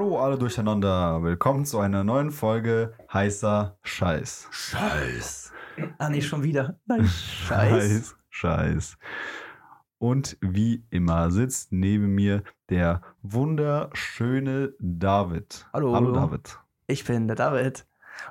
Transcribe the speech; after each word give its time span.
Hallo 0.00 0.18
alle 0.18 0.38
durcheinander. 0.38 1.22
Willkommen 1.22 1.66
zu 1.66 1.78
einer 1.78 2.02
neuen 2.04 2.30
Folge 2.30 2.94
heißer 3.12 3.76
Scheiß. 3.82 4.48
Scheiß. 4.50 5.52
Ah, 5.98 6.08
nee, 6.08 6.22
schon 6.22 6.42
wieder. 6.42 6.80
Nein, 6.86 7.04
Scheiß. 7.46 7.82
Scheiß. 7.84 8.16
Scheiß. 8.30 8.98
Und 9.98 10.38
wie 10.40 10.86
immer 10.88 11.30
sitzt 11.30 11.72
neben 11.72 12.14
mir 12.14 12.44
der 12.70 13.02
wunderschöne 13.20 14.72
David. 14.78 15.66
Hallo. 15.74 15.94
Hallo 15.94 16.12
David. 16.12 16.58
Ich 16.86 17.04
bin 17.04 17.26
der 17.26 17.36
David. 17.36 17.86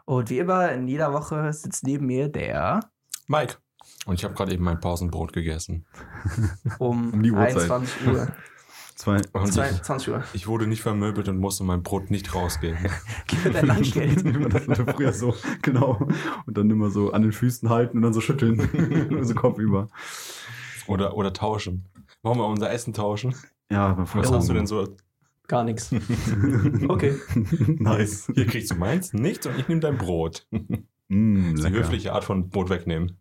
Und 0.05 0.31
wie 0.31 0.39
immer, 0.39 0.71
in 0.71 0.87
jeder 0.87 1.13
Woche 1.13 1.53
sitzt 1.53 1.83
neben 1.83 2.07
mir 2.07 2.29
der 2.29 2.79
Mike. 3.27 3.57
Und 4.07 4.15
ich 4.15 4.23
habe 4.23 4.33
gerade 4.33 4.53
eben 4.53 4.63
mein 4.63 4.79
Pausenbrot 4.79 5.33
gegessen. 5.33 5.85
um, 6.79 7.13
Um 7.13 7.21
die 7.21 7.31
Uhrzeit. 7.31 7.69
21 7.69 8.07
Uhr. 8.07 8.27
Zwei. 8.99 9.21
Und 9.31 9.45
ich, 9.47 9.51
22 9.53 10.09
Uhr. 10.09 10.23
ich 10.33 10.47
wurde 10.47 10.67
nicht 10.67 10.81
vermöbelt 10.81 11.29
und 11.29 11.37
musste 11.37 11.63
mein 11.63 11.83
Brot 11.83 12.11
nicht 12.11 12.35
rausgeben. 12.35 12.79
Gib 13.27 13.45
mir 13.45 13.51
dein 13.51 13.67
Lunchgeld. 13.77 14.25
das 14.53 14.67
war 14.67 14.93
früher 14.93 15.13
so, 15.13 15.33
genau. 15.61 16.05
Und 16.45 16.57
dann 16.57 16.69
immer 16.69 16.89
so 16.91 17.13
an 17.13 17.21
den 17.21 17.31
Füßen 17.31 17.69
halten 17.69 17.95
und 17.97 18.03
dann 18.03 18.11
so 18.13 18.19
schütteln. 18.19 18.59
so 19.23 19.33
Kopf 19.35 19.57
über. 19.57 19.87
Oder, 20.87 21.15
oder 21.15 21.31
tauschen. 21.31 21.85
Wollen 22.23 22.39
wir 22.39 22.45
unser 22.47 22.71
Essen 22.71 22.91
tauschen? 22.93 23.33
Ja, 23.71 23.93
beim 23.93 24.05
Was 24.15 24.31
hast 24.33 24.49
du 24.49 24.53
denn 24.53 24.67
so? 24.67 24.97
Gar 25.47 25.63
nichts. 25.63 25.91
Okay. 26.89 27.15
nice. 27.77 28.29
Hier 28.35 28.47
kriegst 28.47 28.71
du 28.71 28.75
meins, 28.75 29.13
nichts 29.13 29.47
und 29.47 29.57
ich 29.57 29.69
nehme 29.69 29.79
dein 29.79 29.97
Brot. 29.97 30.45
Das 30.51 30.61
Mm, 31.07 31.55
ist 31.55 31.59
die 31.59 31.63
lecker. 31.63 31.77
höfliche 31.77 32.13
Art 32.13 32.23
von 32.25 32.49
Brot 32.49 32.69
wegnehmen. 32.69 33.17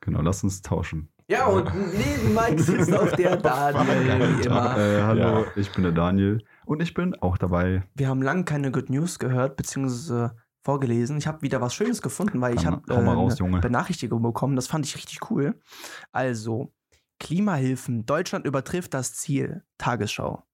Genau, 0.00 0.22
lass 0.22 0.44
uns 0.44 0.62
tauschen. 0.62 1.08
Ja, 1.28 1.46
und 1.46 1.68
neben 1.74 2.34
Mike 2.34 2.62
sitzt 2.62 2.94
auch 2.94 3.10
der 3.12 3.36
Daniel, 3.36 4.38
wie 4.38 4.46
immer. 4.46 4.78
Äh, 4.78 5.02
hallo, 5.02 5.20
Ja. 5.44 5.44
ich 5.56 5.72
bin 5.72 5.82
der 5.82 5.90
Daniel 5.92 6.44
und 6.66 6.80
ich 6.80 6.94
bin 6.94 7.16
auch 7.16 7.36
dabei. 7.36 7.82
Wir 7.94 8.08
haben 8.08 8.22
lange 8.22 8.44
keine 8.44 8.70
Good 8.70 8.90
News 8.90 9.18
gehört, 9.18 9.56
beziehungsweise 9.56 10.36
vorgelesen. 10.62 11.18
Ich 11.18 11.26
habe 11.26 11.42
wieder 11.42 11.60
was 11.60 11.74
Schönes 11.74 12.00
gefunden, 12.00 12.40
weil 12.40 12.54
ich 12.54 12.62
Dann 12.62 12.74
habe 12.76 12.94
äh, 12.94 12.96
raus, 13.08 13.40
eine. 13.40 13.58
Benachrichtigung 13.58 14.22
bekommen. 14.22 14.54
Das 14.54 14.68
fand 14.68 14.86
ich 14.86 14.94
richtig 14.94 15.30
cool. 15.30 15.60
Also, 16.12 16.72
Klimahilfen. 17.18 18.06
Deutschland 18.06 18.46
übertrifft 18.46 18.94
das 18.94 19.14
Ziel. 19.14 19.64
Tagesschau. 19.78 20.44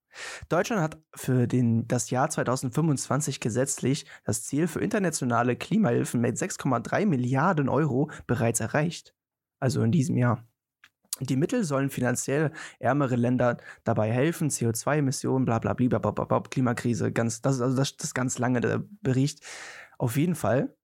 Deutschland 0.49 0.81
hat 0.81 0.97
für 1.15 1.47
den, 1.47 1.87
das 1.87 2.09
Jahr 2.09 2.29
2025 2.31 3.39
gesetzlich 3.39 4.05
das 4.25 4.43
Ziel 4.43 4.67
für 4.67 4.79
internationale 4.79 5.55
Klimahilfen 5.55 6.19
mit 6.21 6.37
6,3 6.37 7.05
Milliarden 7.05 7.69
Euro 7.69 8.09
bereits 8.25 8.59
erreicht. 8.59 9.13
Also 9.59 9.83
in 9.83 9.91
diesem 9.91 10.17
Jahr. 10.17 10.47
Die 11.23 11.35
Mittel 11.35 11.63
sollen 11.63 11.89
finanziell 11.89 12.51
ärmere 12.79 13.15
Länder 13.15 13.57
dabei 13.83 14.11
helfen, 14.11 14.49
CO2-Emissionen, 14.49 15.45
bla 15.45 15.59
bla 15.59 15.73
bla, 15.73 15.87
bla, 15.87 16.11
bla, 16.11 16.25
bla, 16.25 16.39
Klimakrise, 16.41 17.11
ganz, 17.11 17.41
das 17.41 17.55
ist 17.55 17.61
also 17.61 17.75
das, 17.75 17.97
das 17.97 18.13
ganz 18.13 18.37
lange 18.39 18.61
der 18.61 18.83
Bericht. 19.01 19.41
Auf 19.97 20.17
jeden 20.17 20.35
Fall 20.35 20.75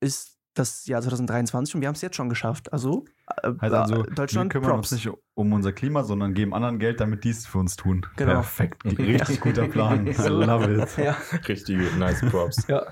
ist 0.00 0.38
das 0.58 0.86
Jahr 0.86 1.00
2023 1.00 1.74
und 1.74 1.80
wir 1.80 1.88
haben 1.88 1.94
es 1.94 2.02
jetzt 2.02 2.16
schon 2.16 2.28
geschafft. 2.28 2.72
Also, 2.72 3.04
äh, 3.42 3.52
Heißt 3.60 3.74
also, 3.74 4.02
Deutschland, 4.02 4.52
wir 4.52 4.60
kümmern 4.60 4.76
Props. 4.76 4.92
uns 4.92 5.04
nicht 5.04 5.16
um 5.34 5.52
unser 5.52 5.72
Klima, 5.72 6.02
sondern 6.02 6.34
geben 6.34 6.52
anderen 6.52 6.78
Geld, 6.78 7.00
damit 7.00 7.24
die 7.24 7.30
es 7.30 7.46
für 7.46 7.58
uns 7.58 7.76
tun. 7.76 8.04
Genau. 8.16 8.32
Perfekt. 8.32 8.84
Richtig 8.98 9.40
guter 9.40 9.68
Plan. 9.68 10.06
I 10.08 10.28
love 10.28 10.72
it. 10.72 10.96
Ja, 10.98 11.16
Richtige 11.46 11.84
nice 11.96 12.20
Props. 12.30 12.66
ja. 12.66 12.82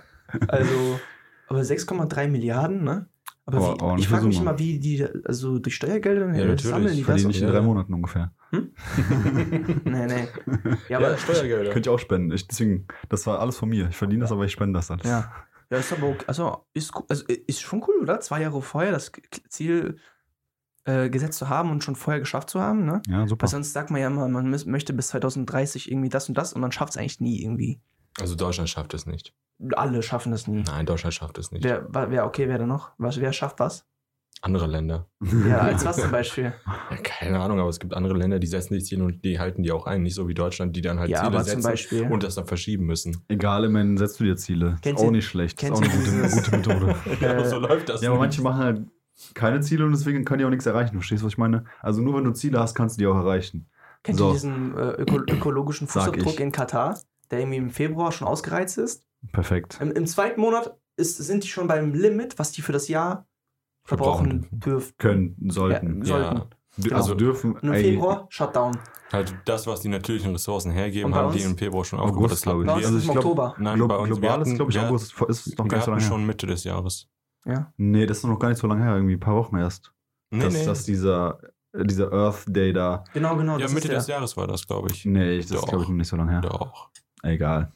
Also, 0.48 1.00
aber 1.48 1.60
6,3 1.60 2.28
Milliarden, 2.28 2.84
ne? 2.84 3.08
Aber 3.48 3.58
Aber 3.80 3.96
wie, 3.96 4.00
ich 4.00 4.08
frage 4.08 4.26
mich 4.26 4.40
immer, 4.40 4.58
wie 4.58 4.78
die, 4.80 5.06
also 5.24 5.58
durch 5.60 5.76
Steuergelder 5.76 6.26
Ja, 6.26 6.32
natürlich. 6.32 6.62
sammeln 6.62 6.94
die 6.96 7.02
das? 7.02 7.06
Verdiene 7.06 7.30
ich 7.30 7.40
in 7.40 7.46
Ja. 7.46 7.52
drei 7.52 7.60
Monaten 7.60 7.94
ungefähr. 7.94 8.32
nee, 8.50 10.06
nee. 10.06 10.28
Ja, 10.88 10.98
aber 10.98 11.16
Steuergelder. 11.16 11.70
Könnte 11.72 11.88
ich 11.88 11.94
auch 11.94 11.98
spenden. 11.98 12.32
Ich, 12.32 12.46
deswegen, 12.48 12.86
das 13.08 13.26
war 13.26 13.38
alles 13.40 13.56
von 13.56 13.68
mir. 13.68 13.88
Ich 13.88 13.96
verdiene 13.96 14.22
das, 14.22 14.32
aber 14.32 14.44
ich 14.44 14.52
spende 14.52 14.78
das 14.78 14.90
alles. 14.90 15.06
Ja. 15.06 15.32
Ja, 15.70 15.78
ist 15.78 15.92
aber 15.92 16.08
okay. 16.10 16.24
Also 16.28 16.64
ist, 16.74 16.92
also 17.08 17.24
ist 17.26 17.60
schon 17.60 17.82
cool, 17.88 17.96
oder? 18.02 18.20
Zwei 18.20 18.42
Jahre 18.42 18.62
vorher 18.62 18.92
das 18.92 19.10
Ziel 19.48 19.96
äh, 20.84 21.10
gesetzt 21.10 21.38
zu 21.38 21.48
haben 21.48 21.70
und 21.72 21.82
schon 21.82 21.96
vorher 21.96 22.20
geschafft 22.20 22.50
zu 22.50 22.60
haben, 22.60 22.84
ne? 22.84 23.02
Ja, 23.08 23.26
super. 23.26 23.42
Weil 23.42 23.50
sonst 23.50 23.72
sagt 23.72 23.90
man 23.90 24.00
ja 24.00 24.06
immer, 24.06 24.28
man 24.28 24.48
möchte 24.50 24.92
bis 24.92 25.08
2030 25.08 25.90
irgendwie 25.90 26.08
das 26.08 26.28
und 26.28 26.38
das 26.38 26.52
und 26.52 26.60
man 26.60 26.70
schafft 26.70 26.92
es 26.92 26.96
eigentlich 26.96 27.20
nie 27.20 27.42
irgendwie. 27.42 27.80
Also 28.20 28.34
Deutschland 28.34 28.68
schafft 28.68 28.94
es 28.94 29.06
nicht. 29.06 29.34
Alle 29.74 30.02
schaffen 30.02 30.32
das 30.32 30.46
nie. 30.46 30.62
Nein, 30.66 30.86
Deutschland 30.86 31.14
schafft 31.14 31.38
es 31.38 31.50
nicht. 31.52 31.64
Wer, 31.64 31.86
wer, 31.90 32.26
okay, 32.26 32.48
wer 32.48 32.58
denn 32.58 32.68
noch? 32.68 32.90
Was, 32.98 33.20
wer 33.20 33.32
schafft 33.32 33.58
was? 33.60 33.86
Andere 34.42 34.66
Länder. 34.66 35.06
Ja, 35.48 35.60
als 35.60 35.84
was 35.86 35.96
zum 35.96 36.10
Beispiel? 36.10 36.52
Ja, 36.90 36.96
keine 37.02 37.40
Ahnung, 37.40 37.58
aber 37.58 37.70
es 37.70 37.80
gibt 37.80 37.94
andere 37.94 38.14
Länder, 38.14 38.38
die 38.38 38.46
setzen 38.46 38.74
die 38.74 38.82
Ziele 38.82 39.02
und 39.04 39.24
die 39.24 39.40
halten 39.40 39.62
die 39.62 39.72
auch 39.72 39.86
ein. 39.86 40.02
Nicht 40.02 40.14
so 40.14 40.28
wie 40.28 40.34
Deutschland, 40.34 40.76
die 40.76 40.82
dann 40.82 40.98
halt 41.00 41.08
Ja, 41.08 41.18
Ziele 41.20 41.28
aber 41.28 41.38
zum 41.38 41.46
setzen 41.46 41.62
Beispiel. 41.62 42.02
und 42.02 42.22
das 42.22 42.34
dann 42.34 42.46
verschieben 42.46 42.84
müssen. 42.84 43.24
Egal, 43.28 43.64
immerhin 43.64 43.96
setzt 43.96 44.20
du 44.20 44.24
dir 44.24 44.36
Ziele. 44.36 44.76
Kennst 44.82 45.02
ist 45.02 45.08
auch 45.08 45.10
nicht 45.10 45.26
schlecht. 45.26 45.62
Ist 45.62 45.72
auch 45.72 45.80
eine 45.80 45.88
gute, 45.88 46.30
gute 46.30 46.50
Methode. 46.50 46.94
Äh, 47.26 47.48
so 47.48 47.58
läuft 47.58 47.88
das. 47.88 48.02
Ja, 48.02 48.10
aber 48.10 48.18
manche 48.18 48.42
machen 48.42 48.58
halt 48.62 48.80
keine 49.32 49.60
Ziele 49.60 49.86
und 49.86 49.92
deswegen 49.92 50.24
können 50.26 50.40
die 50.40 50.44
auch 50.44 50.50
nichts 50.50 50.66
erreichen. 50.66 50.92
Verstehst 50.96 51.22
du, 51.22 51.26
was 51.26 51.32
ich 51.32 51.38
meine? 51.38 51.64
Also 51.80 52.02
nur 52.02 52.14
wenn 52.16 52.24
du 52.24 52.32
Ziele 52.32 52.60
hast, 52.60 52.74
kannst 52.74 52.96
du 52.96 53.00
die 53.00 53.06
auch 53.06 53.16
erreichen. 53.16 53.66
Kennt 54.02 54.18
So. 54.18 54.28
ihr 54.28 54.32
diesen 54.34 54.76
äh, 54.76 54.90
öko 55.00 55.16
ökologischen 55.20 55.88
Fußabdruck 55.88 56.38
in 56.40 56.52
Katar, 56.52 57.00
der 57.30 57.40
irgendwie 57.40 57.58
im 57.58 57.70
Februar 57.70 58.12
schon 58.12 58.26
ausgereizt 58.28 58.78
ist? 58.78 59.06
Perfekt. 59.32 59.78
Im, 59.80 59.92
im 59.92 60.06
zweiten 60.06 60.40
Monat 60.40 60.76
ist, 60.96 61.16
sind 61.18 61.44
die 61.44 61.48
schon 61.48 61.66
beim 61.66 61.94
Limit, 61.94 62.38
was 62.38 62.52
die 62.52 62.62
für 62.62 62.72
das 62.72 62.88
Jahr 62.88 63.26
verbrauchen 63.84 64.48
dürfen. 64.50 64.94
Können, 64.98 65.36
sollten. 65.48 65.98
Ja, 66.02 66.06
sollten. 66.06 66.36
Dür- 66.38 66.82
genau. 66.84 66.96
Also 66.96 67.14
dürfen. 67.14 67.52
Und 67.54 67.62
im 67.64 67.72
ey, 67.72 67.82
Februar, 67.82 68.26
Shutdown. 68.28 68.78
Halt 69.12 69.34
das, 69.44 69.66
was 69.66 69.80
die 69.80 69.88
natürlichen 69.88 70.32
Ressourcen 70.32 70.72
hergeben, 70.72 71.14
haben 71.14 71.32
die 71.32 71.42
im 71.42 71.56
Februar 71.56 71.84
schon 71.84 71.98
August, 72.00 72.12
aufgebaut. 72.14 72.32
Das 72.32 72.42
glaub 72.42 72.60
ich. 72.60 72.66
Bei 72.66 72.72
hatten 72.72 72.78
uns 72.78 72.86
Also 72.86 72.98
ist 72.98 73.02
ich 73.04 73.08
im 73.08 73.12
glaub, 73.14 73.24
Oktober. 73.24 73.54
Nein, 73.58 73.76
Glo 73.76 73.88
bei 73.88 73.96
uns, 73.96 74.08
global 74.08 74.28
ist, 74.42 74.46
hatten- 74.48 74.56
glaube 74.56 74.70
ich, 74.72 74.78
August. 74.80 75.22
Ist 75.28 75.58
noch 75.58 75.68
gar 75.68 75.76
nicht 75.76 75.84
so 75.84 75.90
lange 75.92 76.02
her. 76.02 76.08
schon 76.08 76.26
Mitte 76.26 76.46
des 76.46 76.64
Jahres. 76.64 77.08
Ja. 77.46 77.72
Nee, 77.76 78.06
das 78.06 78.18
ist 78.18 78.24
noch 78.24 78.38
gar 78.38 78.48
nicht 78.48 78.58
so 78.58 78.66
lange 78.66 78.82
her. 78.82 78.94
Irgendwie 78.96 79.14
ein 79.14 79.20
paar 79.20 79.36
Wochen 79.36 79.56
erst. 79.56 79.92
Nee, 80.30 80.40
dass, 80.42 80.54
nee. 80.54 80.66
dass 80.66 80.84
dieser, 80.84 81.38
dieser 81.72 82.12
Earth 82.12 82.44
Day 82.48 82.72
da. 82.72 83.04
Genau, 83.14 83.36
genau. 83.36 83.52
ja, 83.52 83.60
das 83.60 83.72
Mitte 83.72 83.86
ist 83.86 83.90
der. 83.92 83.98
des 83.98 84.06
Jahres 84.08 84.36
war 84.36 84.48
das, 84.48 84.66
glaube 84.66 84.88
ich. 84.90 85.04
Nee, 85.04 85.36
das 85.36 85.50
ist, 85.52 85.66
glaube 85.66 85.84
ich, 85.84 85.88
noch 85.88 85.96
nicht 85.96 86.08
so 86.08 86.16
lange 86.16 86.32
her. 86.32 86.40
Doch. 86.40 86.90
Egal. 87.22 87.72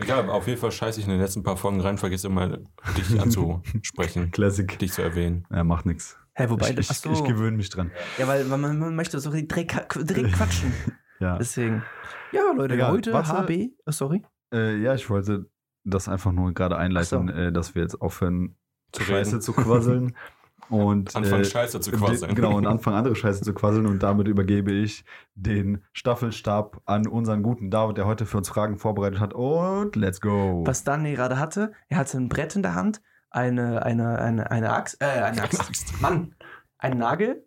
Egal, 0.00 0.28
auf 0.28 0.46
jeden 0.48 0.58
Fall 0.60 0.72
scheiße 0.72 0.98
ich 0.98 1.06
in 1.06 1.12
den 1.12 1.20
letzten 1.20 1.42
paar 1.44 1.56
Folgen 1.56 1.80
rein, 1.80 1.98
vergiss 1.98 2.24
immer, 2.24 2.58
dich 2.96 3.20
anzusprechen, 3.20 4.30
Classic. 4.32 4.76
dich 4.78 4.92
zu 4.92 5.02
erwähnen. 5.02 5.46
Ja, 5.50 5.62
macht 5.62 5.86
nix. 5.86 6.16
Hä, 6.34 6.46
wobei, 6.48 6.70
ich, 6.70 6.78
ich, 6.78 6.88
so. 6.88 7.12
ich 7.12 7.22
gewöhne 7.22 7.56
mich 7.56 7.70
dran. 7.70 7.92
Ja, 8.18 8.26
weil 8.26 8.44
man, 8.46 8.60
man 8.78 8.96
möchte 8.96 9.20
so 9.20 9.30
direkt, 9.30 9.52
direkt 9.52 10.32
quatschen. 10.32 10.72
Ja. 11.20 11.38
Deswegen. 11.38 11.84
Ja, 12.32 12.42
Leute, 12.56 12.74
Egal. 12.74 12.90
heute 12.90 13.12
Warte. 13.12 13.30
HB. 13.30 13.70
Oh, 13.86 13.92
sorry. 13.92 14.24
Äh, 14.52 14.78
ja, 14.78 14.94
ich 14.94 15.08
wollte 15.08 15.48
das 15.84 16.08
einfach 16.08 16.32
nur 16.32 16.52
gerade 16.52 16.76
einleiten, 16.76 17.30
Ach 17.32 17.36
äh, 17.38 17.52
dass 17.52 17.76
wir 17.76 17.82
jetzt 17.82 18.02
aufhören, 18.02 18.56
Zu 18.90 19.04
Scheiße 19.04 19.30
reden. 19.30 19.40
zu 19.40 19.52
quasseln. 19.52 20.16
und 20.70 21.14
Anfangen 21.14 21.42
äh, 21.42 21.44
Scheiße 21.44 21.80
zu 21.80 21.92
quasseln. 21.92 22.34
Genau, 22.34 22.56
und 22.56 22.66
anfangen 22.66 22.96
andere 22.96 23.16
Scheiße 23.16 23.42
zu 23.42 23.54
quasseln. 23.54 23.86
Und 23.86 24.02
damit 24.02 24.28
übergebe 24.28 24.72
ich 24.72 25.04
den 25.34 25.82
Staffelstab 25.92 26.80
an 26.84 27.06
unseren 27.06 27.42
guten 27.42 27.70
David, 27.70 27.98
der 27.98 28.06
heute 28.06 28.26
für 28.26 28.38
uns 28.38 28.48
Fragen 28.48 28.78
vorbereitet 28.78 29.20
hat. 29.20 29.34
Und 29.34 29.96
let's 29.96 30.20
go. 30.20 30.62
Was 30.66 30.84
Daniel 30.84 31.16
gerade 31.16 31.38
hatte, 31.38 31.72
er 31.88 31.98
hatte 31.98 32.16
ein 32.18 32.28
Brett 32.28 32.56
in 32.56 32.62
der 32.62 32.74
Hand, 32.74 33.00
eine, 33.30 33.84
eine, 33.84 34.18
eine, 34.18 34.50
eine 34.50 34.72
Axt, 34.72 35.00
äh, 35.00 35.06
eine 35.06 35.42
Axt, 35.42 36.00
Mann, 36.00 36.34
einen 36.78 36.98
Nagel 36.98 37.46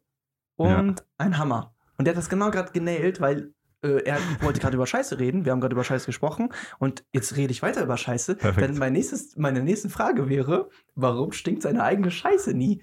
und 0.56 1.06
ein 1.18 1.38
Hammer. 1.38 1.74
Und 1.98 2.06
der 2.06 2.14
hat 2.14 2.18
das 2.18 2.30
genau 2.30 2.52
gerade 2.52 2.72
genailt, 2.72 3.22
weil 3.22 3.54
äh, 3.84 4.04
er 4.04 4.18
wollte 4.42 4.60
gerade 4.60 4.76
über 4.76 4.88
Scheiße 4.88 5.20
reden. 5.20 5.46
Wir 5.46 5.52
haben 5.52 5.62
gerade 5.62 5.74
über 5.74 5.84
Scheiße 5.84 6.06
gesprochen 6.06 6.50
und 6.80 7.04
jetzt 7.12 7.36
rede 7.36 7.52
ich 7.52 7.62
weiter 7.62 7.84
über 7.84 7.98
Scheiße. 7.98 8.36
Perfekt. 8.36 8.68
Denn 8.68 8.78
mein 8.78 8.94
nächstes, 8.94 9.36
meine 9.38 9.62
nächste 9.62 9.90
Frage 9.90 10.30
wäre, 10.30 10.70
warum 10.96 11.32
stinkt 11.32 11.62
seine 11.62 11.84
eigene 11.84 12.12
Scheiße 12.12 12.54
nie? 12.54 12.82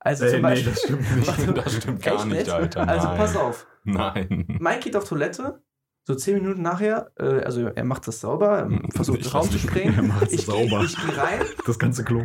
Also 0.00 0.24
Ey, 0.24 0.30
zum 0.30 0.36
nee, 0.38 0.42
Beispiel. 0.42 0.70
das 0.72 0.80
stimmt 0.82 1.16
nicht. 1.16 1.26
Warte, 1.28 1.52
Das 1.62 1.74
stimmt 1.76 2.02
gar 2.02 2.14
echt 2.16 2.26
nicht, 2.26 2.48
Alter. 2.50 2.88
Also 2.88 3.08
Nein. 3.08 3.16
pass 3.18 3.36
auf. 3.36 3.66
Nein. 3.84 4.58
Mike 4.60 4.80
geht 4.80 4.96
auf 4.96 5.04
Toilette, 5.08 5.60
so 6.04 6.14
zehn 6.14 6.34
Minuten 6.42 6.62
nachher, 6.62 7.10
äh, 7.18 7.40
also 7.42 7.66
er 7.66 7.84
macht 7.84 8.06
das 8.06 8.20
sauber, 8.20 8.62
ähm, 8.62 8.88
versucht 8.94 9.20
Ich 9.20 9.34
Raum 9.34 9.46
zu 9.46 9.54
nicht. 9.54 9.68
sprayen. 9.68 9.94
Er 9.96 10.02
macht's 10.02 10.32
ich 10.32 10.46
sauber. 10.46 10.82
Ich 10.84 10.96
gehe 10.96 11.16
rein, 11.16 11.40
Das 11.66 11.78
ganze 11.78 12.04
Klo. 12.04 12.24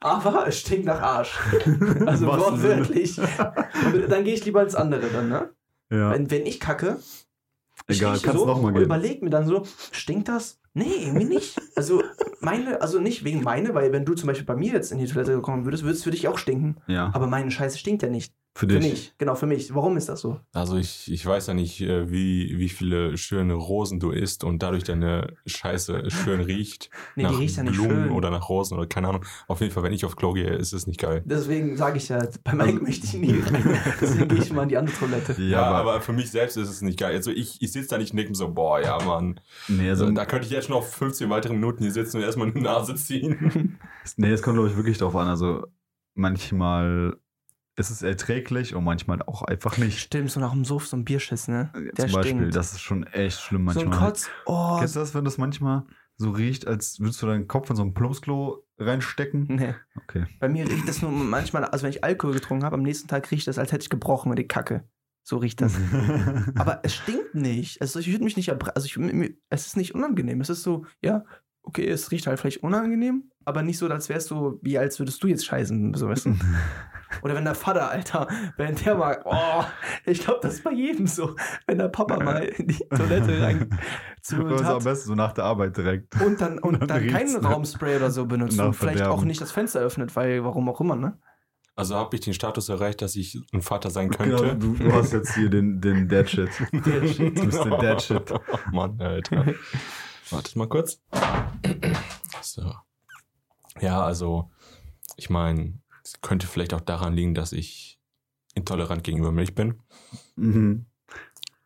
aber 0.00 0.46
es 0.46 0.58
stinkt 0.60 0.86
nach 0.86 1.00
Arsch. 1.00 1.38
Also 2.06 2.26
wortwörtlich. 2.26 3.16
dann 4.08 4.24
gehe 4.24 4.34
ich 4.34 4.44
lieber 4.44 4.62
ins 4.62 4.74
andere 4.74 5.06
dann, 5.08 5.28
ne? 5.28 5.50
Ja. 5.90 6.12
Wenn, 6.12 6.30
wenn 6.30 6.46
ich 6.46 6.60
kacke, 6.60 6.98
ich 7.88 7.98
Egal, 7.98 8.12
rieche 8.12 8.26
kannst 8.26 8.38
so 8.40 8.46
noch 8.46 8.60
mal 8.62 8.68
und 8.68 8.74
gehen. 8.74 8.84
überleg 8.84 9.22
mir 9.22 9.30
dann 9.30 9.46
so, 9.46 9.64
stinkt 9.90 10.28
das? 10.28 10.59
Nee, 10.72 11.06
irgendwie 11.06 11.24
nicht. 11.24 11.60
Also 11.74 12.02
meine, 12.40 12.80
also 12.80 13.00
nicht 13.00 13.24
wegen 13.24 13.42
meine, 13.42 13.74
weil 13.74 13.92
wenn 13.92 14.04
du 14.04 14.14
zum 14.14 14.28
Beispiel 14.28 14.46
bei 14.46 14.54
mir 14.54 14.72
jetzt 14.72 14.92
in 14.92 14.98
die 14.98 15.06
Toilette 15.06 15.32
gekommen 15.32 15.64
würdest, 15.64 15.82
würde 15.82 15.94
es 15.94 16.04
für 16.04 16.12
dich 16.12 16.28
auch 16.28 16.38
stinken. 16.38 16.76
Ja. 16.86 17.10
Aber 17.12 17.26
meine 17.26 17.50
Scheiße 17.50 17.78
stinkt 17.78 18.02
ja 18.02 18.08
nicht. 18.08 18.32
Für 18.60 18.66
Für 18.68 18.78
dich. 18.78 18.90
mich, 18.90 19.14
genau, 19.16 19.36
für 19.36 19.46
mich. 19.46 19.74
Warum 19.74 19.96
ist 19.96 20.10
das 20.10 20.20
so? 20.20 20.38
Also 20.52 20.76
ich, 20.76 21.10
ich 21.10 21.24
weiß 21.24 21.46
ja 21.46 21.54
nicht, 21.54 21.80
äh, 21.80 22.12
wie, 22.12 22.58
wie 22.58 22.68
viele 22.68 23.16
schöne 23.16 23.54
Rosen 23.54 24.00
du 24.00 24.10
isst 24.10 24.44
und 24.44 24.62
dadurch 24.62 24.84
deine 24.84 25.34
Scheiße 25.46 26.10
schön 26.10 26.42
riecht. 26.42 26.90
Nee, 27.16 27.22
die 27.24 27.30
nach 27.32 27.38
riecht 27.38 27.56
ja 27.56 27.62
nicht 27.62 27.72
Blumen 27.72 28.04
schön. 28.04 28.10
oder 28.12 28.30
nach 28.30 28.50
Rosen 28.50 28.76
oder 28.76 28.86
keine 28.86 29.08
Ahnung. 29.08 29.24
Auf 29.48 29.62
jeden 29.62 29.72
Fall, 29.72 29.82
wenn 29.82 29.94
ich 29.94 30.04
auf 30.04 30.14
Klo 30.14 30.34
gehe, 30.34 30.50
ist 30.50 30.74
es 30.74 30.86
nicht 30.86 31.00
geil. 31.00 31.22
Deswegen 31.24 31.78
sage 31.78 31.96
ich 31.96 32.10
ja, 32.10 32.22
bei 32.44 32.52
Mike 32.52 32.82
möchte 32.84 33.06
ich 33.06 33.14
nie 33.14 33.40
rein. 33.40 33.80
Deswegen 34.00 34.28
gehe 34.28 34.38
ich 34.42 34.52
mal 34.52 34.64
in 34.64 34.68
die 34.68 34.76
andere 34.76 34.94
Toilette. 34.94 35.40
Ja, 35.40 35.62
aber, 35.62 36.02
für 36.02 36.12
mich 36.12 36.30
selbst 36.30 36.58
ist 36.58 36.68
es 36.68 36.82
nicht 36.82 36.98
geil. 36.98 37.14
Also 37.14 37.30
ich, 37.30 37.62
ich 37.62 37.72
sitze 37.72 37.88
da 37.88 37.98
nicht 37.98 38.12
mir 38.12 38.28
so, 38.34 38.52
boah, 38.52 38.78
ja, 38.78 39.02
Mann. 39.02 39.40
nee, 39.68 39.88
also, 39.88 40.04
Also, 40.04 40.14
da 40.14 40.26
könnte 40.26 40.44
ich 40.44 40.52
jetzt 40.52 40.68
noch 40.68 40.84
15 40.84 41.30
weitere 41.30 41.54
Minuten 41.54 41.82
hier 41.82 41.92
sitzen 41.92 42.18
und 42.18 42.24
erstmal 42.24 42.50
eine 42.50 42.60
Nase 42.60 42.94
ziehen. 42.94 43.78
nee, 44.18 44.30
es 44.30 44.42
kommt, 44.42 44.56
glaube 44.56 44.68
ich, 44.68 44.76
wirklich 44.76 44.98
drauf 44.98 45.16
an. 45.16 45.28
Also 45.28 45.66
manchmal 46.14 47.16
ist 47.80 47.90
es 47.90 48.02
erträglich 48.02 48.74
und 48.74 48.84
manchmal 48.84 49.20
auch 49.22 49.42
einfach 49.42 49.76
nicht. 49.78 49.98
Stimmt, 49.98 50.30
so 50.30 50.38
nach 50.40 50.52
dem 50.52 50.64
Suff, 50.64 50.86
so 50.86 50.96
ein 50.96 51.04
Bierschiss, 51.04 51.48
ne? 51.48 51.70
Der 51.96 52.06
Zum 52.06 52.12
Beispiel, 52.12 52.36
stinkt. 52.38 52.54
das 52.56 52.72
ist 52.72 52.80
schon 52.80 53.04
echt 53.08 53.40
schlimm 53.40 53.68
so 53.70 53.80
manchmal. 53.80 53.98
ein 53.98 54.04
Kotz. 54.06 54.30
Oh, 54.46 54.76
Kennst 54.78 54.94
du 54.96 55.00
das, 55.00 55.14
wenn 55.14 55.24
das 55.24 55.38
manchmal 55.38 55.84
so 56.16 56.30
riecht, 56.30 56.66
als 56.66 57.00
würdest 57.00 57.20
du 57.22 57.26
deinen 57.26 57.48
Kopf 57.48 57.70
in 57.70 57.76
so 57.76 57.82
ein 57.82 57.94
Plumpsklo 57.94 58.62
reinstecken? 58.78 59.46
nee. 59.48 59.74
Okay. 59.96 60.26
Bei 60.38 60.48
mir 60.48 60.68
riecht 60.68 60.86
das 60.88 61.00
nur 61.02 61.10
manchmal, 61.10 61.64
also 61.64 61.82
wenn 61.84 61.90
ich 61.90 62.04
Alkohol 62.04 62.34
getrunken 62.34 62.64
habe, 62.64 62.74
am 62.76 62.82
nächsten 62.82 63.08
Tag 63.08 63.30
riecht 63.30 63.46
das, 63.48 63.58
als 63.58 63.72
hätte 63.72 63.82
ich 63.82 63.90
gebrochen 63.90 64.28
mit 64.28 64.38
die 64.38 64.46
Kacke. 64.46 64.84
So 65.22 65.36
riecht 65.38 65.60
das. 65.60 65.74
Aber 66.56 66.80
es 66.82 66.94
stinkt 66.94 67.34
nicht. 67.34 67.80
Also 67.80 67.98
ich 68.00 68.10
würde 68.10 68.24
mich 68.24 68.36
nicht. 68.36 68.50
Also 68.50 68.86
ich, 68.86 68.96
mir- 68.96 69.30
es 69.48 69.66
ist 69.66 69.76
nicht 69.76 69.94
unangenehm. 69.94 70.40
Es 70.40 70.48
ist 70.50 70.62
so, 70.62 70.86
ja, 71.02 71.24
okay, 71.62 71.86
es 71.88 72.10
riecht 72.10 72.26
halt 72.26 72.40
vielleicht 72.40 72.62
unangenehm, 72.62 73.30
aber 73.44 73.62
nicht 73.62 73.76
so, 73.78 73.86
als 73.88 74.08
wärst 74.08 74.30
du, 74.30 74.58
wie 74.62 74.78
als 74.78 74.98
würdest 74.98 75.22
du 75.22 75.28
jetzt 75.28 75.44
scheißen. 75.44 75.92
So, 75.94 76.08
weißt 76.08 76.26
du? 76.26 76.34
Oder 77.22 77.34
wenn 77.34 77.44
der 77.44 77.54
Vater, 77.54 77.90
Alter, 77.90 78.28
wenn 78.56 78.74
der 78.76 78.94
mal, 78.94 79.20
oh, 79.24 79.64
ich 80.06 80.20
glaube, 80.20 80.40
das 80.42 80.54
ist 80.54 80.64
bei 80.64 80.72
jedem 80.72 81.06
so. 81.06 81.36
Wenn 81.66 81.78
der 81.78 81.88
Papa 81.88 82.22
mal 82.22 82.42
in 82.44 82.68
die 82.68 82.86
Toilette 82.88 83.42
rein 83.42 83.70
Das 84.22 84.32
ist 84.32 84.38
am 84.38 84.64
hat 84.64 84.84
besten 84.84 85.08
so 85.08 85.14
nach 85.14 85.32
der 85.32 85.44
Arbeit 85.44 85.76
direkt. 85.76 86.20
und 86.20 86.40
dann, 86.40 86.58
und 86.58 86.80
dann 86.80 86.88
dann 86.88 87.06
keinen 87.08 87.32
ne? 87.32 87.42
Raumspray 87.42 87.96
oder 87.96 88.10
so 88.10 88.26
benutzt 88.26 88.58
und 88.58 88.74
vielleicht 88.74 89.02
auch 89.02 89.24
nicht 89.24 89.40
das 89.40 89.52
Fenster 89.52 89.80
öffnet, 89.80 90.14
weil 90.16 90.44
warum 90.44 90.68
auch 90.68 90.80
immer, 90.80 90.96
ne? 90.96 91.18
Also 91.76 91.94
habe 91.96 92.14
ich 92.14 92.20
den 92.20 92.34
Status 92.34 92.68
erreicht, 92.68 93.00
dass 93.00 93.16
ich 93.16 93.40
ein 93.54 93.62
Vater 93.62 93.88
sein 93.90 94.10
könnte. 94.10 94.36
Genau, 94.36 94.54
du, 94.54 94.74
du 94.74 94.92
hast 94.92 95.12
jetzt 95.12 95.34
hier 95.34 95.48
den, 95.48 95.80
den 95.80 96.08
Dead 96.08 96.28
Shit. 96.28 96.50
Dead 96.72 97.08
Shit. 97.08 97.38
Du 97.38 97.46
bist 97.46 97.64
der 97.64 97.78
Dead 97.78 98.02
Shit. 98.02 98.30
Oh 98.32 98.40
Mann, 98.72 99.00
Alter. 99.00 99.54
Wartet 100.30 100.56
mal 100.56 100.68
kurz. 100.68 101.00
So. 102.42 102.74
Ja, 103.80 104.02
also, 104.04 104.50
ich 105.16 105.30
meine, 105.30 105.79
es 106.10 106.20
könnte 106.22 106.46
vielleicht 106.46 106.74
auch 106.74 106.80
daran 106.80 107.14
liegen, 107.14 107.34
dass 107.34 107.52
ich 107.52 108.00
intolerant 108.54 109.04
gegenüber 109.04 109.30
Milch 109.30 109.54
bin. 109.54 109.80
Mhm. 110.34 110.86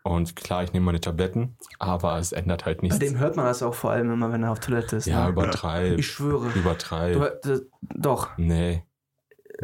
Und 0.02 0.36
klar, 0.36 0.62
ich 0.62 0.74
nehme 0.74 0.84
meine 0.84 1.00
Tabletten, 1.00 1.56
aber 1.78 2.18
es 2.18 2.32
ändert 2.32 2.66
halt 2.66 2.82
Bei 2.82 2.88
nichts. 2.88 2.98
dem 2.98 3.18
hört 3.18 3.36
man 3.36 3.46
das 3.46 3.62
auch 3.62 3.72
vor 3.72 3.90
allem 3.90 4.12
immer, 4.12 4.30
wenn 4.32 4.42
er 4.42 4.52
auf 4.52 4.60
Toilette 4.60 4.96
ist. 4.96 5.06
Ja, 5.06 5.24
ne? 5.24 5.30
übertreib. 5.30 5.98
Ich 5.98 6.08
schwöre. 6.08 6.50
Übertreib. 6.50 7.40
Du, 7.40 7.66
doch, 7.80 8.36
nee. 8.36 8.84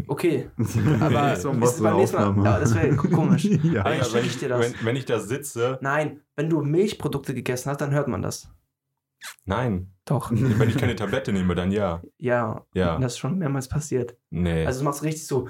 okay. 0.06 0.50
Aber 1.00 1.36
so 1.36 1.52
ist 1.52 1.82
beim 1.82 1.96
nächsten 1.98 2.16
Mal- 2.36 2.44
ja, 2.44 2.58
das 2.58 2.74
wäre 2.74 2.96
komisch. 2.96 3.44
ja. 3.44 3.84
Schicke 4.02 4.14
wenn, 4.14 4.24
ich 4.24 4.30
ich, 4.30 4.38
dir 4.38 4.48
das. 4.48 4.60
wenn, 4.60 4.86
wenn 4.86 4.96
ich 4.96 5.04
da 5.04 5.20
sitze, 5.20 5.78
Nein, 5.82 6.22
wenn 6.36 6.48
du 6.48 6.62
Milchprodukte 6.62 7.34
gegessen 7.34 7.68
hast, 7.70 7.82
dann 7.82 7.90
hört 7.90 8.08
man 8.08 8.22
das. 8.22 8.48
Nein. 9.44 9.92
Doch. 10.04 10.30
Wenn 10.32 10.68
ich 10.68 10.76
keine 10.76 10.96
Tablette 10.96 11.32
nehme, 11.32 11.54
dann 11.54 11.70
ja. 11.72 12.02
Ja, 12.18 12.64
Ja. 12.74 12.98
das 12.98 13.12
ist 13.12 13.18
schon 13.18 13.38
mehrmals 13.38 13.68
passiert. 13.68 14.16
Nee. 14.30 14.66
Also 14.66 14.80
es 14.80 14.84
macht 14.84 15.02
richtig 15.02 15.26
so, 15.26 15.48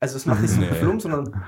also 0.00 0.16
es 0.16 0.26
macht 0.26 0.42
nicht 0.42 0.50
so 0.52 0.60
Nee. 0.60 0.68
ein 0.68 0.78
Plump, 0.80 1.00
sondern, 1.02 1.44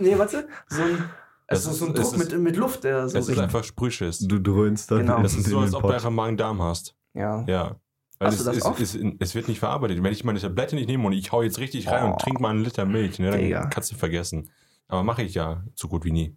nee, 0.00 0.18
warte, 0.18 0.48
so 0.68 0.82
ein, 0.82 1.04
Es 1.46 1.66
also 1.66 1.72
so 1.72 1.84
ein 1.86 1.94
ist- 1.94 1.98
Druck 2.12 2.14
es 2.16 2.22
ist- 2.26 2.32
mit, 2.32 2.42
mit 2.42 2.56
Luft, 2.56 2.84
der 2.84 3.08
so 3.08 3.18
es 3.18 3.28
ist 3.28 3.38
einfach 3.38 3.62
Sprühschiss. 3.64 4.18
Du 4.20 4.40
dröhnst 4.40 4.90
dann 4.90 5.00
Genau. 5.00 5.22
Das 5.22 5.34
ist 5.34 5.46
so, 5.48 5.58
als 5.60 5.74
ob 5.74 5.82
du 5.82 5.88
einfach 5.90 6.10
Magen-Darm 6.10 6.62
hast. 6.62 6.96
ja. 7.14 7.44
Ja. 7.46 7.76
Weil 8.18 8.26
Hast 8.28 8.34
es, 8.34 8.40
du 8.44 8.50
das 8.50 8.56
ist, 8.58 8.64
oft? 8.66 8.80
ist, 8.80 8.98
es 9.18 9.34
wird 9.34 9.48
nicht 9.48 9.60
verarbeitet. 9.60 10.02
Wenn 10.02 10.12
ich 10.12 10.24
meine 10.24 10.38
Tablette 10.38 10.74
nicht 10.76 10.88
nehme 10.88 11.06
und 11.06 11.14
ich 11.14 11.32
hau 11.32 11.40
jetzt 11.42 11.58
richtig 11.58 11.88
rein 11.88 12.04
Oh. 12.04 12.12
und 12.12 12.20
trinke 12.20 12.42
mal 12.42 12.50
einen 12.50 12.62
Liter 12.62 12.84
Milch, 12.84 13.18
ne, 13.18 13.30
Digga. 13.30 13.60
dann 13.62 13.70
kannst 13.70 13.90
du 13.92 13.96
vergessen. 13.96 14.50
Aber 14.88 15.02
mache 15.02 15.22
ich 15.22 15.32
ja 15.32 15.64
so 15.74 15.88
gut 15.88 16.04
wie 16.04 16.12
nie. 16.12 16.36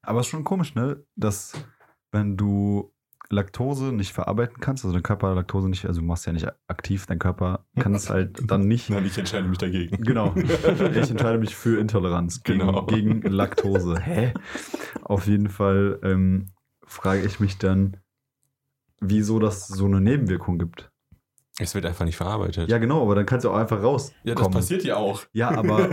Aber 0.00 0.20
es 0.20 0.26
ist 0.26 0.30
schon 0.30 0.42
komisch, 0.44 0.74
ne? 0.74 1.04
Dass 1.14 1.52
wenn 2.12 2.38
du 2.38 2.94
Laktose 3.30 3.86
nicht 3.86 4.12
verarbeiten 4.12 4.58
kannst, 4.60 4.84
also 4.84 4.94
dein 4.94 5.02
Körper 5.02 5.34
Laktose 5.34 5.68
nicht, 5.68 5.86
also 5.86 6.00
du 6.00 6.06
machst 6.06 6.26
ja 6.26 6.32
nicht 6.32 6.46
aktiv, 6.68 7.06
dein 7.06 7.18
Körper 7.18 7.64
kann 7.78 7.94
es 7.94 8.08
halt 8.10 8.38
dann 8.50 8.62
nicht. 8.68 8.90
Nein, 8.90 9.04
ich 9.06 9.18
entscheide 9.18 9.48
mich 9.48 9.58
dagegen. 9.58 10.02
Genau. 10.02 10.34
Ich 10.94 11.10
entscheide 11.10 11.38
mich 11.38 11.54
für 11.56 11.78
Intoleranz 11.80 12.42
gegen, 12.42 12.60
Genau. 12.60 12.86
gegen 12.86 13.22
Laktose. 13.22 13.98
Hä? 14.00 14.32
Auf 15.02 15.26
jeden 15.26 15.48
Fall 15.48 15.98
ähm, 16.02 16.48
frage 16.86 17.22
ich 17.22 17.40
mich 17.40 17.58
dann, 17.58 17.96
wieso 19.00 19.38
das 19.38 19.68
so 19.68 19.84
eine 19.86 20.00
Nebenwirkung 20.00 20.58
gibt. 20.58 20.90
Es 21.58 21.74
wird 21.74 21.86
einfach 21.86 22.04
nicht 22.04 22.16
verarbeitet. 22.16 22.68
Ja, 22.68 22.78
genau, 22.78 23.02
aber 23.02 23.14
dann 23.14 23.24
kannst 23.26 23.44
du 23.44 23.50
auch 23.50 23.56
einfach 23.56 23.82
rauskommen. 23.82 24.20
Ja, 24.24 24.34
das 24.34 24.50
passiert 24.50 24.84
ja 24.84 24.96
auch. 24.96 25.22
Ja, 25.32 25.50
aber 25.50 25.90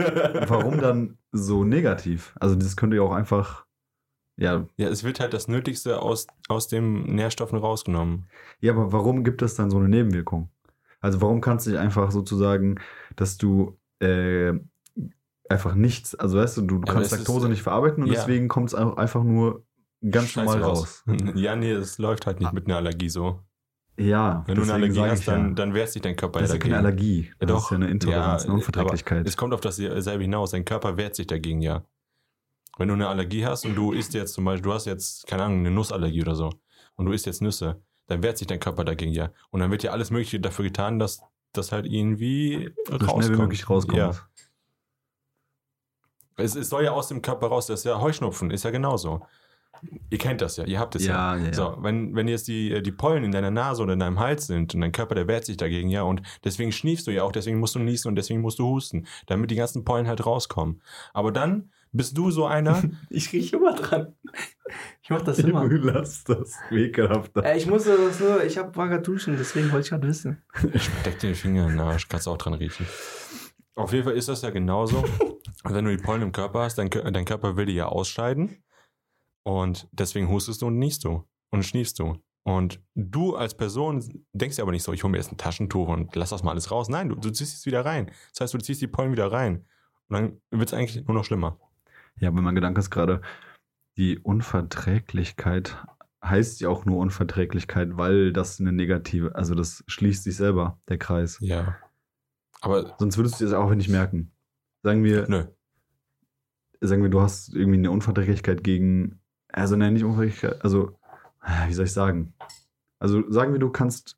warum 0.50 0.80
dann 0.80 1.18
so 1.32 1.64
negativ? 1.64 2.34
Also 2.40 2.56
das 2.56 2.76
könnte 2.76 2.98
ja 2.98 3.02
auch 3.02 3.14
einfach, 3.14 3.66
ja, 4.38 4.66
Ja, 4.78 4.88
es 4.90 5.04
wird 5.04 5.20
halt 5.20 5.34
das 5.34 5.48
Nötigste 5.48 6.02
aus, 6.02 6.28
aus 6.48 6.68
den 6.68 7.04
Nährstoffen 7.16 7.58
rausgenommen. 7.60 8.28
ja, 8.60 8.72
aber 8.74 8.92
warum 8.92 9.24
gibt 9.24 9.42
es 9.42 9.56
dann 9.56 9.70
so 9.70 9.78
eine 9.78 9.90
Nebenwirkung? 9.90 10.50
Also 11.02 11.22
warum 11.22 11.42
kannst 11.42 11.66
du 11.68 11.72
nicht 11.72 11.80
einfach 11.80 12.12
sozusagen, 12.12 12.76
dass 13.16 13.38
du 13.38 13.78
äh, 14.00 14.54
einfach 15.50 15.76
nichts, 15.76 16.16
also 16.16 16.38
weißt 16.38 16.58
du, 16.58 16.62
du, 16.62 16.76
Aber 16.78 16.94
kannst 16.94 17.12
es 17.12 17.20
ist- 17.20 17.28
Laktose 17.28 17.50
nicht 17.50 17.62
verarbeiten 17.62 18.04
und 18.04 18.08
ja. 18.10 18.16
deswegen 18.16 18.48
kommt 18.48 18.70
es 18.70 18.76
einfach 18.76 19.24
nur 19.24 19.66
ganz 20.10 20.30
Scheiße 20.30 20.46
normal 20.58 20.64
raus. 20.64 21.04
Ja, 21.36 21.56
nee, 21.56 21.72
es 21.72 21.98
läuft 21.98 22.26
halt 22.26 22.40
nicht 22.40 22.54
mit 22.54 22.66
einer 22.68 22.78
Allergie 22.78 23.10
so. 23.10 23.40
Ja, 23.98 24.44
Wenn 24.48 24.56
du 24.56 24.64
eine 24.64 24.74
Allergie 24.74 25.00
hast, 25.02 25.20
ich 25.20 25.26
ja. 25.28 25.34
dann, 25.34 25.56
dann 25.56 25.74
wehrt 25.76 25.90
sich 25.90 26.02
dein 26.02 26.16
Körper 26.16 26.40
das 26.40 26.50
ist 26.50 26.56
ja 26.56 26.60
keine 26.60 26.82
dagegen. 26.82 26.86
Allergie. 26.88 27.22
Ja, 27.40 27.46
das 27.46 27.50
doch. 27.50 27.64
ist 27.66 27.70
ja 27.72 27.76
eine 27.76 27.90
Intoleranz, 27.92 28.42
Ja, 28.44 28.48
eine 28.50 28.56
Unverträglichkeit. 28.58 29.28
Es 29.28 29.38
kommt 29.38 29.54
auf 29.54 29.62
dasselbe 29.62 30.24
hinaus. 30.24 30.50
Dein 30.52 30.66
Körper 30.66 30.98
wehrt 30.98 31.16
sich 31.16 31.28
dagegen 31.28 31.62
ja. 31.62 31.84
Wenn 32.78 32.88
du 32.88 32.96
eine 32.96 33.08
Allergie 33.08 33.46
hast 33.46 33.66
und 33.66 33.76
du 33.76 33.92
isst 33.92 34.14
jetzt 34.14 34.34
zum 34.34 34.46
Beispiel, 34.46 34.64
du 34.64 34.74
hast 34.74 34.86
jetzt, 34.86 35.28
keine 35.28 35.44
Ahnung, 35.44 35.60
eine 35.60 35.72
Nussallergie 35.72 36.22
oder 36.22 36.36
so 36.36 36.50
und 36.96 37.06
du 37.06 37.12
isst 37.12 37.26
jetzt 37.26 37.42
Nüsse, 37.42 37.82
dann 38.08 38.24
wehrt 38.24 38.38
sich 38.38 38.48
dein 38.48 38.60
Körper 38.60 38.84
dagegen 38.84 39.12
ja. 39.12 39.32
Und 39.52 39.60
dann 39.60 39.72
wird 39.72 39.84
ja 39.84 39.92
alles 39.92 40.12
Mögliche 40.12 40.40
dafür 40.40 40.66
getan, 40.66 41.00
dass 41.00 41.22
das 41.54 41.72
halt 41.72 41.86
irgendwie 41.86 42.72
so 42.90 43.00
schnell 43.00 43.34
wie 43.34 43.42
möglich 43.42 43.70
rauskommt. 43.70 43.98
Ja. 43.98 44.12
Es, 46.36 46.56
es 46.56 46.70
soll 46.70 46.84
ja 46.84 46.92
aus 46.92 47.08
dem 47.08 47.22
Körper 47.22 47.48
raus, 47.48 47.68
das 47.68 47.82
ist 47.82 47.86
ja 47.86 48.02
Heuschnupfen, 48.02 48.50
ist 48.50 48.64
ja 48.64 48.72
genauso. 48.72 49.22
Ihr 50.10 50.18
kennt 50.18 50.42
das 50.42 50.58
ja, 50.58 50.64
ihr 50.66 50.80
habt 50.80 50.96
es 50.96 51.06
ja. 51.06 51.36
ja, 51.36 51.46
ja. 51.46 51.54
So, 51.54 51.78
wenn, 51.82 52.16
wenn 52.16 52.28
jetzt 52.28 52.48
die, 52.48 52.82
die 52.82 52.92
Pollen 52.92 53.24
in 53.24 53.32
deiner 53.32 53.52
Nase 53.52 53.84
oder 53.84 53.94
in 53.94 54.00
deinem 54.00 54.20
Hals 54.20 54.48
sind 54.48 54.74
und 54.74 54.82
dein 54.82 54.92
Körper, 54.92 55.14
der 55.14 55.28
wehrt 55.28 55.46
sich 55.46 55.58
dagegen, 55.58 55.90
ja, 55.90 56.04
und 56.04 56.22
deswegen 56.44 56.72
schniefst 56.72 57.06
du 57.06 57.12
ja 57.12 57.24
auch, 57.24 57.32
deswegen 57.32 57.60
musst 57.60 57.76
du 57.76 57.80
niesen 57.80 58.08
und 58.08 58.16
deswegen 58.16 58.42
musst 58.42 58.60
du 58.60 58.68
husten, 58.68 59.08
damit 59.28 59.52
die 59.52 59.56
ganzen 59.56 59.84
Pollen 59.84 60.08
halt 60.08 60.26
rauskommen. 60.26 60.82
Aber 61.14 61.32
dann 61.32 61.72
bist 61.94 62.18
du 62.18 62.32
so 62.32 62.46
einer, 62.46 62.84
Ich 63.10 63.32
rieche 63.32 63.58
immer 63.58 63.74
dran. 63.74 64.16
Ich 65.02 65.10
mach 65.10 65.22
das 65.22 65.40
immer. 65.40 65.66
Lass 65.66 66.24
das 66.24 66.58
ekelhaft. 66.72 67.32
Ey, 67.38 67.58
ich 67.58 67.68
musste 67.68 67.96
das 67.96 68.20
nur, 68.20 68.44
ich 68.44 68.58
hab, 68.58 68.76
war 68.76 68.98
duschen, 69.00 69.38
deswegen 69.38 69.72
wollte 69.72 69.86
ich 69.86 69.90
gerade 69.90 70.08
wissen. 70.08 70.42
steck 70.76 71.20
dir 71.20 71.30
den 71.30 71.36
Finger 71.36 71.64
in 71.66 71.72
den 71.74 71.80
Arsch, 71.80 72.10
kannst 72.10 72.28
auch 72.28 72.38
dran 72.38 72.54
riechen. 72.54 72.86
Auf 73.76 73.94
jeden 73.94 74.04
Fall 74.04 74.14
ist 74.14 74.28
das 74.28 74.42
ja 74.42 74.50
genauso. 74.50 75.04
wenn 75.64 75.86
du 75.86 75.96
die 75.96 76.04
Pollen 76.04 76.22
im 76.22 76.32
Körper 76.32 76.62
hast, 76.62 76.78
dein, 76.78 76.90
dein 76.90 77.26
Körper 77.26 77.56
will 77.56 77.66
die 77.66 77.74
ja 77.74 77.88
ausscheiden. 77.88 78.64
Und 79.46 79.88
deswegen 79.92 80.30
hustest 80.30 80.62
du 80.62 80.68
und 80.68 80.78
niest 80.78 81.04
du 81.04 81.28
und 81.52 81.64
schniefst 81.64 82.00
du. 82.00 82.18
Und 82.46 82.82
du 82.96 83.36
als 83.36 83.56
Person 83.56 84.26
denkst 84.34 84.58
dir 84.58 84.64
aber 84.64 84.72
nicht 84.72 84.84
so, 84.84 84.92
ich 84.92 85.04
hole 85.04 85.12
mir 85.12 85.18
jetzt 85.18 85.32
ein 85.32 85.38
Taschentuch 85.38 85.88
und 85.88 86.14
lass 86.16 86.32
das 86.32 86.44
mal 86.44 86.52
alles 86.52 86.72
raus. 86.72 86.90
Nein, 86.90 87.10
du, 87.10 87.16
du 87.16 87.30
ziehst 87.32 87.58
es 87.58 87.66
wieder 87.66 87.86
rein. 87.86 88.12
Das 88.34 88.42
heißt, 88.42 88.54
du 88.54 88.58
ziehst 88.58 88.82
die 88.82 88.88
Pollen 88.88 89.12
wieder 89.12 89.32
rein. 89.32 89.66
Und 90.10 90.16
dann 90.18 90.42
wird 90.52 90.70
es 90.70 90.74
eigentlich 90.74 91.06
nur 91.06 91.16
noch 91.16 91.24
schlimmer. 91.24 91.58
Ja, 92.20 92.30
aber 92.30 92.42
mein 92.42 92.56
Gedanke 92.56 92.80
ist 92.80 92.90
gerade, 92.92 93.22
die 93.98 94.20
Unverträglichkeit 94.20 95.78
heißt 96.24 96.62
ja 96.62 96.70
auch 96.70 96.86
nur 96.86 96.98
Unverträglichkeit, 97.00 97.98
weil 97.98 98.32
das 98.32 98.60
eine 98.60 98.72
negative, 98.72 99.36
also 99.36 99.56
das 99.56 99.84
schließt 99.88 100.24
sich 100.24 100.38
selber, 100.38 100.80
der 100.88 100.98
Kreis. 100.98 101.38
Ja. 101.42 101.78
Aber 102.62 102.96
Sonst 102.98 103.18
würdest 103.18 103.42
du 103.42 103.46
das 103.46 103.54
auch 103.54 103.74
nicht 103.76 103.90
merken. 103.90 104.32
Sagen 104.84 105.04
wir, 105.04 105.28
nö. 105.28 105.46
sagen 106.82 107.02
wir, 107.04 107.10
du 107.10 107.22
hast 107.22 107.54
irgendwie 107.54 107.78
eine 107.78 107.92
Unverträglichkeit 107.92 108.64
gegen, 108.64 109.20
also 109.50 109.76
nein, 109.76 109.94
nicht 109.94 110.04
Unverträglichkeit, 110.06 110.64
also, 110.64 110.98
äh, 111.44 111.68
wie 111.68 111.74
soll 111.74 111.86
ich 111.86 111.94
sagen? 111.94 112.34
Also 113.00 113.30
sagen 113.30 113.52
wir, 113.52 113.60
du 113.60 113.70
kannst 113.70 114.18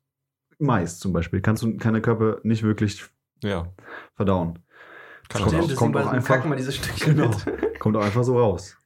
Mais 0.58 0.98
zum 1.00 1.12
Beispiel, 1.12 1.40
kannst 1.40 1.62
du 1.64 1.76
keine 1.76 2.00
Körper 2.00 2.38
nicht 2.44 2.62
wirklich 2.62 3.04
Ja. 3.42 3.72
verdauen. 4.14 4.60
Kann 5.28 5.42
Kommt 5.42 5.72
auch. 5.72 5.74
kommt 5.76 5.96
auch 5.96 6.06
einfach- 6.06 6.44
wir 6.44 6.56
diese 6.56 6.72
Stückchen 6.72 7.16
Genau. 7.16 7.28
mit. 7.30 7.78
Kommt 7.80 7.96
auch 7.96 8.04
einfach 8.04 8.24
so 8.24 8.38
raus. 8.38 8.76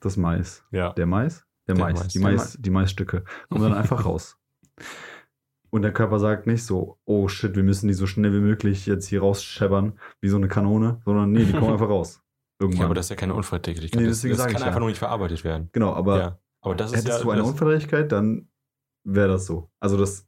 Das 0.00 0.16
Mais. 0.16 0.64
Ja. 0.70 0.92
Der 0.92 1.06
Mais? 1.06 1.44
Der, 1.66 1.74
Der 1.74 1.84
Mais. 1.84 1.98
Mais. 1.98 2.08
Die, 2.08 2.18
Der 2.18 2.30
Mais 2.32 2.56
die 2.60 2.70
Maisstücke. 2.70 3.24
Kommen 3.48 3.64
dann 3.64 3.74
einfach 3.74 4.04
raus. 4.04 4.38
Und 5.70 5.82
der 5.82 5.92
Körper 5.92 6.18
sagt 6.18 6.46
nicht 6.46 6.64
so, 6.64 6.98
oh 7.04 7.28
shit, 7.28 7.54
wir 7.54 7.62
müssen 7.62 7.86
die 7.86 7.94
so 7.94 8.06
schnell 8.06 8.32
wie 8.32 8.40
möglich 8.40 8.86
jetzt 8.86 9.06
hier 9.06 9.20
rausscheppern, 9.20 9.98
wie 10.20 10.28
so 10.28 10.36
eine 10.36 10.48
Kanone, 10.48 11.00
sondern 11.04 11.30
nee, 11.30 11.44
die 11.44 11.52
kommen 11.52 11.70
einfach 11.72 11.88
raus. 11.88 12.20
Irgendwann. 12.58 12.80
Ja, 12.80 12.84
aber 12.86 12.94
das 12.94 13.06
ist 13.06 13.10
ja 13.10 13.16
keine 13.16 13.34
Unverträglichkeit. 13.34 14.00
Nee, 14.00 14.08
das, 14.08 14.20
das 14.20 14.36
kann 14.38 14.50
ich 14.50 14.56
einfach 14.56 14.72
ja. 14.74 14.78
nur 14.80 14.88
nicht 14.88 14.98
verarbeitet 14.98 15.44
werden. 15.44 15.68
genau, 15.72 15.94
aber 15.94 16.18
ja. 16.18 16.38
Aber 16.62 16.74
das 16.74 16.92
ist 16.92 16.98
hättest 16.98 17.18
ja. 17.20 17.24
du 17.24 17.30
eine 17.30 17.44
Unverträglichkeit, 17.44 18.12
dann 18.12 18.48
wäre 19.04 19.28
das 19.28 19.46
so. 19.46 19.70
Also 19.80 19.96
das, 19.96 20.26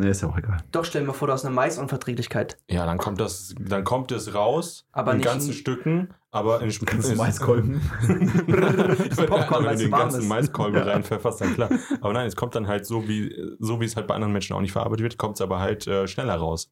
ne, 0.00 0.08
ist 0.10 0.22
ja 0.22 0.28
auch 0.28 0.36
egal. 0.38 0.58
Doch, 0.72 0.84
stell 0.84 1.02
dir 1.02 1.06
mal 1.08 1.12
vor, 1.12 1.28
du 1.28 1.34
hast 1.34 1.44
eine 1.44 1.54
Maisunverträglichkeit. 1.54 2.58
ja, 2.68 2.84
dann 2.86 2.98
kommt 2.98 3.20
das, 3.20 3.54
dann 3.58 3.84
kommt 3.84 4.10
es 4.12 4.34
raus 4.34 4.86
Aber 4.92 5.12
in 5.12 5.18
nicht 5.18 5.26
ganzen 5.26 5.48
in- 5.50 5.54
Stücken, 5.54 6.14
aber 6.32 6.60
in 6.62 6.70
Ganzen 6.70 7.16
Maiskolben. 7.16 7.80
Das 9.08 9.26
Popcorn, 9.26 9.64
wenn 9.64 9.76
du 9.76 9.82
den 9.84 9.90
ganzen. 9.90 10.28
Maiskolben 10.28 10.76
Ja. 10.78 10.84
reinpfefferst, 10.92 11.40
dann 11.40 11.54
klar. 11.54 11.70
Aber 12.00 12.12
nein, 12.12 12.26
es 12.26 12.36
kommt 12.36 12.54
dann 12.54 12.66
halt 12.66 12.86
so, 12.86 13.06
wie, 13.08 13.34
so 13.58 13.80
wie 13.80 13.84
es 13.84 13.96
halt 13.96 14.06
bei 14.06 14.14
anderen 14.14 14.32
Menschen 14.32 14.54
auch 14.56 14.60
nicht 14.60 14.72
verarbeitet 14.72 15.02
wird, 15.02 15.18
kommt 15.18 15.36
es 15.36 15.40
aber 15.40 15.58
halt 15.60 15.86
äh, 15.86 16.06
schneller 16.08 16.34
raus. 16.36 16.70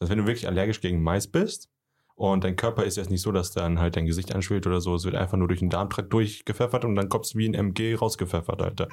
Also 0.00 0.10
wenn 0.10 0.18
du 0.18 0.26
wirklich 0.26 0.46
allergisch 0.48 0.80
gegen 0.80 1.02
Mais 1.02 1.26
bist 1.28 1.68
und 2.16 2.44
dein 2.44 2.56
Körper 2.56 2.84
ist 2.84 2.96
jetzt 2.96 3.10
nicht 3.10 3.22
so, 3.22 3.30
dass 3.32 3.52
dann 3.52 3.78
halt 3.78 3.96
dein 3.96 4.06
Gesicht 4.06 4.34
anschwillt 4.34 4.66
oder 4.66 4.80
so, 4.80 4.94
es 4.94 5.04
wird 5.04 5.14
einfach 5.14 5.36
nur 5.36 5.48
durch 5.48 5.60
den 5.60 5.70
Darmtrakt 5.70 6.12
durchgepfeffert 6.12 6.84
und 6.84 6.94
dann 6.96 7.08
kommt 7.08 7.26
es 7.26 7.34
wie 7.36 7.48
ein 7.48 7.54
MG 7.54 7.94
rausgepfeffert, 7.94 8.60
Alter. 8.62 8.88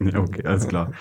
Ja, 0.00 0.20
okay, 0.20 0.44
alles 0.46 0.68
klar. 0.68 0.92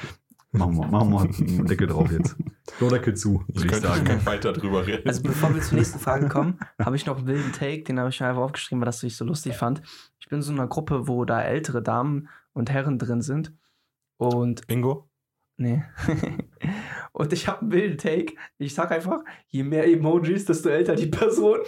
Machen 0.57 0.75
wir, 0.77 0.87
machen 0.87 1.11
wir 1.11 1.21
einen 1.47 1.65
Deckel 1.65 1.87
drauf 1.87 2.11
jetzt. 2.11 2.35
Klodeckel 2.77 3.15
zu, 3.15 3.43
Ich 3.47 3.55
würde 3.55 3.65
ich 3.65 3.71
könnte 3.71 3.87
sagen. 3.87 4.03
nicht 4.03 4.25
weiter 4.25 4.53
drüber 4.53 4.85
reden. 4.85 5.07
Also 5.07 5.21
bevor 5.23 5.53
wir 5.53 5.61
zur 5.61 5.77
nächsten 5.77 5.99
Frage 5.99 6.27
kommen, 6.27 6.59
habe 6.79 6.95
ich 6.95 7.05
noch 7.05 7.17
einen 7.17 7.27
wilden 7.27 7.51
Take, 7.53 7.83
den 7.83 7.99
habe 7.99 8.09
ich 8.09 8.19
mir 8.19 8.27
einfach 8.27 8.41
aufgeschrieben, 8.41 8.81
weil 8.81 8.85
das 8.87 9.01
ich 9.03 9.15
so 9.15 9.25
lustig 9.25 9.55
fand. 9.55 9.81
Ich 10.19 10.27
bin 10.27 10.39
in 10.39 10.43
so 10.43 10.51
einer 10.51 10.67
Gruppe, 10.67 11.07
wo 11.07 11.25
da 11.25 11.41
ältere 11.41 11.81
Damen 11.81 12.27
und 12.53 12.69
Herren 12.69 12.99
drin 12.99 13.21
sind. 13.21 13.53
Und 14.17 14.67
Bingo? 14.67 15.09
Nee. 15.57 15.83
und 17.13 17.33
ich 17.33 17.47
habe 17.47 17.61
einen 17.61 17.71
wilden 17.71 17.97
Take. 17.97 18.33
Ich 18.57 18.75
sag 18.75 18.91
einfach, 18.91 19.21
je 19.47 19.63
mehr 19.63 19.87
Emojis, 19.87 20.45
desto 20.45 20.69
älter 20.69 20.95
die 20.95 21.07
Person. 21.07 21.59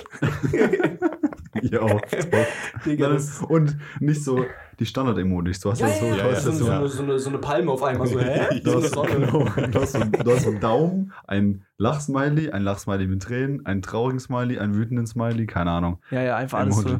Ja, 1.61 1.81
auch. 1.81 2.01
Digga, 2.85 3.09
Dann- 3.09 3.23
Und 3.47 3.77
nicht 3.99 4.23
so 4.23 4.45
die 4.79 4.85
Standard-Emojis. 4.85 5.59
Du 5.59 5.71
hast 5.71 5.79
ja, 5.79 5.87
das 5.87 5.99
so, 5.99 6.05
ja, 6.05 6.11
du 6.13 6.17
ja, 6.19 6.31
hast 6.35 6.43
so, 6.43 6.51
so, 6.51 6.69
eine, 6.71 6.87
so, 6.87 7.03
eine, 7.03 7.19
so 7.19 7.29
eine 7.29 7.37
Palme 7.39 7.71
auf 7.71 7.83
einmal. 7.83 8.07
So, 8.07 8.19
hä? 8.19 8.59
Du 8.63 8.75
hast, 8.81 8.91
genau, 8.93 9.43
du, 9.45 9.81
hast 9.81 9.91
so, 9.93 9.99
du 9.99 10.31
hast 10.31 10.43
so 10.43 10.49
einen 10.49 10.59
Daumen, 10.61 11.13
ein 11.27 11.65
Lachsmiley, 11.77 12.51
ein 12.51 12.61
Lachsmiley 12.61 13.07
mit 13.07 13.23
Tränen, 13.23 13.65
ein 13.65 13.81
traurigen 13.81 14.19
Smiley, 14.19 14.59
einen 14.59 14.75
wütenden 14.75 15.07
Smiley, 15.07 15.47
keine 15.47 15.71
Ahnung. 15.71 15.99
Ja, 16.11 16.21
ja, 16.21 16.35
einfach 16.37 16.59
alles 16.59 16.77
so. 16.77 16.99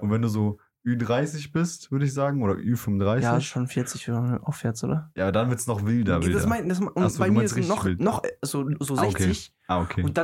Und 0.00 0.10
wenn 0.10 0.22
du 0.22 0.28
so 0.28 0.58
Ü30 0.86 1.50
bist, 1.52 1.90
würde 1.90 2.04
ich 2.04 2.14
sagen, 2.14 2.42
oder 2.44 2.54
Ü35, 2.54 3.20
Ja, 3.20 3.34
ja, 3.34 3.40
schon 3.40 3.66
40 3.66 4.08
oder 4.08 4.40
aufwärts, 4.44 4.84
oder? 4.84 5.10
dann 5.14 5.48
wird 5.50 5.58
es 5.58 5.66
noch 5.66 5.84
wilder. 5.84 6.22
wilder. 6.22 6.34
Das 6.38 6.46
mein, 6.46 6.68
das, 6.68 6.78
und 6.80 6.92
Ach 6.96 7.10
so, 7.10 7.18
bei 7.18 7.30
mir 7.30 7.42
ist 7.42 7.56
noch, 7.68 7.84
wild. 7.84 8.00
noch 8.00 8.22
äh, 8.22 8.28
so, 8.42 8.68
so 8.78 8.94
Ah, 8.96 9.02
okay. 9.04 9.24
60. 9.24 9.52
ah, 9.66 9.80
okay. 9.80 10.02
Und, 10.04 10.16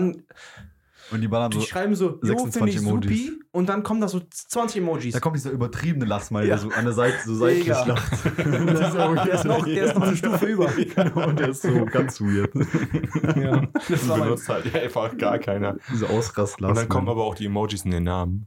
Und 1.13 1.21
die 1.21 1.29
ballern 1.29 1.51
die 1.51 1.59
so, 1.59 1.65
schreiben 1.67 1.95
so, 1.95 2.19
jo, 2.23 2.27
26 2.27 2.53
finde 2.55 2.71
ich 2.71 2.77
Emojis. 2.79 3.27
supi. 3.27 3.43
Und 3.53 3.69
dann 3.69 3.83
kommen 3.83 4.01
da 4.01 4.09
so 4.09 4.21
20 4.31 4.79
Emojis. 4.81 5.13
da 5.13 5.21
kommt 5.21 5.37
dieser 5.37 5.51
übertriebene 5.51 6.05
Lachsmiley, 6.07 6.49
Ja. 6.49 6.55
der 6.57 6.59
so 6.59 6.71
an 6.71 6.85
der 6.85 6.95
Seite 6.95 7.17
so 7.25 7.35
seitlich 7.35 7.67
lacht. 7.67 8.13
der, 8.39 8.79
ist 8.79 9.45
noch, 9.45 9.65
der 9.65 9.85
ist 9.85 9.95
noch 9.95 10.03
eine 10.03 10.17
Stufe 10.17 10.47
über. 10.47 10.67
Genau, 10.95 11.29
und 11.29 11.39
der 11.39 11.51
ist 11.51 11.63
so 11.63 11.85
ganz 11.85 12.21
weird. 12.21 12.51
Ja. 13.37 13.67
Das 13.89 14.09
war 14.09 14.17
mein, 14.17 14.29
benutzt 14.29 14.49
halt 14.49 14.75
einfach 14.75 15.17
gar 15.19 15.39
keiner. 15.39 15.77
Diese 15.93 16.09
Ausrast 16.09 16.61
Und 16.63 16.77
dann 16.77 16.89
kommen 16.89 17.09
aber 17.09 17.25
auch 17.25 17.35
die 17.35 17.47
Emojis 17.47 17.85
in 17.85 17.91
den 17.91 18.05
Namen. 18.05 18.47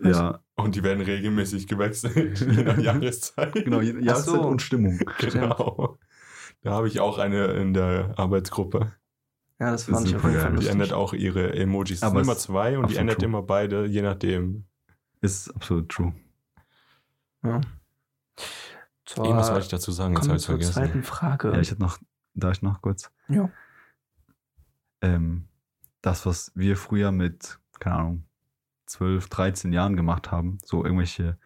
Ja, 0.00 0.40
Und 0.56 0.74
die 0.74 0.82
werden 0.82 1.00
regelmäßig 1.02 1.66
gewechselt, 1.66 2.40
je 2.40 2.62
nach 2.64 2.78
Jahreszeit. 2.78 3.52
genau, 3.54 3.80
Jahreszeit 3.80 4.24
so. 4.34 4.40
und 4.42 4.60
Stimmung. 4.60 5.00
Genau. 5.18 5.98
Da 6.62 6.70
habe 6.72 6.88
ich 6.88 7.00
auch 7.00 7.18
eine 7.18 7.46
in 7.54 7.72
der 7.74 8.12
Arbeitsgruppe. 8.16 8.92
Ja, 9.60 9.70
das 9.70 9.84
fand 9.84 10.06
ich 10.08 10.16
auf 10.16 10.24
jeden 10.24 10.56
Die 10.56 10.66
ändert 10.66 10.92
auch 10.92 11.12
ihre 11.12 11.54
Emojis. 11.54 11.98
Es 11.98 12.02
Aber 12.02 12.12
sind 12.12 12.20
es 12.22 12.26
immer 12.26 12.36
ist 12.36 12.42
zwei 12.42 12.78
und 12.78 12.90
die 12.90 12.96
ändert 12.96 13.18
true. 13.18 13.26
immer 13.26 13.42
beide, 13.42 13.86
je 13.86 14.02
nachdem. 14.02 14.66
Ist 15.20 15.54
absolut 15.54 15.88
true. 15.88 16.14
Ja. 17.42 17.60
Zur, 19.04 19.24
Irgendwas 19.24 19.50
wollte 19.50 19.64
ich 19.64 19.70
dazu 19.70 19.92
sagen, 19.92 20.14
jetzt 20.14 20.26
habe 20.26 20.36
ich 20.36 20.42
zur 20.42 20.54
vergessen. 20.54 20.72
zweiten 20.72 21.02
Frage. 21.02 21.52
Ja, 21.52 21.60
ich 21.60 21.70
hätte 21.70 21.80
noch, 21.82 21.98
da 22.34 22.50
ich 22.50 22.62
noch 22.62 22.82
kurz. 22.82 23.10
Ja. 23.28 23.50
Ähm, 25.02 25.48
das, 26.02 26.26
was 26.26 26.52
wir 26.54 26.76
früher 26.76 27.12
mit, 27.12 27.58
keine 27.80 27.96
Ahnung, 27.96 28.24
12, 28.86 29.28
13 29.28 29.72
Jahren 29.72 29.96
gemacht 29.96 30.30
haben, 30.30 30.58
so 30.64 30.84
irgendwelche 30.84 31.38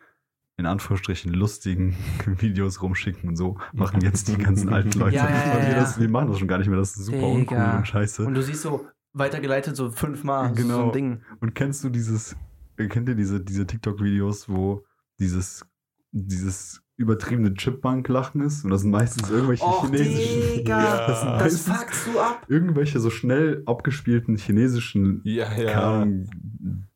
in 0.59 0.67
Anführungsstrichen 0.67 1.33
lustigen 1.33 1.97
Videos 2.39 2.83
rumschicken 2.83 3.29
und 3.31 3.37
so, 3.37 3.57
machen 3.73 4.01
jetzt 4.03 4.29
die 4.29 4.37
ganzen 4.37 4.69
alten 4.75 4.99
Leute. 4.99 5.17
Ja, 5.17 5.29
ja, 5.31 5.47
ja, 5.47 5.53
Und 5.57 5.63
wir, 5.63 5.71
ja. 5.71 5.75
das, 5.81 5.99
wir 6.01 6.09
machen 6.09 6.29
das 6.29 6.39
schon 6.41 6.49
gar 6.49 6.59
nicht 6.59 6.69
mehr, 6.69 6.79
das 6.79 6.97
ist 6.97 7.07
super 7.07 7.19
Digga. 7.19 7.29
uncool 7.29 7.79
und 7.79 7.87
scheiße. 7.89 8.23
Und 8.23 8.29
Und, 8.29 8.35
du 8.35 8.43
siehst 8.43 8.63
so 8.63 8.87
weitergeleitet 9.15 9.75
so 9.77 9.91
fünfmal 9.91 10.49
so 10.49 10.55
Genau. 10.63 10.87
ein 10.87 10.93
Ding. 10.93 11.23
kennst 11.55 11.83
du 11.85 11.89
dieses, 11.89 12.37
kennt 12.77 13.09
ihr 13.09 13.15
diese, 13.15 13.41
diese 13.41 13.67
TikTok-Videos, 13.67 14.49
wo 14.49 14.85
dieses, 15.19 15.65
dieses 16.13 16.83
übertriebene 16.97 17.55
Chipbank-Lachen 17.55 18.41
ist? 18.41 18.65
Und 18.65 18.71
das 18.71 18.81
sind 18.83 18.91
meistens 18.91 19.31
irgendwelche 19.31 19.65
Och, 19.65 19.85
chinesischen. 19.87 20.57
Digga, 20.57 20.81
Ja. 20.83 21.07
Das 21.07 21.21
sind 21.21 21.31
das 21.31 21.41
meistens 21.43 21.77
fuckst 21.77 22.07
du 22.09 22.21
ab. 22.21 22.45
irgendwelche 22.49 22.99
so 23.01 23.11
schnell 23.11 23.63
abgespielten 23.67 24.37
chinesischen 24.37 25.21
Ja, 25.25 25.53
ja. 25.57 26.07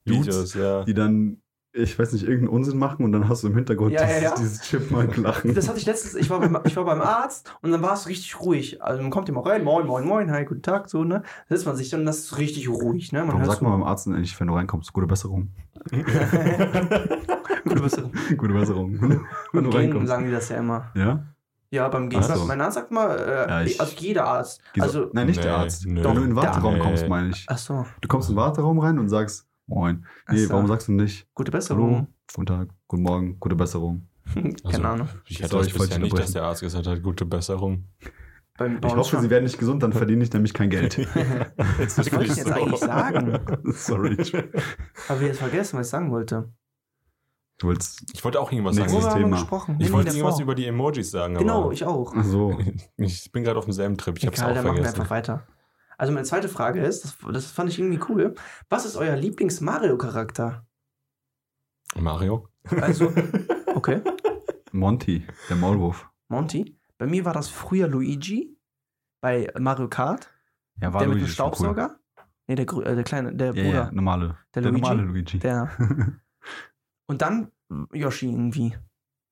Videos, 0.04 0.54
ja. 0.54 0.84
die 0.84 0.94
dann, 0.94 1.41
ich 1.74 1.98
weiß 1.98 2.12
nicht, 2.12 2.24
irgendeinen 2.24 2.48
Unsinn 2.48 2.78
machen 2.78 3.02
und 3.04 3.12
dann 3.12 3.28
hast 3.28 3.42
du 3.44 3.48
im 3.48 3.54
Hintergrund 3.54 3.92
Ja, 3.92 4.02
ja, 4.02 4.06
dieses, 4.08 4.22
ja. 4.22 4.34
dieses 4.36 4.60
Chipmunk-Lachen. 4.62 5.54
Das 5.54 5.68
hatte 5.68 5.78
ich 5.78 5.86
letztens, 5.86 6.14
ich 6.14 6.28
war 6.28 6.38
beim, 6.40 6.58
ich 6.64 6.76
war 6.76 6.84
beim 6.84 7.00
Arzt 7.00 7.54
und 7.62 7.70
dann 7.70 7.80
war 7.82 7.94
es 7.94 8.06
richtig 8.08 8.38
ruhig. 8.40 8.82
Also 8.82 9.00
man 9.00 9.10
kommt 9.10 9.28
immer 9.30 9.44
rein, 9.46 9.64
moin, 9.64 9.86
moin, 9.86 10.04
moin, 10.06 10.30
hi, 10.30 10.44
guten 10.44 10.60
Tag, 10.62 10.90
so, 10.90 11.02
ne? 11.04 11.22
Da 11.48 11.54
sitzt 11.56 11.66
man 11.66 11.76
sich 11.76 11.94
und 11.94 12.04
das 12.04 12.18
ist 12.18 12.38
richtig 12.38 12.68
ruhig, 12.68 13.12
ne? 13.12 13.20
Man 13.20 13.28
Warum 13.28 13.44
sagt 13.46 13.60
so, 13.60 13.64
man 13.64 13.80
beim 13.80 13.88
Arzt 13.88 14.06
denn 14.06 14.14
eigentlich, 14.14 14.38
wenn 14.38 14.48
du 14.48 14.54
reinkommst, 14.54 14.92
gute 14.92 15.06
Besserung? 15.06 15.48
Gute 17.64 17.80
Besserung. 17.82 18.12
gute 18.36 18.54
Besserung. 18.54 19.00
wenn 19.52 19.64
du 19.64 19.70
Gehen 19.70 19.80
reinkommst. 19.80 20.08
sagen 20.08 20.26
die 20.26 20.32
das 20.32 20.48
ja 20.48 20.56
immer. 20.58 20.90
Ja? 20.94 21.24
Ja, 21.70 21.88
beim 21.88 22.08
Gehen. 22.10 22.22
So. 22.22 22.44
Mein 22.44 22.60
Arzt 22.60 22.74
sagt 22.74 22.90
mal, 22.90 23.16
äh, 23.18 23.48
Ja, 23.48 23.62
ich- 23.62 23.80
also 23.80 23.94
jeder 23.96 24.26
Arzt. 24.26 24.60
Also, 24.78 25.08
Nein, 25.12 25.26
nicht 25.28 25.42
der 25.42 25.52
Nee, 25.56 25.62
Arzt. 25.62 25.86
nö. 25.86 26.04
Wenn 26.04 26.14
du 26.14 26.20
in 26.22 26.26
den 26.28 26.36
Warteraum 26.36 26.74
Nee. 26.74 26.80
kommst, 26.80 27.08
meine 27.08 27.30
ich. 27.30 27.46
ach 27.48 27.58
so. 27.58 27.86
Du 28.00 28.08
kommst 28.08 28.28
in 28.28 28.34
den 28.34 28.40
Warteraum 28.40 28.78
rein 28.78 28.98
und 28.98 29.08
sagst, 29.08 29.46
moin. 29.66 30.04
Nee, 30.28 30.44
so. 30.44 30.50
warum 30.54 30.66
sagst 30.66 30.88
du 30.88 30.92
nicht, 30.92 31.26
Gute 31.34 31.50
hallo, 31.50 31.58
Besserung. 31.58 32.06
guten 32.34 32.46
Tag, 32.46 32.68
guten 32.88 33.02
Morgen, 33.02 33.40
gute 33.40 33.56
Besserung? 33.56 34.08
Keine 34.34 34.54
Also, 34.64 34.82
Ahnung. 34.82 35.08
Ich 35.26 35.42
hatte 35.42 35.54
wollte 35.54 35.78
bisher 35.78 35.98
nicht, 35.98 36.16
dass 36.18 36.32
der 36.32 36.44
Arzt 36.44 36.60
gesagt 36.62 36.86
hat, 36.86 37.02
gute 37.02 37.24
Besserung. 37.26 37.84
Ich 38.60 38.94
hoffe, 38.94 39.10
schon. 39.10 39.22
sie 39.22 39.30
werden 39.30 39.44
nicht 39.44 39.58
gesund, 39.58 39.82
dann 39.82 39.92
verdiene 39.92 40.22
ich 40.22 40.32
nämlich 40.32 40.52
kein 40.54 40.70
Geld. 40.70 40.98
Was 41.78 42.12
wollte 42.12 42.30
ich 42.32 42.36
jetzt 42.36 42.52
eigentlich 42.52 42.78
sagen? 42.80 43.38
Sorry. 43.64 44.16
Habe 45.08 45.20
ich 45.20 45.26
jetzt 45.28 45.38
vergessen, 45.38 45.78
was 45.78 45.86
ich 45.86 45.90
sagen 45.90 46.10
wollte. 46.12 46.52
Du 47.58 47.68
wolltest. 47.68 48.04
Ich 48.12 48.22
wollte 48.24 48.40
auch 48.40 48.52
irgendwas 48.52 48.76
sagen. 48.76 48.92
wir 48.92 49.08
Thema. 49.14 49.36
gesprochen? 49.38 49.76
Ich 49.80 49.90
wollte 49.90 50.10
irgendwas 50.10 50.38
über 50.38 50.54
die 50.54 50.66
Emojis 50.66 51.10
sagen. 51.10 51.34
Genau, 51.34 51.64
aber 51.64 51.72
ich 51.72 51.84
auch. 51.84 52.12
Ach 52.14 52.24
so. 52.24 52.58
ich 52.98 53.32
bin 53.32 53.42
gerade 53.42 53.58
auf 53.58 53.64
demselben 53.64 53.96
Trip. 53.96 54.18
Ich 54.18 54.26
habe 54.26 54.34
es 54.34 54.40
Egal, 54.40 54.50
auch 54.52 54.54
dann 54.56 54.64
machen 54.64 54.76
wir 54.76 54.82
vergessen. 54.84 55.00
einfach 55.00 55.10
weiter. 55.14 55.46
Also 56.02 56.12
meine 56.12 56.26
zweite 56.26 56.48
Frage 56.48 56.84
ist, 56.84 57.04
das, 57.04 57.16
das 57.32 57.46
fand 57.52 57.70
ich 57.70 57.78
irgendwie 57.78 58.00
cool. 58.08 58.34
Was 58.68 58.84
ist 58.84 58.96
euer 58.96 59.14
Lieblings-Mario-Charakter? 59.14 60.66
Mario? 61.94 62.48
Also, 62.80 63.12
okay, 63.76 64.02
Monty, 64.72 65.24
der 65.48 65.54
Maulwurf. 65.54 66.10
Monty. 66.26 66.76
Bei 66.98 67.06
mir 67.06 67.24
war 67.24 67.32
das 67.32 67.48
früher 67.48 67.86
Luigi 67.86 68.58
bei 69.20 69.48
Mario 69.56 69.88
Kart. 69.88 70.28
Ja, 70.80 70.90
der 70.90 70.90
mit 70.90 71.00
dem 71.02 71.10
Luigi 71.12 71.28
schon 71.28 71.46
cool. 71.46 71.54
Staubsauger. 71.54 72.00
Nee, 72.48 72.56
der, 72.56 72.66
äh, 72.68 72.94
der 72.96 73.04
kleine, 73.04 73.32
der 73.36 73.54
Ja, 73.54 73.62
Bruder. 73.62 73.84
ja, 73.84 73.92
normale. 73.92 74.38
Der 74.56 74.62
Der, 74.62 74.72
Luigi? 74.72 74.80
normale 74.82 75.02
Luigi. 75.02 75.38
Der. 75.38 75.70
Und 77.06 77.22
dann 77.22 77.52
Yoshi 77.92 78.28
irgendwie. 78.28 78.76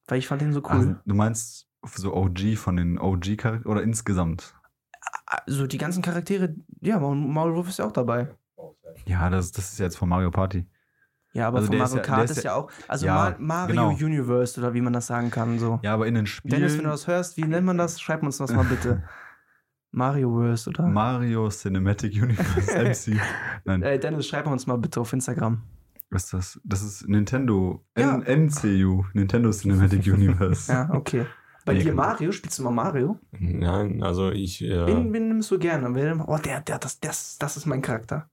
Weil 0.07 0.21
ich 0.21 0.29
fand 0.29 0.41
den 0.41 0.53
so 0.53 0.63
Ach, 0.63 0.79
cool. 0.79 1.01
du 1.05 1.15
meinst 1.17 1.67
so 1.97 2.15
OG 2.15 2.55
von 2.57 2.77
den 2.77 2.97
OG-Charakteren 3.01 3.65
oder 3.67 3.83
insgesamt? 3.83 4.55
Also 5.27 5.67
die 5.67 5.79
ganzen 5.79 6.03
Charaktere, 6.03 6.55
ja, 6.81 6.99
Maul- 6.99 7.17
Maulwurf 7.17 7.69
ist 7.69 7.79
ja 7.79 7.87
auch 7.87 7.93
dabei. 7.93 8.29
Ja, 9.07 9.31
das, 9.31 9.53
das 9.53 9.73
ist 9.73 9.79
jetzt 9.79 9.97
von 9.97 10.09
Mario 10.09 10.31
Party. 10.31 10.67
Ja, 11.33 11.47
aber 11.49 11.59
Also 11.59 11.69
von 11.69 11.79
Mario 11.79 11.97
ja- 11.97 12.03
Kart 12.03 12.25
ist, 12.31 12.39
ist 12.39 12.43
ja 12.45 12.55
auch, 12.55 12.71
also 12.89 13.07
ja, 13.07 13.37
Ma 13.39 13.65
Mario 13.67 13.91
genau. 13.95 14.05
Universe 14.07 14.59
oder 14.61 14.75
wie 14.75 14.81
man 14.81 14.93
das 14.93 15.07
sagen 15.07 15.31
kann, 15.31 15.59
so. 15.61 15.79
Ja, 15.83 15.95
aber 15.95 16.07
in 16.09 16.15
den 16.15 16.27
Spielen. 16.27 16.57
Dennis, 16.57 16.77
wenn 16.77 16.85
du 16.85 16.91
das 16.91 17.07
hörst, 17.07 17.37
wie 17.37 17.45
nennt 17.45 17.65
man 17.67 17.79
das? 17.79 18.01
Schreib 18.01 18.23
uns 18.25 18.39
das 18.39 18.53
mal 18.53 18.65
bitte. 18.65 19.05
Marioverse 19.93 20.71
oder? 20.71 20.87
Mario 20.87 21.49
Cinematic 21.49 22.15
Universe 22.21 22.73
MC. 23.15 23.21
Nein, 23.65 23.83
Ey, 23.83 23.99
Dennis, 23.99 24.29
schreib 24.29 24.47
uns 24.47 24.67
mal 24.67 24.79
bitte 24.79 25.01
auf 25.01 25.13
Instagram. 25.13 25.63
was 26.11 26.25
ist 26.25 26.33
das? 26.33 26.61
Das 26.65 26.83
ist 26.83 27.09
Nintendo. 27.09 27.85
Ja. 27.97 28.17
NCU. 28.19 29.05
Nintendo 29.15 29.51
Cinematic 29.51 30.07
Universe. 30.13 30.71
Ja, 30.73 30.91
okay. 30.93 31.27
Bei 31.65 31.75
Nee, 31.75 31.83
dir 31.85 31.93
Mario? 31.93 32.33
Spielst 32.33 32.59
du 32.59 32.63
mal 32.63 32.71
Mario? 32.71 33.19
Nein, 33.33 34.03
also 34.03 34.31
ich. 34.31 34.63
Äh, 34.63 34.87
Wen, 34.87 35.13
wen 35.13 35.29
nimmst 35.29 35.51
du 35.51 35.59
gerne? 35.59 35.95
Wen, 35.95 36.21
oh, 36.23 36.39
der, 36.39 36.61
der, 36.63 36.79
das, 36.79 37.01
das, 37.01 37.39
das 37.39 37.57
ist 37.57 37.67
mein 37.67 37.83
Charakter. 37.83 38.31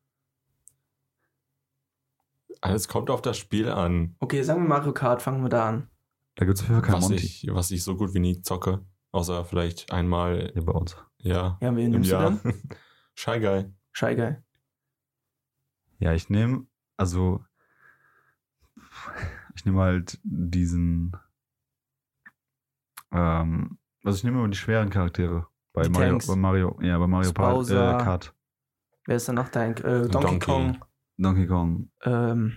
alles 2.62 2.88
kommt 2.88 3.10
auf 3.10 3.22
das 3.22 3.38
Spiel 3.38 3.70
an, 3.70 4.16
Okay, 4.20 4.42
sagen 4.42 4.64
wir 4.64 4.68
Mario 4.70 4.92
Kart, 4.94 5.22
fangen 5.22 5.44
wir 5.44 5.50
da 5.50 5.70
an. 5.70 5.90
Da 6.36 6.46
gibt 6.46 6.58
es 6.58 6.64
auf 6.64 6.70
jeden 6.70 6.82
Fall 6.82 6.90
kein 6.92 7.02
was 7.02 7.10
Monty. 7.10 7.24
ich, 7.26 7.48
was 7.52 7.72
ich 7.72 7.84
so 7.84 7.96
gut 7.96 8.14
wie 8.14 8.20
nie 8.20 8.42
zocke. 8.42 8.84
Außer 9.12 9.46
vielleicht 9.46 9.92
einmal, 9.92 10.52
Hier 10.54 10.66
bei 10.66 10.72
uns. 10.74 10.96
ja, 11.20 11.58
Ja, 11.62 11.76
wen 11.76 11.86
im 11.86 11.92
nimmst 11.92 12.10
Jahr. 12.12 12.32
du 12.32 12.38
dann? 12.44 12.54
Shy 13.16 13.40
Guy. 13.40 13.66
Shy 13.92 14.16
Guy. 14.16 14.36
Ja, 16.00 16.14
ich 16.14 16.30
nehme, 16.30 16.66
also 16.98 17.44
ich 19.56 19.66
nehme 19.66 19.82
halt 19.82 20.20
diesen. 20.24 21.16
Ähm, 23.12 23.78
also 24.04 24.18
ich 24.18 24.24
nehme 24.24 24.40
immer 24.40 24.48
die 24.50 24.58
schweren 24.58 24.90
Charaktere. 24.90 25.48
Bei 25.74 25.84
Die 25.84 25.90
Mario, 25.90 26.10
Tanks. 26.10 26.28
bei 26.28 26.36
Mario, 26.36 26.80
ja, 26.82 26.98
bei 26.98 27.08
Mario 27.08 27.32
Part, 27.34 27.54
Bowser. 27.54 28.00
äh, 28.00 28.04
Kart. 28.04 28.34
Wer 29.06 29.16
ist 29.18 29.28
denn 29.28 29.36
noch 29.36 29.50
dein? 29.50 29.72
Äh, 29.78 30.08
Donkey, 30.08 30.10
Donkey. 30.10 30.40
Kong. 30.40 30.78
Donkey 31.18 31.48
Kong. 31.48 31.90
Ähm, 32.04 32.54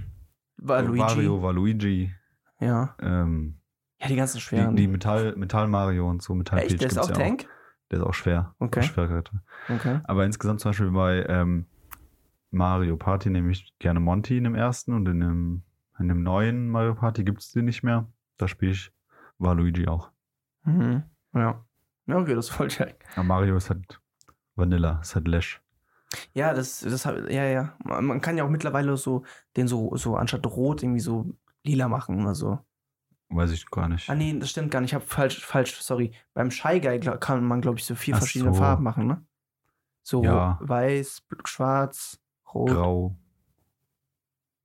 war 0.56 0.82
Luigi. 0.82 1.00
Wario, 1.02 1.42
war 1.42 1.52
Luigi. 1.52 2.12
Ja. 2.60 2.94
Ähm, 3.00 3.60
Ja, 4.00 4.08
die 4.08 4.16
ganzen 4.16 4.38
die, 4.38 4.42
schweren. 4.42 4.76
die 4.76 4.86
Metall, 4.88 5.34
Metall 5.36 5.68
Mario 5.68 6.08
und 6.08 6.22
so, 6.22 6.34
Metall 6.34 6.60
Echt? 6.60 6.80
Der 6.80 6.88
ist 6.88 6.98
auch 6.98 7.08
ja 7.08 7.14
Tank? 7.14 7.46
Der 7.90 7.98
ist 8.00 8.04
auch 8.04 8.14
schwer. 8.14 8.54
Okay. 8.58 8.88
Auch. 8.96 9.70
Okay. 9.74 10.00
Aber 10.04 10.24
insgesamt 10.24 10.60
zum 10.60 10.70
Beispiel 10.70 10.90
bei 10.90 11.24
ähm, 11.28 11.66
Mario 12.50 12.96
Party 12.96 13.30
nehme 13.30 13.50
ich 13.50 13.72
gerne 13.78 14.00
Monty 14.00 14.38
in 14.38 14.44
dem 14.44 14.54
ersten 14.54 14.92
und 14.94 15.06
in 15.08 15.20
dem, 15.20 15.62
in 15.98 16.08
dem 16.08 16.22
neuen 16.22 16.68
Mario 16.68 16.94
Party 16.94 17.24
gibt 17.24 17.40
es 17.40 17.52
den 17.52 17.64
nicht 17.64 17.82
mehr. 17.82 18.06
Da 18.36 18.48
spiele 18.48 18.72
ich 18.72 18.92
Waluigi 19.38 19.86
auch. 19.88 20.10
Mhm. 20.76 21.02
Ja. 21.34 21.64
Ja, 22.06 22.16
okay, 22.16 22.34
das 22.34 22.46
ist 22.48 22.54
voll 22.54 22.68
check. 22.68 23.04
Aber 23.14 23.24
Mario 23.24 23.56
ist 23.56 23.70
halt 23.70 24.00
Vanilla, 24.56 25.00
ist 25.00 25.14
halt 25.14 25.28
Lash. 25.28 25.60
Ja, 26.32 26.54
das, 26.54 26.80
das 26.80 27.06
hab, 27.06 27.16
ja, 27.30 27.44
ja. 27.44 27.76
Man 27.84 28.20
kann 28.20 28.36
ja 28.36 28.44
auch 28.44 28.48
mittlerweile 28.48 28.96
so 28.96 29.24
den 29.56 29.68
so, 29.68 29.96
so 29.96 30.16
anstatt 30.16 30.44
rot 30.46 30.82
irgendwie 30.82 31.00
so 31.00 31.32
lila 31.62 31.88
machen 31.88 32.20
oder 32.22 32.34
so. 32.34 32.58
Weiß 33.28 33.52
ich 33.52 33.70
gar 33.70 33.88
nicht. 33.88 34.10
Ah, 34.10 34.16
nee, 34.16 34.36
das 34.36 34.50
stimmt 34.50 34.72
gar 34.72 34.80
nicht. 34.80 34.90
Ich 34.90 34.94
habe 34.94 35.06
falsch, 35.06 35.44
falsch, 35.44 35.80
sorry. 35.80 36.12
Beim 36.34 36.50
Shy 36.50 36.80
Guy 36.80 36.98
glaub, 36.98 37.20
kann 37.20 37.44
man, 37.44 37.60
glaube 37.60 37.78
ich, 37.78 37.84
so 37.84 37.94
vier 37.94 38.14
Ach 38.14 38.18
verschiedene 38.18 38.52
so. 38.52 38.58
Farben 38.58 38.82
machen, 38.82 39.06
ne? 39.06 39.24
So 40.02 40.24
Ja. 40.24 40.58
weiß, 40.60 41.22
schwarz, 41.44 42.18
rot. 42.52 42.70
Grau. 42.70 43.16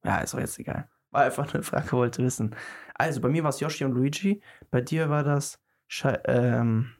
Ja, 0.03 0.17
ist 0.19 0.33
auch 0.33 0.39
jetzt 0.39 0.57
egal. 0.57 0.89
War 1.12 1.24
einfach 1.25 1.53
eine 1.53 1.62
Frage, 1.62 1.91
wollte 1.91 2.24
wissen. 2.24 2.55
Also, 2.95 3.21
bei 3.21 3.29
mir 3.29 3.43
war 3.43 3.50
es 3.50 3.59
Yoshi 3.59 3.85
und 3.85 3.93
Luigi. 3.93 4.41
Bei 4.71 4.81
dir 4.81 5.09
war 5.09 5.24
das 5.24 5.59
Shy, 5.87 6.09
ähm, 6.25 6.91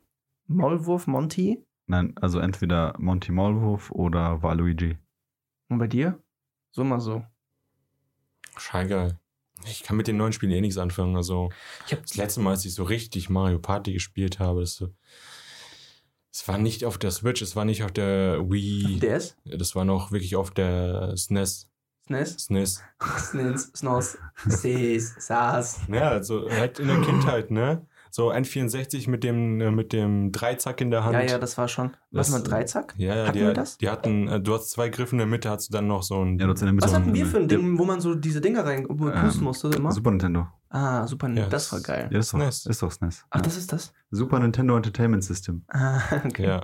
Maulwurf, 0.48 1.08
Monty. 1.08 1.64
Nein, 1.88 2.14
also 2.20 2.40
entweder 2.40 2.94
Monty 2.98 3.32
Maulwurf 3.32 3.92
oder 3.92 4.42
Waluigi. 4.44 4.98
Und 5.70 5.78
bei 5.80 5.88
dir? 5.88 6.20
So 6.72 6.84
mal 6.84 7.00
so. 7.00 7.24
Scheigeil. 8.58 9.20
Ich 9.66 9.84
kann 9.84 9.98
mit 9.98 10.08
den 10.08 10.18
neuen 10.18 10.34
Spielen 10.34 10.52
eh 10.52 10.62
nichts 10.62 10.78
anfangen. 10.78 11.16
Also, 11.16 11.50
Ich 11.88 11.94
hab- 11.94 12.02
das 12.04 12.16
letzte 12.16 12.42
Mal, 12.42 12.52
als 12.52 12.66
ich 12.66 12.74
so 12.76 12.84
richtig 12.84 13.30
Mario 13.30 13.60
Party 13.60 13.94
gespielt 13.94 14.40
habe, 14.40 14.62
das, 14.62 14.76
so- 14.76 14.94
es 16.32 16.48
war 16.48 16.58
nicht 16.58 16.84
auf 16.86 16.98
der 16.98 17.12
Switch, 17.12 17.42
es 17.42 17.56
war 17.56 17.66
nicht 17.66 17.84
auf 17.84 17.92
der 17.92 18.50
Wii. 18.50 19.00
DS? 19.00 19.38
Das 19.46 19.76
war 19.76 19.86
noch 19.86 20.12
wirklich 20.12 20.36
auf 20.36 20.52
der 20.52 21.12
E 21.14 21.18
SNES. 21.18 21.70
SNES? 22.08 22.36
SNES. 22.38 22.84
SNES, 23.18 23.72
SNOS, 23.76 24.18
SES, 24.48 25.16
SAS. 25.26 25.80
Ja, 25.88 26.10
also 26.10 26.48
halt 26.52 26.80
in 26.80 26.88
der 26.88 27.02
Kindheit, 27.02 27.50
ne? 27.52 27.88
So 28.16 28.32
N64 28.32 29.10
mit 29.10 29.26
dem, 29.26 29.60
äh, 29.60 29.72
mit 29.72 29.92
dem 29.92 30.32
Dreizack 30.32 30.80
in 30.80 30.90
der 30.90 31.04
Hand. 31.04 31.16
Ja, 31.16 31.22
ja, 31.22 31.38
das 31.38 31.58
war 31.58 31.68
schon. 31.68 31.98
Was 32.12 32.28
Das- 32.28 32.30
mal 32.32 32.48
Dreizack? 32.50 32.94
Ja, 32.96 33.14
ja, 33.14 33.24
Hatten 33.28 33.38
die, 33.38 33.44
wir 33.44 33.52
das? 33.54 33.78
die 33.78 33.90
hatten, 33.90 34.30
äh, 34.30 34.40
du 34.40 34.54
hast 34.54 34.70
zwei 34.70 34.88
Griffe 34.88 35.12
in 35.16 35.18
der 35.18 35.28
Mitte, 35.28 35.50
hast 35.50 35.68
du 35.68 35.74
dann 35.74 35.88
noch 35.88 36.02
so 36.02 36.24
ein. 36.24 36.40
Ja, 36.40 36.46
du 36.46 36.54
hast 36.54 36.62
in 36.62 36.68
der 36.68 36.74
Mitte 36.74 36.86
Was 36.86 36.92
so 36.92 36.98
hatten 36.98 37.14
wir 37.14 37.26
für 37.26 37.40
ein 37.40 37.50
Ding, 37.50 37.78
wo 37.78 37.84
man 37.84 38.00
so 38.00 38.16
diese 38.16 38.40
Dinger 38.40 38.64
rein 38.66 38.86
wo 38.88 39.04
man 39.04 39.16
Ähm, 39.18 39.22
pusten 39.26 39.44
musste 39.44 39.68
immer? 39.68 39.92
Super 39.92 40.12
Nintendo. 40.12 40.48
Ah, 40.70 41.06
super, 41.08 41.28
Ja, 41.34 41.48
das 41.50 41.74
war 41.74 41.82
geil. 41.82 42.08
Ja, 42.10 42.18
das 42.18 42.28
ist 42.28 42.34
doch, 42.34 42.40
SNES. 42.40 42.66
ist 42.68 42.82
doch 42.84 42.92
SNES. 42.92 43.26
Ach, 43.32 43.36
ja. 43.36 43.42
das 43.42 43.58
ist 43.58 43.74
das? 43.74 43.94
Super 44.12 44.40
Nintendo 44.40 44.78
Entertainment 44.78 45.24
System. 45.26 45.66
Ah, 45.68 46.00
okay. 46.26 46.48
ja. 46.48 46.62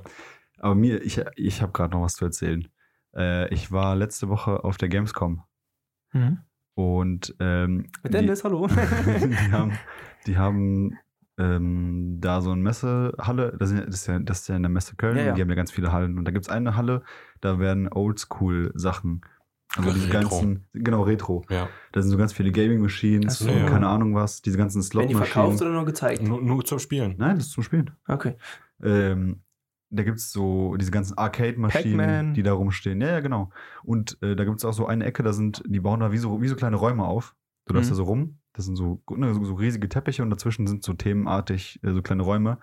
Aber 0.60 0.76
mir, 0.76 1.02
ich, 1.04 1.22
ich 1.36 1.62
habe 1.62 1.74
gerade 1.74 1.92
noch 1.94 2.04
was 2.04 2.14
zu 2.14 2.24
erzählen. 2.24 2.66
Äh, 3.14 3.54
ich 3.54 3.74
war 3.74 3.98
letzte 3.98 4.30
Woche 4.30 4.64
auf 4.64 4.78
der 4.78 4.88
Gamescom 4.88 5.44
Mhm. 6.14 6.40
und 6.76 7.36
ähm, 7.42 7.90
Mit 8.04 8.14
die, 8.14 8.18
Dennis, 8.20 8.46
hallo. 8.46 8.68
die 8.68 9.52
haben, 9.52 9.78
die 10.28 10.38
haben 10.38 10.98
ähm, 11.38 12.18
da 12.20 12.42
so 12.42 12.52
eine 12.52 12.62
Messehalle, 12.62 13.56
das 13.58 13.72
ist, 13.72 14.08
ja, 14.08 14.20
das, 14.20 14.42
ist 14.42 14.48
ja, 14.48 14.54
ja 14.54 14.58
in 14.58 14.64
der 14.64 14.70
Messe 14.70 14.96
Köln, 14.96 15.18
Ja, 15.18 15.24
ja. 15.24 15.30
und 15.30 15.36
die 15.38 15.42
haben 15.42 15.50
ja 15.50 15.56
ganz 15.56 15.72
viele 15.72 15.92
Hallen. 15.92 16.18
Und 16.18 16.26
da 16.26 16.32
gibt 16.32 16.46
es 16.46 16.50
eine 16.52 16.76
Halle, 16.76 17.04
da 17.40 17.60
werden 17.60 17.88
Oldschool-Sachen. 17.92 19.22
Also 19.78 19.94
diese 19.94 20.08
Retro. 20.08 20.20
ganzen, 20.20 20.68
genau, 20.74 21.04
Retro. 21.04 21.46
ja. 21.50 21.70
Da 21.94 22.02
sind 22.02 22.12
so 22.12 22.18
ganz 22.18 22.34
viele 22.34 22.52
Gaming-Machines 22.52 23.40
so. 23.40 23.48
keine 23.48 23.88
Ahnung 23.88 24.14
was, 24.14 24.42
diese 24.42 24.58
ganzen 24.58 24.84
Werden 24.94 25.08
die 25.08 25.16
verkauft 25.16 25.60
Slot-Maschinen. 25.60 25.70
oder 25.70 25.74
nur 25.76 25.86
gezeigt? 25.86 26.24
Nur, 26.24 26.42
nur 26.42 26.66
zum 26.66 26.80
Spielen. 26.80 27.16
Nein, 27.18 27.38
das 27.38 27.46
ist 27.46 27.52
zum 27.54 27.64
Spielen. 27.64 27.92
Okay. 28.06 28.36
Ähm, 28.84 29.44
da 29.90 30.04
gibt 30.04 30.18
es 30.20 30.32
so 30.32 30.76
diese 30.78 30.92
ganzen 30.92 31.18
Arcade-Maschinen, 31.18 32.34
die 32.34 32.44
da 32.44 32.54
rumstehen. 32.54 33.00
Ja, 33.02 33.08
ja, 33.12 33.20
genau. 33.22 33.50
Und 33.84 34.18
äh, 34.22 34.36
da 34.36 34.44
gibt 34.44 34.58
es 34.58 34.66
auch 34.66 34.74
so 34.74 34.88
eine 34.88 35.06
Ecke, 35.06 35.24
da 35.24 35.32
sind, 35.34 35.64
die 35.66 35.80
bauen 35.80 36.00
da 36.02 36.12
wie 36.12 36.18
so, 36.18 36.42
wie 36.42 36.48
so 36.48 36.56
kleine 36.56 36.76
Räume 36.78 37.06
auf. 37.06 37.36
Du 37.66 37.74
läufst 37.74 37.90
Mhm. 37.90 37.94
da 37.94 37.96
so 37.98 38.04
rum. 38.04 38.38
Das 38.54 38.66
sind 38.66 38.76
so, 38.76 39.02
ne, 39.16 39.34
so, 39.34 39.44
so 39.44 39.54
riesige 39.54 39.88
Teppiche 39.88 40.24
und 40.24 40.30
dazwischen 40.30 40.68
sind 40.68 40.84
so 40.84 40.94
themenartig 40.94 41.80
äh, 41.84 41.94
so 41.94 42.02
kleine 42.02 42.24
Räume. 42.24 42.58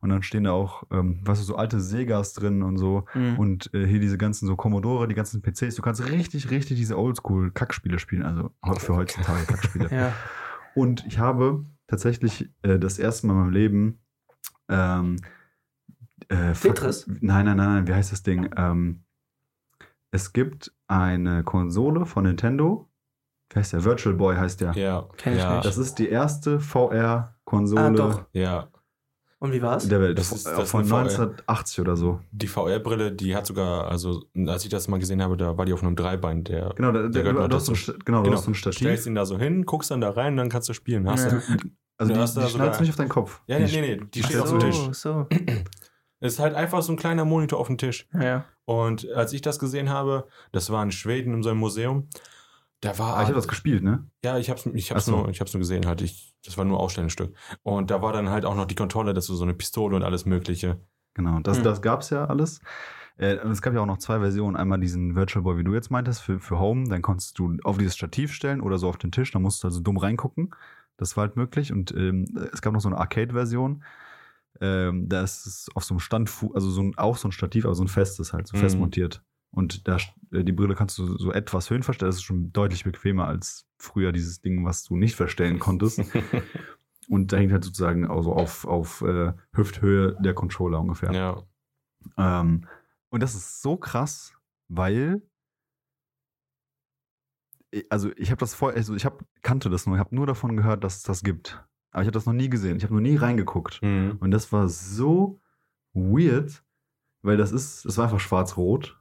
Und 0.00 0.08
dann 0.10 0.22
stehen 0.22 0.44
da 0.44 0.50
auch, 0.50 0.82
ähm, 0.90 1.20
was 1.24 1.44
so 1.46 1.54
alte 1.54 1.80
Segas 1.80 2.32
drin 2.32 2.62
und 2.64 2.76
so. 2.76 3.04
Mhm. 3.14 3.38
Und 3.38 3.74
äh, 3.74 3.86
hier 3.86 4.00
diese 4.00 4.18
ganzen 4.18 4.46
so 4.48 4.56
Commodore, 4.56 5.06
die 5.06 5.14
ganzen 5.14 5.42
PCs. 5.42 5.76
Du 5.76 5.82
kannst 5.82 6.04
richtig, 6.10 6.50
richtig 6.50 6.76
diese 6.76 6.98
Oldschool-Kackspiele 6.98 8.00
spielen. 8.00 8.24
Also 8.24 8.50
für 8.78 8.96
heutzutage 8.96 9.44
Kackspiele. 9.46 9.88
ja. 9.92 10.12
Und 10.74 11.06
ich 11.06 11.18
habe 11.18 11.64
tatsächlich 11.86 12.50
äh, 12.62 12.78
das 12.80 12.98
erste 12.98 13.26
Mal 13.28 13.34
in 13.34 13.38
meinem 13.40 13.52
Leben 13.52 13.98
ähm, 14.68 15.16
äh, 16.28 16.52
Tetris? 16.52 17.06
Nein, 17.06 17.44
nein, 17.44 17.56
nein, 17.56 17.74
nein, 17.74 17.86
wie 17.86 17.94
heißt 17.94 18.10
das 18.12 18.22
Ding? 18.22 18.50
Ähm, 18.56 19.04
es 20.10 20.32
gibt 20.32 20.72
eine 20.88 21.44
Konsole 21.44 22.06
von 22.06 22.24
Nintendo. 22.24 22.88
Wie 23.52 23.58
heißt 23.58 23.72
der? 23.72 23.84
Virtual 23.84 24.14
Boy 24.14 24.36
heißt 24.36 24.60
der. 24.60 24.72
Ja. 24.72 25.08
Kenn 25.16 25.34
ich 25.34 25.38
ja. 25.40 25.54
nicht. 25.54 25.64
Das 25.66 25.78
ist 25.78 25.98
die 25.98 26.08
erste 26.08 26.58
VR-Konsole 26.60 27.80
Ah, 27.82 27.90
doch. 27.90 28.22
ja. 28.32 28.68
Und 29.38 29.52
wie 29.52 29.60
war's? 29.60 29.88
der 29.88 30.00
Welt. 30.00 30.16
Das 30.18 30.30
ist- 30.30 30.44
Von- 30.46 30.54
das 30.54 30.64
ist 30.64 30.70
von 30.70 30.84
VR. 30.84 30.98
1980 31.00 31.80
oder 31.80 31.96
so. 31.96 32.20
Die 32.30 32.46
VR-Brille, 32.46 33.10
die 33.10 33.34
hat 33.34 33.44
sogar, 33.44 33.88
also 33.88 34.22
als 34.46 34.62
ich 34.62 34.70
das 34.70 34.86
mal 34.86 35.00
gesehen 35.00 35.20
habe, 35.20 35.36
da 35.36 35.58
war 35.58 35.64
die 35.66 35.72
auf 35.72 35.82
einem 35.82 35.96
Dreibein. 35.96 36.44
Der, 36.44 36.72
Genau, 36.76 36.92
Der 36.92 37.08
da, 37.08 37.22
gehört 37.22 37.38
du, 37.38 37.48
du 37.48 37.56
hast 37.56 37.66
so 37.66 37.72
ein. 37.72 37.76
Sta- 37.76 37.94
genau, 38.04 38.18
du 38.18 38.24
Genau. 38.24 38.36
hast 38.36 38.44
so 38.44 38.50
ein 38.52 38.54
stellst 38.54 38.78
Stativ. 38.78 39.06
ihn 39.06 39.16
da 39.16 39.26
so 39.26 39.36
hin, 39.38 39.66
guckst 39.66 39.90
dann 39.90 40.00
da 40.00 40.10
rein, 40.10 40.36
dann 40.36 40.48
kannst 40.48 40.68
du 40.68 40.72
spielen. 40.74 41.08
Hast 41.10 41.24
Ja. 41.24 41.30
du, 41.30 41.36
Also 41.98 42.12
Du 42.12 42.16
die, 42.18 42.22
hast 42.22 42.36
die 42.36 42.40
da 42.40 42.46
schnallst 42.48 42.52
sogar- 42.52 42.70
du 42.76 42.80
nicht 42.82 42.90
auf 42.90 42.96
deinen 42.96 43.08
Kopf. 43.08 43.42
ja, 43.48 43.58
nee, 43.58 43.66
nee, 43.66 43.80
nee, 43.80 44.00
die 44.14 44.22
Ach 44.22 44.28
steht 44.28 44.40
auf 44.40 44.48
so. 44.48 44.58
dem 44.58 44.70
Tisch. 44.70 44.76
So, 44.76 44.92
so. 44.92 45.26
Es 46.20 46.34
ist 46.34 46.38
halt 46.38 46.54
einfach 46.54 46.82
so 46.82 46.92
ein 46.92 46.96
kleiner 46.96 47.24
Monitor 47.24 47.58
auf 47.58 47.66
dem 47.66 47.78
Tisch. 47.78 48.08
Ja, 48.14 48.22
ja. 48.24 48.44
Und 48.64 49.08
als 49.12 49.32
ich 49.32 49.40
das 49.42 49.58
gesehen 49.58 49.90
habe, 49.90 50.26
das 50.52 50.70
war 50.70 50.82
in 50.84 50.92
Schweden 50.92 51.34
in 51.34 51.42
so 51.42 51.50
einem 51.50 51.58
Museum, 51.58 52.08
da 52.82 52.98
war. 52.98 53.16
Ah, 53.16 53.20
ich 53.22 53.28
habe 53.28 53.36
das 53.36 53.48
gespielt, 53.48 53.82
ne? 53.82 54.04
Ja, 54.22 54.36
ich 54.36 54.50
hab's, 54.50 54.66
ich 54.66 54.90
hab's, 54.90 55.06
so. 55.06 55.12
nur, 55.16 55.28
ich 55.30 55.40
hab's 55.40 55.54
nur 55.54 55.60
gesehen, 55.60 55.86
halt. 55.86 56.02
Ich, 56.02 56.34
das 56.44 56.58
war 56.58 56.66
nur 56.66 56.78
Ausstellungsstück. 56.78 57.34
Und 57.62 57.90
da 57.90 58.02
war 58.02 58.12
dann 58.12 58.28
halt 58.28 58.44
auch 58.44 58.54
noch 58.54 58.66
die 58.66 58.74
Kontrolle 58.74 59.14
dazu, 59.14 59.34
so 59.34 59.44
eine 59.44 59.54
Pistole 59.54 59.96
und 59.96 60.02
alles 60.02 60.26
Mögliche. 60.26 60.80
Genau, 61.14 61.40
das, 61.40 61.56
Hm. 61.58 61.64
das 61.64 61.80
gab's 61.80 62.10
ja 62.10 62.26
alles. 62.26 62.60
Äh, 63.16 63.38
und 63.38 63.50
es 63.52 63.62
gab 63.62 63.72
ja 63.74 63.80
auch 63.80 63.86
noch 63.86 63.98
zwei 63.98 64.18
Versionen. 64.18 64.56
Einmal 64.56 64.80
diesen 64.80 65.14
Virtual 65.14 65.42
Boy, 65.42 65.56
wie 65.58 65.64
du 65.64 65.72
jetzt 65.74 65.90
meintest, 65.90 66.22
für, 66.22 66.38
für 66.40 66.58
Home. 66.58 66.88
Dann 66.88 67.02
konntest 67.02 67.38
du 67.38 67.56
auf 67.64 67.78
dieses 67.78 67.94
Stativ 67.96 68.32
stellen 68.32 68.60
oder 68.60 68.78
so 68.78 68.88
auf 68.88 68.98
den 68.98 69.12
Tisch. 69.12 69.30
Da 69.30 69.38
musst 69.38 69.62
du 69.62 69.68
also 69.68 69.80
dumm 69.80 69.96
reingucken. 69.96 70.50
Das 70.96 71.16
war 71.16 71.22
halt 71.26 71.36
möglich. 71.36 71.72
Und 71.72 71.92
ähm, 71.92 72.26
es 72.52 72.62
gab 72.62 72.72
noch 72.72 72.80
so 72.80 72.88
eine 72.88 72.98
Arcade-Version. 72.98 73.84
Ähm, 74.60 75.08
da 75.08 75.22
ist 75.22 75.46
es 75.46 75.68
auf 75.74 75.84
so 75.84 75.94
einem 75.94 76.00
Stand, 76.00 76.30
also 76.54 76.70
so 76.70 76.82
ein, 76.82 76.96
auch 76.96 77.16
so 77.16 77.28
ein 77.28 77.32
Stativ, 77.32 77.64
aber 77.64 77.74
so 77.74 77.84
ein 77.84 77.88
festes 77.88 78.32
halt, 78.32 78.46
so 78.46 78.56
Mhm. 78.56 78.60
fest 78.60 78.78
montiert. 78.78 79.22
Und 79.54 79.86
da, 79.86 79.98
äh, 80.32 80.42
die 80.44 80.52
Brille 80.52 80.74
kannst 80.74 80.96
du 80.98 81.06
so 81.18 81.30
etwas 81.32 81.68
höhenverstellen. 81.70 82.08
Das 82.08 82.16
ist 82.16 82.22
schon 82.24 82.52
deutlich 82.52 82.84
bequemer 82.84 83.26
als 83.28 83.66
früher 83.78 84.10
dieses 84.12 84.40
Ding, 84.40 84.64
was 84.64 84.82
du 84.84 84.96
nicht 84.96 85.14
verstellen 85.14 85.58
konntest. 85.58 86.00
Und 87.08 87.32
da 87.32 87.36
hängt 87.36 87.52
halt 87.52 87.64
sozusagen 87.64 88.06
also 88.08 88.32
auf, 88.32 88.64
auf 88.64 89.02
äh, 89.02 89.32
Hüfthöhe 89.52 90.16
der 90.20 90.34
Controller 90.34 90.80
ungefähr. 90.80 91.12
ja. 91.12 91.42
Ähm, 92.16 92.66
und 93.10 93.22
das 93.22 93.34
ist 93.34 93.60
so 93.62 93.76
krass, 93.76 94.32
weil 94.68 95.22
ich- 97.70 97.86
also 97.90 98.10
ich 98.16 98.30
habe 98.30 98.38
das 98.40 98.54
vorher, 98.54 98.76
also 98.78 98.94
ich 98.94 99.04
hab, 99.04 99.24
kannte 99.42 99.70
das 99.70 99.86
nur, 99.86 99.96
ich 99.96 100.00
habe 100.00 100.14
nur 100.14 100.26
davon 100.26 100.56
gehört, 100.56 100.82
dass 100.84 100.96
es 100.98 101.02
das 101.02 101.22
gibt. 101.22 101.62
Aber 101.90 102.02
ich 102.02 102.06
habe 102.06 102.12
das 102.12 102.26
noch 102.26 102.32
nie 102.32 102.48
gesehen. 102.48 102.76
Ich 102.76 102.84
habe 102.84 102.94
noch 102.94 103.00
nie 103.00 103.16
reingeguckt. 103.16 103.80
Mhm. 103.82 104.16
Und 104.20 104.30
das 104.30 104.50
war 104.52 104.68
so 104.68 105.40
weird, 105.92 106.64
weil 107.22 107.36
das 107.36 107.52
ist, 107.52 107.84
das 107.84 107.98
war 107.98 108.04
einfach 108.04 108.20
schwarz-rot. 108.20 108.98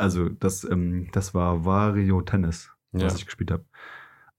Also 0.00 0.28
das, 0.30 0.64
ähm, 0.64 1.08
das 1.12 1.34
war 1.34 1.64
Wario 1.66 2.22
Tennis, 2.22 2.70
Ja. 2.92 3.02
was 3.04 3.16
ich 3.16 3.26
gespielt 3.26 3.50
habe. 3.50 3.64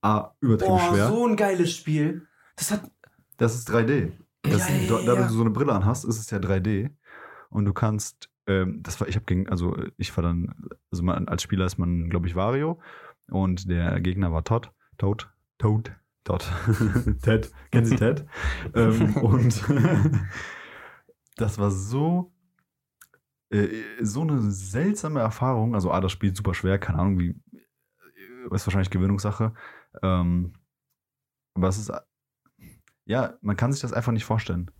Ah, 0.02 0.32
übertrieben 0.40 0.78
Boah, 0.78 0.90
schwer. 0.94 1.08
so 1.10 1.28
ein 1.28 1.36
geiles 1.36 1.72
Spiel. 1.76 2.28
Das 2.56 2.72
hat. 2.72 2.90
Das 3.38 3.54
ist 3.54 3.70
3D. 3.70 4.12
Das, 4.42 4.68
Ja, 4.68 4.76
ja, 4.76 4.88
da, 4.90 5.06
da 5.06 5.22
ja. 5.22 5.28
du 5.28 5.34
so 5.34 5.42
eine 5.42 5.52
Brille 5.52 5.74
anhast, 5.74 6.04
ist 6.06 6.18
es 6.20 6.32
ja 6.32 6.40
3D. 6.40 6.90
Und 7.52 7.66
du 7.66 7.74
kannst, 7.74 8.30
ähm, 8.48 8.82
das 8.82 9.00
war, 9.00 9.08
ich 9.08 9.16
habe 9.16 9.26
gegen, 9.26 9.48
also 9.50 9.78
ich 9.98 10.16
war 10.18 10.24
dann, 10.24 10.54
also 10.92 11.04
man, 11.04 11.28
als 11.28 11.44
Spieler 11.44 11.66
ist 11.68 11.78
man, 11.78 12.10
glaube 12.10 12.28
ich, 12.28 12.36
Wario. 12.36 12.80
Und 13.30 13.70
der 13.70 14.00
Gegner 14.02 14.32
war 14.32 14.44
Todd. 14.44 14.72
Toad. 14.98 15.30
Toad. 15.60 15.92
Todd. 16.24 16.44
Ted. 17.22 17.52
Kennen 17.72 17.86
Sie 17.86 17.96
Ted? 17.98 18.26
ähm, 18.76 19.16
und 19.18 19.64
das 21.38 21.60
war 21.60 21.70
so, 21.72 22.32
äh, 23.52 23.84
so 24.02 24.22
eine 24.22 24.42
seltsame 24.42 25.20
Erfahrung. 25.20 25.76
Also, 25.76 25.92
A, 25.92 26.02
das 26.02 26.12
Spiel 26.12 26.36
super 26.36 26.54
schwer, 26.54 26.80
keine 26.80 27.00
Ahnung, 27.00 27.20
wie. 27.20 27.36
ist 28.52 28.66
wahrscheinlich 28.66 28.90
Gewöhnungssache. 28.90 29.54
Ähm, 30.02 30.54
aber 31.54 31.68
es 31.68 31.78
ist, 31.78 31.92
ja, 33.06 33.38
man 33.42 33.58
kann 33.58 33.74
sich 33.74 33.82
das 33.82 33.94
einfach 33.94 34.12
nicht 34.12 34.26
vorstellen. 34.26 34.72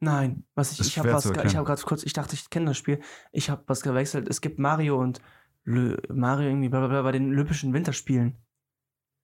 Nein, 0.00 0.44
was 0.54 0.72
ich, 0.72 0.80
ich 0.80 0.98
habe 0.98 1.12
was, 1.12 1.26
ich 1.26 1.56
habe 1.56 1.64
gerade 1.64 1.82
kurz, 1.82 2.02
ich 2.02 2.12
dachte, 2.12 2.34
ich 2.34 2.50
kenne 2.50 2.66
das 2.66 2.76
Spiel. 2.76 3.00
Ich 3.32 3.50
habe 3.50 3.62
was 3.66 3.82
gewechselt. 3.82 4.28
Es 4.28 4.40
gibt 4.40 4.58
Mario 4.58 5.00
und 5.00 5.20
Lö, 5.64 5.96
Mario 6.12 6.48
irgendwie 6.48 6.68
bla, 6.68 6.80
bla, 6.80 6.88
bla, 6.88 7.02
bei 7.02 7.12
den 7.12 7.30
Olympischen 7.30 7.72
Winterspielen. 7.72 8.36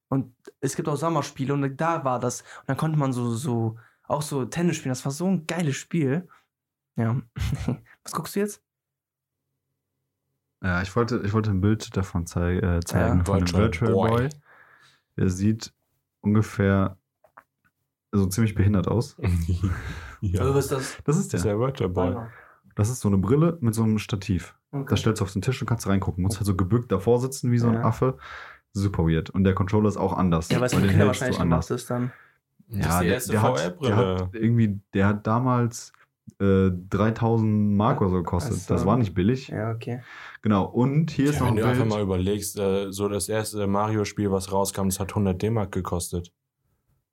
Und 0.08 0.34
es 0.60 0.76
gibt 0.76 0.88
auch 0.88 0.96
Sommerspiele 0.96 1.54
und 1.54 1.76
da 1.76 2.04
war 2.04 2.20
das. 2.20 2.42
Und 2.42 2.68
dann 2.68 2.76
konnte 2.76 2.98
man 2.98 3.12
so, 3.12 3.34
so, 3.34 3.78
auch 4.04 4.22
so 4.22 4.44
Tennis 4.44 4.76
spielen. 4.76 4.90
Das 4.90 5.04
war 5.04 5.12
so 5.12 5.26
ein 5.26 5.46
geiles 5.46 5.76
Spiel. 5.76 6.28
Ja. 6.96 7.20
was 8.04 8.12
guckst 8.12 8.34
du 8.36 8.40
jetzt? 8.40 8.62
Ja, 10.62 10.80
ich 10.82 10.94
wollte, 10.94 11.20
ich 11.24 11.32
wollte 11.32 11.50
ein 11.50 11.60
Bild 11.60 11.96
davon 11.96 12.26
zei 12.26 12.58
äh, 12.58 12.80
zeigen, 12.84 13.18
Ja. 13.18 13.24
von 13.24 13.38
dem 13.38 13.52
Virtual 13.52 13.62
Virtual 13.62 13.92
Boy. 13.92 14.10
Boy. 14.10 14.28
Der 15.16 15.28
sieht 15.28 15.72
ungefähr 16.20 16.96
so 18.12 18.26
ziemlich 18.26 18.54
behindert 18.54 18.86
aus. 18.88 19.16
ja. 20.20 20.54
Was 20.54 20.64
ist 20.66 20.72
das? 20.72 20.96
Das 21.04 21.16
ist 21.16 21.32
Das 21.32 21.40
ist 21.40 21.44
der. 21.44 21.52
der 21.52 21.58
Virtual 21.58 21.90
Boy. 21.90 22.16
Das 22.74 22.88
ist 22.90 23.00
so 23.00 23.08
eine 23.08 23.18
Brille 23.18 23.58
mit 23.60 23.74
so 23.74 23.82
einem 23.82 23.98
Stativ. 23.98 24.54
Okay. 24.70 24.86
Das 24.88 25.00
stellst 25.00 25.20
du 25.20 25.24
auf 25.24 25.32
den 25.32 25.42
Tisch 25.42 25.60
und 25.60 25.66
kannst 25.68 25.86
reingucken. 25.86 26.22
Musst 26.22 26.38
halt 26.38 26.46
so 26.46 26.54
gebückt 26.56 26.92
davor 26.92 27.20
sitzen 27.20 27.50
wie 27.50 27.58
so 27.58 27.68
ein 27.68 27.74
Ja. 27.74 27.82
Affe. 27.84 28.16
Super 28.72 29.02
weird. 29.04 29.28
Und 29.30 29.44
der 29.44 29.54
Controller 29.54 29.88
ist 29.88 29.98
auch 29.98 30.14
anders. 30.16 30.48
ja, 30.48 30.58
weil 30.60 30.66
es 30.66 30.74
weil 30.74 30.82
für 30.82 30.88
Kinder 30.88 31.06
wahrscheinlich 31.06 31.38
anders. 31.40 31.66
gemacht 31.66 31.80
ist 31.80 31.90
dann. 31.90 32.12
Das 32.68 32.78
ist 32.78 32.84
Ja, 32.86 33.00
die 33.00 33.06
der, 33.06 33.14
erste 33.14 33.32
der, 33.32 33.42
hat, 33.42 33.58
der 33.58 33.70
VR-Brille. 33.72 33.96
hat 33.96 34.34
irgendwie, 34.34 34.80
der 34.94 35.06
hat 35.08 35.26
damals 35.26 35.92
äh, 36.42 36.70
3000 36.90 37.76
Mark 37.76 38.00
oder 38.00 38.10
so 38.10 38.16
gekostet. 38.16 38.54
So. 38.58 38.74
Das 38.74 38.84
war 38.86 38.96
nicht 38.96 39.14
billig. 39.14 39.48
Ja, 39.48 39.70
okay. 39.72 40.00
Genau. 40.42 40.64
Und 40.66 41.10
hier 41.10 41.30
ist 41.30 41.36
Ja, 41.36 41.40
noch 41.42 41.46
wenn 41.48 41.54
ein 41.58 41.62
du 41.62 41.68
einfach 41.68 41.84
mal 41.86 41.96
Bild. 42.04 42.06
überlegst, 42.06 42.58
äh, 42.58 42.90
so 42.90 43.08
das 43.08 43.28
erste 43.28 43.66
Mario-Spiel, 43.66 44.30
was 44.30 44.50
rauskam, 44.52 44.86
das 44.86 44.98
hat 45.00 45.10
100 45.10 45.40
D-Mark 45.40 45.72
gekostet. 45.72 46.32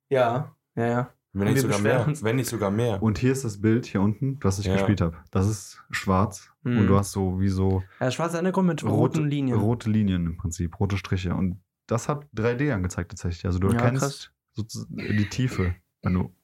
Ja, 0.08 0.54
ja, 0.76 0.86
ja. 0.86 1.10
Wenn 1.32 1.52
nicht 1.52 1.62
sogar 1.62 1.78
mehr. 1.78 2.04
uns. 2.06 2.24
Wenn 2.24 2.36
nicht 2.36 2.48
sogar 2.48 2.72
mehr. 2.72 3.00
Und 3.00 3.18
hier 3.18 3.30
ist 3.30 3.44
das 3.44 3.60
Bild 3.60 3.86
hier 3.86 4.00
unten, 4.00 4.38
was 4.42 4.58
ich 4.58 4.66
Ja. 4.66 4.72
gespielt 4.72 5.00
habe. 5.00 5.16
Das 5.30 5.46
ist 5.48 5.80
schwarz. 5.92 6.50
Mhm. 6.64 6.78
Und 6.78 6.86
du 6.88 6.96
hast 6.96 7.12
so 7.12 7.38
wie 7.40 7.48
so 7.48 7.84
Ja, 8.00 8.10
schwarzer 8.10 8.38
Hintergrund 8.38 8.66
mit 8.66 8.82
rote 8.82 8.92
roten 9.20 9.28
Linien. 9.28 9.60
Rote 9.60 9.88
Linien 9.88 10.26
im 10.26 10.36
Prinzip, 10.36 10.80
rote 10.80 10.96
Striche. 10.96 11.32
Und 11.34 11.60
das 11.86 12.08
hat 12.08 12.26
3D 12.34 12.72
angezeigt 12.72 13.12
tatsächlich. 13.12 13.46
Also 13.46 13.60
du 13.60 13.68
Ja, 13.68 13.74
erkennst 13.74 14.00
krass. 14.02 14.30
sozusagen 14.54 14.96
die 15.16 15.28
Tiefe, 15.28 15.76
wenn 16.02 16.14
du 16.14 16.34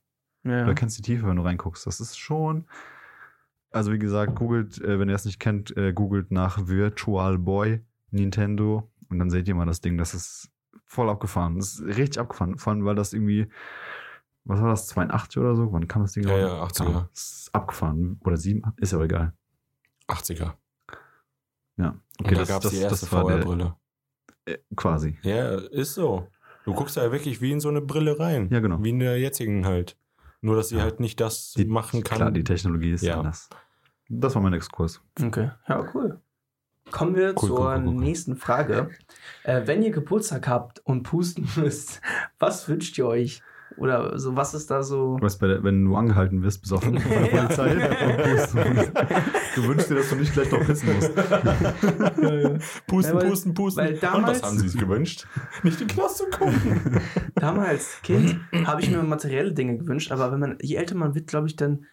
Ja. 0.47 0.63
Du 0.65 0.69
erkennst 0.69 0.97
die 0.99 1.03
Tiefe, 1.03 1.27
wenn 1.27 1.37
du 1.37 1.43
reinguckst. 1.43 1.87
Das 1.87 2.01
ist 2.01 2.17
schon. 2.19 2.67
Also, 3.71 3.93
wie 3.93 3.99
gesagt, 3.99 4.37
googelt, 4.37 4.81
äh, 4.81 4.99
wenn 4.99 5.09
ihr 5.09 5.15
es 5.15 5.25
nicht 5.25 5.41
kennt, 5.41 5.77
äh, 5.77 5.93
googelt 5.93 6.31
nach 6.31 6.67
Virtual 6.69 7.37
Boy 7.39 7.85
Nintendo 8.11 8.91
und 9.11 9.19
dann 9.19 9.29
seht 9.31 9.49
ihr 9.49 9.55
mal 9.55 9.67
das 9.67 9.81
Ding. 9.81 9.99
Das 9.99 10.15
ist 10.15 10.51
voll 10.85 11.11
abgefahren. 11.11 11.57
Das 11.59 11.75
ist 11.75 11.83
richtig 11.99 12.19
abgefahren. 12.21 12.57
Vor 12.59 12.73
allem, 12.73 12.85
weil 12.85 12.95
das 12.95 13.13
irgendwie. 13.13 13.49
Was 14.45 14.61
war 14.63 14.69
das? 14.69 14.87
82 14.87 15.39
oder 15.43 15.57
so? 15.57 15.73
Wann 15.73 15.89
kam 15.89 16.03
das 16.03 16.13
Ding 16.13 16.23
Ja, 16.29 16.59
raus? 16.59 16.79
ja, 16.79 16.85
80er. 16.87 17.09
Das 17.11 17.23
ist 17.41 17.55
abgefahren. 17.55 18.21
Oder 18.25 18.37
7? 18.37 18.63
Ist 18.77 18.95
aber 18.95 19.05
egal. 19.05 19.33
80er. 20.07 20.55
Ja. 21.77 21.97
Und 22.21 22.31
da 22.37 22.45
gab 22.45 22.65
es 22.65 22.71
die 22.71 22.77
erste 22.79 23.11
war 23.13 23.25
der- 23.27 23.39
VR-Brille. 23.43 23.75
Äh, 24.45 24.59
quasi. 24.77 25.19
Ja, 25.23 25.57
ist 25.57 25.95
so. 25.95 26.29
Du 26.65 26.73
guckst 26.75 26.97
ja 26.97 27.11
wirklich 27.13 27.41
wie 27.41 27.51
in 27.53 27.61
so 27.61 27.69
eine 27.69 27.81
Brille 27.81 28.19
rein. 28.19 28.49
Ja, 28.51 28.61
genau. 28.61 28.83
Wie 28.83 28.91
in 28.91 29.01
der 29.01 29.19
jetzigen 29.19 29.67
halt. 29.67 29.97
Nur, 30.41 30.57
dass 30.57 30.69
sie 30.69 30.77
Ja. 30.77 30.83
halt 30.83 31.01
nicht 31.01 31.21
das 31.21 31.53
Die- 31.55 31.65
machen 31.65 32.03
kann. 32.05 32.17
Klar, 32.19 32.31
die 32.31 32.45
Technologie 32.45 32.93
ist 32.93 33.03
Ja. 33.03 33.19
anders. 33.19 33.49
Das 34.09 34.35
war 34.35 34.43
mein 34.43 34.53
Exkurs. 34.53 35.01
Okay, 35.23 35.51
ja, 35.69 35.85
cool. 35.95 36.21
Kommen 36.93 37.17
wir 37.17 37.31
Cool, 37.31 37.49
zur 37.49 37.59
cool, 37.75 37.83
cool, 37.85 37.95
nächsten 37.95 38.37
Frage. 38.37 38.91
Äh, 39.43 39.63
wenn 39.67 39.83
ihr 39.83 39.91
Geburtstag 39.91 40.47
habt 40.47 40.79
und 40.81 41.03
pusten 41.03 41.49
müsst, 41.57 42.01
was 42.39 42.69
wünscht 42.69 42.97
ihr 42.99 43.07
euch? 43.07 43.43
Oder 43.77 44.19
so, 44.19 44.37
was 44.37 44.55
ist 44.55 44.71
da 44.71 44.83
so? 44.83 45.17
Du 45.17 45.25
weißt, 45.25 45.41
bei 45.41 45.49
der, 45.49 45.65
wenn 45.65 45.85
du 45.85 45.97
angehalten 45.97 46.43
wirst, 46.43 46.63
besoffen 46.63 46.99
von 47.01 47.11
der. 47.11 47.27
Polizei, 47.27 48.07
und 48.07 48.23
pusten 48.23 48.75
musst. 48.75 48.93
du 49.57 49.67
wünschst 49.67 49.91
dir, 49.91 49.97
dass 49.97 50.09
du 50.11 50.15
nicht 50.17 50.33
gleich 50.33 50.51
noch 50.53 50.65
pissen 50.65 50.95
musst. 50.95 51.13
Pusten, 52.87 53.15
Ja, 53.15 53.21
weil- 53.21 53.29
pusten, 53.29 53.55
pusten. 53.55 53.83
weil 53.85 53.95
Und 53.95 54.03
damals- 54.03 54.43
was 54.43 54.49
haben 54.51 54.59
sie 54.59 54.69
sich 54.69 54.81
gewünscht? 54.81 55.27
Nicht 55.63 55.81
in 55.81 55.89
den 55.89 55.97
Knast 55.97 56.19
zu 56.19 56.27
kommen. 56.31 57.01
Damals 57.35 57.69
als 57.69 58.03
Kind 58.03 58.39
habe 58.65 58.81
ich 58.81 58.91
mir 58.91 59.03
materielle 59.03 59.53
Dinge 59.53 59.77
gewünscht, 59.79 60.13
aber 60.13 60.31
wenn 60.33 60.41
man, 60.41 60.59
je 60.63 60.77
älter 60.77 60.95
man 60.95 61.15
wird, 61.15 61.27
glaube 61.27 61.49
ich, 61.49 61.57
dann 61.57 61.85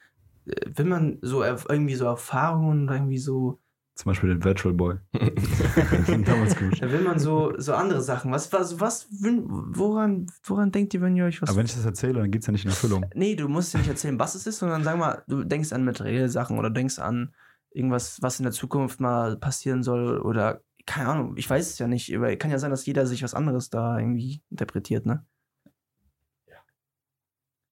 äh, 0.46 0.52
will 0.76 0.86
man 0.86 1.18
so 1.22 1.44
irgendwie 1.44 1.96
so 1.96 2.06
Erfahrungen 2.06 2.84
oder 2.86 2.96
irgendwie 2.96 3.18
so, 3.18 3.60
Zum 3.96 4.10
Beispiel 4.12 4.30
den 4.30 4.44
Virtual 4.44 4.74
Boy. 4.74 4.96
Damals 6.26 6.56
gewünscht. 6.56 6.82
da 6.82 6.92
will 6.92 7.02
man 7.02 7.20
so, 7.20 7.54
so 7.58 7.74
andere 7.74 8.02
Sachen. 8.02 8.32
Was, 8.32 8.52
was, 8.54 8.80
was, 8.80 9.08
woran, 9.12 10.28
woran 10.46 10.72
denkt 10.72 10.94
ihr, 10.94 11.02
wenn 11.02 11.16
ihr 11.16 11.26
euch 11.26 11.42
was 11.42 11.50
Aber 11.50 11.58
wenn 11.60 11.66
ich 11.66 11.76
das 11.76 11.86
erzähle, 11.86 12.20
dann 12.20 12.32
geht 12.32 12.42
es 12.42 12.48
ja 12.48 12.54
nicht 12.54 12.66
in 12.66 12.72
Erfüllung. 12.72 13.06
Nee, 13.16 13.36
du 13.36 13.48
musst 13.48 13.74
dir 13.74 13.78
nicht 13.80 13.90
erzählen, 13.90 14.18
was 14.20 14.36
es 14.36 14.48
ist, 14.48 14.60
sondern 14.60 14.84
sag 14.84 14.98
mal, 14.98 15.24
du 15.28 15.44
denkst 15.44 15.72
an 15.74 15.86
materielle 15.86 16.30
Sachen 16.30 16.58
oder 16.58 16.70
denkst 16.70 17.00
an 17.00 17.34
irgendwas, 17.74 18.22
was 18.22 18.40
in 18.40 18.44
der 18.44 18.54
Zukunft 18.54 19.00
mal 19.00 19.38
passieren 19.38 19.84
soll 19.84 20.20
oder 20.20 20.62
keine 20.86 21.10
Ahnung, 21.10 21.38
ich 21.38 21.50
weiß 21.50 21.70
es 21.70 21.80
ja 21.80 21.88
nicht, 21.88 22.14
aber 22.16 22.36
kann 22.36 22.52
ja 22.52 22.60
sein, 22.60 22.72
dass 22.72 22.86
jeder 22.86 23.06
sich 23.06 23.24
was 23.24 23.34
anderes 23.34 23.70
da 23.70 23.98
irgendwie 24.00 24.42
interpretiert, 24.50 25.06
ne? 25.06 25.26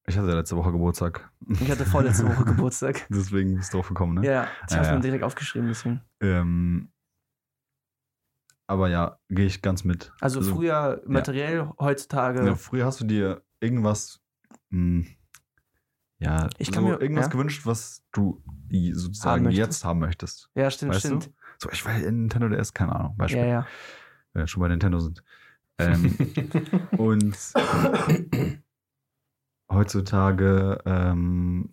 Ich 0.08 0.18
hatte 0.18 0.30
ja 0.30 0.36
letzte 0.36 0.58
Woche 0.58 0.72
Geburtstag. 0.72 1.32
Ich 1.60 1.70
hatte 1.70 1.86
vorletzte 1.86 2.28
Woche 2.28 2.44
Geburtstag. 2.46 3.06
Deswegen 3.10 3.56
bist 3.56 3.72
du 3.74 3.78
drauf 3.78 3.88
gekommen, 3.88 4.16
ne? 4.16 4.26
Ja, 4.26 4.32
ja, 4.32 4.50
ich 4.66 4.72
Ja, 4.72 4.78
habe 4.78 4.88
ja. 4.88 4.96
mir 4.96 5.02
direkt 5.02 5.24
aufgeschrieben, 5.24 5.68
deswegen. 5.68 6.02
Ähm, 6.22 6.92
aber 8.68 8.90
ja, 8.90 9.20
gehe 9.30 9.46
ich 9.46 9.62
ganz 9.62 9.84
mit. 9.84 10.12
Also, 10.22 10.42
früher 10.42 11.02
materiell, 11.06 11.70
heutzutage. 11.80 12.46
Ja, 12.46 12.56
früher 12.56 12.86
hast 12.86 13.00
du 13.02 13.06
dir 13.06 13.44
irgendwas, 13.60 14.22
mh, 14.70 15.06
ja, 16.22 16.50
Ich 16.58 16.72
kann 16.72 16.84
so 16.84 16.90
mir- 16.92 17.02
irgendwas 17.02 17.26
ja. 17.26 17.32
gewünscht, 17.32 17.66
was 17.66 18.04
du 18.14 18.42
sozusagen 18.94 19.46
Haben 19.46 19.54
jetzt 19.54 19.84
haben 19.84 20.00
möchtest. 20.00 20.50
Ja, 20.56 20.70
stimmt, 20.72 20.94
Weißt 20.94 21.06
du? 21.06 21.08
stimmt. 21.20 21.32
So, 21.58 21.70
ich 21.72 21.86
will 21.86 22.02
in 22.04 22.22
Nintendo 22.22 22.48
DS, 22.50 22.74
keine 22.74 22.96
Ahnung, 22.96 23.18
Beispiel. 23.18 23.42
Ja, 23.42 23.48
ja. 23.48 23.68
Wenn 24.34 24.44
wir 24.44 24.48
schon 24.48 24.62
bei 24.62 24.68
Nintendo 24.70 25.00
sind. 25.00 25.24
Ähm, 25.78 26.16
und 26.98 27.36
heutzutage 29.70 30.80
ähm, 30.86 31.70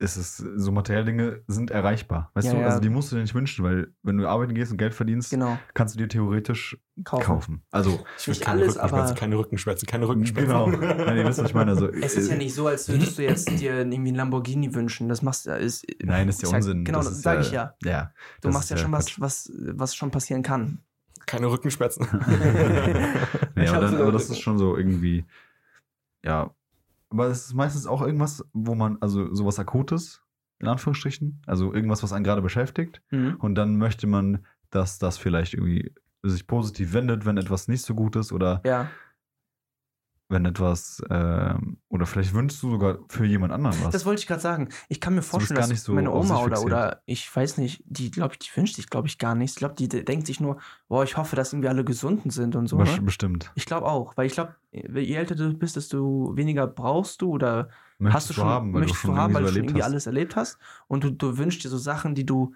ist 0.00 0.16
es, 0.16 0.38
so 0.38 0.72
materielle 0.72 1.04
Dinge 1.04 1.42
sind 1.46 1.70
erreichbar. 1.70 2.30
Weißt 2.34 2.46
Ja, 2.48 2.54
du, 2.54 2.60
ja. 2.60 2.66
also 2.66 2.80
die 2.80 2.88
musst 2.88 3.12
du 3.12 3.16
dir 3.16 3.22
nicht 3.22 3.34
wünschen, 3.34 3.62
weil 3.64 3.92
wenn 4.02 4.16
du 4.16 4.26
arbeiten 4.26 4.54
gehst 4.54 4.72
und 4.72 4.78
Geld 4.78 4.94
verdienst, 4.94 5.28
Genau. 5.30 5.58
kannst 5.74 5.94
du 5.94 5.98
dir 5.98 6.08
theoretisch 6.08 6.78
Kaufen. 7.04 7.22
kaufen. 7.24 7.62
Also, 7.70 8.00
Ich 8.18 8.26
will 8.26 8.32
Nicht 8.32 8.42
keine 8.42 8.62
alles, 8.62 8.76
Rückenschmerzen, 8.76 9.10
aber- 9.10 9.20
keine 9.20 9.36
Rückenschmerzen, 9.38 9.86
keine 9.86 10.08
Rückenschmerzen. 10.08 10.48
genau. 10.48 10.66
Nein, 10.70 11.16
ihr 11.18 11.26
wisst, 11.26 11.38
was 11.38 11.48
ich 11.48 11.54
meine. 11.54 11.72
Also, 11.72 11.88
Es 11.92 12.14
ist 12.16 12.28
ja 12.28 12.34
äh, 12.34 12.38
nicht 12.38 12.54
so, 12.54 12.66
als 12.66 12.88
würdest 12.88 13.18
du 13.18 13.22
jetzt 13.24 13.50
dir 13.60 13.74
irgendwie 13.74 13.96
einen 14.08 14.14
Lamborghini 14.14 14.74
wünschen. 14.74 15.08
Das 15.10 15.20
machst 15.20 15.44
du. 15.46 15.50
Ist, 15.50 15.84
Nein, 16.02 16.28
ist 16.30 16.40
ja 16.42 16.48
sag- 16.48 16.56
Unsinn. 16.56 16.84
Genau, 16.86 16.98
Das 17.00 17.08
das 17.10 17.22
sage 17.22 17.42
ich 17.42 17.52
ja. 17.52 17.74
Ja. 17.84 18.12
Du 18.40 18.48
das 18.48 18.54
machst 18.54 18.70
ja 18.70 18.78
schon 18.78 18.92
was, 18.92 19.20
was, 19.20 19.52
was 19.74 19.94
schon 19.94 20.10
passieren 20.10 20.42
kann. 20.42 20.78
Keine 21.26 21.46
Rückenschmerzen. 21.50 22.06
Ich 23.56 23.68
aber, 23.68 23.80
dann, 23.80 23.96
aber 24.00 24.12
das 24.12 24.30
ist 24.30 24.40
schon 24.40 24.56
so 24.58 24.76
irgendwie, 24.78 25.26
ja. 26.24 26.54
Aber 27.10 27.26
es 27.26 27.46
ist 27.46 27.54
meistens 27.54 27.86
auch 27.86 28.02
irgendwas, 28.02 28.44
wo 28.52 28.74
man, 28.74 28.98
also 29.00 29.34
sowas 29.34 29.58
Akutes, 29.58 30.22
in 30.60 30.68
Anführungsstrichen, 30.68 31.42
also 31.46 31.74
irgendwas, 31.74 32.02
was 32.02 32.12
einen 32.12 32.24
gerade 32.24 32.42
beschäftigt. 32.42 33.02
Mhm. 33.10 33.36
Und 33.38 33.54
dann 33.56 33.76
möchte 33.76 34.06
man, 34.06 34.46
dass 34.70 34.98
das 34.98 35.18
vielleicht 35.18 35.54
irgendwie 35.54 35.92
sich 36.22 36.46
positiv 36.46 36.92
wendet, 36.92 37.24
wenn 37.26 37.36
etwas 37.36 37.66
nicht 37.66 37.82
so 37.82 37.94
gut 37.94 38.16
ist 38.16 38.32
oder 38.32 38.60
Ja. 38.64 38.88
Wenn 40.30 40.44
etwas, 40.44 41.02
ähm, 41.10 41.78
oder 41.88 42.06
vielleicht 42.06 42.32
wünschst 42.32 42.62
du 42.62 42.70
sogar 42.70 42.98
für 43.08 43.24
jemand 43.24 43.52
anderen 43.52 43.76
was. 43.82 43.90
Das 43.92 44.06
wollte 44.06 44.20
ich 44.20 44.26
gerade 44.28 44.40
sagen. 44.40 44.68
Ich 44.88 45.00
kann 45.00 45.14
mir 45.14 45.22
vorstellen, 45.22 45.58
dass 45.58 45.82
so 45.82 45.92
meine 45.92 46.12
Oma 46.12 46.42
oder, 46.42 46.62
oder 46.62 47.02
ich 47.04 47.34
weiß 47.34 47.58
nicht, 47.58 47.82
die 47.86 48.10
glaube 48.10 48.34
ich, 48.34 48.38
die 48.38 48.56
wünscht 48.56 48.76
sich, 48.76 48.88
glaube 48.88 49.08
ich, 49.08 49.18
gar 49.18 49.34
nichts. 49.34 49.56
Ich 49.56 49.58
glaube, 49.58 49.74
die 49.74 49.88
de- 49.88 50.04
denkt 50.04 50.26
sich 50.26 50.40
nur, 50.40 50.58
boah, 50.88 51.02
ich 51.04 51.16
hoffe, 51.16 51.34
dass 51.36 51.52
irgendwie 51.52 51.68
alle 51.68 51.84
gesunden 51.84 52.30
sind 52.30 52.54
und 52.56 52.68
so. 52.68 52.78
Ne? 52.78 52.88
Bestimmt. 53.02 53.50
Ich 53.56 53.66
glaube 53.66 53.86
auch, 53.86 54.16
weil 54.16 54.26
ich 54.26 54.32
glaube, 54.34 54.54
je 54.72 55.14
älter 55.14 55.34
du 55.34 55.52
bist, 55.52 55.74
desto 55.76 56.32
weniger 56.36 56.66
brauchst 56.68 57.20
du 57.22 57.30
oder 57.30 57.68
Möchtest 57.98 58.14
hast 58.16 58.30
du 58.30 58.34
schon, 58.34 58.44
haben, 58.44 58.70
möchtest 58.70 59.02
du 59.02 59.06
schon 59.08 59.14
du 59.16 59.20
haben, 59.20 59.34
weil 59.34 59.42
du 59.42 59.48
schon 59.48 59.56
irgendwie 59.56 59.82
hast. 59.82 59.88
alles 59.90 60.06
erlebt 60.06 60.36
hast 60.36 60.58
und 60.86 61.04
du, 61.04 61.10
du 61.10 61.36
wünschst 61.36 61.64
dir 61.64 61.68
so 61.68 61.76
Sachen, 61.76 62.14
die 62.14 62.24
du, 62.24 62.54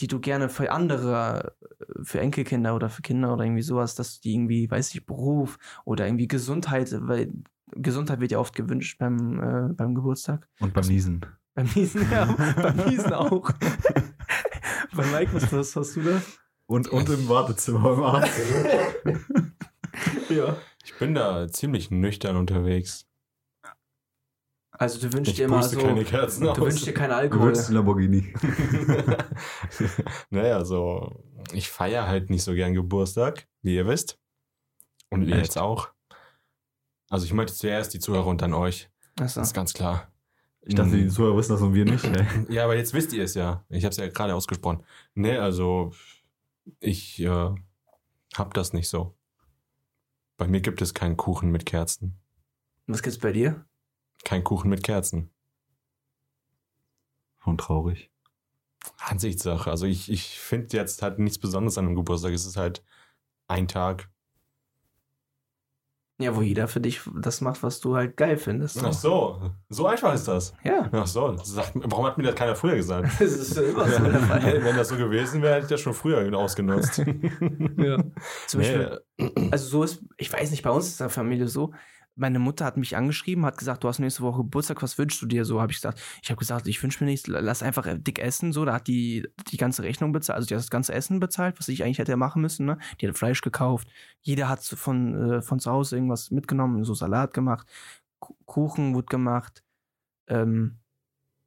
die 0.00 0.06
du 0.06 0.20
gerne 0.20 0.48
für 0.48 0.70
andere, 0.72 1.54
äh, 1.80 2.02
für 2.02 2.20
Enkelkinder 2.20 2.74
oder 2.74 2.88
für 2.88 3.02
Kinder 3.02 3.32
oder 3.32 3.44
irgendwie 3.44 3.62
sowas, 3.62 3.94
dass 3.94 4.20
die 4.20 4.34
irgendwie, 4.34 4.70
weiß 4.70 4.94
ich, 4.94 5.06
Beruf 5.06 5.58
oder 5.84 6.06
irgendwie 6.06 6.28
Gesundheit, 6.28 6.94
weil 7.00 7.32
Gesundheit 7.72 8.20
wird 8.20 8.32
ja 8.32 8.38
oft 8.38 8.54
gewünscht 8.54 8.98
beim, 8.98 9.40
äh, 9.40 9.72
beim 9.72 9.94
Geburtstag. 9.94 10.48
Und 10.60 10.72
beim 10.72 10.86
Niesen. 10.86 11.24
Beim 11.54 11.68
Niesen, 11.74 12.10
ja, 12.10 12.24
beim 12.56 12.76
Niesen 12.88 13.12
auch. 13.12 13.50
Bei 14.92 15.06
Mike, 15.06 15.34
was, 15.34 15.52
was 15.52 15.76
hast 15.76 15.96
du 15.96 16.02
da? 16.02 16.22
Und, 16.66 16.88
und 16.88 17.08
im 17.08 17.28
Wartezimmer 17.28 17.80
beim 17.82 18.02
Arzt. 18.02 18.40
Ja. 20.28 20.56
Ich 20.84 20.96
bin 20.98 21.14
da 21.14 21.48
ziemlich 21.48 21.90
nüchtern 21.90 22.36
unterwegs. 22.36 23.06
Also 24.80 24.98
du 24.98 25.12
wünschst 25.12 25.32
Ich 25.32 25.36
dir 25.36 25.44
immer 25.44 25.62
so, 25.62 25.78
keine 25.78 26.04
Kerzen 26.04 26.44
du 26.44 26.50
aus. 26.52 26.58
wünschst 26.58 26.86
dir 26.86 26.94
keinen 26.94 27.10
Du 27.10 27.16
Alkohol. 27.16 27.48
wünschst 27.48 27.68
den 27.68 27.74
Lamborghini. 27.74 28.32
naja, 30.30 30.64
so, 30.64 31.22
ich 31.52 31.68
feiere 31.68 32.06
halt 32.06 32.30
nicht 32.30 32.42
so 32.42 32.54
gern 32.54 32.72
Geburtstag. 32.72 33.46
wie 33.60 33.74
ihr 33.76 33.86
wisst. 33.86 34.18
Und 35.10 35.28
ihr 35.28 35.36
jetzt 35.36 35.58
auch. 35.58 35.90
Also 37.10 37.26
ich 37.26 37.34
meinte 37.34 37.52
zuerst 37.52 37.92
die 37.92 37.98
Zuhörer 37.98 38.26
und 38.26 38.40
dann 38.40 38.54
euch. 38.54 38.88
Das 39.16 39.36
ist 39.36 39.52
ganz 39.52 39.74
klar. 39.74 40.10
Ich 40.62 40.74
dachte, 40.74 40.96
die 40.96 41.08
Zuhörer 41.08 41.36
wissen 41.36 41.52
das 41.52 41.60
und 41.60 41.74
wir 41.74 41.84
nicht. 41.84 42.04
Ey. 42.04 42.26
Ja, 42.48 42.64
aber 42.64 42.76
jetzt 42.76 42.94
wisst 42.94 43.12
ihr 43.12 43.24
es 43.24 43.34
ja. 43.34 43.64
Ich 43.68 43.84
habe 43.84 43.90
es 43.90 43.98
ja 43.98 44.08
gerade 44.08 44.34
ausgesprochen. 44.34 44.82
Nee, 45.14 45.36
also 45.36 45.92
ich 46.78 47.20
äh, 47.20 47.50
hab 48.34 48.54
das 48.54 48.72
nicht 48.72 48.88
so. 48.88 49.14
Bei 50.38 50.46
mir 50.48 50.62
gibt 50.62 50.80
es 50.80 50.94
keinen 50.94 51.18
Kuchen 51.18 51.50
mit 51.50 51.66
Kerzen. 51.66 52.18
Was 52.86 53.02
gibt's 53.02 53.18
bei 53.18 53.32
dir? 53.32 53.66
Kein 54.24 54.44
Kuchen 54.44 54.70
mit 54.70 54.82
Kerzen. 54.82 55.30
Schon 57.42 57.58
traurig. 57.58 58.10
Ansichtssache. 58.98 59.70
Also 59.70 59.86
ich, 59.86 60.10
ich 60.10 60.38
finde 60.38 60.76
jetzt 60.76 61.02
halt 61.02 61.18
nichts 61.18 61.38
Besonderes 61.38 61.78
an 61.78 61.86
einem 61.86 61.96
Geburtstag. 61.96 62.32
Es 62.32 62.46
ist 62.46 62.56
halt 62.56 62.82
ein 63.48 63.68
Tag. 63.68 64.10
Ja, 66.18 66.36
wo 66.36 66.42
jeder 66.42 66.68
für 66.68 66.82
dich 66.82 67.00
das 67.16 67.40
macht, 67.40 67.62
was 67.62 67.80
du 67.80 67.96
halt 67.96 68.18
geil 68.18 68.36
findest. 68.36 68.84
Ach 68.84 68.92
so, 68.92 69.52
so 69.70 69.86
einfach 69.86 70.12
ist 70.12 70.28
das. 70.28 70.52
Ja. 70.62 70.86
Ach 70.92 71.06
so, 71.06 71.34
sagt, 71.38 71.72
warum 71.74 72.04
hat 72.04 72.18
mir 72.18 72.24
das 72.24 72.34
keiner 72.34 72.54
früher 72.54 72.76
gesagt? 72.76 73.08
Das 73.18 73.32
ist 73.32 73.56
immer 73.56 73.88
so 73.88 74.04
der 74.04 74.20
Fall. 74.20 74.62
Wenn 74.62 74.76
das 74.76 74.88
so 74.88 74.98
gewesen 74.98 75.40
wäre, 75.40 75.54
hätte 75.54 75.64
ich 75.64 75.70
das 75.70 75.80
schon 75.80 75.94
früher 75.94 76.30
ausgenutzt. 76.36 76.98
Ja. 77.78 78.04
Zum 78.46 78.60
Nee, 78.60 78.76
Beispiel, 78.76 79.00
also 79.50 79.66
so 79.66 79.82
ist, 79.82 80.02
ich 80.18 80.30
weiß 80.30 80.50
nicht, 80.50 80.62
bei 80.62 80.70
uns 80.70 80.88
ist 80.88 81.00
der 81.00 81.08
Familie 81.08 81.48
so. 81.48 81.72
Meine 82.16 82.38
Mutter 82.38 82.64
hat 82.66 82.76
mich 82.76 82.96
angeschrieben, 82.96 83.46
hat 83.46 83.56
gesagt, 83.56 83.82
du 83.82 83.88
hast 83.88 83.98
nächste 83.98 84.22
Woche 84.22 84.38
Geburtstag, 84.42 84.82
was 84.82 84.98
wünschst 84.98 85.22
du 85.22 85.26
dir? 85.26 85.44
So 85.44 85.60
habe 85.60 85.72
ich 85.72 85.78
gesagt. 85.78 86.00
Ich 86.22 86.30
habe 86.30 86.38
gesagt, 86.38 86.66
ich 86.66 86.82
wünsche 86.82 87.02
mir 87.02 87.10
nichts, 87.10 87.26
lass 87.28 87.62
einfach 87.62 87.86
dick 87.96 88.18
essen. 88.18 88.52
So, 88.52 88.64
da 88.64 88.74
hat 88.74 88.88
die 88.88 89.26
die 89.50 89.56
ganze 89.56 89.82
Rechnung 89.84 90.12
bezahlt, 90.12 90.36
also 90.36 90.46
die 90.48 90.54
hat 90.54 90.60
das 90.60 90.70
ganze 90.70 90.92
Essen 90.92 91.20
bezahlt, 91.20 91.58
was 91.58 91.68
ich 91.68 91.82
eigentlich 91.82 91.98
hätte 91.98 92.16
machen 92.16 92.42
müssen. 92.42 92.66
Ne? 92.66 92.78
Die 93.00 93.08
hat 93.08 93.16
Fleisch 93.16 93.40
gekauft. 93.40 93.88
Jeder 94.20 94.48
hat 94.48 94.62
so 94.62 94.76
von 94.76 95.32
äh, 95.34 95.40
von 95.42 95.60
zu 95.60 95.70
Hause 95.70 95.96
irgendwas 95.96 96.30
mitgenommen, 96.30 96.84
so 96.84 96.92
Salat 96.94 97.32
gemacht, 97.32 97.66
Ku- 98.18 98.36
Kuchen 98.44 98.94
wurde 98.94 99.06
gemacht. 99.06 99.62
Ähm, 100.26 100.76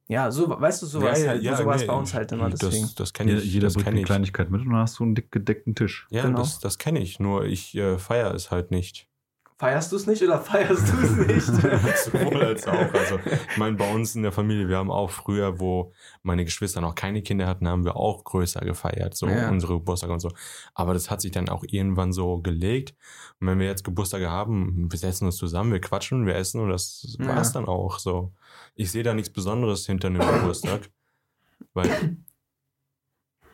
ja, 0.08 0.30
so, 0.30 0.48
weißt 0.48 0.82
du, 0.82 0.86
sowas, 0.86 1.22
ja, 1.22 1.28
halt, 1.28 1.42
ja, 1.42 1.56
sowas 1.56 1.80
nee, 1.80 1.86
bei 1.86 1.94
uns 1.94 2.12
halt 2.12 2.30
immer. 2.32 2.50
Deswegen. 2.50 2.82
Das, 2.82 2.94
das 2.94 3.12
kenne 3.14 3.30
Jeder, 3.32 3.42
ich. 3.42 3.52
jeder 3.52 3.66
das 3.66 3.74
bringt 3.74 3.84
kenn 3.84 3.92
eine 3.94 4.00
ich. 4.00 4.06
Kleinigkeit 4.06 4.50
mit 4.50 4.60
und 4.62 4.70
dann 4.70 4.80
hast 4.80 4.98
du 4.98 5.04
einen 5.04 5.14
dick 5.14 5.30
gedeckten 5.32 5.74
Tisch. 5.74 6.06
Ja, 6.10 6.22
Genau. 6.24 6.38
das, 6.38 6.58
das 6.58 6.78
kenne 6.78 7.00
ich. 7.00 7.20
Nur 7.20 7.44
ich 7.46 7.74
äh, 7.76 7.96
feiere 7.98 8.34
es 8.34 8.50
halt 8.50 8.70
nicht. 8.70 9.08
Feierst 9.56 9.92
du 9.92 9.96
es 9.96 10.06
nicht 10.08 10.20
oder 10.20 10.40
feierst 10.40 10.92
du 10.92 10.98
es 11.00 11.16
nicht? 11.16 11.46
Sowohl 12.04 12.42
als 12.42 12.66
auch. 12.66 12.92
Also, 12.92 13.20
ich 13.50 13.56
meine, 13.56 13.76
bei 13.76 13.88
uns 13.94 14.16
in 14.16 14.24
der 14.24 14.32
Familie, 14.32 14.68
wir 14.68 14.78
haben 14.78 14.90
auch 14.90 15.10
früher, 15.10 15.60
wo 15.60 15.92
meine 16.24 16.44
Geschwister 16.44 16.80
noch 16.80 16.96
keine 16.96 17.22
Kinder 17.22 17.46
hatten, 17.46 17.68
haben 17.68 17.84
wir 17.84 17.94
auch 17.96 18.24
größer 18.24 18.60
gefeiert, 18.62 19.16
so 19.16 19.28
Ja. 19.28 19.48
unsere 19.48 19.74
Geburtstage 19.74 20.12
und 20.12 20.18
so. 20.18 20.32
Aber 20.74 20.92
das 20.92 21.08
hat 21.08 21.20
sich 21.20 21.30
dann 21.30 21.48
auch 21.48 21.62
irgendwann 21.68 22.12
so 22.12 22.38
gelegt. 22.40 22.96
Und 23.40 23.46
wenn 23.46 23.60
wir 23.60 23.66
jetzt 23.66 23.84
Geburtstage 23.84 24.28
haben, 24.28 24.90
wir 24.90 24.98
setzen 24.98 25.26
uns 25.26 25.36
zusammen, 25.36 25.70
wir 25.72 25.80
quatschen, 25.80 26.26
wir 26.26 26.34
essen 26.34 26.60
und 26.60 26.70
das 26.70 27.16
Ja. 27.20 27.28
war's 27.28 27.52
dann 27.52 27.66
auch 27.66 28.00
so. 28.00 28.32
Ich 28.74 28.90
sehe 28.90 29.04
da 29.04 29.14
nichts 29.14 29.30
Besonderes 29.32 29.86
hinter 29.86 30.08
einem 30.08 30.20
Geburtstag, 30.20 30.90
weil 31.74 32.16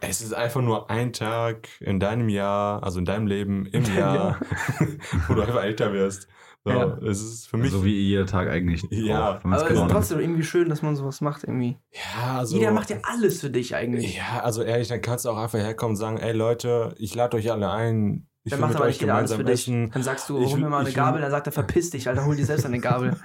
es 0.01 0.21
ist 0.21 0.33
einfach 0.35 0.61
nur 0.63 0.91
ein 0.91 1.13
Tag 1.13 1.69
in 1.81 2.01
deinem 2.01 2.29
Jahr, 2.29 2.83
also 2.83 2.99
in 2.99 3.05
deinem 3.05 3.27
Leben, 3.27 3.67
im 3.67 3.85
Jahr, 3.95 4.41
wo 5.29 5.35
du 5.35 5.43
einfach 5.43 5.63
älter 5.63 5.93
wirst. 5.93 6.29
So, 6.65 6.71
Ja. 6.71 6.99
Es 6.99 7.23
ist 7.23 7.49
für 7.49 7.57
mich 7.57 7.71
so 7.71 7.85
wie 7.85 7.95
jeder 8.01 8.27
Tag 8.27 8.49
eigentlich. 8.49 8.85
Ja, 8.91 9.41
Aber 9.43 9.57
es 9.57 9.63
genau 9.63 9.65
ist 9.67 9.79
nimmt. 9.79 9.91
trotzdem 9.91 10.21
irgendwie 10.21 10.43
schön, 10.43 10.69
dass 10.69 10.83
man 10.83 10.95
sowas 10.95 11.21
macht 11.23 11.45
irgendwie. 11.45 11.79
Ja, 11.93 12.39
also. 12.39 12.57
Jeder 12.59 12.71
macht 12.73 12.91
ja 12.91 12.99
alles 13.03 13.41
für 13.41 13.49
dich 13.51 13.75
eigentlich. 13.75 14.17
Ja, 14.17 14.41
also 14.43 14.63
ehrlich, 14.63 14.89
dann 14.89 15.01
kannst 15.01 15.25
du 15.25 15.31
auch 15.31 15.39
einfach 15.39 15.59
herkommen 15.59 15.93
und 15.93 15.97
sagen, 15.97 16.19
ey 16.19 16.33
Leute, 16.33 16.95
ich 16.99 17.15
lade 17.15 17.37
euch 17.39 17.51
alle 17.51 17.71
ein. 17.71 18.27
Ich 18.43 18.51
Dann 18.53 18.61
macht 18.61 18.75
aber 18.77 18.85
euch 18.85 18.93
nicht 18.93 19.01
jeder 19.03 19.15
alles 19.15 19.31
gemeinsam 19.31 19.47
für 19.47 19.53
dich. 19.53 19.63
essen. 19.69 19.91
Dann 19.91 20.03
sagst 20.03 20.29
du, 20.29 20.43
Ich 20.43 20.53
hol 20.53 20.61
mir 20.61 20.69
mal 20.69 20.81
eine 20.85 20.93
Gabel, 20.93 21.21
dann 21.23 21.31
sagt 21.31 21.47
er, 21.47 21.53
verpiss 21.53 21.91
dich, 21.91 22.09
Alter, 22.09 22.25
hol 22.27 22.37
dir 22.37 22.47
selbst 22.47 22.65
eine 22.67 22.79
Gabel. 22.81 23.17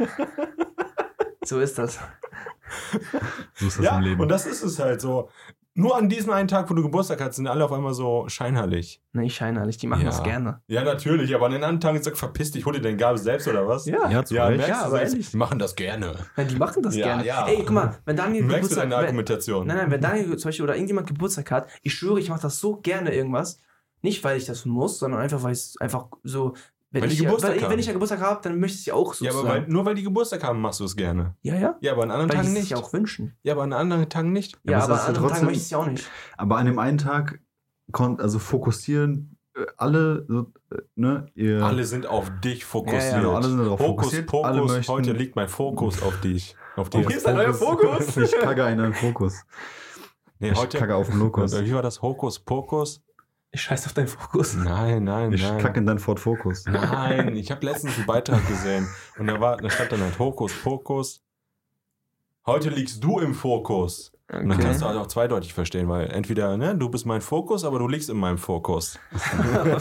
so 1.43 1.59
ist 1.59 1.77
das. 1.77 1.99
So 3.53 3.67
ist 3.67 3.77
das 3.79 3.85
Ja, 3.85 3.97
im 3.97 4.03
Leben. 4.03 4.21
und 4.21 4.29
das 4.29 4.45
ist 4.45 4.63
es 4.63 4.79
halt 4.79 4.99
so. 5.01 5.29
Nur 5.77 5.97
an 5.97 6.07
diesem 6.07 6.31
einen 6.31 6.47
Tag, 6.47 6.69
wo 6.69 6.73
du 6.73 6.81
Geburtstag 6.81 7.19
hast, 7.19 7.35
sind 7.35 7.47
alle 7.47 7.65
auf 7.65 7.71
einmal 7.73 7.93
so 7.93 8.29
scheinheilig. 8.29 9.01
Nee, 9.11 9.25
ich 9.25 9.41
nicht, 9.41 9.81
die 9.81 9.87
machen 9.87 10.03
Ja. 10.03 10.07
das 10.07 10.23
gerne. 10.23 10.61
Ja, 10.67 10.85
natürlich, 10.85 11.35
aber 11.35 11.47
an 11.47 11.51
den 11.51 11.63
anderen 11.65 11.81
Tagen 11.81 12.01
sagt, 12.01 12.17
verpiss 12.17 12.51
dich, 12.51 12.65
hol 12.65 12.71
dir 12.71 12.81
deine 12.81 12.95
Gabel 12.95 13.17
selbst 13.17 13.45
oder 13.49 13.67
was? 13.67 13.85
ja, 13.85 14.09
Ja, 14.09 14.19
Recht. 14.19 14.31
merkst 14.31 14.31
Ja, 14.31 14.47
du 14.79 14.85
aber 14.85 14.97
selbst? 14.99 15.13
ehrlich. 15.13 15.31
Die 15.31 15.37
machen 15.37 15.59
das 15.59 15.75
gerne. 15.75 16.15
Ja, 16.37 16.43
die 16.45 16.55
machen 16.55 16.81
das 16.81 16.95
Ja, 16.95 17.05
gerne. 17.07 17.25
ja. 17.25 17.45
Ey, 17.45 17.57
guck 17.59 17.71
mal, 17.71 17.97
wenn 18.05 18.15
Daniel 18.15 18.43
Merkst 18.45 18.51
du 18.51 18.55
Geburtstag 18.75 18.83
deine 18.83 18.95
wenn, 18.95 19.03
Argumentation? 19.05 19.67
Nein, 19.67 19.77
nein, 19.77 19.91
wenn 19.91 20.01
Daniel 20.01 20.37
zum 20.37 20.47
Beispiel 20.47 20.63
oder 20.63 20.75
irgendjemand 20.75 21.07
Geburtstag 21.07 21.51
hat, 21.51 21.67
ich 21.81 21.93
schwöre, 21.93 22.21
ich 22.21 22.29
mache 22.29 22.41
das 22.41 22.57
so 22.61 22.77
gerne 22.77 23.13
irgendwas. 23.13 23.59
Nicht, 24.01 24.23
weil 24.23 24.37
ich 24.37 24.45
das 24.45 24.63
muss, 24.65 24.99
sondern 24.99 25.19
einfach, 25.19 25.43
weil 25.43 25.51
es 25.51 25.75
einfach 25.81 26.07
so. 26.23 26.53
Wenn 26.95 27.01
Weil 27.01 27.09
die 27.09 27.15
ich, 27.15 27.19
ja- 27.19 27.25
Geburtstag 27.25 27.51
weil, 27.55 27.61
haben. 27.61 27.71
wenn 27.71 27.79
ich 27.79 27.85
ja 27.87 27.91
Geburtstag 27.93 28.21
habe, 28.21 28.39
dann 28.41 28.57
möchte 28.57 28.75
ich 28.75 28.79
es 28.79 28.85
ja 28.85 28.93
auch 28.93 29.13
so 29.13 29.25
ja, 29.25 29.31
aber 29.31 29.43
weil, 29.43 29.67
nur 29.67 29.83
weil 29.85 29.95
die 29.95 30.03
Geburtstag 30.03 30.43
haben, 30.45 30.61
machst 30.61 30.79
du 30.79 30.85
es 30.85 30.95
gerne. 30.95 31.35
Ja, 31.41 31.55
ja. 31.55 31.75
Ja, 31.81 31.91
aber 31.91 32.03
an 32.03 32.11
anderen 32.11 32.29
Weil 32.29 32.37
die 32.37 32.43
Tagen 32.47 32.55
es 32.55 32.63
nicht. 32.69 32.75
auch 32.75 32.93
wünschen. 32.93 33.35
Ja, 33.43 33.51
aber 33.53 33.63
an 33.63 33.73
anderen 33.73 34.07
Tagen 34.07 34.31
nicht. 34.31 34.57
Ja, 34.63 34.77
aber 34.77 34.77
es 34.77 34.83
aber 34.85 34.93
ist 34.95 34.99
an 35.01 35.05
ja 35.05 35.07
anderen 35.07 35.13
Tagen 35.15 35.27
trotzdem- 35.27 35.45
möchte 35.47 35.57
ich 35.57 35.63
es 35.65 35.69
ja 35.71 35.77
auch 35.77 35.87
nicht. 35.87 36.09
Aber 36.37 36.57
an 36.57 36.65
dem 36.67 36.79
einen 36.79 36.97
Tag 36.97 37.39
kon 37.91 38.19
also 38.21 38.39
fokussieren 38.39 39.37
äh, 39.57 39.65
alle, 39.75 40.25
äh, 40.71 40.75
ne, 40.95 41.25
ihr, 41.35 41.61
Alle 41.63 41.83
sind 41.83 42.07
auf 42.07 42.31
dich 42.43 42.63
fokussiert. 42.65 43.13
Ja, 43.13 43.21
ja. 43.23 43.33
alle 43.33 43.47
sind 43.49 43.57
darauf 43.59 43.79
Fokus, 43.79 44.05
fokussiert. 44.05 44.29
Fokus, 44.29 44.47
alle 44.47 44.61
möchten, 44.63 44.91
heute 44.93 45.11
liegt 45.11 45.35
mein 45.35 45.49
Fokus 45.49 46.01
auf 46.01 46.19
dich. 46.21 46.55
Auf 46.77 46.89
dich. 46.89 47.05
hier 47.07 47.17
ist 47.17 47.25
ein 47.27 47.35
neuer 47.35 47.53
Fokus. 47.53 48.15
ich 48.17 48.31
kacke 48.31 48.63
einen 48.63 48.93
Fokus. 48.93 49.43
Nee, 50.39 50.51
Ich 50.51 50.57
heute, 50.59 50.77
kacke 50.77 50.95
auf 50.95 51.09
den 51.09 51.19
Lokus. 51.19 51.57
Wie 51.61 51.73
war 51.73 51.81
das? 51.81 52.01
Hokus 52.01 52.39
Pokus? 52.39 53.01
Ich 53.55 53.61
scheiß 53.61 53.85
auf 53.85 53.93
deinen 53.93 54.09
Fokus. 54.09 54.53
Nein, 54.53 55.05
nein, 55.05 55.31
Ich 55.31 55.41
nein. 55.41 55.59
kacke 55.59 55.79
in 55.79 55.85
deinen 55.85 55.99
Ford 55.99 56.19
Focus. 56.19 56.65
Nein, 56.65 57.33
ich 57.37 57.51
habe 57.51 57.65
letztens 57.65 57.95
einen 57.95 58.05
Beitrag 58.05 58.45
gesehen 58.49 58.85
und 59.17 59.27
da, 59.27 59.39
war, 59.39 59.55
da 59.55 59.69
stand 59.69 59.93
dann 59.93 60.01
halt 60.01 60.19
Hokus 60.19 60.51
Pokus. 60.61 61.23
Heute 62.45 62.67
liegst 62.67 63.01
du 63.01 63.19
im 63.19 63.33
Fokus. 63.33 64.11
Und 64.31 64.49
dann 64.49 64.57
kannst 64.59 64.81
du 64.81 64.85
halt 64.87 64.97
auch 64.97 65.05
zweideutig 65.05 65.53
verstehen, 65.53 65.87
weil 65.87 66.09
entweder, 66.09 66.57
ne, 66.57 66.75
du 66.75 66.89
bist 66.89 67.05
mein 67.05 67.21
Fokus, 67.21 67.63
aber 67.63 67.77
du 67.77 67.87
liegst 67.87 68.09
in 68.09 68.17
meinem 68.17 68.39
Fokus. 68.39 68.97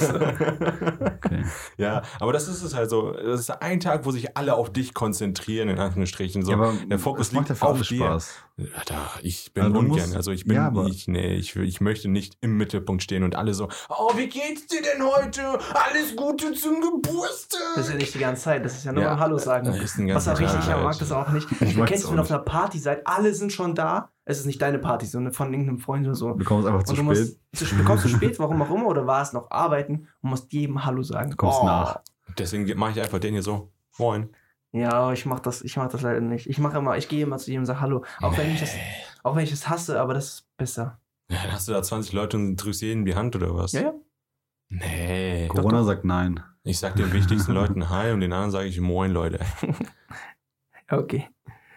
Okay. 1.24 1.44
ja, 1.78 2.02
aber 2.20 2.32
das 2.32 2.48
ist 2.48 2.62
es 2.62 2.74
halt 2.74 2.90
so. 2.90 3.12
Das 3.12 3.40
ist 3.40 3.50
ein 3.50 3.80
Tag, 3.80 4.04
wo 4.04 4.10
sich 4.10 4.36
alle 4.36 4.54
auf 4.54 4.72
dich 4.72 4.92
konzentrieren, 4.94 5.68
in 5.68 5.78
Anführungsstrichen. 5.78 6.42
So, 6.44 6.52
ja, 6.52 6.58
aber 6.58 6.72
der 6.86 6.98
Fokus 6.98 7.32
ja 7.32 7.38
liegt 7.40 7.56
für 7.56 7.66
auf 7.66 7.80
dir. 7.80 7.96
Spaß. 8.04 8.34
Alter, 8.76 8.96
ich 9.22 9.52
bin 9.54 9.64
Also 9.64 9.78
ungern. 9.78 9.96
musst- 9.96 10.16
also 10.16 10.30
ich 10.30 10.44
bin, 10.44 10.56
Ja, 10.56 10.66
aber- 10.68 10.86
ich, 10.86 11.08
nee, 11.08 11.34
ich, 11.34 11.56
will- 11.56 11.66
ich 11.66 11.80
möchte 11.80 12.08
nicht 12.08 12.36
im 12.40 12.56
Mittelpunkt 12.56 13.02
stehen 13.02 13.22
und 13.24 13.34
alle 13.36 13.54
so, 13.54 13.68
oh, 13.88 14.10
wie 14.16 14.28
geht's 14.28 14.66
dir 14.66 14.80
denn 14.82 15.02
heute? 15.04 15.40
Alles 15.74 16.14
Gute 16.14 16.52
zum 16.52 16.80
Geburtstag. 16.80 17.60
Das 17.76 17.86
ist 17.86 17.92
ja 17.92 17.98
nicht 17.98 18.14
die 18.14 18.18
ganze 18.18 18.42
Zeit, 18.42 18.64
das 18.64 18.74
ist 18.74 18.84
ja 18.84 18.92
nur 18.92 19.02
Ja, 19.02 19.10
mal 19.14 19.18
Hallo 19.20 19.38
sagen. 19.38 19.66
das 19.66 19.78
ist 19.78 19.96
den 19.98 20.14
Was 20.14 20.28
auch 20.28 20.38
richtig, 20.38 20.60
ich 20.60 20.66
mag 20.68 20.98
das 20.98 21.10
auch 21.12 21.28
nicht. 21.30 21.48
Ich 21.62 21.74
Du 21.74 21.84
kennst, 21.84 22.08
wenn 22.10 22.18
ihr 22.18 22.22
auf 22.22 22.30
einer 22.30 22.40
Party 22.40 22.78
seid, 22.78 23.06
alle 23.06 23.34
sind 23.34 23.52
schon 23.52 23.74
da. 23.74 24.10
Es 24.26 24.38
ist 24.38 24.46
nicht 24.46 24.62
deine 24.62 24.78
Party, 24.78 25.04
sondern 25.06 25.32
von 25.34 25.52
irgendeinem 25.52 25.78
Freund 25.80 26.06
oder 26.06 26.14
so. 26.14 26.32
Du 26.32 26.44
kommst 26.44 26.66
einfach 26.66 26.82
zu 26.84 26.92
und 26.92 27.06
du 27.06 27.14
spät. 27.14 27.38
musst 27.52 27.66
spät- 27.66 27.84
kommst 27.84 28.02
zu 28.04 28.08
spät, 28.08 28.38
warum 28.38 28.62
auch 28.62 28.70
immer, 28.74 28.86
oder 28.86 29.06
war 29.06 29.20
es 29.22 29.32
noch 29.34 29.50
arbeiten 29.50 30.08
und 30.22 30.30
musst 30.30 30.52
jedem 30.52 30.84
Hallo 30.84 31.02
sagen. 31.02 31.30
Du 31.32 31.36
kommst 31.36 31.58
Oh. 31.60 31.66
nach. 31.66 32.00
Deswegen 32.38 32.78
mache 32.78 32.92
ich 32.92 33.00
einfach 33.02 33.18
den 33.18 33.34
hier 33.34 33.42
so, 33.42 33.70
moin. 33.98 34.30
Ja, 34.72 35.12
ich 35.12 35.24
mach 35.26 35.40
das, 35.40 35.62
ich 35.62 35.76
mach 35.76 35.88
das 35.88 36.00
leider 36.02 36.20
nicht. 36.20 36.48
Ich 36.48 36.58
mache 36.58 36.78
immer, 36.78 36.96
ich 36.96 37.08
gehe 37.08 37.22
immer 37.22 37.36
zu 37.38 37.50
jedem 37.50 37.60
und 37.62 37.66
sage 37.66 37.80
Hallo. 37.80 38.04
Auch 38.20 38.36
wenn 38.36 38.50
ich 38.50 38.60
das, 38.60 38.70
auch 39.22 39.36
wenn 39.36 39.44
ich 39.44 39.50
das 39.50 39.68
hasse, 39.68 40.00
aber 40.00 40.14
das 40.14 40.24
ist 40.26 40.56
besser. 40.56 40.98
Ja, 41.30 41.38
dann 41.42 41.52
hast 41.52 41.68
du 41.68 41.72
da 41.72 41.82
20 41.82 42.12
Leute 42.12 42.36
und 42.38 42.56
drückst 42.56 42.82
jedem 42.82 43.04
die 43.04 43.14
Hand 43.14 43.36
oder 43.36 43.54
was? 43.54 43.72
Ja, 43.72 43.80
ja. 43.82 43.92
Nee. 44.70 45.46
Corona 45.48 45.84
sagt 45.84 46.04
nein. 46.04 46.42
Ich 46.64 46.78
sag 46.78 46.96
den 46.96 47.12
wichtigsten 47.12 47.52
Leuten 47.54 47.90
Hi 47.90 48.10
und 48.12 48.20
den 48.20 48.32
anderen 48.32 48.50
sage 48.50 48.66
ich 48.68 48.80
Moin, 48.80 49.12
Leute. 49.12 49.38
Okay. 50.90 51.28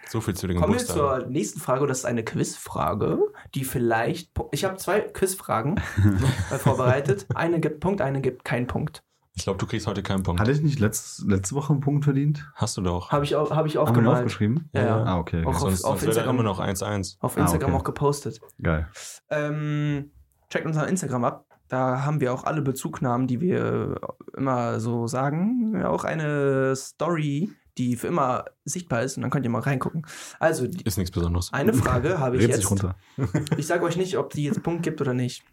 So 0.09 0.21
viel 0.21 0.35
zu 0.35 0.47
den 0.47 0.57
Kommen 0.59 0.73
wir 0.73 0.79
zur 0.85 1.25
nächsten 1.27 1.59
Frage. 1.59 1.85
Das 1.87 1.99
ist 1.99 2.05
eine 2.05 2.23
Quizfrage, 2.23 3.19
die 3.55 3.63
vielleicht. 3.65 4.31
Ich 4.51 4.63
habe 4.65 4.77
zwei 4.77 5.01
Quizfragen 5.01 5.79
äh, 6.51 6.57
vorbereitet. 6.57 7.25
Eine 7.35 7.59
gibt 7.59 7.79
Punkt, 7.81 8.01
eine 8.01 8.21
gibt 8.21 8.43
keinen 8.45 8.67
Punkt. 8.67 9.03
Ich 9.35 9.43
glaube, 9.43 9.59
du 9.59 9.67
kriegst 9.67 9.85
heute 9.85 10.01
keinen 10.01 10.23
Punkt. 10.23 10.41
Hatte 10.41 10.51
ich 10.51 10.61
nicht 10.61 10.79
letzt, 10.79 11.23
letzte 11.27 11.53
Woche 11.53 11.71
einen 11.73 11.79
Punkt 11.81 12.03
verdient? 12.05 12.49
Hast 12.55 12.75
du 12.77 12.81
doch. 12.81 13.11
Habe 13.11 13.23
ich, 13.23 13.35
au- 13.35 13.51
hab 13.51 13.65
ich 13.67 13.75
Haben 13.75 13.83
wir 13.85 13.91
aufgemalt. 13.91 14.17
aufgeschrieben? 14.17 14.67
Ja, 14.73 14.81
ja. 14.85 15.03
Ah, 15.03 15.17
okay. 15.19 15.43
Auch 15.45 15.49
auf- 15.49 15.59
sonst 15.59 15.81
sonst 15.81 16.01
wäre 16.01 16.05
da 16.05 16.21
Instagram. 16.21 16.35
immer 16.35 16.43
noch 16.43 16.59
1-1. 16.59 17.17
Auf 17.19 17.37
Ah, 17.37 17.41
Instagram 17.41 17.71
okay. 17.71 17.79
auch 17.79 17.83
gepostet. 17.83 18.39
Geil. 18.63 18.87
Ähm, 19.29 20.11
checkt 20.49 20.65
unser 20.65 20.87
Instagram 20.87 21.23
ab. 21.25 21.45
Da 21.67 22.03
haben 22.03 22.19
wir 22.21 22.33
auch 22.33 22.45
alle 22.45 22.61
Bezugnahmen, 22.61 23.27
die 23.27 23.41
wir 23.41 23.99
immer 24.35 24.79
so 24.79 25.05
sagen. 25.05 25.73
Ja, 25.77 25.89
Auch 25.89 26.03
eine 26.05 26.75
Story, 26.75 27.51
die 27.77 27.95
für 27.95 28.07
immer 28.07 28.45
sichtbar 28.65 29.03
ist. 29.03 29.17
Und 29.17 29.21
dann 29.21 29.31
könnt 29.31 29.45
ihr 29.45 29.49
mal 29.51 29.61
reingucken. 29.61 30.05
Also, 30.39 30.67
die, 30.67 30.83
Ist 30.83 30.97
nichts 30.97 31.11
Besonderes. 31.11 31.51
eine 31.53 31.73
Frage 31.73 32.19
habe 32.19 32.37
ich 32.37 32.47
jetzt. 32.47 32.69
runter. 32.69 32.95
Ich 33.57 33.67
sage 33.67 33.83
euch 33.85 33.97
nicht, 33.97 34.17
ob 34.17 34.31
die 34.33 34.43
jetzt 34.43 34.63
Punkt 34.63 34.83
gibt 34.83 35.01
oder 35.01 35.13
nicht. 35.13 35.43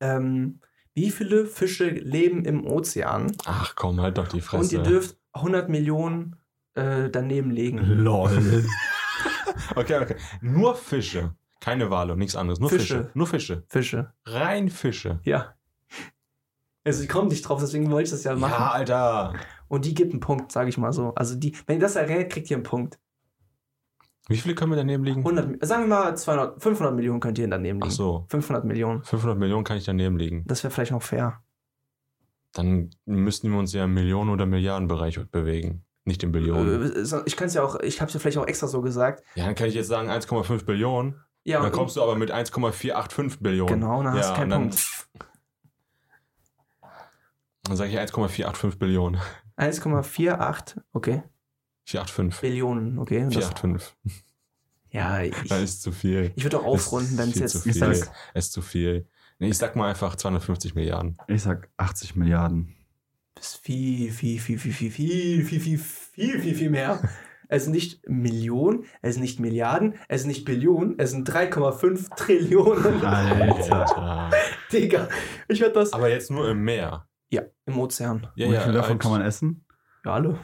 Ähm, 0.00 0.60
wie 0.94 1.10
viele 1.10 1.46
Fische 1.46 1.88
leben 1.88 2.44
im 2.44 2.66
Ozean? 2.66 3.32
Ach 3.46 3.74
komm, 3.76 4.00
halt 4.00 4.18
doch 4.18 4.28
die 4.28 4.40
Fresse. 4.40 4.62
Und 4.62 4.72
ihr 4.72 4.82
dürft 4.82 5.16
100 5.32 5.68
Millionen 5.68 6.36
äh, 6.74 7.08
daneben 7.10 7.50
legen. 7.50 7.78
LOL. 7.78 8.64
Okay, 9.74 9.98
okay. 10.00 10.16
Nur 10.40 10.74
Fische. 10.74 11.34
Keine 11.60 11.90
Wale 11.90 12.14
und 12.14 12.18
nichts 12.18 12.36
anderes. 12.36 12.58
Nur 12.58 12.70
Fische. 12.70 12.96
Fische. 13.04 13.10
Nur 13.14 13.26
Fische. 13.26 13.62
Fische. 13.68 14.12
Rein 14.24 14.68
Fische. 14.68 15.20
Ja. 15.24 15.54
Also 16.84 17.02
ich 17.02 17.08
komme 17.08 17.28
nicht 17.28 17.42
drauf, 17.48 17.60
deswegen 17.60 17.90
wollte 17.90 18.04
ich 18.04 18.10
das 18.10 18.24
ja 18.24 18.34
machen. 18.34 18.52
Ja, 18.52 18.70
Alter. 18.70 19.34
Und 19.68 19.84
die 19.84 19.94
gibt 19.94 20.12
einen 20.12 20.20
Punkt, 20.20 20.50
sage 20.52 20.68
ich 20.68 20.78
mal 20.78 20.92
so. 20.92 21.14
Also 21.14 21.36
die, 21.36 21.56
wenn 21.66 21.76
ihr 21.76 21.80
das 21.82 21.96
errät, 21.96 22.30
kriegt 22.30 22.50
ihr 22.50 22.56
einen 22.56 22.64
Punkt. 22.64 22.98
Wie 24.28 24.36
viele 24.36 24.54
können 24.54 24.70
wir 24.72 24.76
daneben 24.76 25.04
liegen? 25.04 25.20
100, 25.20 25.64
sagen 25.66 25.84
wir 25.84 25.88
mal 25.88 26.16
200, 26.16 26.62
500 26.62 26.94
Millionen 26.94 27.20
könnt 27.20 27.38
ihr 27.38 27.48
daneben 27.48 27.78
liegen. 27.80 27.88
Ach 27.90 27.94
so. 27.94 28.26
500 28.28 28.64
Millionen. 28.64 29.02
500 29.02 29.38
Millionen 29.38 29.64
kann 29.64 29.76
ich 29.76 29.84
daneben 29.84 30.16
liegen. 30.16 30.44
Das 30.46 30.62
wäre 30.62 30.70
vielleicht 30.72 30.92
noch 30.92 31.02
fair. 31.02 31.42
Dann 32.52 32.90
müssten 33.06 33.50
wir 33.50 33.58
uns 33.58 33.72
ja 33.72 33.84
im 33.84 33.94
Millionen- 33.94 34.30
oder 34.30 34.46
Milliardenbereich 34.46 35.18
bewegen. 35.30 35.84
Nicht 36.04 36.22
in 36.22 36.32
Billionen. 36.32 36.82
Äh, 36.96 37.04
so- 37.04 37.22
Ich 37.24 37.36
kann 37.36 37.46
es 37.46 37.54
ja 37.54 37.62
auch, 37.62 37.78
ich 37.80 38.00
habe 38.00 38.08
es 38.08 38.14
ja 38.14 38.20
vielleicht 38.20 38.38
auch 38.38 38.46
extra 38.46 38.66
so 38.66 38.82
gesagt. 38.82 39.22
Ja, 39.36 39.46
dann 39.46 39.54
kann 39.54 39.68
ich 39.68 39.74
jetzt 39.74 39.88
sagen 39.88 40.08
1,5 40.10 40.64
Billionen. 40.66 41.20
Ja, 41.44 41.60
dann 41.62 41.72
kommst 41.72 41.96
du 41.96 42.02
aber 42.02 42.14
mit 42.16 42.30
1,485 42.30 43.40
Billionen. 43.40 43.74
Genau, 43.80 44.02
dann 44.02 44.12
hast 44.14 44.28
du 44.28 44.32
ja, 44.32 44.36
keinen 44.38 44.50
Punkt. 44.50 45.08
Dann 47.64 47.76
sage 47.76 47.90
ich 47.90 47.98
1,485 47.98 48.78
Billionen. 48.78 49.20
1,48, 49.56 50.80
okay. 50.92 51.22
485. 51.84 52.40
Billionen, 52.40 52.98
okay. 52.98 53.24
Das, 53.24 53.34
485. 53.34 53.94
ja, 54.90 55.22
ich, 55.22 55.34
Das 55.48 55.62
ist 55.62 55.82
zu 55.82 55.92
viel. 55.92 56.32
ich 56.34 56.44
würde 56.44 56.60
auch 56.60 56.64
aufrunden, 56.64 57.18
wenn 57.18 57.30
es 57.30 57.38
jetzt. 57.38 57.62
sag's. 57.74 58.10
Es 58.34 58.46
ist 58.46 58.52
zu 58.52 58.62
viel. 58.62 59.08
Nee, 59.38 59.48
ich 59.48 59.58
sag 59.58 59.74
mal 59.76 59.88
einfach 59.88 60.16
250 60.16 60.74
Milliarden. 60.74 61.16
Ich 61.26 61.42
sag 61.42 61.68
80 61.76 62.16
Milliarden. 62.16 62.76
Das 63.34 63.54
ist 63.54 63.56
viel, 63.64 64.10
viel, 64.12 64.38
viel, 64.38 64.58
viel, 64.58 64.72
viel, 64.72 64.90
viel, 64.90 65.44
viel, 65.44 65.60
viel, 65.60 65.78
viel, 65.78 66.40
viel, 66.40 66.54
viel 66.54 66.70
mehr. 66.70 67.00
Es 67.48 67.64
sind 67.64 67.72
nicht 67.72 68.08
Millionen, 68.08 68.84
es 69.02 69.14
sind 69.14 69.22
nicht 69.22 69.38
Milliarden, 69.40 69.96
es 70.08 70.22
sind 70.22 70.28
nicht 70.28 70.44
Billionen, 70.44 70.98
es 70.98 71.10
sind 71.10 71.28
3,5 71.28 72.14
Trillionen. 72.16 73.04
Alter. 73.04 74.30
Digga, 74.72 75.08
ich 75.48 75.60
werde 75.60 75.74
das. 75.74 75.92
Aber 75.92 76.08
jetzt 76.08 76.30
nur 76.30 76.48
im 76.48 76.62
Meer. 76.62 77.06
Ja, 77.32 77.42
im 77.66 77.78
Ozean. 77.78 78.26
Ja, 78.36 78.46
Wie 78.50 78.56
viel 78.62 78.72
davon 78.74 78.90
halt- 78.90 79.00
kann 79.00 79.10
man 79.12 79.22
essen? 79.22 79.64
Ja, 80.04 80.12
alle. 80.14 80.36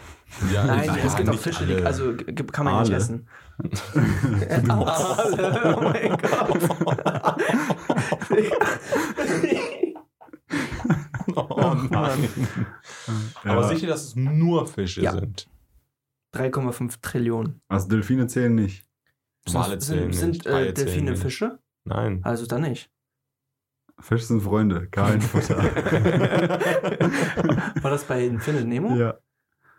Ja, 0.53 0.65
Nein, 0.65 0.85
ja, 0.87 0.97
es 1.05 1.17
gibt 1.17 1.29
auch 1.29 1.33
nicht 1.33 1.43
Fische, 1.43 1.65
alle. 1.65 1.77
die 1.77 1.83
also 1.85 2.15
g- 2.17 2.33
g- 2.33 2.45
kann 2.45 2.65
man 2.65 2.81
nicht 2.81 2.93
Aale. 2.93 2.97
essen. 2.97 3.29
Aale, 4.71 5.77
oh 5.77 5.81
mein 5.83 6.17
Gott. 6.17 7.43
Oh 11.37 11.75
nein. 11.91 12.29
Aber 13.45 13.61
Ja. 13.63 13.69
sicher, 13.69 13.87
dass 13.89 14.05
es 14.07 14.17
nur 14.17 14.67
Fische 14.67 15.03
Ja. 15.03 15.13
sind. 15.13 15.49
3,5 16.35 17.01
Trillionen. 17.03 17.61
Also 17.69 17.89
Delfine 17.89 18.27
zählen 18.27 18.55
nicht. 18.55 18.85
Wale 19.51 19.79
zählen 19.79 20.13
sind, 20.13 20.31
nicht, 20.33 20.43
sind 20.45 20.55
Haie 20.55 20.69
äh, 20.69 20.75
zählen 20.75 20.87
Delfine 20.87 21.11
nicht. 21.13 21.23
Fische? 21.23 21.59
Nein. 21.85 22.21
Also 22.23 22.47
dann 22.47 22.63
nicht. 22.63 22.91
Fische 24.01 24.27
sind 24.27 24.43
Freunde, 24.43 24.87
kein 24.89 25.21
Futter. 25.21 25.57
War 27.83 27.91
das 27.91 28.05
bei 28.05 28.25
Infinite 28.27 28.65
Nemo? 28.67 28.95
ja, 28.97 29.15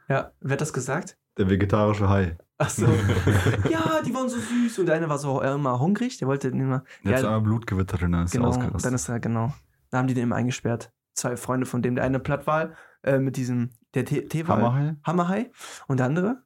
Ja, 0.08 0.32
wer 0.42 0.54
hat 0.54 0.62
das 0.62 0.74
gesagt? 0.74 1.18
der 1.38 1.50
vegetarische 1.50 2.10
Hai. 2.10 2.38
Ach 2.58 2.70
so. 2.70 2.86
ja, 3.70 4.02
die 4.06 4.14
waren 4.14 4.28
so 4.28 4.38
süß 4.38 4.80
und 4.80 4.88
der 4.88 4.96
eine 4.96 5.08
war 5.08 5.18
so 5.18 5.42
äh, 5.42 5.54
immer 5.54 5.80
hungrig, 5.80 6.18
der 6.18 6.28
wollte 6.28 6.52
den 6.52 6.60
immer. 6.60 6.84
Der 7.06 7.18
hat 7.18 7.24
einmal 7.24 7.40
Blut 7.42 7.66
gewittert 7.66 8.04
und 8.04 8.12
dann 8.12 8.26
ist 8.26 8.34
er 8.34 8.40
genau, 8.40 8.50
ausgerastet. 8.50 8.86
dann 8.86 8.94
ist 8.94 9.08
er, 9.08 9.20
genau. 9.22 9.54
Da 9.90 10.00
haben 10.00 10.08
die 10.08 10.14
den 10.14 10.24
immer 10.24 10.36
eingesperrt. 10.36 10.92
Zwei 11.14 11.38
Freunde 11.38 11.66
von 11.66 11.82
dem, 11.82 11.96
der 11.96 12.04
eine 12.04 12.20
Plattwal 12.20 12.76
äh, 13.04 13.20
mit 13.20 13.38
diesem, 13.38 13.70
der 13.94 14.04
Tee- 14.04 14.28
Teewal. 14.28 14.58
Hammerhai? 14.58 14.96
Hammerhai. 15.06 15.52
Und 15.88 15.98
der 16.02 16.08
andere? 16.08 16.44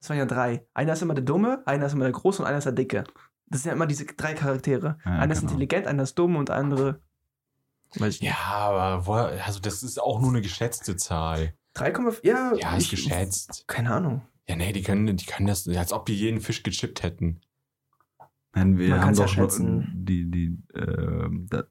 Das 0.00 0.10
waren 0.10 0.18
ja 0.18 0.26
drei. 0.26 0.66
Einer 0.74 0.92
ist 0.92 1.00
immer 1.02 1.14
der 1.14 1.24
Dumme, 1.24 1.62
einer 1.66 1.86
ist 1.86 1.94
immer 1.94 2.04
der 2.04 2.12
Große 2.12 2.42
und 2.42 2.48
einer 2.48 2.58
ist 2.58 2.64
der 2.64 2.72
Dicke. 2.72 3.04
Das 3.50 3.62
sind 3.62 3.70
ja 3.70 3.74
immer 3.74 3.86
diese 3.86 4.06
drei 4.06 4.34
Charaktere. 4.34 4.96
Ja, 5.04 5.10
einer 5.12 5.32
ist 5.32 5.40
genau. 5.40 5.52
intelligent, 5.52 5.86
einer 5.86 6.04
ist 6.04 6.14
dumm 6.18 6.36
und 6.36 6.48
der 6.48 6.56
andere. 6.56 7.00
Weiß 7.96 8.14
ich 8.16 8.20
nicht. 8.22 8.30
Ja, 8.30 8.38
aber 8.38 9.06
wo, 9.06 9.12
also 9.14 9.58
das 9.60 9.82
ist 9.82 10.00
auch 10.00 10.20
nur 10.20 10.30
eine 10.30 10.40
geschätzte 10.40 10.96
Zahl. 10.96 11.54
3,5? 11.76 12.20
Ja, 12.24 12.54
Ja, 12.54 12.76
ist 12.76 12.84
ich- 12.84 12.90
geschätzt. 12.90 13.64
Keine 13.66 13.92
Ahnung. 13.92 14.22
Ja, 14.48 14.56
nee, 14.56 14.72
die 14.72 14.82
können, 14.82 15.16
die 15.16 15.26
können 15.26 15.46
das, 15.46 15.66
als 15.68 15.92
ob 15.92 16.06
die 16.06 16.14
jeden 16.16 16.40
Fisch 16.40 16.62
gechippt 16.62 17.02
hätten. 17.02 17.40
Nein, 18.52 18.78
wir 18.78 18.90
Man 18.90 19.00
haben 19.00 19.14
ja 19.14 19.24
doch 19.26 19.36
nur- 19.36 19.48
schätzen. 19.48 19.92
die, 19.94 20.28
die, 20.30 20.58
ähm, 20.74 21.46
da, 21.50 21.64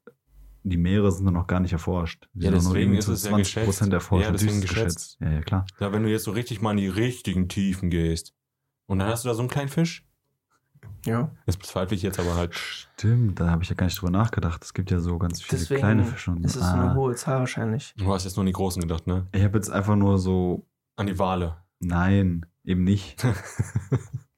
die 0.63 0.77
Meere 0.77 1.11
sind 1.11 1.25
noch 1.31 1.47
gar 1.47 1.59
nicht 1.59 1.73
erforscht. 1.73 2.29
Die 2.33 2.45
Ja, 2.45 2.51
deswegen 2.51 2.93
ist 2.95 3.07
es 3.07 3.23
ja 3.23 3.29
20 3.31 3.47
geschätzt. 3.53 3.65
Prozent 3.65 3.93
erforscht. 3.93 4.25
Ja, 4.25 4.31
deswegen 4.31 4.55
es 4.59 4.61
geschätzt. 4.61 5.17
Ja, 5.21 5.31
ja, 5.31 5.41
klar. 5.41 5.65
Ja, 5.79 5.91
wenn 5.91 6.03
du 6.03 6.09
jetzt 6.09 6.23
so 6.25 6.31
richtig 6.31 6.61
mal 6.61 6.71
in 6.71 6.77
die 6.77 6.87
richtigen 6.87 7.47
Tiefen 7.49 7.89
gehst 7.89 8.33
und 8.85 8.99
dann 8.99 9.09
hast 9.09 9.23
du 9.25 9.29
da 9.29 9.35
so 9.35 9.41
einen 9.41 9.49
kleinen 9.49 9.69
Fisch, 9.69 10.05
Ja. 11.05 11.31
das 11.45 11.55
bezweifle 11.57 11.95
ich 11.95 12.01
jetzt 12.01 12.19
aber 12.19 12.35
halt. 12.35 12.53
Stimmt, 12.53 13.39
da 13.39 13.49
habe 13.49 13.63
ich 13.63 13.69
ja 13.69 13.75
gar 13.75 13.85
nicht 13.85 13.99
drüber 13.99 14.11
nachgedacht. 14.11 14.63
Es 14.63 14.73
gibt 14.73 14.91
ja 14.91 14.99
so 14.99 15.17
ganz 15.17 15.41
viele 15.41 15.59
Deswegen 15.59 15.79
kleine 15.79 16.03
Fische. 16.03 16.31
Und, 16.31 16.43
ist 16.45 16.55
es 16.55 16.61
so 16.61 16.73
eine 16.73 16.91
ah, 16.91 16.95
hohe 16.95 17.15
Zahl 17.15 17.39
wahrscheinlich. 17.39 17.93
Du 17.97 18.13
hast 18.13 18.25
jetzt 18.25 18.35
nur 18.35 18.41
an 18.41 18.47
die 18.47 18.53
Großen 18.53 18.81
gedacht, 18.81 19.07
ne? 19.07 19.27
ich 19.31 19.43
habe 19.43 19.57
jetzt 19.57 19.69
einfach 19.69 19.95
nur 19.95 20.17
so, 20.17 20.65
An 20.97 21.07
die 21.07 21.17
Wale. 21.17 21.57
nein, 21.79 22.45
eben 22.65 22.83
nicht. 22.83 23.23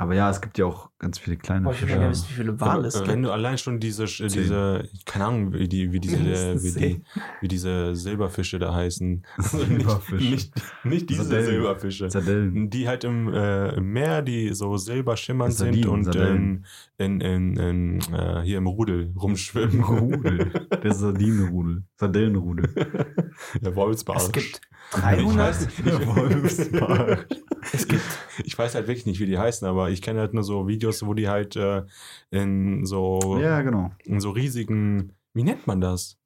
Aber 0.00 0.14
ja, 0.14 0.30
es 0.30 0.40
gibt 0.40 0.56
ja 0.56 0.64
auch 0.64 0.88
ganz 0.98 1.18
viele 1.18 1.36
kleine 1.36 1.64
Boah, 1.64 1.72
ich 1.72 1.80
Fische. 1.80 1.92
gerne 1.92 2.08
wissen, 2.08 2.26
wie 2.30 2.32
viele 2.32 2.58
Wale 2.58 2.88
es 2.88 2.94
Aber, 2.94 3.04
äh, 3.04 3.06
gibt. 3.08 3.16
Wenn 3.16 3.22
du 3.22 3.32
allein 3.32 3.58
schon 3.58 3.80
diese, 3.80 4.06
diese, 4.06 4.88
keine 5.04 5.26
Ahnung, 5.26 5.52
wie 5.52 5.68
die, 5.68 5.92
wie 5.92 6.00
diese, 6.00 6.62
wie 6.62 6.72
die, 6.72 7.02
wie 7.42 7.48
diese 7.48 7.94
Silberfische 7.94 8.58
da 8.58 8.74
heißen. 8.74 9.26
Silberfische. 9.38 10.30
Nicht, 10.30 10.52
nicht 10.84 11.10
diese 11.10 11.24
Sardellen. 11.24 11.44
Silberfische. 11.44 12.08
Sardellen. 12.08 12.70
Die 12.70 12.88
halt 12.88 13.04
im, 13.04 13.28
äh, 13.28 13.74
im 13.74 13.92
Meer, 13.92 14.22
die 14.22 14.54
so 14.54 14.78
silberschimmernd 14.78 15.52
sind 15.52 15.84
und 15.84 16.04
Sardellen. 16.04 16.64
in, 16.96 17.20
in, 17.20 17.56
in, 17.56 18.00
in, 18.00 18.14
äh, 18.14 18.40
hier 18.42 18.56
im 18.56 18.66
Rudel 18.66 19.12
rumschwimmen. 19.20 19.84
Rudel. 19.84 20.66
Der 20.82 20.94
Sardinenrudel. 20.94 21.82
Sardellenrudel. 21.96 22.72
Der 23.60 23.76
Wolfsbarsch. 23.76 24.22
Es 24.22 24.32
gibt 24.32 24.60
Ich 24.94 25.00
300. 25.00 25.36
weiß, 25.36 25.60
nicht, 25.66 25.86
Der 25.86 26.06
Wolfsbarsch. 26.06 27.26
Es 27.72 27.86
gibt 27.88 28.02
ich 28.44 28.58
weiß 28.58 28.74
halt 28.74 28.86
wirklich 28.88 29.06
nicht, 29.06 29.20
wie 29.20 29.26
die 29.26 29.38
heißen, 29.38 29.66
aber 29.66 29.89
ich 29.90 30.02
kenne 30.02 30.20
halt 30.20 30.34
nur 30.34 30.42
so 30.44 30.66
Videos, 30.68 31.04
wo 31.06 31.14
die 31.14 31.28
halt 31.28 31.56
äh, 31.56 31.84
in 32.30 32.84
so 32.86 33.38
Ja, 33.40 33.62
genau. 33.62 33.90
in 34.04 34.20
so 34.20 34.30
riesigen, 34.30 35.12
wie 35.34 35.42
nennt 35.44 35.66
man 35.66 35.80
das? 35.80 36.16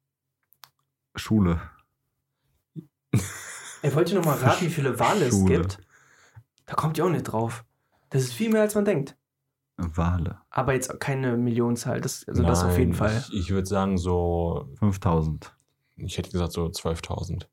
Schule. 1.15 1.61
Ey, 3.81 3.93
wollt 3.95 4.09
ihr 4.11 4.17
noch 4.17 4.25
mal 4.25 4.37
raten, 4.37 4.65
wie 4.65 4.69
viele 4.69 4.99
Wale 4.99 5.25
es 5.25 5.33
Schule. 5.35 5.59
gibt? 5.61 5.79
Da 6.65 6.73
kommt 6.75 6.97
ihr 6.97 7.05
auch 7.05 7.09
nicht 7.09 7.23
drauf. 7.23 7.63
Das 8.09 8.23
ist 8.23 8.33
viel 8.33 8.51
mehr, 8.51 8.61
als 8.61 8.75
man 8.75 8.85
denkt. 8.85 9.15
Wale. 9.77 10.39
Aber 10.49 10.73
jetzt 10.73 10.99
keine 10.99 11.37
Millionenzahl. 11.37 12.01
Das, 12.01 12.27
also 12.27 12.43
das 12.43 12.63
auf 12.63 12.71
Nein, 12.71 12.79
jeden 12.79 12.93
Fall. 12.93 13.23
Ich, 13.29 13.33
ich 13.41 13.49
würde 13.51 13.67
sagen 13.67 13.97
so, 13.97 14.69
5000. 14.79 15.55
ich 15.97 16.17
hätte 16.17 16.31
gesagt 16.31 16.53
so 16.53 16.65
12.000. 16.65 17.45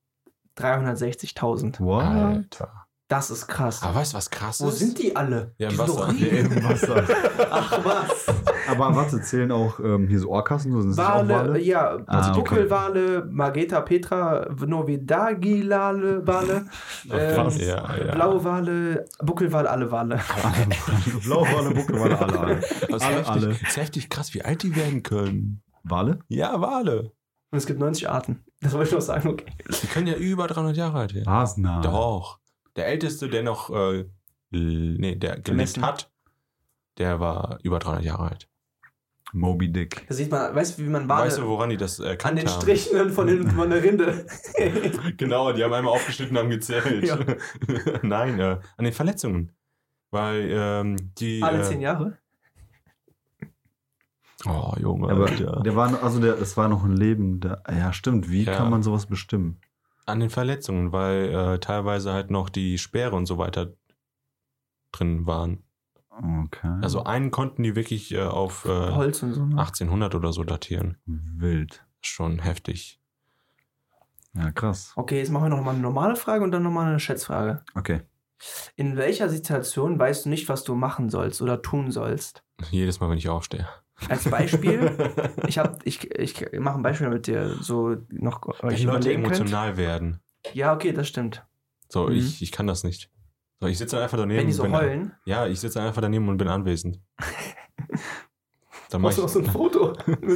360.000. 0.56 1.80
What? 1.80 2.04
Alter. 2.04 2.86
Das 3.12 3.30
ist 3.30 3.46
krass. 3.46 3.82
Aber 3.82 3.96
weißt 3.96 4.14
du, 4.14 4.16
was 4.16 4.30
krass 4.30 4.60
Wo 4.62 4.68
ist? 4.70 4.78
sind 4.78 4.98
die 4.98 5.14
alle? 5.14 5.52
Ja, 5.58 5.68
im 5.68 5.72
die 5.72 5.76
sind 5.76 5.88
Wasser. 5.88 6.00
doch 6.06 6.12
riesig. 6.12 6.32
Im 6.56 6.64
Wasser. 6.64 7.04
Ach 7.50 7.84
was. 7.84 8.26
Aber 8.70 8.96
warte, 8.96 9.20
zählen 9.20 9.52
auch 9.52 9.78
ähm, 9.80 10.08
hier 10.08 10.18
so 10.18 10.30
Orcas 10.30 10.64
und 10.64 10.72
so? 10.72 10.80
Sind 10.80 10.96
das 10.96 10.98
auch 10.98 11.16
Wale, 11.16 11.28
Wale? 11.28 11.60
ja, 11.60 11.98
Ah, 12.06 12.30
okay. 12.30 12.38
Buckelwale, 12.38 13.26
Mageta 13.30 13.80
Petra, 13.82 14.46
Novidagilale 14.66 16.26
Wale, 16.26 16.64
krass. 17.08 17.58
ähm, 17.58 17.66
Ja, 17.68 17.96
ja. 17.96 18.14
blaue 18.14 18.42
Wale, 18.44 19.04
Buckelwale, 19.22 19.68
alle 19.70 19.90
Wale. 19.90 20.18
Blauwale, 21.24 21.70
Buckelwale, 21.74 22.18
alle, 22.18 22.38
alle. 22.40 22.60
Das 22.60 22.70
ist 22.80 23.02
alle, 23.02 23.16
heftig, 23.16 23.28
alle. 23.28 23.48
Das 23.48 23.60
ist 23.62 23.76
heftig 23.76 24.08
krass, 24.10 24.34
wie 24.34 24.42
alt 24.42 24.62
die 24.62 24.74
werden 24.74 25.02
können. 25.02 25.62
Wale? 25.84 26.20
Ja, 26.28 26.60
Wale. 26.60 27.12
Und 27.50 27.58
es 27.58 27.66
gibt 27.66 27.78
90 27.80 28.08
Arten. 28.08 28.42
Das 28.60 28.72
wollte 28.72 28.88
ich 28.88 28.94
noch 28.94 29.00
sagen, 29.02 29.28
okay. 29.28 29.44
Die 29.82 29.86
können 29.88 30.06
ja 30.06 30.14
über 30.14 30.46
300 30.46 30.76
Jahre 30.76 31.00
alt 31.00 31.14
werden. 31.14 31.28
Hasna. 31.28 31.80
Doch. 31.82 32.38
Der 32.76 32.86
älteste, 32.86 33.28
der 33.28 33.42
noch, 33.42 33.70
äh, 33.70 34.06
nee, 34.50 35.14
der 35.16 35.30
gelebt 35.32 35.44
Gemessen. 35.44 35.82
hat, 35.84 36.10
der 36.98 37.20
war 37.20 37.58
über 37.62 37.78
300 37.78 38.04
Jahre 38.04 38.30
alt. 38.30 38.48
Moby 39.34 39.72
Dick. 39.72 40.04
Da 40.08 40.14
sieht 40.14 40.30
man, 40.30 40.54
weißt 40.54 40.78
du, 40.78 40.82
wie 40.82 40.88
man 40.88 41.08
Wale 41.08 41.24
weißt 41.26 41.38
du, 41.38 41.46
woran 41.46 41.70
die 41.70 41.78
das 41.78 42.00
an 42.00 42.06
erkannt 42.06 42.38
den 42.38 42.46
haben? 42.48 42.60
Strichen 42.60 43.10
von, 43.10 43.26
den, 43.26 43.50
von 43.50 43.70
der 43.70 43.82
Rinde. 43.82 44.26
Genau, 45.16 45.52
die 45.52 45.64
haben 45.64 45.72
einmal 45.72 45.94
aufgeschnitten 45.94 46.36
und 46.36 46.42
haben 46.42 46.50
gezählt. 46.50 47.02
Ja. 47.04 47.18
Nein, 48.02 48.38
äh, 48.38 48.58
an 48.76 48.84
den 48.84 48.92
Verletzungen. 48.92 49.52
Weil 50.10 50.48
ähm, 50.50 50.96
die. 51.16 51.42
Alle 51.42 51.60
äh, 51.60 51.62
zehn 51.62 51.80
Jahre. 51.80 52.18
Oh, 54.44 54.74
Junge. 54.78 55.10
Aber 55.10 55.26
Alter. 55.28 55.62
der 55.64 55.76
war, 55.76 55.90
noch- 55.90 56.02
also 56.02 56.20
der, 56.20 56.34
das 56.34 56.56
war 56.56 56.68
noch 56.68 56.84
ein 56.84 56.92
Leben. 56.96 57.40
Der, 57.40 57.62
ja, 57.70 57.92
stimmt. 57.92 58.28
Wie 58.30 58.44
Ja. 58.44 58.54
kann 58.54 58.70
man 58.70 58.82
sowas 58.82 59.06
bestimmen? 59.06 59.60
An 60.06 60.20
den 60.20 60.30
Verletzungen, 60.30 60.92
weil 60.92 61.28
äh, 61.28 61.58
teilweise 61.58 62.12
halt 62.12 62.30
noch 62.30 62.48
die 62.48 62.78
Speere 62.78 63.14
und 63.14 63.26
so 63.26 63.38
weiter 63.38 63.72
drin 64.90 65.26
waren. 65.26 65.62
Okay. 66.10 66.78
Also 66.82 67.04
einen 67.04 67.30
konnten 67.30 67.62
die 67.62 67.74
wirklich 67.74 68.12
äh, 68.12 68.22
auf 68.22 68.64
äh, 68.64 68.68
Holz 68.68 69.22
und 69.22 69.32
so. 69.32 69.46
Ne? 69.46 69.58
1800 69.58 70.14
oder 70.14 70.32
so 70.32 70.44
datieren. 70.44 70.98
Wild. 71.06 71.84
Schon 72.02 72.40
heftig. 72.40 73.00
Ja, 74.34 74.50
krass. 74.50 74.92
Okay, 74.96 75.18
jetzt 75.18 75.30
machen 75.30 75.44
wir 75.44 75.56
noch 75.56 75.62
mal 75.62 75.72
eine 75.72 75.80
normale 75.80 76.16
Frage 76.16 76.44
und 76.44 76.52
dann 76.52 76.62
noch 76.62 76.70
mal 76.70 76.88
eine 76.88 77.00
Schätzfrage. 77.00 77.64
Okay. 77.74 78.02
In 78.76 78.96
welcher 78.96 79.28
Situation 79.28 79.98
weißt 79.98 80.24
du 80.24 80.30
nicht, 80.30 80.48
was 80.48 80.64
du 80.64 80.74
machen 80.74 81.10
sollst 81.10 81.40
oder 81.42 81.62
tun 81.62 81.92
sollst? 81.92 82.42
Jedes 82.70 83.00
Mal, 83.00 83.08
wenn 83.08 83.18
ich 83.18 83.28
aufstehe. 83.28 83.68
Als 84.08 84.28
Beispiel, 84.28 84.90
ich 85.46 85.58
hab, 85.58 85.80
ich, 85.86 86.10
ich 86.10 86.44
mache 86.58 86.76
ein 86.76 86.82
Beispiel, 86.82 87.06
damit 87.06 87.28
ihr 87.28 87.54
so 87.60 87.96
noch 88.10 88.44
euch 88.46 88.60
Wenn 88.62 88.70
Leute 88.70 88.80
überlegen 89.10 89.22
könnt. 89.22 89.36
emotional 89.36 89.76
werden. 89.76 90.20
Ja, 90.54 90.74
okay, 90.74 90.92
das 90.92 91.06
stimmt. 91.08 91.44
So, 91.88 92.08
Mhm. 92.08 92.16
ich, 92.16 92.42
ich 92.42 92.50
kann 92.52 92.66
das 92.66 92.82
nicht. 92.84 93.10
So, 93.60 93.68
ich 93.68 93.78
sitze 93.78 94.02
einfach 94.02 94.18
daneben. 94.18 94.40
Wenn 94.40 94.46
die 94.48 94.52
so 94.52 94.64
bin, 94.64 94.72
heulen. 94.74 95.12
Ja, 95.24 95.46
ich 95.46 95.60
sitze 95.60 95.80
einfach 95.80 96.02
daneben 96.02 96.28
und 96.28 96.36
bin 96.36 96.48
anwesend. 96.48 97.00
Dann 98.90 99.00
mach 99.00 99.16
Machst 99.16 99.18
du 99.18 99.22
ich, 99.22 99.26
auch 99.26 99.32
so 99.32 99.38
ein 99.40 99.46
Foto 99.46 99.94
mit? 100.06 100.20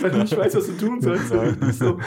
Weil 0.00 0.10
du 0.10 0.18
nicht 0.18 0.36
weißt, 0.36 0.56
was 0.56 0.66
du 0.66 0.76
tun 0.76 1.00
sollst. 1.00 1.32
Nein. 1.32 1.72
So. 1.72 1.98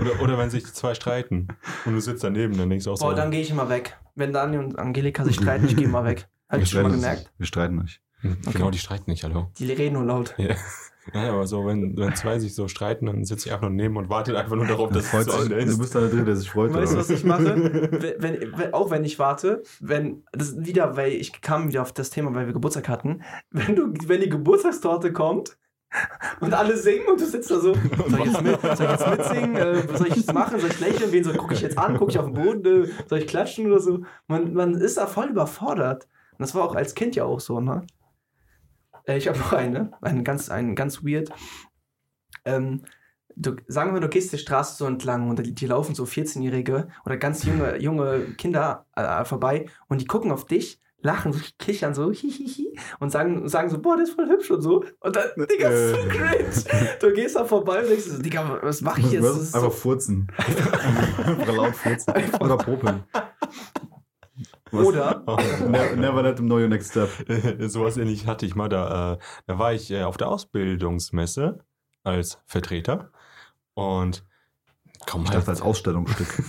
oder, 0.00 0.22
oder 0.22 0.38
wenn 0.38 0.50
sich 0.50 0.64
die 0.64 0.72
zwei 0.72 0.94
streiten 0.94 1.48
und 1.84 1.94
du 1.94 2.00
sitzt 2.00 2.22
daneben, 2.22 2.56
dann 2.56 2.68
denkst 2.70 2.84
du 2.84 2.92
auch 2.92 2.96
so. 2.96 3.06
Boah, 3.06 3.14
dann 3.14 3.30
gehe 3.30 3.40
ich 3.40 3.50
immer 3.50 3.68
weg. 3.68 3.98
Wenn 4.14 4.32
Dani 4.32 4.58
und 4.58 4.78
Angelika 4.78 5.24
sich 5.24 5.36
streiten, 5.36 5.66
ich 5.66 5.76
gehe 5.76 5.86
immer 5.86 6.04
weg. 6.04 6.28
Hab 6.48 6.60
ich 6.60 6.70
schon 6.70 6.82
mal 6.82 6.92
gemerkt. 6.92 7.30
Wir 7.38 7.46
streiten 7.46 7.76
nicht. 7.76 8.00
Genau, 8.52 8.70
die 8.70 8.78
streiten 8.78 9.10
nicht, 9.10 9.24
hallo. 9.24 9.50
Die 9.58 9.70
reden 9.70 9.94
nur 9.94 10.04
laut. 10.04 10.34
Ja. 10.38 10.56
Ja, 11.12 11.32
aber 11.32 11.46
so, 11.46 11.66
wenn, 11.66 11.96
wenn 11.98 12.14
zwei 12.14 12.38
sich 12.38 12.54
so 12.54 12.66
streiten, 12.66 13.06
dann 13.06 13.24
sitze 13.24 13.48
ich 13.48 13.52
einfach 13.52 13.68
nur 13.68 13.76
neben 13.76 13.96
und 13.96 14.08
wartet 14.08 14.36
einfach 14.36 14.56
nur 14.56 14.66
darauf, 14.66 14.90
dass 14.90 15.04
es 15.04 15.10
Freut 15.10 15.30
zu 15.30 15.42
Ende 15.42 15.66
du 15.66 15.72
ist. 15.72 15.78
bist 15.78 15.94
da 15.94 16.00
der 16.00 16.08
Dritte, 16.08 16.24
der 16.24 16.36
sich 16.36 16.50
freut. 16.50 16.72
Weißt 16.72 16.94
du, 16.94 16.96
was 16.96 17.10
ich 17.10 17.24
mache? 17.24 17.44
wenn, 18.18 18.56
wenn, 18.56 18.72
auch 18.72 18.90
wenn 18.90 19.04
ich 19.04 19.18
warte, 19.18 19.62
wenn, 19.80 20.22
das 20.32 20.50
ist 20.50 20.66
wieder, 20.66 20.96
weil 20.96 21.12
ich 21.12 21.42
kam 21.42 21.68
wieder 21.68 21.82
auf 21.82 21.92
das 21.92 22.08
Thema, 22.10 22.34
weil 22.34 22.46
wir 22.46 22.54
Geburtstag 22.54 22.88
hatten, 22.88 23.22
wenn 23.50 23.76
du, 23.76 23.92
wenn 24.06 24.22
die 24.22 24.30
Geburtstagstorte 24.30 25.12
kommt 25.12 25.58
und 26.40 26.54
alle 26.54 26.76
singen 26.76 27.06
und 27.06 27.20
du 27.20 27.26
sitzt 27.26 27.50
da 27.50 27.60
so, 27.60 27.74
soll 28.08 28.20
ich 28.20 28.32
jetzt, 28.32 28.42
mit, 28.42 28.60
soll 28.62 28.72
ich 28.72 28.80
jetzt 28.80 29.08
mitsingen, 29.08 29.56
äh, 29.56 29.88
was 29.88 29.98
soll 29.98 30.08
ich 30.08 30.16
jetzt 30.16 30.32
machen, 30.32 30.58
soll 30.58 30.70
ich 30.70 30.80
lächeln, 30.80 31.12
wen 31.12 31.22
soll 31.22 31.36
gucke 31.36 31.52
ich 31.52 31.60
jetzt 31.60 31.76
an, 31.76 31.98
gucke 31.98 32.12
ich 32.12 32.18
auf 32.18 32.26
den 32.26 32.34
Boden, 32.34 32.84
äh, 32.84 32.88
soll 33.06 33.18
ich 33.18 33.26
klatschen 33.26 33.66
oder 33.66 33.80
so? 33.80 34.00
Man, 34.26 34.54
man 34.54 34.74
ist 34.74 34.96
da 34.96 35.06
voll 35.06 35.28
überfordert. 35.28 36.08
Und 36.36 36.40
das 36.40 36.54
war 36.54 36.64
auch 36.64 36.74
als 36.74 36.94
Kind 36.94 37.16
ja 37.16 37.24
auch 37.24 37.40
so, 37.40 37.60
ne? 37.60 37.86
Äh, 39.06 39.18
ich 39.18 39.28
habe 39.28 39.38
noch 39.38 39.52
eine, 39.52 39.92
einen 40.00 40.24
ganz, 40.24 40.50
einen 40.50 40.74
ganz 40.74 41.04
weird. 41.04 41.30
Ähm, 42.44 42.82
du, 43.36 43.56
sagen 43.68 43.94
wir, 43.94 44.00
du 44.00 44.08
gehst 44.08 44.32
die 44.32 44.38
Straße 44.38 44.76
so 44.76 44.86
entlang 44.86 45.30
und 45.30 45.38
die, 45.38 45.54
die 45.54 45.66
laufen 45.66 45.94
so 45.94 46.04
14-Jährige 46.04 46.88
oder 47.04 47.16
ganz 47.16 47.44
junge, 47.44 47.80
junge 47.80 48.20
Kinder 48.36 48.86
äh, 48.96 49.24
vorbei 49.24 49.66
und 49.88 50.00
die 50.00 50.06
gucken 50.06 50.32
auf 50.32 50.46
dich, 50.46 50.80
lachen, 51.00 51.32
so, 51.34 51.40
kichern 51.58 51.94
so, 51.94 52.10
hihihi 52.10 52.78
und 52.98 53.10
sagen, 53.10 53.46
sagen 53.48 53.68
so, 53.68 53.78
boah, 53.78 53.96
der 53.96 54.04
ist 54.04 54.14
voll 54.14 54.26
hübsch 54.26 54.50
und 54.50 54.62
so. 54.62 54.84
Und 55.00 55.14
dann, 55.16 55.26
Digga, 55.36 55.68
das 55.70 55.80
ist 55.80 55.90
so 55.90 55.96
Äh. 55.96 56.08
cringe. 56.08 56.88
Du 57.00 57.12
gehst 57.12 57.36
da 57.36 57.44
vorbei 57.44 57.80
und 57.82 57.90
denkst 57.90 58.04
so, 58.04 58.22
Digga, 58.22 58.58
was 58.62 58.80
mache 58.80 59.00
ich 59.02 59.12
jetzt? 59.12 59.24
Das 59.24 59.54
Einfach 59.54 59.70
so, 59.70 59.76
furzen. 59.76 60.28
Einfach 60.38 61.54
laut 61.54 61.76
furzen. 61.76 62.14
Oder 62.40 62.56
popeln. 62.56 63.04
Oder, 64.82 65.22
Oh. 65.26 65.36
Never, 65.68 65.96
never 65.96 66.22
let 66.22 66.36
them 66.36 66.46
know 66.46 66.58
your 66.58 66.68
next 66.68 66.90
step. 66.90 67.08
Sowas 67.70 67.96
ähnlich 67.96 68.26
hatte 68.26 68.46
ich 68.46 68.54
mal 68.54 68.68
da. 68.68 69.14
Äh, 69.14 69.18
da 69.46 69.58
war 69.58 69.72
ich 69.72 69.90
äh, 69.90 70.02
auf 70.04 70.16
der 70.16 70.28
Ausbildungsmesse 70.28 71.58
als 72.02 72.38
Vertreter 72.46 73.10
und 73.74 74.24
komm 75.06 75.22
Ich 75.22 75.28
halt. 75.30 75.38
dachte 75.40 75.50
als 75.50 75.62
Ausstellungsstück. 75.62 76.42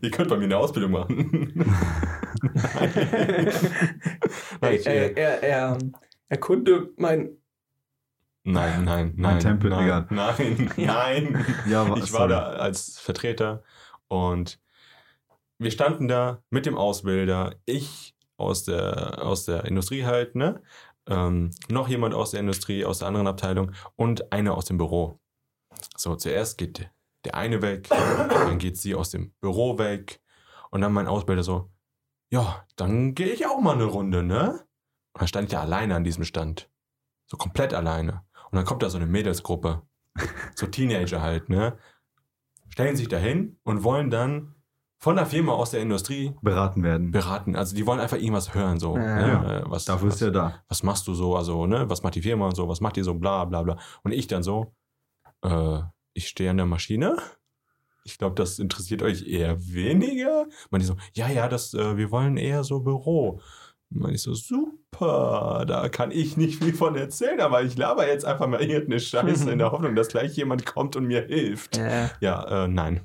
Ihr 0.00 0.10
könnt 0.10 0.28
bei 0.30 0.36
mir 0.36 0.44
eine 0.44 0.56
Ausbildung 0.58 0.92
machen. 0.92 1.52
Nein, 4.60 4.60
er, 4.60 4.72
ich, 4.72 4.86
er, 4.86 4.94
äh, 5.16 5.20
er, 5.20 5.42
er 5.42 5.78
erkunde 6.28 6.90
mein, 6.96 7.30
nein, 8.44 8.84
nein, 8.84 9.12
Mein 9.16 9.34
nein. 9.34 9.40
Tempel, 9.40 9.70
nein, 9.70 9.84
egal. 9.84 10.06
nein, 10.10 10.70
Ja. 10.76 10.94
nein. 10.94 11.46
Ja, 11.68 11.84
Ich 11.96 12.12
war 12.12 12.28
sorry. 12.28 12.28
da 12.30 12.42
als 12.50 12.98
Vertreter 12.98 13.62
und 14.08 14.58
wir 15.58 15.70
standen 15.70 16.08
da 16.08 16.42
mit 16.50 16.66
dem 16.66 16.76
Ausbilder, 16.76 17.56
ich 17.64 18.14
aus 18.36 18.64
der, 18.64 19.22
aus 19.22 19.44
der 19.44 19.64
Industrie 19.64 20.04
halt, 20.04 20.34
ne? 20.34 20.62
Ähm, 21.08 21.50
noch 21.68 21.88
jemand 21.88 22.14
aus 22.14 22.32
der 22.32 22.40
Industrie, 22.40 22.84
aus 22.84 22.98
der 22.98 23.08
anderen 23.08 23.28
Abteilung 23.28 23.72
und 23.94 24.32
einer 24.32 24.56
aus 24.56 24.64
dem 24.64 24.76
Büro. 24.76 25.20
So, 25.96 26.16
zuerst 26.16 26.58
geht 26.58 26.90
der 27.24 27.34
eine 27.34 27.62
weg, 27.62 27.88
dann 27.88 28.58
geht 28.58 28.76
sie 28.76 28.94
aus 28.94 29.10
dem 29.10 29.32
Büro 29.40 29.78
weg 29.78 30.20
und 30.70 30.80
dann 30.80 30.92
mein 30.92 31.06
Ausbilder 31.06 31.42
so, 31.42 31.70
ja, 32.30 32.66
dann 32.76 33.14
gehe 33.14 33.28
ich 33.28 33.46
auch 33.46 33.60
mal 33.60 33.74
eine 33.74 33.84
Runde, 33.84 34.22
ne? 34.22 34.66
Und 35.12 35.20
dann 35.22 35.28
stand 35.28 35.44
ich 35.44 35.52
da 35.52 35.60
alleine 35.60 35.94
an 35.94 36.04
diesem 36.04 36.24
Stand. 36.24 36.68
So 37.26 37.36
komplett 37.36 37.72
alleine. 37.72 38.24
Und 38.50 38.56
dann 38.56 38.64
kommt 38.64 38.82
da 38.82 38.90
so 38.90 38.98
eine 38.98 39.06
Mädelsgruppe. 39.06 39.82
So 40.54 40.66
Teenager 40.66 41.20
halt, 41.20 41.48
ne? 41.48 41.78
Stellen 42.68 42.96
sich 42.96 43.08
dahin 43.08 43.58
und 43.62 43.84
wollen 43.84 44.10
dann 44.10 44.55
von 44.98 45.16
der 45.16 45.26
Firma 45.26 45.52
aus 45.52 45.70
der 45.70 45.80
Industrie 45.82 46.34
Beraten 46.42 46.82
werden. 46.82 47.10
beraten. 47.10 47.54
Also 47.56 47.76
die 47.76 47.86
wollen 47.86 48.00
einfach 48.00 48.16
irgendwas 48.16 48.54
hören, 48.54 48.78
so. 48.80 48.96
Ja. 48.96 49.16
Ne? 49.42 49.62
Äh, 49.66 49.70
Was, 49.70 49.84
Dafür 49.84 50.08
was, 50.08 50.16
ist 50.16 50.22
er 50.22 50.30
da. 50.30 50.62
was 50.68 50.82
machst 50.82 51.06
du 51.06 51.14
so, 51.14 51.36
also, 51.36 51.66
ne, 51.66 51.88
was 51.90 52.02
macht 52.02 52.14
die 52.14 52.22
Firma 52.22 52.46
und 52.46 52.56
so, 52.56 52.68
was 52.68 52.80
macht 52.80 52.96
die 52.96 53.02
so, 53.02 53.14
bla 53.14 53.44
bla 53.44 53.62
bla. 53.62 53.76
Und 54.02 54.12
ich 54.12 54.26
dann 54.26 54.42
so, 54.42 54.74
äh, 55.42 55.80
ich 56.14 56.28
stehe 56.28 56.50
an 56.50 56.56
der 56.56 56.66
Maschine. 56.66 57.16
Ich 58.04 58.18
glaube, 58.18 58.36
das 58.36 58.58
interessiert 58.58 59.02
euch 59.02 59.26
eher 59.26 59.56
weniger. 59.60 60.46
Man 60.70 60.80
die 60.80 60.86
so, 60.86 60.96
ja, 61.14 61.28
ja, 61.28 61.48
das, 61.48 61.74
äh, 61.74 61.96
wir 61.96 62.10
wollen 62.10 62.36
eher 62.36 62.64
so 62.64 62.80
Büro. 62.80 63.40
Man 63.90 64.14
ich 64.14 64.22
so, 64.22 64.34
super, 64.34 65.64
da 65.66 65.88
kann 65.88 66.10
ich 66.10 66.36
nicht 66.36 66.62
viel 66.62 66.72
von 66.74 66.96
erzählen, 66.96 67.40
aber 67.40 67.62
ich 67.62 67.76
laber 67.76 68.06
jetzt 68.08 68.24
einfach 68.24 68.46
mal 68.48 68.60
irgendeine 68.62 68.98
Scheiße 69.00 69.50
in 69.50 69.58
der 69.58 69.70
Hoffnung, 69.72 69.94
dass 69.94 70.08
gleich 70.08 70.36
jemand 70.36 70.66
kommt 70.66 70.96
und 70.96 71.06
mir 71.06 71.22
hilft. 71.22 71.76
äh, 71.78 72.08
Ja, 72.20 72.64
äh, 72.64 72.68
nein. 72.68 73.00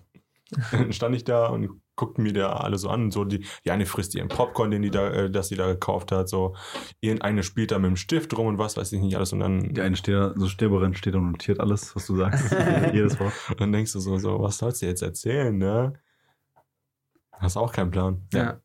Dann 0.71 0.91
stand 0.93 1.15
ich 1.15 1.23
da 1.23 1.47
und 1.47 1.81
guckten 1.95 2.23
mir 2.23 2.33
da 2.33 2.53
alle 2.53 2.77
so 2.77 2.89
an. 2.89 3.11
So 3.11 3.25
die, 3.25 3.45
die 3.65 3.71
eine 3.71 3.85
frisst 3.85 4.15
ihren 4.15 4.27
Popcorn, 4.27 4.71
den 4.71 4.81
die 4.81 4.89
da, 4.89 5.09
äh, 5.09 5.29
das 5.29 5.49
sie 5.49 5.55
da 5.55 5.67
gekauft 5.67 6.11
hat. 6.11 6.29
So 6.29 6.55
irgendeine 6.99 7.43
spielt 7.43 7.71
da 7.71 7.79
mit 7.79 7.89
dem 7.89 7.95
Stift 7.95 8.35
rum 8.37 8.47
und 8.47 8.57
was 8.57 8.77
weiß 8.77 8.91
ich 8.91 9.01
nicht 9.01 9.15
alles. 9.15 9.33
Und 9.33 9.39
dann, 9.39 9.73
Die 9.73 9.81
eine 9.81 9.95
steht 9.95 10.15
da, 10.15 10.33
so 10.35 10.47
Sterberin 10.47 10.95
steht 10.95 11.13
da 11.13 11.19
und 11.19 11.31
notiert 11.31 11.59
alles, 11.59 11.95
was 11.95 12.07
du 12.07 12.15
sagst. 12.17 12.51
Jedes 12.93 13.19
Wort. 13.19 13.33
und 13.49 13.59
dann 13.59 13.71
denkst 13.71 13.93
du 13.93 13.99
so, 13.99 14.17
so, 14.17 14.39
was 14.41 14.57
sollst 14.57 14.81
du 14.81 14.85
jetzt 14.85 15.01
erzählen, 15.01 15.57
ne? 15.57 15.93
Hast 17.33 17.57
auch 17.57 17.71
keinen 17.71 17.91
Plan. 17.91 18.27
Ja. 18.33 18.61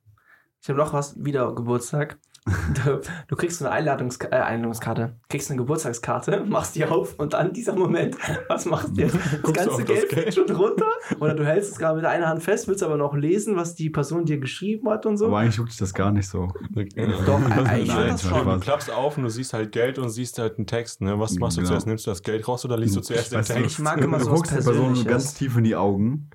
Ich 0.60 0.68
habe 0.68 0.78
noch 0.78 0.92
was, 0.92 1.22
wieder 1.24 1.54
Geburtstag. 1.54 2.18
Du, 2.84 3.00
du 3.26 3.36
kriegst 3.36 3.58
so 3.58 3.64
eine 3.64 3.74
Einladungs 3.74 4.18
äh, 4.20 4.28
Einladungskarte, 4.28 5.16
kriegst 5.28 5.50
eine 5.50 5.58
Geburtstagskarte, 5.58 6.44
machst 6.48 6.76
die 6.76 6.84
auf 6.84 7.18
und 7.18 7.32
dann 7.32 7.52
dieser 7.52 7.74
Moment, 7.74 8.16
was 8.48 8.66
machst 8.66 8.96
du 8.96 9.02
jetzt? 9.02 9.16
Das 9.32 9.42
du 9.42 9.52
ganze 9.52 9.70
auf 9.72 9.76
das 9.78 9.86
Geld 9.86 10.08
Geld? 10.08 10.12
fällt 10.12 10.34
schon 10.34 10.56
runter 10.56 10.86
oder 11.18 11.34
du 11.34 11.44
hältst 11.44 11.72
es 11.72 11.78
gerade 11.78 11.96
mit 11.96 12.04
einer 12.04 12.28
Hand 12.28 12.42
fest, 12.42 12.68
willst 12.68 12.82
aber 12.82 12.96
noch 12.96 13.14
lesen, 13.14 13.56
was 13.56 13.74
die 13.74 13.90
Person 13.90 14.24
dir 14.24 14.38
geschrieben 14.38 14.88
hat 14.88 15.06
und 15.06 15.16
so. 15.16 15.26
Aber 15.26 15.38
eigentlich 15.38 15.56
juckt 15.56 15.70
dich 15.70 15.78
das 15.78 15.92
gar 15.94 16.12
nicht 16.12 16.28
so. 16.28 16.48
Doch, 16.72 17.40
eigentlich 17.66 17.88
Nein, 17.88 18.08
das 18.08 18.22
schon. 18.22 18.46
Du 18.46 18.60
klappst 18.60 18.90
auf 18.92 19.16
und 19.16 19.24
du 19.24 19.30
siehst 19.30 19.52
halt 19.52 19.72
Geld 19.72 19.98
und 19.98 20.10
siehst 20.10 20.38
halt 20.38 20.58
einen 20.58 20.66
Text, 20.66 21.00
ne? 21.00 21.18
Was 21.18 21.34
machst 21.36 21.56
du 21.56 21.60
Genau. 21.62 21.70
zuerst? 21.70 21.86
Nimmst 21.86 22.06
du 22.06 22.10
das 22.10 22.22
Geld 22.22 22.46
raus 22.46 22.64
oder 22.64 22.76
liest 22.76 22.96
du 22.96 23.00
zuerst 23.00 23.32
den 23.32 23.38
Weißt 23.40 23.50
du, 23.50 23.54
Text? 23.54 23.70
Ich 23.72 23.78
mag 23.80 23.98
immer 24.00 24.18
du 24.18 24.24
so 24.24 24.30
was 24.30 24.36
guckst 24.36 24.52
der 24.56 24.62
Person 24.62 25.04
ganz 25.04 25.34
tief 25.34 25.56
in 25.56 25.64
die 25.64 25.74
Augen 25.76 26.30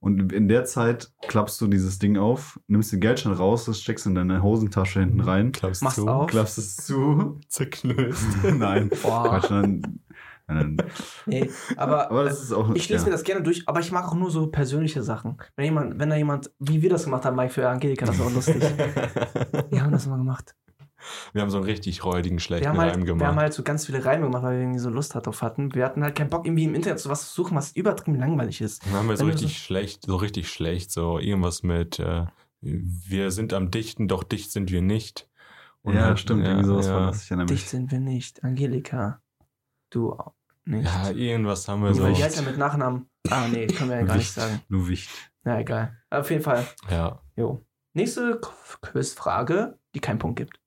und 0.00 0.32
in 0.32 0.48
der 0.48 0.64
Zeit 0.64 1.12
klappst 1.28 1.60
du 1.60 1.66
dieses 1.66 1.98
Ding 1.98 2.16
auf, 2.16 2.58
nimmst 2.66 2.90
den 2.92 3.00
Geldschein 3.00 3.32
raus, 3.32 3.66
das 3.66 3.80
steckst 3.80 4.06
in 4.06 4.14
deine 4.14 4.42
Hosentasche 4.42 5.00
hinten 5.00 5.20
rein, 5.20 5.52
Klappst 5.52 5.82
Machst 5.82 5.96
zu, 5.96 6.08
auf. 6.08 6.26
klappst 6.30 6.58
es 6.58 6.76
zu. 6.76 7.38
zerknüllst. 7.48 8.26
Nein. 8.58 8.90
Boah. 9.02 9.28
Quatsch, 9.28 9.50
dann, 9.50 10.00
nein, 10.48 10.76
Nee, 11.26 11.50
aber, 11.76 12.10
aber 12.10 12.24
das 12.24 12.42
ist 12.42 12.52
auch. 12.52 12.74
ich 12.74 12.88
lese 12.88 13.04
mir 13.04 13.10
das 13.12 13.22
gerne 13.24 13.42
durch, 13.42 13.62
aber 13.68 13.80
ich 13.80 13.92
mag 13.92 14.06
auch 14.08 14.14
nur 14.14 14.30
so 14.30 14.46
persönliche 14.48 15.02
Sachen. 15.02 15.36
Wenn 15.54 15.66
jemand, 15.66 15.98
wenn 16.00 16.10
da 16.10 16.16
jemand, 16.16 16.50
wie 16.58 16.82
wir 16.82 16.90
das 16.90 17.04
gemacht 17.04 17.24
haben, 17.24 17.36
Mike 17.36 17.52
für 17.52 17.68
Angelika, 17.68 18.06
das 18.06 18.18
war 18.18 18.26
auch 18.26 18.32
lustig. 18.34 18.56
Wir 19.70 19.82
haben 19.82 19.92
das 19.92 20.06
immer 20.06 20.16
gemacht. 20.16 20.54
Wir 21.32 21.42
haben 21.42 21.50
so 21.50 21.58
einen 21.58 21.66
richtig 21.66 22.04
räudigen, 22.04 22.38
schlechten 22.38 22.72
Wir 22.72 22.78
halt, 22.78 22.92
Reim 22.92 23.00
wir 23.00 23.06
gemacht. 23.06 23.28
haben 23.28 23.38
halt 23.38 23.54
so 23.54 23.62
ganz 23.62 23.86
viele 23.86 24.04
Reime 24.04 24.26
gemacht, 24.26 24.42
weil 24.42 24.56
wir 24.56 24.60
irgendwie 24.60 24.78
so 24.78 24.90
Lust 24.90 25.14
darauf 25.14 25.42
hatten. 25.42 25.74
Wir 25.74 25.84
hatten 25.84 26.02
halt 26.02 26.14
keinen 26.14 26.30
Bock, 26.30 26.46
irgendwie 26.46 26.64
im 26.64 26.74
Internet 26.74 27.00
so 27.00 27.10
was 27.10 27.28
zu 27.28 27.42
suchen, 27.42 27.56
was 27.56 27.72
übertrieben 27.72 28.18
langweilig 28.18 28.60
ist. 28.60 28.84
Dann 28.86 28.94
haben 28.94 29.08
wir 29.08 29.16
so 29.16 29.24
Wenn 29.24 29.32
richtig 29.32 29.58
schlecht, 29.58 30.04
so 30.06 30.16
richtig 30.16 30.50
schlecht, 30.50 30.90
so 30.90 31.18
irgendwas 31.18 31.62
mit, 31.62 31.98
äh, 31.98 32.26
wir 32.60 33.30
sind 33.30 33.52
am 33.52 33.70
Dichten, 33.70 34.08
doch 34.08 34.22
dicht 34.22 34.52
sind 34.52 34.70
wir 34.70 34.82
nicht. 34.82 35.28
ja, 35.84 35.92
halt, 35.92 36.18
stimmt, 36.18 36.44
ja, 36.44 36.50
irgendwie 36.50 36.66
sowas 36.66 36.86
ja. 36.86 36.94
war 36.94 37.06
das. 37.06 37.24
Ich 37.24 37.30
erinnere 37.30 37.46
Dicht 37.46 37.68
sind 37.68 37.90
wir 37.90 38.00
nicht. 38.00 38.44
Angelika, 38.44 39.20
du 39.90 40.12
auch 40.12 40.34
nicht. 40.64 40.84
Ja, 40.84 41.10
irgendwas 41.10 41.68
haben 41.68 41.82
wir 41.82 41.94
so. 41.94 42.06
heißt 42.06 42.36
er 42.38 42.42
mit 42.44 42.58
Nachnamen? 42.58 43.08
Ah, 43.28 43.48
nee, 43.48 43.66
können 43.66 43.90
wir 43.90 43.96
ja 44.00 44.02
gar 44.02 44.16
nicht 44.16 44.26
Wicht. 44.26 44.34
sagen. 44.34 44.60
Nur 44.68 44.88
Wicht. 44.88 45.10
Na, 45.44 45.60
egal. 45.60 45.96
Auf 46.10 46.30
jeden 46.30 46.42
Fall. 46.42 46.66
Ja. 46.90 47.20
Jo. 47.36 47.64
Nächste 47.92 48.40
Quizfrage, 48.82 49.78
die 49.94 50.00
keinen 50.00 50.18
Punkt 50.18 50.38
gibt. 50.38 50.60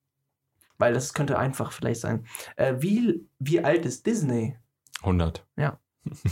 Weil 0.84 0.94
das 0.94 1.14
könnte 1.14 1.40
einfach 1.40 1.72
vielleicht 1.72 2.02
sein. 2.02 2.26
Äh, 2.58 2.74
wie, 2.80 3.26
wie 3.40 3.64
alt 3.64 3.86
ist 3.86 4.06
Disney? 4.06 4.58
100. 5.00 5.46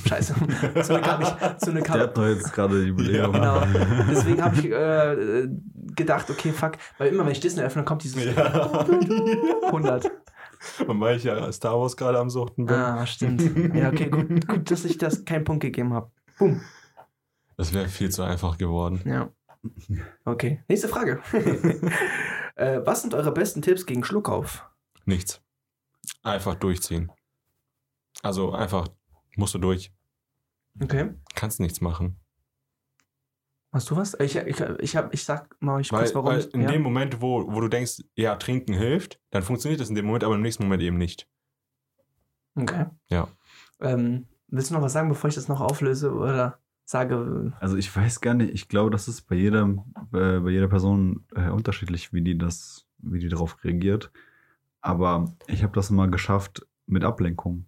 Scheiße. 0.06 0.36
so 0.84 0.96
eine 0.96 1.24
ich, 1.24 1.64
so 1.64 1.72
eine 1.72 1.82
kam, 1.82 1.94
Der 1.94 2.08
hat 2.08 2.18
doch 2.18 2.28
jetzt 2.28 2.52
gerade 2.52 2.84
Jubiläum. 2.84 3.32
Genau. 3.32 3.62
Deswegen 4.10 4.44
habe 4.44 4.56
ich 4.58 4.66
äh, 4.70 5.48
gedacht, 5.96 6.30
okay, 6.30 6.52
fuck, 6.52 6.74
weil 6.98 7.14
immer 7.14 7.24
wenn 7.24 7.32
ich 7.32 7.40
Disney 7.40 7.64
öffne, 7.64 7.86
kommt 7.86 8.04
dieses 8.04 8.36
Ja. 8.36 8.82
100. 9.68 10.12
Und 10.86 11.00
weil 11.00 11.16
ich 11.16 11.24
ja 11.24 11.50
Star 11.54 11.80
Wars 11.80 11.96
gerade 11.96 12.20
am 12.20 12.30
Suchten 12.30 12.66
bin. 12.66 12.76
Ah, 12.76 13.06
stimmt. 13.06 13.42
Ja, 13.74 13.88
okay, 13.88 14.10
gut, 14.10 14.46
gut 14.50 14.70
dass 14.70 14.84
ich 14.84 14.98
das 14.98 15.24
keinen 15.24 15.46
Punkt 15.46 15.62
gegeben 15.62 15.94
habe. 15.94 16.12
Boom. 16.38 16.60
Das 17.56 17.74
wäre 17.74 17.88
viel 17.88 18.10
zu 18.10 18.24
einfach 18.24 18.58
geworden. 18.58 19.02
Ja. 19.06 19.30
Okay, 20.26 20.62
nächste 20.68 20.90
Frage. 20.90 21.22
Äh, 22.62 22.86
was 22.86 23.02
sind 23.02 23.16
eure 23.16 23.32
besten 23.32 23.64
Tipps 23.64 23.88
gegen 23.88 24.04
Schluckauf? 24.04 24.64
Nichts. 25.06 25.42
Einfach 26.22 26.54
durchziehen. 26.54 27.12
Also 28.22 28.52
einfach 28.52 28.88
musst 29.36 29.56
du 29.56 29.58
durch. 29.58 29.92
Okay. 30.80 31.16
Kannst 31.34 31.60
nichts 31.60 31.82
machen. 31.82 32.20
Hast 33.72 33.90
du 33.90 33.96
was? 33.96 34.14
Ich, 34.20 34.36
ich, 34.36 34.60
ich, 34.60 34.96
hab, 34.96 35.12
ich 35.12 35.24
sag 35.24 35.56
mal 35.60 35.82
Weil, 35.82 36.00
kurz, 36.02 36.14
warum. 36.14 36.28
weil 36.28 36.44
in 36.54 36.62
ja. 36.62 36.72
dem 36.72 36.84
Moment, 36.84 37.20
wo, 37.20 37.52
wo 37.52 37.62
du 37.62 37.68
denkst, 37.68 38.04
ja, 38.16 38.36
trinken 38.36 38.74
hilft, 38.74 39.20
dann 39.32 39.42
funktioniert 39.42 39.82
das 39.82 39.90
in 39.90 39.96
dem 39.96 40.06
Moment, 40.06 40.24
aber 40.24 40.36
im 40.36 40.42
nächsten 40.42 40.64
Moment 40.64 40.84
eben 40.84 40.98
nicht. 41.00 41.28
Okay. 42.54 42.86
Ja. 43.08 43.28
Ähm, 43.80 44.28
willst 44.50 44.70
du 44.70 44.76
noch 44.76 44.84
was 44.84 44.94
sagen, 44.94 45.10
bevor 45.10 45.30
ich 45.30 45.36
das 45.36 45.48
noch 45.48 45.62
auflöse 45.62 46.14
oder 46.14 46.61
sage? 46.86 47.54
Also 47.60 47.78
ich 47.78 47.96
weiß 47.96 48.22
gar 48.22 48.34
nicht, 48.34 48.54
ich 48.54 48.68
glaube, 48.68 48.90
das 48.92 49.08
ist 49.08 49.22
bei 49.24 49.36
jeder, 49.36 49.64
äh, 50.14 50.40
bei 50.40 50.50
jeder 50.50 50.68
Person 50.68 51.26
äh, 51.36 51.50
unterschiedlich, 51.50 52.12
wie 52.14 52.22
die 52.22 52.38
das, 52.38 52.86
wie 53.00 53.20
die 53.20 53.30
darauf 53.30 53.64
reagiert. 53.64 54.12
Aber 54.82 55.32
ich 55.48 55.64
habe 55.64 55.74
das 55.74 55.90
mal 55.92 56.10
geschafft 56.10 56.66
mit 56.88 57.04
Ablenkung. 57.04 57.66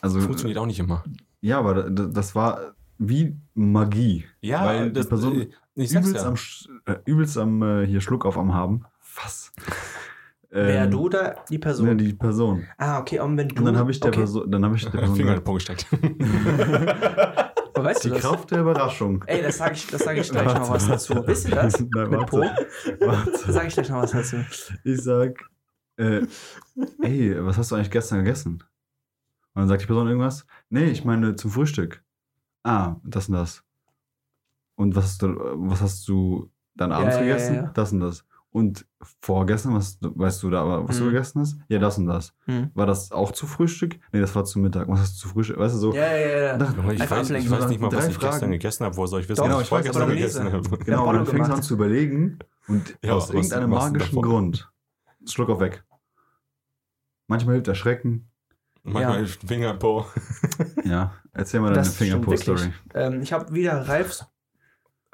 Also 0.00 0.20
Funktioniert 0.20 0.58
auch 0.58 0.66
nicht 0.66 0.80
immer. 0.80 1.04
ja, 1.40 1.58
aber 1.58 1.90
da- 1.90 2.06
das 2.06 2.34
war 2.34 2.74
wie 2.98 3.36
Magie. 3.54 4.24
Ja, 4.40 4.64
Weil 4.64 4.86
die 4.88 4.92
das, 4.94 5.08
Person 5.08 5.40
äh, 5.42 5.48
ich 5.74 5.90
sag's 5.90 6.08
übelst 6.08 6.24
ja. 6.24 6.30
am, 6.30 6.94
äh, 6.94 6.98
übelst 7.06 7.38
am 7.38 7.62
äh, 7.62 7.86
hier 7.86 8.00
Schluck 8.00 8.24
auf 8.26 8.38
am 8.38 8.54
haben. 8.54 8.84
Was? 9.22 9.52
Wer 10.56 10.84
Ähm, 10.84 10.90
du 10.92 11.00
oder 11.00 11.36
die 11.50 11.58
Person? 11.58 11.86
Ne, 11.88 11.96
die 11.96 12.12
Person. 12.12 12.64
ah, 12.78 13.00
okay. 13.00 13.18
Und 13.18 13.36
wenn 13.36 13.48
du. 13.48 13.56
Und 13.58 13.64
dann 13.64 13.76
habe 13.76 13.90
ich 13.90 13.98
der 13.98 14.10
okay. 14.10 14.20
Person, 14.20 14.48
dann 14.50 14.64
habe 14.64 14.76
ich 14.76 14.84
der 14.84 14.90
Person 14.98 15.16
Finger 15.16 15.30
in 15.32 15.38
den 15.38 15.44
Po 15.44 15.54
gesteckt. 15.54 15.86
Weißt 17.76 18.04
du 18.04 18.08
die 18.08 18.14
das? 18.14 18.22
Kraft 18.22 18.50
der 18.52 18.60
Überraschung. 18.60 19.24
Ey, 19.26 19.42
das 19.42 19.58
sage 19.58 19.74
ich, 19.74 19.86
das 19.88 20.04
sag 20.04 20.16
ich 20.16 20.30
gleich 20.30 20.44
noch 20.46 20.54
Warte, 20.54 20.70
was 20.70 20.86
dazu. 20.86 21.14
warte. 21.16 21.26
Wisst 21.28 21.48
ihr 21.48 21.56
das? 21.56 21.80
Nein, 21.94 22.08
Mit 22.10 22.20
warte. 22.20 22.26
Po? 22.30 22.40
Da 23.00 23.06
Warte. 23.06 23.52
sage 23.52 23.66
ich 23.66 23.74
gleich 23.74 23.88
noch 23.88 24.02
was 24.02 24.12
dazu. 24.12 24.36
Ich 24.84 25.02
sag, 25.02 25.44
äh, 25.96 26.22
ey, 27.02 27.44
was 27.44 27.58
hast 27.58 27.72
du 27.72 27.74
eigentlich 27.74 27.90
gestern 27.90 28.18
gegessen? 28.18 28.52
Und 29.54 29.60
dann 29.60 29.68
sagt 29.68 29.82
die 29.82 29.86
Person 29.86 30.06
irgendwas. 30.06 30.46
Nee, 30.70 30.84
ich 30.84 31.04
meine 31.04 31.34
zum 31.34 31.50
Frühstück. 31.50 32.02
Ah, 32.62 32.96
das 33.04 33.28
und 33.28 33.34
das. 33.34 33.64
Und 34.76 34.94
was 34.94 35.04
hast 35.04 35.22
du, 35.22 35.28
was 35.68 35.80
hast 35.82 36.06
du 36.08 36.50
dann 36.76 36.90
Ja, 36.90 36.98
abends 36.98 37.16
ja, 37.16 37.22
ja, 37.22 37.26
gegessen? 37.26 37.54
ja. 37.56 37.70
Das 37.74 37.92
und 37.92 38.00
das. 38.00 38.24
Und 38.56 38.86
vorgestern, 39.20 39.74
was, 39.74 39.98
weißt 40.00 40.40
du 40.44 40.50
da, 40.50 40.86
was 40.86 40.98
du 40.98 41.04
Mhm. 41.04 41.08
gegessen 41.08 41.40
hast? 41.40 41.56
Ja, 41.66 41.80
das 41.80 41.98
und 41.98 42.06
das. 42.06 42.32
Hm. 42.44 42.70
War 42.74 42.86
das 42.86 43.10
auch 43.10 43.32
zu 43.32 43.48
Frühstück? 43.48 43.98
Nee, 44.12 44.20
das 44.20 44.32
war 44.36 44.44
zu 44.44 44.60
Mittag. 44.60 44.86
Was 44.86 45.00
hast 45.00 45.16
du 45.16 45.22
zu 45.22 45.28
Frühstück? 45.30 45.58
Weißt 45.58 45.74
du 45.74 45.78
so? 45.80 45.92
Ja, 45.92 46.16
ja, 46.16 46.28
ja. 46.28 46.56
Da- 46.56 46.68
ich, 46.92 47.00
Einfach 47.02 47.16
weiß, 47.16 47.30
ich 47.30 47.50
weiß 47.50 47.68
nicht 47.68 47.80
mal, 47.80 47.90
was 47.90 48.06
ich 48.06 48.14
gestern 48.20 48.38
Fragen. 48.38 48.52
gegessen 48.52 48.84
habe. 48.84 48.96
Woher 48.96 49.08
soll 49.08 49.20
ich 49.22 49.28
wissen, 49.28 49.40
Doch, 49.42 49.48
was 49.48 49.56
ich 49.56 49.62
ich 49.62 49.68
vorgestern 49.70 50.02
weiß, 50.02 50.14
gegessen 50.14 50.52
habe? 50.52 50.78
Genau, 50.84 51.08
und 51.08 51.14
dann 51.16 51.26
fängst 51.26 51.50
du 51.50 51.54
an 51.54 51.62
zu 51.64 51.74
überlegen 51.74 52.38
und 52.68 52.96
Ja, 53.02 53.14
aus 53.14 53.24
was- 53.30 53.34
irgendeinem 53.34 53.70
magischen? 53.70 54.22
Grund. 54.22 54.70
Schluck 55.26 55.48
auf 55.50 55.58
weg. 55.58 55.82
Manchmal 57.26 57.54
hilft 57.56 57.66
Erschrecken. 57.68 58.30
Manchmal 58.84 59.14
Ja. 59.14 59.18
hilft 59.18 59.42
Finger 59.48 59.70
im 59.72 59.78
Po. 59.80 60.06
Ja, 60.84 61.12
erzähl 61.32 61.58
mal 61.58 61.68
deine 61.72 61.78
Das 61.78 61.94
stimmt 61.96 62.10
Fingerpost-Story. 62.10 62.58
wirklich. 62.60 62.74
Ähm, 62.94 63.20
ich 63.22 63.32
habe 63.32 63.52
wieder 63.52 63.88
Ralfs, 63.88 64.26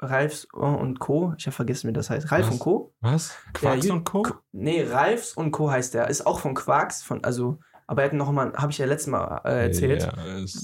Ralfs 0.01 0.45
und 0.51 0.99
Co. 0.99 1.33
Ich 1.37 1.45
habe 1.45 1.55
vergessen, 1.55 1.87
wie 1.89 1.93
das 1.93 2.09
heißt. 2.09 2.31
Ralf 2.31 2.47
Was? 2.47 2.53
und 2.53 2.59
Co. 2.59 2.93
Was? 3.01 3.35
Quarks 3.53 3.85
Ja, 3.85 3.93
und 3.93 4.03
Co? 4.03 4.25
Nee, 4.51 4.83
Ralfs 4.83 5.33
und 5.33 5.51
Co. 5.51 5.69
heißt 5.69 5.93
der. 5.93 6.09
Ist 6.09 6.25
auch 6.25 6.39
von 6.39 6.53
Quarks, 6.55 7.03
von, 7.03 7.23
also, 7.23 7.59
aber 7.87 8.01
er 8.03 8.07
hat 8.09 8.13
noch 8.13 8.31
mal, 8.31 8.53
habe 8.53 8.71
ich 8.71 8.77
ja 8.79 8.85
letztes 8.87 9.07
Mal 9.11 9.41
äh, 9.45 9.65
erzählt. 9.67 10.01
Ja, 10.03 10.13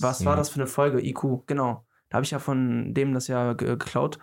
Was 0.02 0.26
war 0.26 0.36
das 0.36 0.50
für 0.50 0.60
eine 0.60 0.68
Folge? 0.68 1.00
IQ, 1.06 1.46
genau. 1.46 1.86
Da 2.10 2.16
habe 2.16 2.24
ich 2.24 2.32
ja 2.32 2.40
von 2.40 2.94
dem 2.94 3.14
das 3.14 3.28
ja 3.28 3.52
ge- 3.54 3.68
geklaut. 3.68 4.18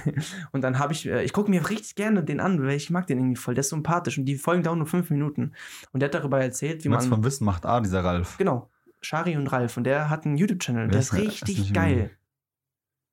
und 0.52 0.62
dann 0.62 0.78
habe 0.78 0.94
ich, 0.94 1.06
äh, 1.06 1.22
ich 1.22 1.32
gucke 1.34 1.50
mir 1.50 1.68
richtig 1.68 1.94
gerne 1.94 2.24
den 2.24 2.40
an, 2.40 2.60
weil 2.62 2.70
ich 2.70 2.88
mag 2.90 3.06
den 3.06 3.18
irgendwie 3.18 3.36
voll. 3.36 3.52
Der 3.54 3.60
ist 3.60 3.68
sympathisch 3.68 4.16
und 4.18 4.24
die 4.24 4.36
Folgen 4.36 4.62
dauern 4.62 4.78
nur 4.78 4.86
fünf 4.86 5.10
Minuten. 5.10 5.52
Und 5.92 6.00
der 6.00 6.08
hat 6.08 6.14
darüber 6.14 6.40
erzählt, 6.40 6.84
wie 6.84 6.88
Max 6.88 7.04
man. 7.04 7.18
von 7.18 7.24
Wissen 7.24 7.44
macht 7.44 7.66
A, 7.66 7.80
dieser 7.80 8.02
Ralf. 8.02 8.38
Genau. 8.38 8.70
Shari 9.02 9.36
und 9.36 9.46
Ralf. 9.48 9.76
Und 9.76 9.84
der 9.84 10.08
hat 10.10 10.24
einen 10.24 10.36
YouTube-Channel. 10.38 10.88
Der 10.88 11.00
ist 11.00 11.12
der? 11.12 11.20
richtig 11.20 11.58
Ist 11.58 11.74
geil. 11.74 12.10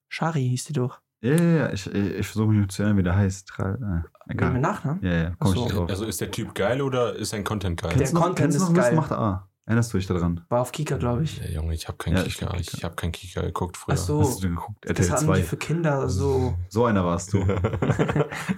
Shari 0.08 0.48
hieß 0.48 0.64
die 0.66 0.74
doch. 0.74 1.02
Ja, 1.26 1.34
ja, 1.36 1.44
ja, 1.58 1.74
ich, 1.74 1.88
ich, 1.94 2.14
ich 2.20 2.28
versuche 2.28 2.50
mich 2.50 2.58
nur 2.60 2.70
zu 2.70 2.84
erinnern, 2.84 2.98
wie 3.00 3.04
der 3.04 3.16
heißt. 3.16 3.52
Äh, 3.60 3.64
Mit 3.64 4.04
egal. 4.28 4.60
Nachnamen? 4.60 5.04
Ja, 5.04 5.12
ja, 5.14 5.32
komm 5.40 5.52
ich 5.54 5.58
so. 5.58 5.64
nicht 5.66 5.76
drauf. 5.76 5.90
Also 5.90 6.06
ist 6.06 6.22
der 6.22 6.30
Typ 6.32 6.54
geil 6.54 6.82
oder 6.82 7.16
ist 7.16 7.30
sein 7.32 7.44
Content 7.44 7.82
geil? 7.82 7.90
Der 7.90 7.98
Kennst 7.98 8.14
du 8.14 8.18
noch- 8.18 8.24
Content 8.26 8.38
kennst 8.52 8.60
du 8.60 8.64
ist 8.64 8.70
noch 8.70 8.76
Wissen 8.78 8.88
geil. 8.90 8.96
macht 8.96 9.12
A. 9.12 9.48
Erinnerst 9.68 9.92
du 9.94 9.98
dich 9.98 10.06
daran? 10.06 10.42
War 10.50 10.62
auf 10.62 10.72
Kika, 10.72 10.96
glaube 10.98 11.24
ich. 11.24 11.40
Ja, 11.40 11.50
Junge, 11.62 11.74
ich 11.74 11.88
habe 11.88 11.98
keinen 11.98 12.18
Ja, 12.18 12.24
ich 12.24 12.38
Kika. 12.38 12.52
hab 12.52 12.60
Ich, 12.60 12.68
Kika. 12.68 12.84
habe 12.84 12.96
keinen 12.96 13.12
Kika 13.12 13.42
geguckt 13.42 13.78
früher. 13.78 13.96
Ach 13.96 13.98
so. 13.98 14.20
Hast 14.20 14.44
du 14.44 14.50
geguckt? 14.50 14.78
Das 14.82 14.90
RTL 15.00 15.12
hatten 15.12 15.26
2. 15.26 15.38
die 15.38 15.44
für 15.44 15.58
Kinder 15.58 16.08
so. 16.08 16.54
So 16.70 16.86
einer 16.86 17.04
warst 17.04 17.34
du. 17.34 17.40
Nein, 17.40 17.58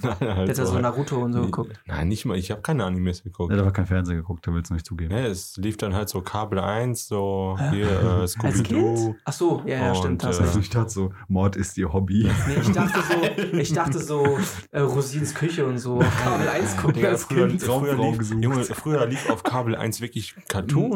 halt 0.04 0.22
Der 0.22 0.36
hat 0.36 0.48
ja 0.58 0.66
so 0.66 0.74
halt. 0.74 0.82
Naruto 0.82 1.18
und 1.24 1.32
so 1.34 1.42
geguckt. 1.44 1.80
Nein, 1.86 2.10
nicht 2.10 2.26
mal. 2.26 2.38
Ich 2.38 2.52
habe 2.52 2.62
keine 2.62 2.84
Animes 2.84 3.24
geguckt. 3.24 3.52
Ja, 3.52 3.58
da 3.58 3.64
war 3.64 3.72
kein 3.72 3.86
Fernseher 3.86 4.16
geguckt, 4.18 4.46
da 4.46 4.54
willst 4.54 4.70
du 4.70 4.74
nicht 4.74 4.86
zugeben. 4.86 5.14
Ja, 5.16 5.26
es 5.28 5.56
lief 5.58 5.78
dann 5.78 5.94
halt 5.94 6.10
so 6.10 6.22
Kabel 6.22 6.60
1, 6.60 7.08
so 7.08 7.56
Hä? 7.58 7.70
hier 7.70 7.90
äh, 7.90 8.06
Als 8.22 8.32
Scooby-Doo. 8.34 8.96
Kind? 9.06 9.16
Ach 9.24 9.34
so, 9.34 9.62
ja, 9.66 9.78
ja, 9.78 9.90
Und, 9.92 9.98
stimmt. 9.98 10.24
hast 10.26 10.40
äh, 10.40 10.44
recht. 10.44 10.58
Ich 10.58 10.70
dachte 10.70 10.90
so, 10.90 11.14
Mord 11.30 11.56
ist 11.56 11.78
ihr 11.78 11.94
Hobby. 11.94 12.30
Nee, 12.48 12.56
ich 12.62 12.72
dachte 12.72 13.00
so, 13.02 13.58
ich 13.58 13.74
dachte 13.74 14.00
so, 14.00 14.38
äh, 14.72 14.80
Rosins 14.82 15.34
Küche 15.34 15.66
und 15.66 15.78
so. 15.78 16.00
Kabel 16.22 16.50
1 16.50 16.76
gucken 16.78 16.96
Digga, 16.96 17.10
als 17.10 17.24
früher, 17.24 17.48
Kind. 17.48 17.64
früher, 17.64 17.96
lief. 17.96 18.32
Junge, 18.42 18.64
früher 18.66 19.06
lief 19.06 19.30
auf 19.30 19.44
Kabel 19.44 19.76
1 19.76 20.02
wirklich 20.02 20.36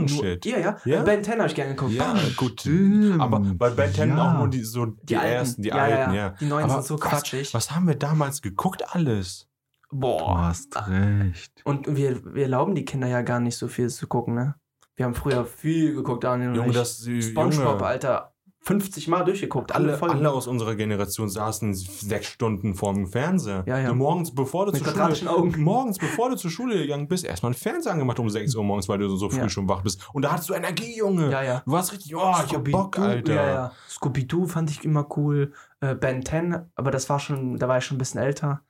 Nur- 0.01 0.07
Cartoon-Shit. 0.21 0.45
Ja, 0.45 0.57
ja. 0.59 0.77
Ja? 0.85 1.03
Ben 1.03 1.23
10 1.23 1.37
habe 1.39 1.47
ich 1.47 1.55
gerne 1.55 1.75
geguckt. 1.75 1.93
Ja, 1.93 2.13
Bam. 2.13 2.19
gut. 2.37 2.61
Stimmt. 2.61 3.21
Aber 3.21 3.39
bei 3.39 3.69
Ben 3.69 3.93
10 3.93 4.09
Ja. 4.09 4.31
auch 4.33 4.37
nur 4.39 4.47
die, 4.49 4.63
so 4.63 4.85
die, 4.85 5.15
alten. 5.17 5.31
ersten, 5.33 5.61
die 5.61 5.71
alten, 5.73 6.13
ja. 6.13 6.29
Die 6.39 6.45
neuen 6.45 6.65
Aber 6.65 6.73
sind 6.81 6.85
so 6.85 6.95
was- 6.95 7.01
quatschig. 7.09 7.53
Was 7.53 7.71
haben 7.71 7.87
wir 7.87 7.95
damals 7.95 8.41
geguckt 8.41 8.83
alles? 8.95 9.47
Du 9.89 9.99
Boah. 9.99 10.41
hast 10.47 10.75
recht. 10.87 11.51
Und 11.65 11.95
wir, 11.95 12.23
wir 12.33 12.43
erlauben 12.43 12.75
die 12.75 12.85
Kinder 12.85 13.07
ja 13.07 13.21
gar 13.21 13.39
nicht 13.39 13.57
so 13.57 13.67
viel 13.67 13.89
zu 13.89 14.07
gucken, 14.07 14.35
ne? 14.35 14.55
Wir 14.95 15.05
haben 15.05 15.15
früher 15.15 15.45
viel 15.45 15.95
geguckt, 15.95 16.23
Daniel 16.23 16.49
und 16.49 16.55
Junge, 16.55 16.69
ich. 16.69 16.75
das 16.75 16.99
Spongebob, 17.03 17.73
Junge, 17.73 17.85
Alter. 17.85 18.30
50 18.64 19.07
Mal 19.07 19.24
durchgeguckt, 19.24 19.74
alle, 19.74 19.99
alle, 19.99 20.12
alle 20.14 20.32
aus 20.32 20.45
unserer 20.45 20.76
Generation 20.76 21.28
saßen 21.30 21.74
sechs 21.74 22.28
Stunden 22.28 22.76
vorm 22.76 23.07
Fernseher. 23.07 23.64
Ja, 23.66 23.80
ja. 23.80 23.89
Du 23.89 23.95
morgens, 23.95 24.34
bevor 24.36 24.68
du 24.68 24.72
Mit 24.72 24.84
zur 24.84 25.16
Schule, 25.16 25.32
Augen. 25.32 25.53
morgens, 25.64 25.97
bevor 25.97 26.30
du 26.30 26.36
zur 26.36 26.51
Schule 26.51 26.78
gegangen 26.78 27.07
bist, 27.07 27.26
erstmal 27.26 27.51
einen 27.53 27.57
Fernseher 27.59 27.93
angemacht 27.93 28.20
um 28.20 28.30
6 28.30 28.55
Uhr 28.55 28.64
morgens, 28.64 28.88
weil 28.88 28.99
du 28.99 29.07
so 29.16 29.30
früh 29.30 29.39
Ja. 29.39 29.49
schon 29.49 29.68
wach 29.68 29.82
bist. 29.82 30.07
Und 30.14 30.22
da 30.22 30.32
hattest 30.34 30.49
du 30.49 30.53
Energie, 30.53 30.95
Junge. 30.95 31.32
ja, 31.32 31.41
ja. 31.41 31.64
Du 31.66 31.72
warst 31.72 31.91
richtig, 31.91 32.16
oh, 32.16 32.34
ich 32.45 32.53
hab 32.53 32.64
Bock, 32.66 32.99
Alter. 32.99 33.34
Ja, 33.34 33.47
ja. 33.47 33.72
Scooby-Doo 33.89 34.45
fand 34.45 34.70
ich 34.70 34.86
immer 34.86 35.07
cool. 35.18 35.53
Äh, 35.80 35.95
ben 35.95 36.24
10, 36.24 36.57
aber 36.76 36.91
das 36.91 37.09
war 37.09 37.20
schon, 37.20 37.57
da 37.57 37.68
war 37.68 37.80
ich 37.80 37.86
schon 37.86 37.95
ein 37.95 37.99
bisschen 37.99 38.22
älter. 38.22 38.62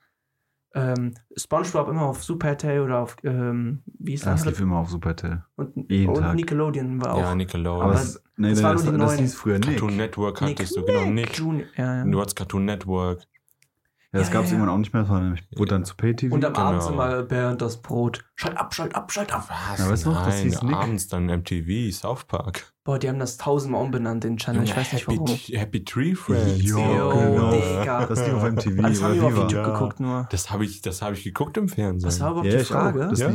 Ähm, 0.74 1.14
Spongebob 1.36 1.88
immer 1.88 2.02
auf 2.02 2.24
Super 2.24 2.48
RTL 2.48 2.80
oder 2.80 3.00
auf, 3.00 3.16
ähm, 3.24 3.82
wie 3.98 4.14
ist 4.14 4.24
Das 4.26 4.42
das? 4.42 4.52
lief 4.52 4.60
immer 4.60 4.78
auf 4.78 4.88
Supertel. 4.88 5.44
Und, 5.56 5.90
jeden 5.90 6.08
und 6.10 6.20
Tag. 6.20 6.34
Nickelodeon 6.34 7.00
war 7.04 7.14
auch. 7.14 7.18
Ja, 7.18 7.34
Nickelodeon. 7.34 7.82
Aber 7.82 7.94
es, 7.94 8.22
nee, 8.36 8.48
das 8.50 8.58
nee, 8.58 8.64
war 8.64 8.72
das, 8.72 8.84
nur 8.84 8.92
die 8.94 8.98
das 8.98 9.10
neuen. 9.10 9.20
hieß 9.20 9.34
früher 9.34 9.58
Nick. 9.58 9.68
Cartoon 9.68 9.96
Network 9.96 10.40
Nick, 10.40 10.50
hattest 10.58 10.76
du, 10.76 10.84
genau, 10.84 11.04
Nick. 11.06 11.36
Junior, 11.36 11.66
ja, 11.76 11.96
ja. 11.98 12.04
Du 12.04 12.20
hattest 12.20 12.36
Cartoon 12.36 12.64
Network. 12.64 13.22
Ja, 14.14 14.18
das 14.20 14.28
Ja, 14.28 14.34
gab 14.34 14.44
es 14.44 14.50
ja. 14.50 14.56
irgendwann 14.56 14.74
auch 14.74 14.78
nicht 14.78 14.92
mehr. 14.92 15.02
Das 15.02 15.10
war 15.10 15.20
nämlich, 15.20 15.42
wurde 15.56 15.70
dann 15.70 15.84
zu 15.86 15.96
Pay-TV. 15.96 16.34
Und 16.34 16.44
am 16.44 16.52
Genau. 16.52 16.66
Abend 16.66 16.86
immer 16.86 17.22
Bernd 17.22 17.62
das 17.62 17.80
Brot. 17.80 18.22
Schalt 18.34 18.58
ab, 18.58 18.74
schalt 18.74 18.94
ab, 18.94 19.10
schalt 19.10 19.32
ab. 19.32 19.48
Was? 19.48 19.78
Ja, 19.78 19.88
weißt 19.90 20.04
du 20.04 20.10
noch, 20.10 20.24
das 20.26 20.34
Nein, 20.34 20.42
hieß 20.44 20.62
Nick. 20.64 20.76
abends 20.76 21.08
dann 21.08 21.26
MTV, 21.30 21.90
South 21.92 22.24
Park. 22.24 22.74
Boah, 22.84 22.98
die 22.98 23.08
haben 23.08 23.18
das 23.18 23.38
tausendmal 23.38 23.80
umbenannt, 23.82 24.24
den 24.24 24.36
Channel. 24.36 24.64
Ich 24.64 24.76
weiß 24.76 24.92
nicht 24.92 25.06
Happy, 25.08 25.16
warum. 25.18 25.28
Happy 25.34 25.84
Tree 25.84 26.14
Friends. 26.14 26.62
Jo, 26.62 26.78
Jo, 26.78 27.08
genau. 27.10 27.50
Digga. 27.52 28.06
Das 28.06 28.18
lief 28.26 28.34
auf 28.34 28.42
MTV 28.42 28.82
Das 28.82 29.00
oder 29.00 29.14
wir 29.14 29.24
auf. 29.24 29.32
YouTube 29.32 29.52
Ja. 29.52 29.72
geguckt 29.72 30.00
nur. 30.00 30.28
Das 30.30 30.50
habe 30.50 30.64
ich, 30.66 30.82
das 30.82 31.00
hab 31.00 31.14
ich 31.14 31.24
geguckt 31.24 31.56
im 31.56 31.68
Fernsehen. 31.70 32.06
Was 32.06 32.20
war 32.20 32.32
überhaupt 32.32 32.48
Ja, 32.48 32.56
die 32.56 32.62
ich 32.62 32.68
auch. 32.70 32.80
Frage? 32.80 32.98
Das 33.08 33.18
Ja. 33.18 33.30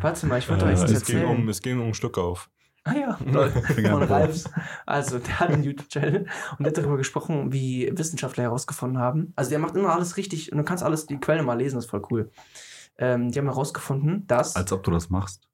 Warte 0.00 0.26
mal, 0.26 0.38
ich 0.38 0.48
wollte 0.48 0.64
Äh, 0.64 0.68
euch 0.72 0.80
das 0.80 0.90
es, 0.90 1.04
ging 1.04 1.16
erzählen. 1.18 1.36
um, 1.42 1.48
es 1.48 1.60
ging 1.62 1.80
um 1.80 1.94
Schluck 1.94 2.18
auf. 2.18 2.50
Ah 2.84 2.94
ja, 2.94 3.14
Von. 3.16 4.02
Ralfs. 4.02 4.50
Also, 4.86 5.18
der 5.20 5.38
hat 5.40 5.50
einen 5.50 5.62
YouTube-Channel 5.62 6.26
und 6.58 6.58
der 6.60 6.66
hat 6.72 6.78
darüber 6.78 6.96
gesprochen, 6.96 7.52
wie 7.52 7.90
Wissenschaftler 7.96 8.42
herausgefunden 8.44 8.98
haben. 8.98 9.32
Also, 9.36 9.50
der 9.50 9.60
macht 9.60 9.76
immer 9.76 9.94
alles 9.94 10.16
richtig 10.16 10.50
und 10.50 10.58
du 10.58 10.64
kannst 10.64 10.82
alles, 10.82 11.06
die 11.06 11.18
Quellen 11.18 11.46
mal 11.46 11.54
lesen, 11.58 11.76
das 11.76 11.84
ist 11.84 11.90
voll 11.90 12.02
cool. 12.10 12.30
Ähm, 12.98 13.30
die 13.30 13.38
haben 13.38 13.46
herausgefunden, 13.46 14.26
dass. 14.26 14.56
Als 14.56 14.72
ob 14.72 14.82
du 14.82 14.90
das 14.90 15.10
machst. 15.10 15.48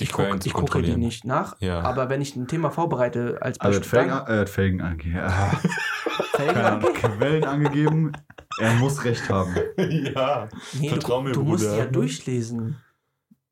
Die 0.00 0.04
ich 0.04 0.12
gucke 0.12 0.36
ich 0.44 0.52
gucke 0.52 0.82
die 0.82 0.96
nicht 0.96 1.24
nach, 1.24 1.54
Ja. 1.60 1.80
aber 1.82 2.08
wenn 2.08 2.20
ich 2.20 2.34
ein 2.34 2.48
Thema 2.48 2.70
vorbereite, 2.70 3.38
als 3.40 3.60
Also, 3.60 3.78
er 3.78 3.80
hat 3.80 3.86
Felgen, 3.86 4.10
dann- 4.10 4.26
äh, 4.26 4.32
er 4.34 4.40
hat 4.40 4.48
Felgen 4.50 4.80
angegeben. 4.80 5.20
Felgen 6.34 6.94
Quellen 6.94 7.44
angegeben. 7.44 8.12
Er 8.60 8.74
muss 8.74 9.04
recht 9.04 9.28
haben. 9.30 9.54
ja. 9.78 10.48
Nee, 10.80 10.88
Vertrau 10.88 11.18
du, 11.18 11.28
mir, 11.28 11.32
du 11.32 11.44
musst 11.44 11.62
die 11.64 11.68
Bruder. 11.68 11.78
ja 11.78 11.86
durchlesen. 11.86 12.76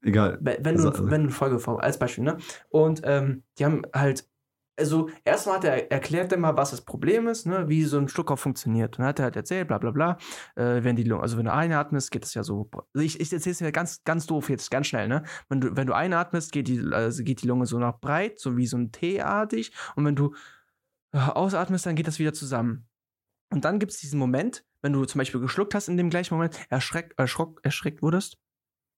Egal. 0.03 0.39
Wenn 0.41 0.77
du, 0.77 0.89
Also- 0.89 1.05
wenn 1.05 1.23
du 1.23 1.27
eine 1.29 1.31
Folge 1.31 1.59
vor, 1.59 1.83
als 1.83 1.99
Beispiel, 1.99 2.25
ne? 2.25 2.39
Und 2.71 3.03
ähm, 3.05 3.45
die 3.59 3.65
haben 3.65 3.83
halt, 3.95 4.29
also 4.77 5.11
erstmal 5.25 5.57
hat 5.57 5.65
er 5.65 5.93
erklärt 5.93 6.33
er 6.33 6.39
mal, 6.39 6.57
was 6.57 6.71
das 6.73 6.81
Problem 6.81 7.29
ist, 7.29 7.47
ne? 7.47 7.69
Wie 7.69 7.85
so 7.85 7.99
ein 7.99 8.09
Schluckauf 8.09 8.41
funktioniert. 8.41 8.97
Und 8.97 9.01
dann 9.03 9.09
hat 9.09 9.21
er 9.21 9.25
halt 9.27 9.37
erzählt, 9.37 9.69
bla 9.69 9.79
bla 9.79 9.91
bla. 9.93 10.19
Äh, 10.57 10.83
wenn 10.83 10.97
die 10.97 11.05
Lunge, 11.05 11.23
also 11.23 11.37
wenn 11.39 11.45
du 11.45 11.53
einatmest, 11.53 12.11
geht 12.11 12.25
das 12.25 12.35
ja 12.35 12.43
so. 12.43 12.69
Also 12.73 13.05
ich, 13.07 13.21
ich 13.21 13.33
erzähle 13.33 13.53
es 13.53 13.59
dir 13.59 13.71
ganz, 13.71 14.03
ganz 14.05 14.27
doof 14.27 14.49
jetzt, 14.49 14.71
ganz 14.71 14.89
schnell, 14.89 15.07
ne? 15.09 15.23
Wenn 15.49 15.61
du, 15.61 15.77
wenn 15.77 15.87
du 15.87 15.93
einatmest, 15.95 16.51
geht 16.53 16.67
die, 16.69 16.81
also 16.93 17.23
geht 17.23 17.43
die 17.43 17.47
Lunge 17.47 17.67
so 17.67 17.79
nach 17.79 18.01
breit, 18.01 18.41
so 18.41 18.57
wie 18.57 18.67
so 18.67 18.77
ein 18.79 18.91
T-artig. 18.91 19.73
Und 19.95 20.05
wenn 20.05 20.17
du 20.17 20.35
äh, 21.13 21.19
ausatmest, 21.19 21.87
dann 21.87 21.95
geht 21.95 22.09
das 22.09 22.19
wieder 22.19 22.33
zusammen. 22.33 22.89
Und 23.53 23.65
dann 23.67 23.79
gibt 23.79 23.93
es 23.93 23.99
diesen 24.01 24.19
Moment, 24.19 24.65
wenn 24.81 24.95
du 24.95 25.05
zum 25.05 25.19
Beispiel 25.19 25.41
geschluckt 25.41 25.75
hast 25.75 25.89
in 25.89 25.99
dem 25.99 26.11
gleichen 26.11 26.35
Moment, 26.35 26.59
erschreck, 26.71 27.15
erschrock, 27.19 27.61
erschreckt 27.63 28.03
wurdest, 28.03 28.39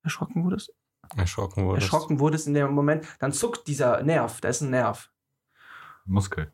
erschrocken 0.04 0.44
wurdest, 0.44 0.72
Erschrocken 1.16 1.64
wurde. 1.64 1.80
erschrocken 1.80 2.18
wurdest 2.20 2.46
in 2.46 2.54
dem 2.54 2.72
Moment, 2.72 3.04
dann 3.18 3.32
zuckt 3.32 3.66
dieser 3.68 4.02
Nerv, 4.02 4.40
da 4.40 4.48
ist 4.48 4.60
ein 4.62 4.70
Nerv. 4.70 5.10
Muskel. 6.04 6.50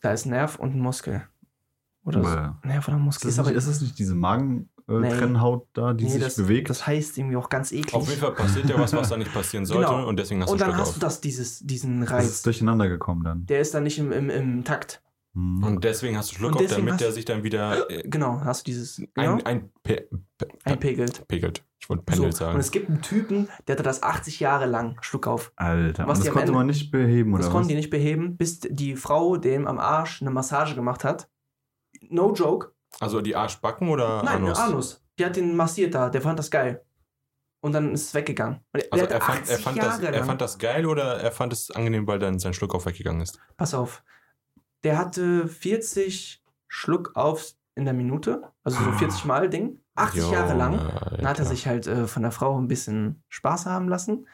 Da 0.00 0.12
ist 0.12 0.26
ein 0.26 0.30
Nerv 0.30 0.58
und 0.58 0.74
ein 0.74 0.80
Muskel. 0.80 1.26
Oder 2.04 2.22
so. 2.24 2.68
Nerv 2.68 2.88
oder 2.88 2.98
Muskel. 2.98 3.28
ist, 3.28 3.38
das 3.38 3.46
nicht, 3.46 3.56
ist 3.56 3.68
das 3.68 3.80
nicht 3.80 3.98
diese 3.98 4.14
Nee. 4.14 4.20
Magen-Trennhaut 4.88 5.68
da, 5.72 5.92
die 5.92 6.04
Nee, 6.04 6.10
sich 6.10 6.22
das, 6.22 6.36
bewegt? 6.36 6.68
Das 6.68 6.86
heißt 6.86 7.16
irgendwie 7.16 7.36
auch 7.36 7.48
ganz 7.48 7.70
eklig. 7.72 7.94
Auf 7.94 8.08
jeden 8.08 8.20
Fall 8.20 8.34
passiert 8.34 8.68
ja 8.68 8.78
was, 8.78 8.92
was 8.92 9.08
da 9.08 9.16
nicht 9.16 9.32
passieren 9.32 9.64
sollte 9.64 9.88
Genau. 9.88 10.08
und 10.08 10.18
deswegen 10.18 10.40
hast 10.42 10.48
du 10.48 10.52
und 10.54 10.60
dann 10.60 10.76
hast 10.76 10.88
auf. 10.88 10.94
du 10.94 11.00
das, 11.00 11.20
dieses, 11.20 11.60
diesen 11.60 12.00
das 12.00 12.08
ist 12.10 12.14
Reiz. 12.14 12.42
durcheinander 12.42 12.88
gekommen 12.88 13.22
dann. 13.24 13.46
Der 13.46 13.60
ist 13.60 13.72
dann 13.74 13.84
nicht 13.84 13.98
im, 13.98 14.10
im, 14.10 14.28
im 14.30 14.64
Takt. 14.64 15.00
Hm. 15.34 15.62
Und 15.62 15.84
deswegen 15.84 16.16
hast 16.18 16.32
du 16.32 16.34
Schluck 16.34 16.56
auf, 16.56 16.66
damit 16.66 17.00
der 17.00 17.12
sich 17.12 17.24
dann 17.24 17.42
wieder 17.44 17.88
äh, 17.88 18.02
Genau, 18.06 18.40
hast 18.44 18.62
du 18.66 18.70
dieses 18.72 18.96
genau, 19.14 19.34
ein, 19.36 19.46
ein, 19.46 19.70
pe, 19.84 20.08
pe, 20.36 20.48
einpegelt. 20.64 21.26
pegelt. 21.28 21.64
Ich 21.82 21.88
wollte 21.90 22.02
So. 22.02 22.04
Pendel 22.06 22.24
Und 22.26 22.32
sagen. 22.36 22.58
es 22.60 22.70
gibt 22.70 22.88
einen 22.88 23.02
Typen, 23.02 23.48
der 23.66 23.74
hatte 23.74 23.82
das 23.82 24.02
80 24.04 24.38
Jahre 24.40 24.66
lang 24.66 24.96
Schluck 25.02 25.26
auf. 25.26 25.52
Alter, 25.56 26.06
Was 26.06 26.18
und 26.18 26.26
das 26.26 26.32
konnte 26.32 26.46
Ende- 26.46 26.52
man 26.58 26.66
nicht 26.68 26.90
beheben, 26.92 27.32
Das 27.32 27.40
oder 27.40 27.48
konnten 27.50 27.64
was? 27.64 27.68
die 27.68 27.74
nicht 27.74 27.90
beheben, 27.90 28.36
bis 28.36 28.60
die 28.60 28.94
Frau 28.96 29.36
dem 29.36 29.66
am 29.66 29.78
Arsch 29.80 30.22
eine 30.22 30.30
Massage 30.30 30.74
gemacht 30.76 31.02
hat. 31.04 31.28
No 32.08 32.32
joke. 32.32 32.72
Also 33.00 33.20
die 33.20 33.34
Arschbacken 33.34 33.88
oder 33.88 34.22
Nein, 34.22 34.36
Anus? 34.44 34.58
Anus. 34.58 35.04
Die 35.18 35.24
hat 35.24 35.36
den 35.36 35.56
massiert 35.56 35.94
da, 35.94 36.08
der 36.08 36.22
fand 36.22 36.38
das 36.38 36.50
geil. 36.50 36.84
Und 37.60 37.72
dann 37.72 37.92
ist 37.94 38.06
es 38.08 38.14
weggegangen. 38.14 38.60
Und 38.72 38.82
der 38.82 38.92
Also 38.92 39.04
er 39.06 39.20
fand, 39.20 39.40
80 39.40 39.50
er, 39.52 39.58
fand 39.58 39.78
das, 39.82 40.00
er 40.00 40.24
fand 40.24 40.40
das 40.40 40.58
geil 40.58 40.86
oder 40.86 41.16
er 41.20 41.32
fand 41.32 41.52
es 41.52 41.70
angenehm, 41.70 42.06
weil 42.06 42.18
dann 42.18 42.38
sein 42.38 42.54
Schluck 42.54 42.74
auf 42.74 42.86
weggegangen 42.86 43.20
ist? 43.22 43.38
Pass 43.56 43.74
auf. 43.74 44.02
Der 44.84 44.98
hatte 44.98 45.46
40 45.48 46.42
Schluck 46.68 47.12
auf 47.14 47.52
in 47.74 47.84
der 47.84 47.94
Minute. 47.94 48.42
Also 48.64 48.82
so 48.82 48.90
40 48.92 49.24
Mal 49.26 49.48
Ding. 49.48 49.78
80 49.94 50.30
Jahre 50.30 50.54
lang. 50.54 50.78
Dann 51.16 51.28
hat 51.28 51.38
er 51.38 51.44
sich 51.44 51.66
halt 51.66 51.86
äh, 51.86 52.06
von 52.06 52.22
der 52.22 52.32
Frau 52.32 52.58
ein 52.58 52.68
bisschen 52.68 53.22
Spaß 53.28 53.66
haben 53.66 53.88
lassen. 53.88 54.26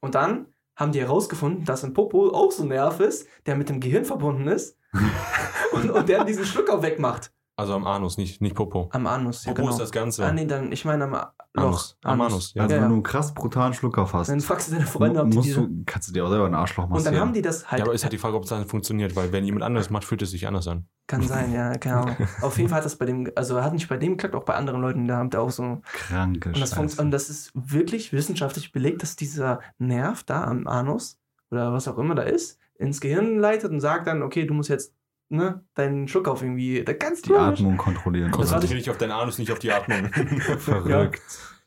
Und 0.00 0.14
dann 0.14 0.46
haben 0.76 0.92
die 0.92 1.00
herausgefunden, 1.00 1.64
dass 1.64 1.84
ein 1.84 1.94
Popo 1.94 2.28
auch 2.30 2.52
so 2.52 2.62
ein 2.62 2.68
Nerv 2.68 3.00
ist, 3.00 3.26
der 3.46 3.56
mit 3.56 3.68
dem 3.68 3.80
Gehirn 3.80 4.04
verbunden 4.04 4.46
ist. 4.46 4.78
und, 5.72 5.90
und 5.90 6.08
der 6.08 6.24
diesen 6.24 6.44
Schluck 6.44 6.70
auch 6.70 6.82
wegmacht. 6.82 7.32
Also 7.58 7.72
am 7.72 7.86
Anus, 7.86 8.18
nicht, 8.18 8.42
nicht 8.42 8.54
Popo. 8.54 8.90
Am 8.92 9.06
Anus, 9.06 9.46
ja 9.46 9.52
Popo 9.52 9.62
genau. 9.62 9.72
ist 9.72 9.80
das 9.80 9.90
Ganze. 9.90 10.26
Ah, 10.26 10.30
nee, 10.32 10.44
dann, 10.44 10.72
ich 10.72 10.84
meine 10.84 11.04
am 11.04 11.14
A- 11.14 11.32
Loch. 11.54 11.64
Anus. 11.64 11.96
Am 12.04 12.20
Anus, 12.20 12.52
ja. 12.54 12.62
Also 12.64 12.74
Ja, 12.74 12.80
wenn 12.80 12.84
ja. 12.84 12.88
du 12.90 12.94
einen 12.96 13.02
krass 13.02 13.32
brutalen 13.32 13.72
Schluckauf 13.72 14.12
hast, 14.12 14.28
Dann 14.28 14.42
fragst 14.42 14.68
du 14.68 14.72
deine 14.74 14.84
Freunde, 14.86 15.20
ob 15.22 15.32
musst 15.32 15.48
diese... 15.48 15.62
du, 15.62 15.82
kannst 15.86 16.08
du 16.08 16.12
dir 16.12 16.26
auch 16.26 16.28
selber 16.28 16.44
einen 16.44 16.54
Arschloch 16.54 16.84
Und 16.84 16.90
massieren. 16.90 17.14
dann 17.14 17.20
haben 17.22 17.32
die 17.32 17.40
das 17.40 17.70
halt... 17.70 17.78
Ja, 17.78 17.86
aber 17.86 17.94
ist 17.94 18.02
halt 18.04 18.12
die 18.12 18.18
Frage, 18.18 18.36
ob 18.36 18.42
es 18.42 18.50
dann 18.50 18.66
funktioniert, 18.66 19.16
weil 19.16 19.32
wenn 19.32 19.42
jemand 19.44 19.64
anderes 19.64 19.88
macht, 19.88 20.04
fühlt 20.04 20.20
es 20.20 20.32
sich 20.32 20.46
anders 20.46 20.68
an. 20.68 20.86
Kann 21.06 21.22
sein, 21.22 21.50
ja, 21.50 21.72
keine 21.78 21.96
Ahnung. 22.02 22.16
Auf 22.42 22.58
jeden 22.58 22.68
Fall 22.68 22.78
hat 22.80 22.84
das 22.84 22.96
bei 22.96 23.06
dem... 23.06 23.32
Also 23.36 23.62
hat 23.62 23.72
nicht 23.72 23.88
bei 23.88 23.96
dem 23.96 24.12
geklappt, 24.18 24.34
auch 24.34 24.44
bei 24.44 24.54
anderen 24.54 24.82
Leuten. 24.82 25.08
Da 25.08 25.16
haben 25.16 25.30
der 25.30 25.40
auch 25.40 25.50
so... 25.50 25.80
Kranke 25.94 26.50
Und 26.50 26.60
das, 26.60 26.74
Scheiße. 26.74 27.00
und 27.00 27.10
das 27.10 27.30
ist 27.30 27.52
wirklich 27.54 28.12
wissenschaftlich 28.12 28.72
belegt, 28.72 29.02
dass 29.02 29.16
dieser 29.16 29.60
Nerv 29.78 30.24
da 30.24 30.44
am 30.44 30.66
Anus 30.66 31.18
oder 31.50 31.72
was 31.72 31.88
auch 31.88 31.96
immer 31.96 32.14
da 32.14 32.22
ist, 32.24 32.58
ins 32.78 33.00
Gehirn 33.00 33.38
leitet 33.38 33.70
und 33.70 33.80
sagt 33.80 34.06
dann, 34.08 34.22
okay, 34.22 34.44
du 34.44 34.52
musst 34.52 34.68
jetzt 34.68 34.92
ne, 35.28 35.64
deinen 35.74 36.08
Schluck 36.08 36.28
auf 36.28 36.42
irgendwie, 36.42 36.82
da 36.84 36.92
ganz 36.92 37.22
Die 37.22 37.34
Atmung 37.34 37.76
kontrollieren. 37.76 38.30
Konzentriere 38.30 38.74
dich 38.76 38.90
auf 38.90 38.98
deinen 38.98 39.12
Anus, 39.12 39.38
nicht 39.38 39.50
auf 39.52 39.58
die 39.58 39.72
Atmung. 39.72 40.08
Verrückt. 40.58 41.22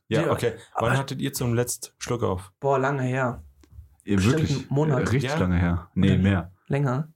ja, 0.07 0.22
Ja. 0.24 0.32
okay. 0.32 0.53
Wann 0.76 0.89
Aber- 0.91 0.97
hattet 0.97 1.22
ihr 1.22 1.34
zum 1.34 1.53
letzten 1.53 1.91
Schluck 1.97 2.24
auf? 2.24 2.51
Boah, 2.60 2.80
lange 2.80 3.03
her. 3.03 3.43
Ihr 4.05 4.16
Bestimmt 4.18 4.39
wirklich 4.39 4.70
Monat. 4.70 4.99
äh, 4.99 5.03
richtig 5.10 5.32
Ja. 5.32 5.38
lange 5.38 5.57
her. 5.57 5.89
Nee, 5.93 6.14
Oder- 6.14 6.18
mehr. 6.24 6.51
Länger. 6.68 7.10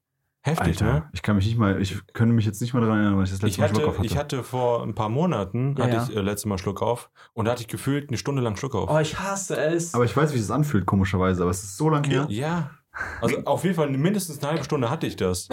Heftig, 0.46 0.82
Alter, 0.82 0.86
ne? 0.94 1.10
ich 1.14 1.22
kann 1.22 1.38
mich 1.38 1.46
nicht 1.46 1.58
mal, 1.58 1.82
ich 1.82 2.06
könnte 2.14 2.36
mich 2.36 2.46
jetzt 2.46 2.60
nicht 2.60 2.74
mal 2.74 2.82
daran 2.82 2.98
erinnern, 2.98 3.16
weil 3.18 3.24
ich 3.24 3.30
das 3.30 3.42
letzte 3.42 3.48
Ich 3.48 3.58
Mal 3.60 3.70
Schluck 3.70 3.80
hatte, 3.84 3.88
auf 3.92 3.98
hatte. 4.00 4.06
ich 4.08 4.18
hatte 4.18 4.44
vor 4.44 4.84
ein 4.84 4.94
paar 4.94 5.08
Monaten, 5.08 5.74
Ja, 5.78 5.86
hatte 5.86 5.96
ja. 5.96 6.04
ich 6.04 6.16
äh, 6.18 6.20
letztes 6.20 6.48
Mal 6.48 6.58
Schluck 6.58 6.82
auf 6.82 7.10
und 7.32 7.46
da 7.46 7.52
hatte 7.54 7.62
ich 7.62 7.70
gefühlt 7.70 8.10
eine 8.10 8.18
Stunde 8.18 8.42
lang 8.42 8.58
Schluck 8.58 8.76
auf. 8.76 8.90
Oh, 8.90 9.00
ich 9.00 9.18
hasse 9.18 9.56
es. 9.56 9.94
aber 9.94 10.04
ich 10.04 10.16
weiß, 10.18 10.34
wie 10.34 10.38
es 10.40 10.52
anfühlt, 10.52 10.86
komischerweise, 10.86 11.44
aber 11.44 11.52
es 11.52 11.64
ist 11.64 11.78
so 11.78 11.88
lange 11.90 12.10
her. 12.10 12.26
Ja. 12.28 12.72
Also 13.22 13.38
auf 13.46 13.64
jeden 13.64 13.76
Fall 13.76 13.90
mindestens 13.90 14.40
eine 14.40 14.52
halbe 14.52 14.64
Stunde 14.64 14.90
hatte 14.90 15.08
ich 15.08 15.16
das. 15.16 15.48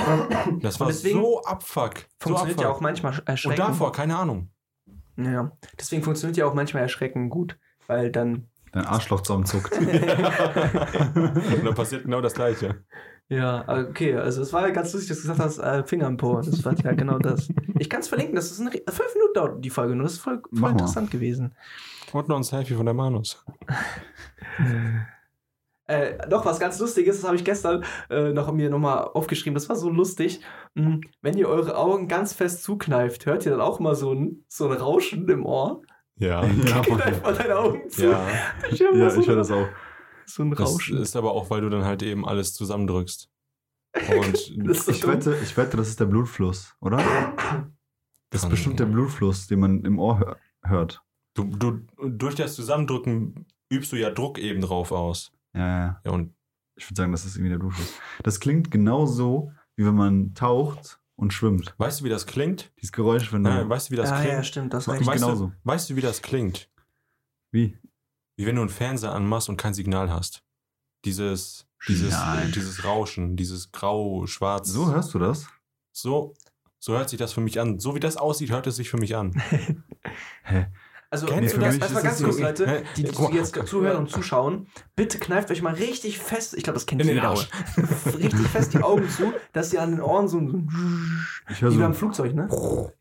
Das 0.61 0.79
war 0.79 0.89
Und 0.89 0.95
so 0.95 1.43
abfuck. 1.43 1.95
So 2.23 2.29
funktioniert 2.29 2.59
abfuck. 2.59 2.63
ja 2.63 2.71
auch 2.71 2.81
manchmal 2.81 3.13
und 3.19 3.29
erschreckend. 3.29 3.59
davor, 3.59 3.93
keine 3.93 4.17
Ahnung. 4.17 4.51
Ja, 5.17 5.53
deswegen 5.79 6.03
funktioniert 6.03 6.37
ja 6.37 6.47
auch 6.47 6.55
manchmal 6.55 6.83
erschreckend 6.83 7.31
gut, 7.31 7.59
weil 7.87 8.11
dann 8.11 8.49
Dein 8.73 8.87
Arschloch 8.87 9.23
zusammenzuckt. 9.23 9.73
und 9.79 9.87
dann 11.65 11.75
passiert 11.75 12.05
genau 12.05 12.21
das 12.21 12.35
Gleiche. 12.35 12.85
Ja, 13.29 13.65
okay, 13.89 14.17
also 14.17 14.43
es 14.43 14.53
war 14.53 14.67
ja 14.67 14.73
ganz 14.73 14.93
lustig, 14.93 15.09
dass 15.09 15.19
du 15.19 15.23
gesagt 15.23 15.41
hast, 15.41 15.59
äh, 15.59 15.85
Finger 15.85 16.07
im 16.07 16.17
Po. 16.17 16.41
Das 16.41 16.65
war 16.65 16.75
ja 16.75 16.93
genau 16.93 17.19
das. 17.19 17.49
Ich 17.79 17.91
kann 17.91 18.01
es 18.01 18.09
verlinken, 18.09 18.37
das 18.37 18.51
ist 18.51 18.61
eine, 18.61 18.71
fünf 18.71 19.15
Minuten 19.15 19.35
dauert 19.35 19.65
die 19.65 19.71
Folge 19.71 19.95
nur. 19.95 20.05
Das 20.05 20.15
ist 20.15 20.19
voll, 20.21 20.41
voll 20.41 20.51
Mach 20.53 20.61
mal. 20.61 20.71
interessant 20.73 21.11
gewesen. 21.11 21.55
Und 22.13 22.29
noch 22.29 22.37
ein 22.37 22.43
Selfie 22.43 22.75
von 22.75 22.87
der 22.87 22.95
Manus. 22.95 23.45
Äh, 25.91 26.29
noch 26.29 26.45
was 26.45 26.61
ganz 26.61 26.79
Lustiges, 26.79 27.17
das 27.17 27.25
habe 27.27 27.37
ich 27.37 27.45
gestern 27.45 27.85
äh, 28.11 28.33
noch 28.33 28.53
mir 28.53 28.71
nochmal 28.71 29.05
aufgeschrieben. 29.13 29.55
Das 29.55 29.69
war 29.69 29.77
so 29.77 29.91
lustig. 29.91 30.41
Hm, 30.77 31.01
Wenn 31.21 31.37
ihr 31.37 31.49
eure 31.49 31.77
Augen 31.77 32.07
ganz 32.09 32.33
fest 32.33 32.63
zukneift, 32.63 33.27
hört 33.27 33.45
ihr 33.45 33.53
dann 33.53 33.61
auch 33.61 33.81
mal 33.81 33.95
so 33.97 34.13
ein, 34.15 34.45
so 34.49 34.69
ein 34.69 34.73
Rauschen 34.77 35.29
im 35.29 35.45
Ohr? 35.45 35.83
Ja. 36.17 36.45
ja, 36.67 36.81
Kneif 36.83 37.23
mal 37.23 37.35
deine 37.35 37.59
Augen 37.59 37.91
zu. 37.91 38.07
Ja. 38.11 38.27
Ich 38.71 38.81
hör 38.81 38.93
mal 38.93 39.01
ja, 39.01 39.11
so, 39.11 39.21
ich 39.21 39.27
höre 39.29 39.37
das 39.37 39.51
auch. 39.51 39.67
so 40.27 40.43
ein 40.45 40.51
Das 40.53 40.61
Rauschen. 40.75 40.99
ist 40.99 41.17
aber 41.17 41.33
auch, 41.33 41.51
weil 41.51 41.61
du 41.63 41.69
dann 41.71 41.85
halt 41.85 42.03
eben 42.03 42.27
alles 42.27 42.55
zusammendrückst. 42.55 43.29
Und 44.17 44.69
Das 44.69 44.85
so 44.85 44.93
Ich 44.93 45.01
dumm. 45.01 45.13
wette, 45.13 45.37
ich 45.43 45.57
wette, 45.57 45.77
das 45.77 45.89
ist 45.89 45.99
der 45.99 46.05
Blutfluss, 46.05 46.77
oder? 46.81 46.99
Das 46.99 47.65
ist 48.35 48.41
Kann- 48.43 48.51
bestimmt 48.51 48.79
der 48.79 48.87
Blutfluss, 48.87 49.49
den 49.49 49.59
man 49.61 49.85
im 49.85 49.99
Ohr 49.99 50.21
hör 50.21 50.37
hört. 50.63 51.03
du, 51.35 51.45
du, 51.45 51.81
durch 52.09 52.37
das 52.37 52.55
Zusammendrücken 52.55 53.47
übst 53.73 53.91
du 53.93 53.97
ja 53.97 54.11
Druck 54.11 54.39
eben 54.39 54.61
drauf 54.61 54.93
aus. 54.93 55.33
Ja, 55.55 55.61
ja. 55.67 56.01
Ja, 56.05 56.11
und 56.13 56.35
Ich 56.77 56.87
würde 56.87 56.97
sagen, 56.97 57.13
das 57.13 57.25
ist 57.25 57.37
irgendwie 57.37 57.51
der 57.51 57.59
Blutfluss. 57.59 57.93
Das 58.23 58.41
klingt 58.41 58.71
genauso, 58.71 59.53
wie 59.77 59.85
wenn 59.85 59.95
man 59.95 60.35
taucht 60.35 61.01
und 61.17 61.33
schwimmt. 61.33 61.75
weißt 61.79 62.01
du, 62.01 62.05
wie 62.05 62.09
das 62.09 62.27
klingt? 62.27 62.73
Dieses 62.79 62.93
Geräusch, 62.93 63.33
wenn 63.33 63.45
du. 63.45 63.51
Nein, 63.51 63.69
weißt 63.69 63.89
du, 63.89 63.93
wie 63.93 63.97
das 63.97 64.11
ja, 64.11 64.21
klingt? 64.23 64.47
stimmt, 64.47 64.73
das 64.75 64.87
ich 64.87 65.07
weißt, 65.07 65.23
genauso. 65.23 65.47
du, 65.49 65.53
weißt 65.65 65.91
du, 65.91 65.97
wie 65.97 66.01
das 66.01 66.23
klingt? 66.23 66.71
wie? 67.51 67.77
Wie 68.37 68.47
wenn 68.47 68.55
du 68.57 68.63
einen 68.63 68.71
Fernseher 68.71 69.13
anmachst 69.13 69.51
und 69.51 69.59
kein 69.59 69.75
Signal 69.75 70.11
hast. 70.11 70.43
Dieses, 71.05 71.67
dieses, 71.89 72.13
Nein. 72.13 72.53
dieses 72.53 72.85
Rauschen, 72.85 73.37
dieses 73.37 73.71
grau, 73.71 74.27
schwarz. 74.27 74.69
So 74.69 74.91
hörst 74.91 75.13
du 75.13 75.19
das? 75.19 75.47
So, 75.93 76.35
so 76.79 76.95
hört 76.95 77.11
sich 77.11 77.19
das 77.19 77.35
für 77.35 77.43
mich 77.43 77.61
an. 77.61 77.79
So 77.79 77.95
wie 77.95 78.01
das 78.01 78.17
aussieht, 78.17 78.51
hört 78.51 78.67
es 78.67 78.77
sich 78.77 78.89
für 78.89 78.97
mich 78.97 79.15
an. 79.17 79.33
Hä? 80.43 80.67
Also, 81.13 81.27
Kennst 81.27 81.57
du 81.57 81.61
das? 81.61 81.75
das? 81.79 81.93
Erstmal 81.93 82.03
ganz 82.05 82.17
Das 82.19 82.25
kurz, 82.25 82.37
ist 82.37 82.41
Leute, 82.43 82.85
die, 82.97 83.03
die, 83.03 83.21
mal. 83.21 83.35
jetzt 83.35 83.55
zuhören 83.67 83.97
und 83.97 84.11
zuschauen, 84.11 84.69
bitte 84.95 85.19
kneift 85.19 85.51
euch 85.51 85.61
mal 85.61 85.75
richtig 85.75 86.19
fest, 86.19 86.55
ich 86.57 86.63
glaube, 86.63 86.75
das 86.79 86.87
kennt 86.87 87.05
jeder, 87.05 87.33
richtig 88.07 88.47
fest 88.49 88.75
die 88.75 88.79
Augen 88.83 89.09
zu, 89.09 89.33
dass 89.53 89.73
ihr 89.73 89.83
an 89.83 89.91
den 89.91 90.01
Ohren 90.01 90.29
so 90.29 90.39
ein, 90.39 90.71
Ich 91.51 91.63
höre 91.63 91.71
wie 91.73 91.75
so. 91.75 91.81
beim 91.81 91.95
Flugzeug, 91.95 92.35
ne? 92.35 92.49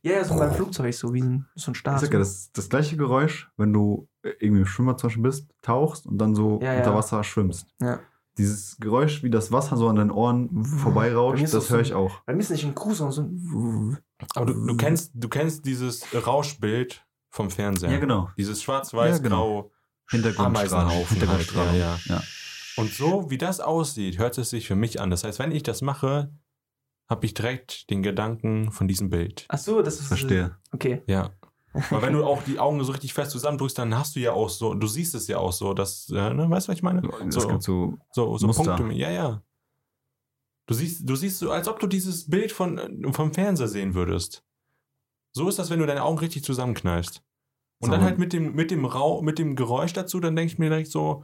Ja, 0.01 0.13
ja, 0.13 0.23
so 0.23 0.35
beim 0.37 0.51
Flugzeug, 0.53 0.93
so 0.95 1.13
wie 1.13 1.21
ein, 1.21 1.45
so 1.55 1.69
ein 1.71 1.75
Start. 1.75 2.01
ja, 2.01 2.07
das 2.17 2.29
ist 2.31 2.57
das 2.57 2.69
gleiche 2.69 2.97
Geräusch, 2.97 3.51
wenn 3.57 3.73
du 3.73 4.07
äh, 4.23 4.29
irgendwie 4.39 4.61
im 4.61 4.65
Schwimmer 4.67 4.97
zum 4.97 5.09
Beispiel 5.09 5.23
bist, 5.23 5.47
tauchst 5.61 6.07
und 6.07 6.17
dann 6.17 6.33
so 6.33 6.59
Ja, 6.63 6.73
ja. 6.73 6.79
unter 6.79 6.95
Wasser 6.95 7.23
schwimmst. 7.23 7.67
Ja. 7.79 7.99
Dieses 8.39 8.77
Geräusch, 8.79 9.21
wie 9.21 9.29
das 9.29 9.51
Wasser 9.51 9.75
so 9.77 9.87
an 9.89 9.97
deinen 9.97 10.11
Ohren 10.11 10.63
vorbeirauscht, 10.65 11.43
das 11.43 11.51
das 11.51 11.69
höre 11.69 11.77
so- 11.79 11.81
ich 11.83 11.93
auch. 11.93 12.21
Bei 12.25 12.33
mir 12.33 12.39
ist 12.39 12.49
nicht 12.49 12.63
ein 12.65 12.73
Gruß, 12.73 12.97
sondern 12.99 13.13
so 13.13 13.21
ein. 13.21 13.97
Aber 14.33 14.45
du, 14.47 14.65
du, 14.65 14.77
kennst, 14.77 15.11
du 15.13 15.27
kennst 15.29 15.65
dieses 15.65 16.03
Rauschbild 16.25 17.05
vom 17.29 17.49
Fernseher. 17.49 17.91
Ja, 17.91 17.99
genau. 17.99 18.29
Dieses 18.37 18.61
schwarz-weiß, 18.61 19.17
Ja, 19.17 19.23
genau. 19.23 19.71
Ameisenhaufen 20.37 21.17
Hintergrundstrahlung. 21.17 21.71
halt, 21.71 21.79
ja, 21.79 22.15
ja. 22.15 22.23
Und 22.77 22.91
so 22.93 23.29
wie 23.29 23.37
das 23.37 23.59
aussieht, 23.59 24.17
hört 24.17 24.37
es 24.37 24.49
sich 24.49 24.67
für 24.67 24.75
mich 24.75 24.99
an. 24.99 25.09
Das 25.11 25.23
heißt, 25.23 25.37
wenn 25.39 25.51
ich 25.51 25.63
das 25.63 25.81
mache, 25.81 26.33
habe 27.07 27.25
ich 27.25 27.33
direkt 27.33 27.89
den 27.89 28.01
Gedanken 28.03 28.71
von 28.71 28.87
diesem 28.87 29.09
Bild. 29.09 29.45
Ach 29.49 29.57
so, 29.57 29.81
das 29.81 29.99
ist. 29.99 30.07
Verstehe. 30.07 30.57
Okay. 30.71 31.03
Ja. 31.07 31.31
Weil 31.91 32.01
wenn 32.01 32.13
du 32.13 32.23
auch 32.25 32.41
die 32.43 32.57
Augen 32.57 32.83
so 32.83 32.91
richtig 32.91 33.13
fest 33.13 33.29
zusammendrückst, 33.31 33.77
dann 33.77 33.95
hast 33.95 34.15
du 34.15 34.19
ja 34.19 34.31
auch 34.31 34.49
so, 34.49 34.73
du 34.73 34.87
siehst 34.87 35.13
es 35.13 35.27
ja 35.27 35.37
auch 35.37 35.51
so, 35.53 35.75
dass, 35.75 36.09
äh, 36.09 36.33
ne, 36.33 36.49
weißt 36.49 36.67
du, 36.67 36.71
was 36.71 36.77
ich 36.77 36.83
meine? 36.83 37.01
Es 37.27 37.35
So, 37.35 37.47
gibt 37.47 37.61
so, 37.61 37.97
so, 38.11 38.37
so 38.39 38.47
Muster. 38.47 38.75
Punkte. 38.75 38.95
Ja, 38.95 39.11
ja. 39.11 39.43
Du 40.65 40.73
siehst, 40.73 41.07
du 41.07 41.15
siehst 41.15 41.37
so, 41.39 41.51
als 41.51 41.67
ob 41.67 41.79
du 41.79 41.85
dieses 41.87 42.27
Bild 42.29 42.51
von, 42.51 42.77
äh, 42.79 43.13
vom 43.13 43.33
Fernseher 43.33 43.67
sehen 43.67 43.93
würdest. 43.93 44.43
So 45.31 45.47
ist 45.47 45.59
das, 45.59 45.69
wenn 45.69 45.79
du 45.79 45.85
deine 45.85 46.03
Augen 46.03 46.17
richtig 46.19 46.43
zusammenkneifst. 46.43 47.23
Und 47.81 47.87
So. 47.87 47.91
dann 47.93 48.03
halt 48.03 48.17
mit 48.19 48.33
dem, 48.33 48.55
mit 48.55 48.71
dem 48.71 48.85
Rau, 48.85 49.21
mit 49.21 49.39
dem 49.39 49.55
Geräusch 49.55 49.93
dazu, 49.93 50.19
dann 50.19 50.35
denke 50.35 50.53
ich 50.53 50.59
mir 50.59 50.69
direkt 50.69 50.91
so, 50.91 51.23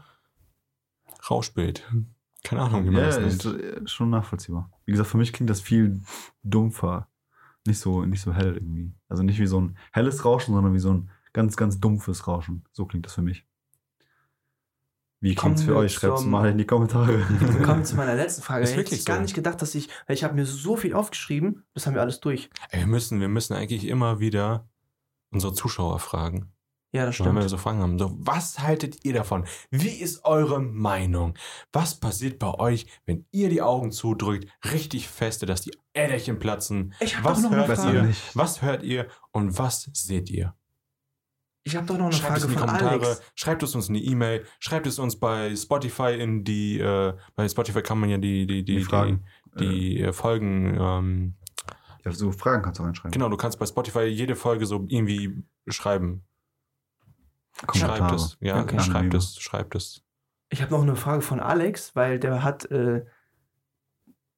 Rauschbild. 1.29 1.83
Keine 2.43 2.61
Ahnung, 2.61 2.85
wie 2.85 2.91
man 2.91 3.01
ja, 3.01 3.07
das 3.07 3.17
ist 3.17 3.45
nennt. 3.45 3.59
äh, 3.61 3.87
schon 3.87 4.09
nachvollziehbar. 4.11 4.69
Wie 4.85 4.91
gesagt, 4.91 5.09
für 5.09 5.17
mich 5.17 5.33
klingt 5.33 5.49
das 5.49 5.61
viel 5.61 6.01
dumpfer. 6.43 7.09
Nicht 7.65 7.79
so, 7.79 8.05
nicht 8.05 8.21
so 8.21 8.33
hell 8.33 8.53
irgendwie. 8.55 8.93
Also 9.09 9.23
nicht 9.23 9.39
wie 9.39 9.47
so 9.47 9.59
ein 9.59 9.77
helles 9.91 10.23
Rauschen, 10.23 10.53
sondern 10.53 10.73
wie 10.73 10.79
so 10.79 10.93
ein 10.93 11.09
ganz, 11.33 11.57
ganz 11.57 11.79
dumpfes 11.79 12.27
Rauschen. 12.27 12.63
So 12.71 12.85
klingt 12.85 13.07
das 13.07 13.15
für 13.15 13.23
mich. 13.23 13.45
Wie 15.25 15.33
Kommen 15.33 15.55
klingt's 15.55 15.63
für 15.63 15.71
wir 15.73 15.77
euch? 15.77 15.93
Schreibt's 15.93 16.21
zum- 16.21 16.29
mal 16.29 16.47
in 16.51 16.59
die 16.59 16.67
Kommentare. 16.67 17.27
Willkommen 17.39 17.83
zu 17.83 17.95
meiner 17.95 18.13
letzten 18.13 18.43
Frage. 18.43 18.61
Ist 18.63 18.69
Hätte 18.73 18.81
wirklich 18.81 18.99
ich 18.99 19.05
gar 19.07 19.15
so. 19.15 19.23
nicht 19.23 19.33
gedacht, 19.33 19.59
dass 19.59 19.73
ich. 19.73 19.89
weil 20.05 20.15
Ich 20.15 20.23
habe 20.23 20.35
mir 20.35 20.45
so 20.45 20.77
viel 20.77 20.93
aufgeschrieben, 20.93 21.63
das 21.73 21.87
haben 21.87 21.95
wir 21.95 22.01
alles 22.03 22.19
durch. 22.19 22.51
Ey, 22.69 22.81
wir 22.81 22.85
müssen, 22.85 23.19
wir 23.19 23.27
müssen 23.27 23.55
eigentlich 23.55 23.87
immer 23.87 24.19
wieder 24.19 24.69
unsere 25.31 25.51
Zuschauer 25.55 25.97
fragen. 25.97 26.51
Ja, 26.91 27.07
das 27.07 27.19
Wenn 27.19 27.25
wir 27.33 27.41
stimmt. 27.41 27.49
so 27.49 27.57
Fragen 27.57 27.79
haben, 27.81 27.97
so, 27.97 28.15
was 28.19 28.59
haltet 28.59 29.03
ihr 29.03 29.13
davon? 29.15 29.45
Wie 29.71 29.89
ist 29.99 30.23
eure 30.25 30.59
Meinung? 30.61 31.33
Was 31.73 31.99
passiert 31.99 32.37
bei 32.37 32.53
euch, 32.53 32.85
wenn 33.07 33.25
ihr 33.31 33.49
die 33.49 33.63
Augen 33.63 33.91
zudrückt, 33.91 34.47
richtig 34.71 35.07
feste, 35.07 35.47
dass 35.47 35.61
die 35.61 35.71
Äderchen 35.95 36.37
platzen? 36.37 36.93
Ich 36.99 37.17
hab 37.17 37.23
was 37.23 37.41
doch 37.41 37.49
noch 37.49 37.57
eine 37.57 37.67
hört 37.67 37.79
Frage. 37.79 37.97
ihr? 37.97 38.03
Nicht. 38.03 38.35
Was 38.35 38.61
hört 38.61 38.83
ihr 38.83 39.07
und 39.31 39.57
was 39.57 39.89
seht 39.91 40.29
ihr? 40.29 40.53
Ich 41.67 41.75
habe 41.75 41.87
doch 41.87 41.97
noch 41.97 42.05
eine 42.05 42.13
Schreibt 42.13 42.37
es 42.37 42.43
Frage 42.43 42.45
in 42.45 42.49
die 42.51 42.57
von 42.59 42.67
Kommentare, 42.67 43.05
Alex. 43.07 43.21
schreibt 43.33 43.63
es 43.63 43.73
uns 43.73 43.87
in 43.87 43.95
die 43.95 44.05
E-Mail, 44.05 44.45
schreibt 44.59 44.85
es 44.85 44.99
uns 44.99 45.19
bei 45.19 45.55
Spotify 45.55 46.13
in 46.13 46.43
die, 46.43 46.79
äh, 46.79 47.13
bei 47.35 47.49
Spotify 47.49 47.81
kann 47.81 47.99
man 47.99 48.09
ja 48.11 48.19
die, 48.19 48.45
die, 48.45 48.63
die, 48.63 48.75
Die 48.77 48.83
Fragen. 48.83 49.25
die, 49.59 49.67
die 49.97 50.01
äh, 50.01 50.13
Folgen, 50.13 50.77
ähm, 50.79 51.35
Ja, 52.05 52.11
so 52.11 52.31
Fragen 52.31 52.61
kannst 52.61 52.79
du 52.79 52.83
reinschreiben. 52.83 53.11
genau, 53.11 53.29
du 53.29 53.37
kannst 53.37 53.57
bei 53.57 53.65
Spotify 53.65 54.01
jede 54.03 54.35
Folge 54.35 54.67
so 54.67 54.85
irgendwie 54.87 55.43
schreiben. 55.67 56.23
Schreibt 57.57 57.67
Kommentare. 57.97 58.15
es, 58.15 58.37
ja, 58.41 58.61
Okay. 58.61 58.79
schreibt 58.79 59.13
es, 59.15 59.39
schreibt 59.39 59.73
es. 59.75 60.03
Ich 60.49 60.61
habe 60.61 60.71
noch 60.73 60.83
eine 60.83 60.95
Frage 60.95 61.21
von 61.23 61.39
Alex, 61.39 61.95
weil 61.95 62.19
der 62.19 62.43
hat 62.43 62.69
äh, 62.69 63.05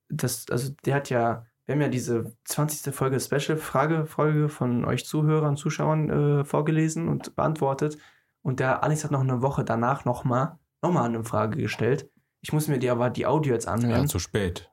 das, 0.08 0.46
also 0.50 0.72
der 0.86 0.96
hat 0.96 1.10
ja, 1.10 1.46
wir 1.68 1.74
haben 1.76 1.82
ja 1.82 1.90
diese 1.90 2.34
20. 2.46 2.94
Folge 2.96 3.20
Special 3.20 3.58
Frage 3.58 4.06
Folge 4.08 4.50
von 4.50 4.84
euch 4.86 5.06
Zuhörern, 5.06 5.56
Zuschauern 5.58 6.10
äh, 6.10 6.44
vorgelesen 6.46 7.08
und 7.08 7.36
beantwortet. 7.36 7.98
Und 8.42 8.60
der 8.60 8.84
Alex 8.84 9.04
hat 9.04 9.12
noch 9.12 9.20
eine 9.22 9.42
Woche 9.44 9.64
danach 9.64 10.06
nochmal 10.06 10.58
noch 10.82 10.92
mal 10.92 11.04
eine 11.04 11.24
Frage 11.24 11.58
gestellt. 11.62 12.10
Ich 12.42 12.54
muss 12.54 12.68
mir 12.68 12.80
die 12.80 12.90
aber 12.90 13.10
die 13.10 13.26
Audio 13.26 13.54
jetzt 13.54 13.66
Ja, 13.66 13.74
anhören. 13.74 14.08
zu 14.08 14.20
spät. 14.20 14.72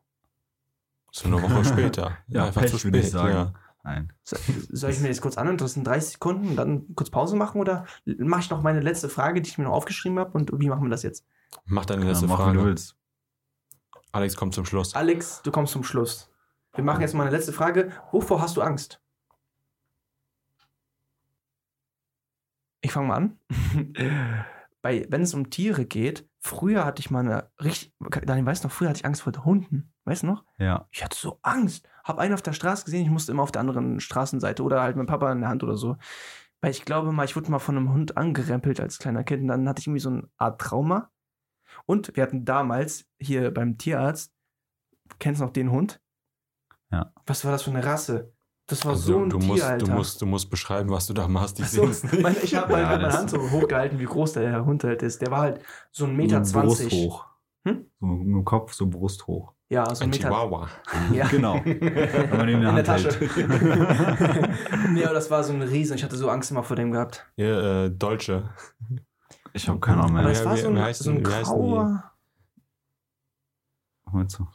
So 1.11 1.27
eine 1.29 1.43
Woche 1.43 1.65
später. 1.65 2.17
Ja, 2.29 2.47
einfach 2.47 2.63
Pech, 2.63 2.71
zu 2.73 2.85
würde 2.85 2.99
ich 2.99 3.05
spät. 3.07 3.13
sagen. 3.13 3.33
Ja. 3.35 3.53
Nein. 3.83 4.13
So, 4.23 4.37
Soll 4.71 4.91
ich 4.91 5.01
mir 5.01 5.09
das 5.09 5.21
kurz 5.21 5.37
anhören? 5.37 5.59
Das 5.59 5.75
sind 5.75 5.87
30 5.87 6.13
Sekunden 6.15 6.49
und 6.51 6.57
dann 6.57 6.95
kurz 6.95 7.11
Pause 7.11 7.37
machen 7.37 7.61
oder 7.61 7.85
mache 8.07 8.41
ich 8.43 8.51
noch 8.51 8.63
meine 8.63 8.81
letzte 8.81 9.09
Frage, 9.09 9.43
die 9.43 9.51
ich 9.51 9.59
mir 9.59 9.65
noch 9.65 9.73
aufgeschrieben 9.73 10.19
habe? 10.19 10.31
Und 10.33 10.51
wie 10.59 10.69
machen 10.69 10.83
wir 10.85 10.91
das 10.91 11.03
jetzt? 11.03 11.27
Mach 11.67 11.85
deine 11.85 12.03
Ja, 12.03 12.09
letzte 12.11 12.27
mach, 12.27 12.39
wie 12.39 12.43
Frage. 12.45 12.59
du 12.59 12.65
willst. 12.67 12.97
Alex 14.13 14.37
kommt 14.37 14.55
zum 14.55 14.65
Schluss. 14.65 14.95
Alex, 14.95 15.43
du 15.43 15.51
kommst 15.51 15.73
zum 15.73 15.83
Schluss. 15.85 16.31
Wir 16.75 16.83
machen 16.83 17.01
jetzt 17.01 17.15
mal 17.15 17.27
eine 17.27 17.37
letzte 17.37 17.53
Frage. 17.53 17.93
Wovor 18.11 18.41
hast 18.41 18.57
du 18.57 18.63
Angst? 18.63 19.01
Ich 22.81 22.93
fange 22.93 23.09
mal 23.09 23.17
an. 23.17 23.39
Bei, 24.83 25.07
wenn 25.09 25.23
es 25.23 25.33
um 25.33 25.49
Tiere 25.49 25.87
geht, 25.87 26.29
früher 26.41 26.85
hatte 26.85 27.01
ich 27.01 27.11
mal 27.11 27.21
eine 27.21 27.51
richtig. 27.63 27.95
Daniel, 28.27 28.45
weißt 28.45 28.63
du 28.63 28.69
noch, 28.69 28.75
früher 28.75 28.91
hatte 28.91 28.99
ich 28.99 29.07
Angst 29.07 29.23
vor 29.23 29.33
Hunden. 29.45 29.95
Weißt 30.05 30.25
du 30.25 30.27
noch? 30.27 30.45
Ja. 30.59 30.87
Ich 30.91 31.03
hatte 31.03 31.17
so 31.17 31.39
Angst. 31.43 31.89
Hab 32.03 32.19
einen 32.19 32.35
auf 32.35 32.43
der 32.43 32.53
Straße 32.53 32.85
gesehen, 32.85 33.03
ich 33.03 33.11
musste 33.11 33.33
immer 33.33 33.43
auf 33.43 33.53
der 33.53 33.61
anderen 33.61 34.01
Straßenseite 34.01 34.63
oder 34.63 34.83
halt 34.83 34.97
mit 34.97 35.07
Papa 35.07 35.33
in 35.33 35.41
der 35.41 35.49
Hand 35.49 35.63
oder 35.63 35.77
so. 35.77 35.97
Weil 36.61 36.73
ich 36.73 36.85
glaube 36.85 37.13
mal, 37.13 37.25
ich 37.25 37.37
wurde 37.37 37.51
mal 37.51 37.59
von 37.59 37.77
einem 37.77 37.93
Hund 37.93 38.19
angerempelt 38.19 38.81
als 38.81 38.99
kleiner 38.99 39.25
Kind 39.25 39.43
und 39.43 39.49
dann 39.49 39.69
hatte 39.69 39.81
ich 39.81 39.87
irgendwie 39.87 40.01
so 40.01 40.11
eine 40.11 40.29
Art 40.37 40.61
Trauma. 40.61 41.11
Und 41.87 42.15
wir 42.17 42.23
hatten 42.23 42.45
damals 42.45 43.07
hier 43.19 43.53
beim 43.53 43.79
Tierarzt, 43.79 44.35
kennst 45.19 45.41
du 45.41 45.47
noch 45.47 45.53
den 45.53 45.71
Hund? 45.71 46.04
Ja. 46.95 47.13
Was 47.27 47.45
war 47.45 47.53
das 47.53 47.63
für 47.63 47.71
eine 47.71 47.85
Rasse? 47.85 48.33
Das 48.67 48.85
war 48.85 48.93
Also, 48.93 49.13
so 49.15 49.19
ein 49.19 49.29
du, 49.31 49.39
Tier, 49.39 49.49
musst, 49.49 49.63
Alter. 49.65 49.87
du, 49.87 49.93
musst, 49.93 50.23
du 50.23 50.27
musst 50.27 50.49
beschreiben, 50.51 50.89
was 50.91 51.07
du 51.07 51.13
da 51.13 51.27
machst. 51.29 51.59
Ich 51.61 51.69
so, 51.71 51.85
nicht. 51.87 52.05
ich 52.45 52.55
habe 52.55 52.73
Ja, 52.73 52.83
meine 52.89 53.03
das- 53.03 53.17
Hand 53.19 53.31
so 53.31 53.51
hochgehalten, 53.51 53.99
wie 53.99 54.05
groß 54.05 54.35
der 54.35 54.65
Hund 54.65 54.85
halt 54.85 55.03
ist. 55.03 55.21
Der 55.21 55.31
war 55.31 55.41
halt 55.43 55.61
so 55.91 56.05
ein 56.05 56.11
So 56.13 56.17
Meter 56.17 56.43
zwanzig. 56.45 56.89
brusthoch. 56.89 57.27
Hm? 57.67 57.85
So 58.01 58.07
mit 58.07 58.27
dem 58.29 58.45
Kopf 58.45 58.73
so 58.73 58.87
brusthoch. 58.87 59.53
Ja, 59.71 59.85
so 59.95 60.05
ein 60.05 60.09
Ein 60.09 60.11
Meter. 60.11 60.29
Chihuahua. 60.29 60.69
Ja. 61.13 61.27
Genau. 61.31 61.61
Wenn 61.65 62.37
man 62.37 62.49
ihn 62.49 62.55
in 62.57 62.61
der 62.61 62.71
In 62.71 62.77
der 62.77 62.85
Tasche. 62.85 63.11
hält. 63.19 63.37
nee, 64.93 65.05
aber 65.05 65.15
das 65.15 65.31
war 65.31 65.43
so 65.43 65.53
ein 65.53 65.63
Riesen. 65.63 65.97
Ich 65.97 66.05
hatte 66.05 66.17
so 66.17 66.31
Angst 66.31 66.51
immer 66.51 66.63
vor 66.63 66.77
dem 66.77 66.93
gehabt. 66.93 67.27
Ja, 67.37 67.85
äh, 67.87 67.91
Deutsche. 67.91 68.49
Ich 69.53 69.69
habe 69.69 69.79
keine 69.81 69.99
Ahnung 70.03 70.17
Aber 70.17 70.23
mehr. 70.25 70.29
das 70.31 70.41
Ja, 70.41 70.45
war 70.47 70.57
wie- 70.57 70.61
so 70.61 70.75
wie 70.75 70.79
ein, 70.81 70.95
so 70.95 71.11
ein 71.11 71.17
die? 71.17 71.27
Wie 71.27 71.33
heißen 71.33 71.55
die? 71.55 71.61
grauer. 71.61 72.13
Meinst 74.13 74.39
du? 74.39 74.47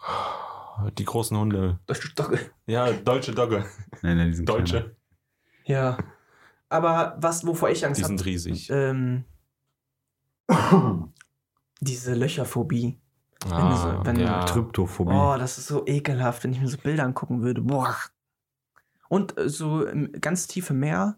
Die 0.98 1.06
großen 1.06 1.38
Hunde. 1.38 1.80
Doch, 2.16 2.32
Ja, 2.68 2.92
deutsche 2.92 3.34
Dogge. 3.34 3.66
Nee, 4.02 4.16
nee, 4.16 4.26
die 4.26 4.34
sind 4.34 4.46
kleiner. 4.46 4.62
Deutsche. 4.64 4.96
Ja. 5.66 5.98
Aber 6.70 7.18
was, 7.20 7.46
wovor 7.46 7.70
ich 7.70 7.86
Angst 7.86 8.00
Die 8.00 8.04
habe, 8.04 8.16
sind 8.18 8.26
riesig. 8.26 8.70
ähm, 8.72 9.24
diese 11.82 12.14
Löcherphobie. 12.16 13.00
Ah, 13.50 14.02
wenn- 14.04 14.20
ja. 14.20 14.44
Tryptophobie. 14.46 15.14
Oh, 15.14 15.36
das 15.40 15.58
ist 15.58 15.68
so 15.68 15.86
ekelhaft, 15.88 16.44
wenn 16.44 16.52
ich 16.52 16.60
mir 16.60 16.68
so 16.68 16.78
Bilder 16.78 17.04
angucken 17.06 17.42
würde. 17.42 17.62
Boah. 17.62 17.96
Und 19.08 19.38
äh, 19.38 19.48
so 19.50 19.86
im 19.86 20.12
ganz 20.20 20.48
tiefe 20.48 20.74
Meer, 20.74 21.18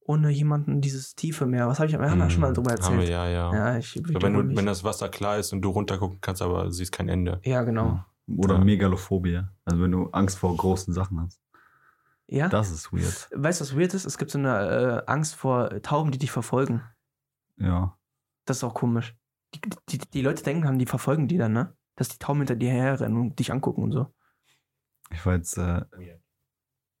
ohne 0.00 0.30
jemanden 0.30 0.80
dieses 0.80 1.14
tiefe 1.14 1.46
Meer. 1.46 1.68
Was 1.68 1.78
habe 1.78 1.88
ich, 1.88 1.96
wir 1.98 2.10
haben 2.10 2.18
ja 2.18 2.28
schon 2.28 2.40
mal 2.40 2.52
drüber 2.52 2.72
Hm, 2.72 2.82
Haben 2.82 2.92
wir, 2.94 3.00
erzählt. 3.02 3.10
ja, 3.12 3.28
ja. 3.28 3.54
Ja, 3.54 3.78
ich, 3.78 3.92
So, 3.92 4.02
wenn, 4.20 4.32
du, 4.34 4.56
wenn 4.56 4.66
das 4.66 4.82
Wasser 4.82 5.08
klar 5.08 5.38
ist 5.38 5.52
und 5.52 5.62
du 5.62 5.70
runtergucken 5.70 6.18
kannst, 6.20 6.42
aber 6.42 6.70
siehst 6.72 6.90
kein 6.92 7.08
Ende. 7.08 7.40
ja, 7.44 7.62
genau. 7.62 8.04
Oder 8.36 8.56
Ja. 8.56 8.64
Megalophobie. 8.64 9.42
Also 9.64 9.82
wenn 9.82 9.92
du 9.92 10.10
Angst 10.10 10.38
vor 10.38 10.56
großen 10.56 10.92
Sachen 10.92 11.20
hast. 11.20 11.40
Ja? 12.26 12.48
Das 12.48 12.70
ist 12.70 12.92
weird. 12.92 13.28
Weißt 13.34 13.60
du, 13.60 13.64
was 13.64 13.76
weird 13.76 13.94
ist? 13.94 14.04
Es 14.04 14.18
gibt 14.18 14.30
so 14.30 14.38
eine 14.38 15.02
äh, 15.06 15.10
Angst 15.10 15.34
vor 15.34 15.70
Tauben, 15.82 16.12
die 16.12 16.18
dich 16.18 16.30
verfolgen. 16.30 16.82
Ja. 17.56 17.98
Das 18.44 18.58
ist 18.58 18.64
auch 18.64 18.74
komisch. 18.74 19.16
Die, 19.54 19.60
die, 19.88 19.98
die 19.98 20.22
Leute 20.22 20.44
denken 20.44 20.62
dann, 20.62 20.78
die 20.78 20.86
verfolgen 20.86 21.26
die 21.26 21.38
dann, 21.38 21.52
ne? 21.52 21.76
Dass 21.96 22.08
die 22.08 22.18
Tauben 22.18 22.40
hinter 22.40 22.56
dir 22.56 22.70
herrennen 22.70 23.18
und 23.18 23.38
dich 23.38 23.52
angucken 23.52 23.82
und 23.82 23.92
so. 23.92 24.14
Ich 25.12 25.26
war 25.26 25.34
jetzt 25.34 25.58
äh, 25.58 25.84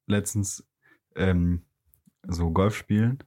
letztens 0.06 0.66
ähm, 1.14 1.64
so 2.26 2.50
Golf 2.50 2.74
spielen. 2.74 3.22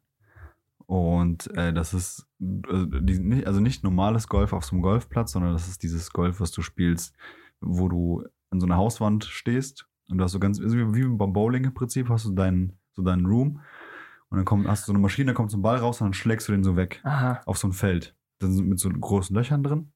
Und 0.86 1.56
äh, 1.56 1.74
das 1.74 1.94
ist 1.94 2.28
also, 2.68 2.86
die, 2.86 3.18
nicht, 3.20 3.48
also 3.48 3.62
nicht 3.62 3.84
normales 3.84 4.28
Golf 4.28 4.52
auf 4.52 4.66
so 4.66 4.76
einem 4.76 4.82
Golfplatz, 4.82 5.32
sondern 5.32 5.54
das 5.54 5.70
ist 5.70 5.82
dieses 5.82 6.12
Golf, 6.12 6.42
was 6.42 6.52
du 6.52 6.62
spielst, 6.62 7.16
wo 7.66 7.90
du 7.90 8.24
an 8.50 8.60
so 8.60 8.66
einer 8.66 8.78
Hauswand 8.78 9.26
stehst 9.26 9.88
und 10.10 10.18
du 10.18 10.24
hast 10.24 10.32
so 10.34 10.40
ganz, 10.40 10.60
also 10.60 10.76
wie, 10.96 11.06
beim 11.08 11.34
Bowling 11.34 11.64
im 11.64 11.74
Prinzip, 11.74 12.10
hast 12.10 12.26
du 12.26 12.32
deinen, 12.34 12.78
so 12.92 13.02
deinen 13.02 13.26
Room 13.26 13.62
und 14.30 14.38
dann 14.38 14.46
kommt, 14.46 14.68
hast 14.68 14.84
du 14.84 14.88
so 14.88 14.92
eine 14.94 15.00
Maschine, 15.02 15.32
da 15.32 15.34
kommt 15.34 15.52
so 15.52 15.58
ein 15.58 15.62
Ball 15.62 15.78
raus 15.78 16.02
und 16.02 16.06
dann 16.08 16.14
schlägst 16.14 16.48
du 16.48 16.52
den 16.52 16.64
so 16.64 16.76
weg 16.76 17.02
Aha. 17.04 17.42
auf 17.46 17.58
so 17.58 17.68
ein 17.68 17.74
Feld. 17.74 18.16
Da 18.40 18.48
sind 18.48 18.68
mit 18.68 18.80
so 18.80 18.90
großen 18.90 19.36
Löchern 19.36 19.64
drin. 19.64 19.92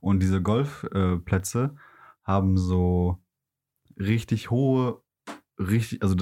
Und 0.00 0.20
diese 0.22 0.42
Golfplätze 0.42 1.74
äh, 1.74 1.78
haben 2.22 2.56
so 2.56 3.18
richtig 3.98 4.50
hohe, 4.50 5.02
richtig, 5.58 6.02
also 6.02 6.16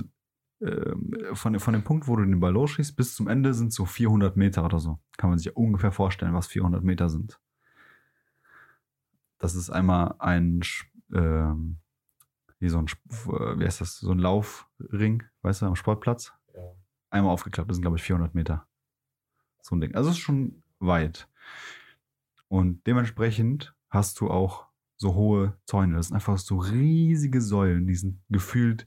ähm, 0.62 1.12
von, 1.34 1.52
dem- 1.52 1.60
von 1.60 1.74
dem 1.74 1.82
Punkt, 1.84 2.08
wo 2.08 2.16
du 2.16 2.24
den 2.24 2.40
Ball 2.40 2.52
losschießt, 2.52 2.96
bis 2.96 3.14
zum 3.14 3.28
Ende 3.28 3.52
sind 3.52 3.72
so 3.72 3.84
400 3.84 4.36
Meter 4.36 4.64
oder 4.64 4.78
so. 4.78 4.98
Kann 5.18 5.30
man 5.30 5.38
sich 5.38 5.54
ungefähr 5.56 5.92
vorstellen, 5.92 6.32
was 6.32 6.46
400 6.46 6.82
Meter 6.82 7.10
sind. 7.10 7.38
Das 9.38 9.54
ist 9.54 9.70
einmal 9.70 10.14
ein, 10.18 10.60
ähm, 11.12 11.78
wie 12.58 12.68
so 12.68 12.78
ein, 12.78 12.86
äh, 12.86 13.58
wie 13.58 13.64
heißt 13.64 13.80
das, 13.80 13.98
so 13.98 14.10
ein 14.12 14.18
Laufring, 14.18 15.22
weißt 15.42 15.62
du, 15.62 15.66
am 15.66 15.76
Sportplatz. 15.76 16.32
Ja. 16.54 16.62
Einmal 17.10 17.32
aufgeklappt, 17.32 17.68
das 17.70 17.76
sind, 17.76 17.82
glaube 17.82 17.96
ich, 17.98 18.02
400 18.02 18.34
Meter. 18.34 18.66
So 19.62 19.76
ein 19.76 19.80
Ding. 19.80 19.94
Also 19.94 20.10
es 20.10 20.16
ist 20.16 20.22
schon 20.22 20.62
weit. 20.78 21.28
Und 22.48 22.86
dementsprechend 22.86 23.74
hast 23.90 24.20
du 24.20 24.30
auch 24.30 24.66
so 24.96 25.14
hohe 25.14 25.56
Zäune. 25.66 25.96
Das 25.96 26.08
sind 26.08 26.14
einfach 26.14 26.38
so 26.38 26.56
riesige 26.58 27.40
Säulen, 27.40 27.86
die 27.86 27.94
sind 27.94 28.20
gefühlt 28.30 28.86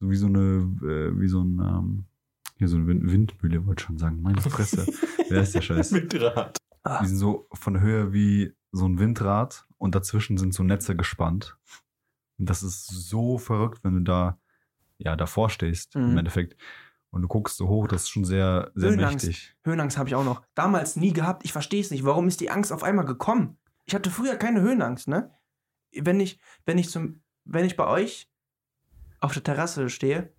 so 0.00 0.10
wie 0.10 0.16
so 0.16 0.26
eine, 0.26 0.40
äh, 0.82 1.20
wie 1.20 1.28
so 1.28 1.42
ein, 1.42 1.60
ähm, 1.60 2.04
hier 2.56 2.68
so 2.68 2.76
eine 2.76 2.86
Wind- 2.86 3.10
Windmühle, 3.10 3.66
wollte 3.66 3.80
ich 3.82 3.86
schon 3.86 3.98
sagen. 3.98 4.20
Meine 4.22 4.40
Fresse. 4.40 4.86
Wer 5.28 5.42
ist 5.42 5.54
der 5.54 5.60
Scheiß? 5.62 5.92
Ah, 6.82 7.00
Die 7.00 7.06
sind 7.08 7.16
so 7.18 7.46
von 7.52 7.74
der 7.74 7.82
Höhe 7.82 8.12
wie 8.12 8.52
so 8.76 8.86
ein 8.88 8.98
Windrad 8.98 9.66
und 9.78 9.94
dazwischen 9.94 10.36
sind 10.36 10.52
so 10.54 10.62
Netze 10.64 10.96
gespannt. 10.96 11.56
Und 12.38 12.50
das 12.50 12.62
ist 12.62 12.86
so 12.88 13.38
verrückt, 13.38 13.84
wenn 13.84 13.94
du 13.94 14.00
da 14.00 14.38
ja 14.98 15.14
davor 15.16 15.48
stehst 15.50 15.94
Mhm. 15.94 16.10
im 16.10 16.18
Endeffekt 16.18 16.56
und 17.10 17.22
du 17.22 17.28
guckst 17.28 17.56
so 17.56 17.68
hoch, 17.68 17.86
das 17.86 18.02
ist 18.02 18.08
schon 18.10 18.24
sehr 18.24 18.72
sehr 18.74 18.90
Höhenangst. 18.90 19.26
mächtig. 19.26 19.56
Höhenangst 19.64 19.96
habe 19.96 20.08
ich 20.08 20.14
auch 20.16 20.24
noch. 20.24 20.42
Damals 20.54 20.96
nie 20.96 21.12
gehabt. 21.12 21.44
Ich 21.44 21.52
verstehe 21.52 21.80
es 21.80 21.90
nicht. 21.92 22.04
Warum 22.04 22.26
ist 22.26 22.40
die 22.40 22.50
Angst 22.50 22.72
auf 22.72 22.82
einmal 22.82 23.04
gekommen? 23.04 23.58
Ich 23.84 23.94
hatte 23.94 24.10
früher 24.10 24.36
keine 24.36 24.60
Höhenangst, 24.62 25.06
ne? 25.08 25.30
Wenn 25.92 26.18
ich, 26.18 26.40
wenn 26.66 26.78
ich 26.78 26.90
zum, 26.90 27.22
wenn 27.44 27.64
ich 27.64 27.76
bei 27.76 27.86
euch 27.86 28.28
auf 29.20 29.32
der 29.32 29.44
Terrasse 29.44 29.88
stehe 29.90 30.32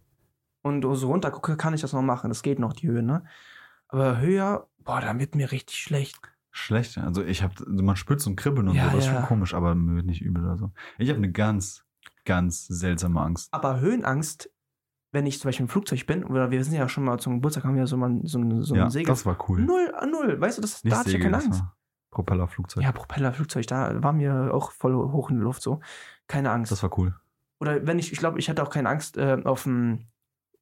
und 0.63 0.81
so 0.95 1.07
runter 1.07 1.31
gucke, 1.31 1.55
kann 1.55 1.73
ich 1.73 1.81
das 1.81 1.93
noch 1.93 2.01
machen. 2.01 2.29
Das 2.29 2.41
geht 2.43 2.59
noch, 2.59 2.73
die 2.73 2.88
Höhe, 2.88 3.03
ne? 3.03 3.23
Aber 3.88 4.19
höher, 4.19 4.67
boah, 4.79 4.99
da 4.99 5.17
wird 5.17 5.36
mir 5.36 5.51
richtig 5.53 5.77
schlecht. 5.77 6.19
Schlecht. 6.58 6.97
Also 6.97 7.22
ich 7.24 7.43
habe, 7.43 7.53
also 7.68 7.84
man 7.84 7.95
spürt 7.97 8.22
so 8.22 8.30
ein 8.30 8.36
Kribbeln 8.36 8.70
und 8.70 8.76
Ja, 8.76 8.86
so, 8.86 8.95
das 8.95 8.99
ist 8.99 9.12
ja. 9.12 9.18
schon 9.20 9.26
komisch, 9.28 9.53
aber 9.53 9.76
mir 9.76 9.95
wird 9.97 10.06
nicht 10.06 10.22
übel 10.22 10.43
oder 10.43 10.58
so. 10.58 10.72
Ich 10.97 11.10
habe 11.10 11.18
eine 11.18 11.32
ganz, 11.32 11.84
ganz 12.24 12.66
seltsame 12.68 13.20
Angst. 13.20 13.53
Aber 13.53 13.80
Höhenangst, 13.82 14.49
wenn 15.12 15.26
ich 15.26 15.39
zum 15.39 15.49
Beispiel 15.49 15.66
im 15.66 15.70
Flugzeug 15.70 16.06
bin, 16.08 16.24
oder 16.24 16.51
wir 16.51 16.64
sind 16.64 16.74
ja 16.74 16.88
schon 16.88 17.03
mal 17.03 17.20
zum 17.20 17.36
Geburtstag, 17.36 17.66
haben 17.66 17.76
wir 17.76 17.88
so 17.88 17.97
mal 17.97 18.20
so, 18.24 18.39
ein- 18.39 18.62
so 18.64 18.74
ein 18.74 18.78
ja, 18.80 18.89
Segel. 18.89 19.08
das 19.08 19.26
war 19.26 19.38
cool. 19.49 19.62
Null 19.62 19.93
an 19.97 20.12
null. 20.12 20.39
Weißt 20.39 20.58
du, 20.58 20.62
das, 20.62 20.84
Nicht 20.84 20.93
da 20.93 20.99
hatte 20.99 21.10
ich 21.10 21.18
ja 21.18 21.24
keine 21.24 21.38
Angst. 21.43 21.64
Propellerflugzeug. 22.12 22.84
Ja, 22.84 22.91
Propellerflugzeug, 22.93 23.68
da 23.68 24.01
war 24.01 24.14
mir 24.14 24.53
auch 24.53 24.72
voll 24.72 24.95
hoch 24.95 25.30
in 25.30 25.36
der 25.38 25.43
Luft 25.43 25.62
so. 25.62 25.82
Keine 26.28 26.51
Angst. 26.51 26.72
Das 26.72 26.82
war 26.84 26.97
cool. 26.97 27.14
Oder 27.60 27.86
wenn 27.86 27.99
ich, 27.99 28.12
ich 28.14 28.18
glaube, 28.20 28.39
ich 28.39 28.49
hatte 28.49 28.64
auch 28.64 28.70
keine 28.70 28.89
Angst 28.89 29.18
äh, 29.18 29.41
auf 29.43 29.64
dem 29.64 30.06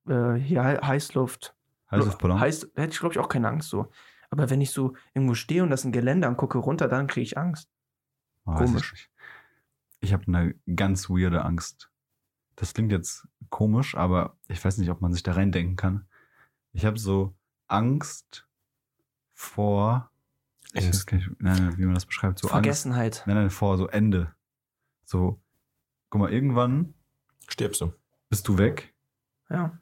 äh, 0.08 0.34
hier 0.34 0.64
He- 0.64 0.86
Heißluft. 0.86 1.56
Heißluftballon. 1.92 2.40
Heiß, 2.40 2.72
hätte 2.76 2.94
ich, 2.94 3.00
glaube 3.00 3.14
ich, 3.14 3.20
auch 3.20 3.30
keine 3.30 3.48
Angst 3.48 3.70
so. 3.70 3.88
Aber 4.34 4.50
wenn 4.50 4.62
ich 4.62 4.72
so 4.72 4.96
irgendwo 5.14 5.36
stehe 5.36 5.62
und 5.62 5.70
das 5.70 5.82
ist 5.82 5.86
ein 5.86 5.92
Geländer 5.92 6.28
und 6.28 6.38
gucke 6.38 6.58
runter, 6.58 6.88
dann 6.88 7.06
kriege 7.06 7.22
ich 7.22 7.38
Angst. 7.38 7.70
Oh, 8.46 8.56
Komisch. 8.56 8.92
Ich, 8.96 9.10
ich 10.00 10.14
habe 10.14 10.24
eine 10.26 10.56
ganz 10.76 11.08
weirde 11.08 11.46
Angst. 11.46 11.92
Das 12.56 12.74
klingt 12.74 12.92
jetzt 12.92 13.28
komisch, 13.52 13.94
aber 13.94 14.36
ich 14.48 14.66
weiß 14.66 14.80
nicht, 14.80 14.90
ob 14.90 15.02
man 15.02 15.14
sich 15.14 15.22
da 15.22 15.34
reindenken 15.34 15.76
kann. 15.76 16.08
Ich 16.72 16.84
habe 16.84 16.98
so 16.98 17.36
Angst 17.68 18.48
vor. 19.34 20.10
Ich 20.70 20.78
weiß 20.78 20.86
Angst. 20.86 21.08
gar 21.08 21.18
nicht, 21.18 21.30
nein, 21.40 21.58
nein, 21.68 21.78
wie 21.78 21.86
man 21.86 21.94
das 21.94 22.08
beschreibt. 22.08 22.40
So 22.40 22.48
Angst. 22.48 22.54
Vergessenheit. 22.54 23.24
Nein, 23.28 23.36
nein, 23.36 23.50
vor 23.52 23.78
so 23.78 23.88
Ende. 23.88 24.34
So, 25.06 25.40
guck 26.10 26.22
mal, 26.22 26.34
irgendwann 26.34 26.96
Stirbst 27.48 27.82
du. 27.82 27.94
bist 28.30 28.48
du 28.48 28.58
weg 28.58 28.96
Ja. 29.48 29.78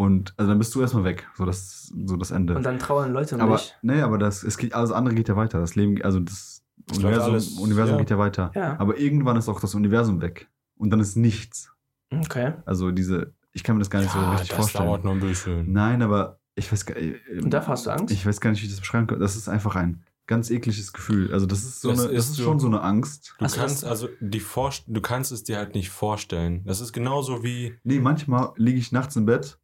Und 0.00 0.32
also 0.38 0.48
dann 0.50 0.58
bist 0.58 0.74
du 0.74 0.80
erstmal 0.80 1.04
weg. 1.04 1.28
So 1.36 1.44
das, 1.44 1.92
so 2.06 2.16
das 2.16 2.30
Ende. 2.30 2.54
Und 2.56 2.62
dann 2.64 2.78
trauern 2.78 3.12
Leute 3.12 3.34
um 3.34 3.42
aber 3.42 3.56
dich. 3.56 3.74
nee, 3.82 4.00
aber 4.00 4.16
das, 4.16 4.42
es 4.42 4.56
geht, 4.56 4.72
alles 4.72 4.92
andere 4.92 5.14
geht 5.14 5.28
ja 5.28 5.36
weiter. 5.36 5.60
Das 5.60 5.74
Leben, 5.74 6.00
also 6.02 6.20
das 6.20 6.62
läuft 6.90 7.04
Universum, 7.04 7.30
alles, 7.32 7.58
Universum 7.58 7.94
ja. 7.96 7.98
geht 8.00 8.10
ja 8.10 8.18
weiter. 8.18 8.50
Ja. 8.54 8.80
Aber 8.80 8.96
irgendwann 8.98 9.36
ist 9.36 9.48
auch 9.50 9.60
das 9.60 9.74
Universum 9.74 10.22
weg. 10.22 10.48
Und 10.78 10.88
dann 10.88 11.00
ist 11.00 11.16
nichts. 11.16 11.70
Okay. 12.10 12.54
Also 12.64 12.90
diese, 12.92 13.34
ich 13.52 13.62
kann 13.62 13.76
mir 13.76 13.80
das 13.80 13.90
gar 13.90 14.00
nicht 14.00 14.10
so 14.12 14.18
Ja, 14.18 14.30
richtig 14.30 14.48
das 14.48 14.56
vorstellen. 14.56 14.86
dauert 14.86 15.04
noch 15.04 15.12
ein 15.12 15.20
bisschen. 15.20 15.70
Nein, 15.70 16.00
aber 16.00 16.38
ich 16.54 16.72
weiß 16.72 16.86
gar 16.86 16.98
nicht. 16.98 17.16
Und 17.42 17.50
dafür 17.50 17.72
hast 17.72 17.84
du 17.86 17.90
Angst? 17.90 18.12
Ich 18.14 18.24
weiß 18.24 18.40
gar 18.40 18.50
nicht, 18.52 18.62
wie 18.62 18.66
ich 18.66 18.72
das 18.72 18.80
beschreiben 18.80 19.06
kann. 19.06 19.20
Das 19.20 19.36
ist 19.36 19.48
einfach 19.48 19.76
ein 19.76 20.02
ganz 20.26 20.50
ekliges 20.50 20.92
Gefühl. 20.94 21.32
Also 21.32 21.44
das 21.44 21.62
ist 21.62 21.80
so 21.82 21.90
Das 21.90 22.00
eine, 22.00 22.14
das 22.14 22.24
ist 22.24 22.30
ist 22.30 22.36
so- 22.38 22.44
schon 22.44 22.58
so 22.58 22.68
eine 22.68 22.80
Angst. 22.82 23.34
Du 23.38 23.44
du 23.44 23.50
kannst 23.50 23.58
das- 23.58 23.84
also 23.84 24.08
die 24.20 24.40
Vorst 24.40 24.84
du 24.86 25.00
kannst 25.02 25.30
es 25.32 25.44
dir 25.44 25.58
halt 25.58 25.74
nicht 25.74 25.90
vorstellen. 25.90 26.62
Das 26.64 26.80
ist 26.80 26.92
genauso 26.94 27.44
wie 27.44 27.74
Nee, 27.84 28.00
manchmal 28.00 28.52
liege 28.56 28.78
ich 28.78 28.92
nachts 28.92 29.14
im 29.16 29.26
Bett 29.26 29.58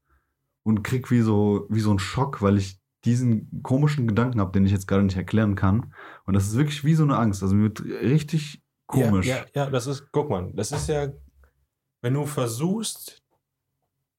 und 0.66 0.82
krieg 0.82 1.10
wie 1.12 1.20
so, 1.20 1.66
wie 1.70 1.80
so 1.80 1.90
einen 1.90 2.00
Schock, 2.00 2.42
weil 2.42 2.58
ich 2.58 2.80
diesen 3.04 3.62
komischen 3.62 4.08
Gedanken 4.08 4.40
habe, 4.40 4.50
den 4.50 4.66
ich 4.66 4.72
jetzt 4.72 4.88
gerade 4.88 5.04
nicht 5.04 5.16
erklären 5.16 5.54
kann. 5.54 5.94
Und 6.24 6.34
das 6.34 6.48
ist 6.48 6.56
wirklich 6.56 6.82
wie 6.84 6.94
so 6.96 7.04
eine 7.04 7.16
Angst. 7.16 7.40
Also 7.42 7.54
mir 7.54 7.62
wird 7.64 7.84
richtig 7.84 8.64
komisch. 8.88 9.26
Ja, 9.26 9.36
ja, 9.36 9.44
ja, 9.54 9.70
das 9.70 9.86
ist, 9.86 10.08
guck 10.10 10.28
mal, 10.28 10.50
das 10.54 10.72
ist 10.72 10.88
ja, 10.88 11.08
wenn 12.02 12.14
du 12.14 12.26
versuchst, 12.26 13.22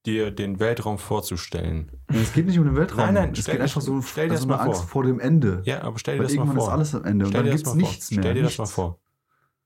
dir 0.06 0.30
den 0.30 0.58
Weltraum 0.58 0.96
vorzustellen. 0.96 1.92
Ja, 2.10 2.20
Es 2.20 2.32
geht 2.32 2.46
nicht 2.46 2.58
um 2.58 2.64
den 2.64 2.76
Weltraum. 2.76 2.98
Nein, 2.98 3.14
nein, 3.14 3.32
es 3.32 3.40
stell 3.40 3.56
geht 3.56 3.62
einfach 3.62 3.82
so 3.82 3.92
um 3.92 4.02
stell 4.02 4.28
dir 4.28 4.32
also 4.32 4.46
das 4.46 4.54
eine 4.54 4.62
mal 4.62 4.68
Angst 4.68 4.80
vor. 4.82 4.88
vor 4.88 5.02
dem 5.04 5.20
Ende. 5.20 5.60
Ja, 5.66 5.82
aber 5.82 5.98
stell 5.98 6.14
dir 6.14 6.20
Weil 6.20 6.26
das 6.28 6.36
mal 6.36 6.42
irgendwann 6.44 6.56
ist 6.58 6.64
vor. 6.64 6.72
alles 6.72 6.94
am 6.94 7.04
Ende 7.04 7.24
und 7.26 7.30
Stell 7.32 7.42
dann 7.42 7.44
dir 7.46 7.52
das 7.52 7.58
gibt's 7.60 7.74
mal 7.74 7.76
nichts 7.82 8.08
vor. 8.08 8.14
mehr. 8.16 8.22
Stell 8.22 8.34
dir 8.34 8.42
das 8.42 8.58
mal 8.58 8.62
nichts. 8.64 8.74
vor. 8.74 9.00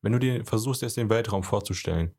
Wenn 0.01 0.13
du 0.13 0.19
dir 0.19 0.45
versuchst, 0.45 0.83
jetzt 0.83 0.97
den 0.97 1.11
Weltraum 1.11 1.45
vorzustellen, 1.45 2.13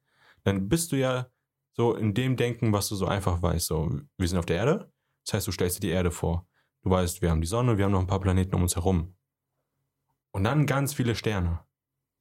dann 0.45 0.69
bist 0.69 0.93
du 0.93 0.95
ja 0.95 1.27
so 1.73 1.95
in 1.95 2.13
dem 2.13 2.35
Denken, 2.35 2.71
was 2.71 2.87
du 2.89 2.95
so 2.95 3.07
einfach 3.07 3.41
weißt. 3.41 3.67
So, 3.67 3.89
wir 4.17 4.27
sind 4.27 4.37
auf 4.37 4.45
der 4.45 4.57
Erde. 4.57 4.91
Das 5.25 5.33
heißt, 5.33 5.47
du 5.47 5.51
stellst 5.51 5.77
dir 5.77 5.87
die 5.87 5.93
Erde 5.93 6.11
vor. 6.11 6.47
Du 6.83 6.89
weißt, 6.89 7.21
wir 7.21 7.29
haben 7.29 7.41
die 7.41 7.47
Sonne, 7.47 7.77
wir 7.77 7.85
haben 7.85 7.91
noch 7.91 7.99
ein 7.99 8.07
paar 8.07 8.19
Planeten 8.19 8.55
um 8.55 8.61
uns 8.61 8.75
herum. 8.75 9.15
Und 10.31 10.43
dann 10.43 10.65
ganz 10.65 10.93
viele 10.93 11.15
Sterne. 11.15 11.59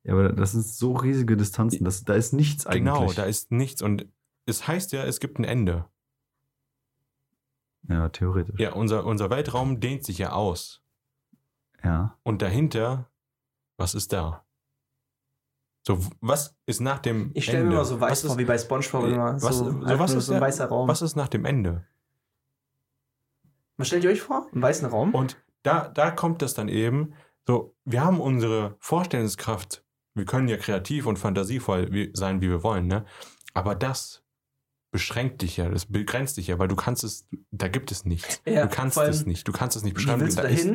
Ja, 0.04 0.14
aber 0.14 0.32
das 0.32 0.52
sind 0.52 0.64
so 0.64 0.92
riesige 0.92 1.36
Distanzen. 1.36 1.84
Das, 1.84 2.04
da 2.04 2.14
ist 2.14 2.32
nichts 2.32 2.66
eigentlich. 2.66 2.94
Genau, 2.94 3.12
da 3.12 3.24
ist 3.24 3.50
nichts. 3.50 3.82
Und 3.82 4.06
es 4.46 4.66
heißt 4.66 4.92
ja, 4.92 5.04
es 5.04 5.20
gibt 5.20 5.38
ein 5.38 5.44
Ende. 5.44 5.86
Ja, 7.88 8.08
theoretisch. 8.08 8.58
Ja, 8.60 8.72
unser, 8.72 9.04
unser 9.06 9.30
Weltraum 9.30 9.80
dehnt 9.80 10.04
sich 10.04 10.18
ja 10.18 10.32
aus. 10.32 10.82
Ja. 11.82 12.16
Und 12.22 12.42
dahinter, 12.42 13.10
was 13.76 13.94
ist 13.94 14.12
da? 14.12 14.44
So, 15.84 15.98
was 16.20 16.54
ist 16.66 16.80
nach 16.80 17.00
dem 17.00 17.30
Ich 17.34 17.44
stelle 17.44 17.64
mir 17.64 17.72
immer 17.74 17.84
so 17.84 18.00
weiß 18.00 18.10
was 18.10 18.20
vor, 18.22 18.30
ist, 18.32 18.38
wie 18.38 18.44
bei 18.44 18.56
Spongebob 18.58 19.04
immer. 19.04 19.34
was- 19.42 19.58
so, 19.58 19.64
so 19.64 19.98
was 19.98 20.12
ist 20.12 20.26
so 20.26 20.32
ein 20.32 20.40
der- 20.40 20.48
weißer 20.48 20.66
Raum. 20.66 20.88
was 20.88 21.02
ist 21.02 21.16
nach 21.16 21.28
dem 21.28 21.44
Ende? 21.44 21.84
Was 23.76 23.88
stellt 23.88 24.04
ihr 24.04 24.10
euch 24.10 24.20
vor? 24.22 24.46
Einen 24.52 24.62
weißen 24.62 24.88
Raum? 24.88 25.14
Und 25.14 25.36
da, 25.62 25.88
da 25.88 26.10
kommt 26.10 26.42
das 26.42 26.54
dann 26.54 26.68
eben, 26.68 27.14
so, 27.46 27.74
wir 27.84 28.04
haben 28.04 28.20
unsere 28.20 28.76
Vorstellungskraft, 28.78 29.84
wir 30.14 30.24
können 30.24 30.46
ja 30.48 30.56
kreativ 30.56 31.06
und 31.06 31.18
fantasievoll 31.18 31.90
wie, 31.92 32.10
sein, 32.14 32.40
wie 32.40 32.48
wir 32.50 32.62
wollen, 32.62 32.86
ne? 32.86 33.04
Aber 33.54 33.74
das 33.74 34.22
beschränkt 34.92 35.42
dich 35.42 35.56
ja, 35.56 35.68
das 35.68 35.86
begrenzt 35.86 36.36
dich 36.36 36.48
ja, 36.48 36.58
weil 36.58 36.68
du 36.68 36.76
kannst 36.76 37.02
es, 37.02 37.26
da 37.50 37.66
gibt 37.68 37.90
es 37.90 38.04
nichts. 38.04 38.42
Ja, 38.44 38.66
du 38.66 38.68
kannst 38.74 38.98
es 38.98 39.24
nicht, 39.26 39.48
du 39.48 39.52
kannst 39.52 39.76
es 39.76 39.82
nicht 39.82 39.92
Wie 39.92 39.94
beschreiben. 39.94 40.20
willst 40.20 40.38
du 40.38 40.42
da 40.42 40.48
da 40.48 40.54
ist-? 40.54 40.68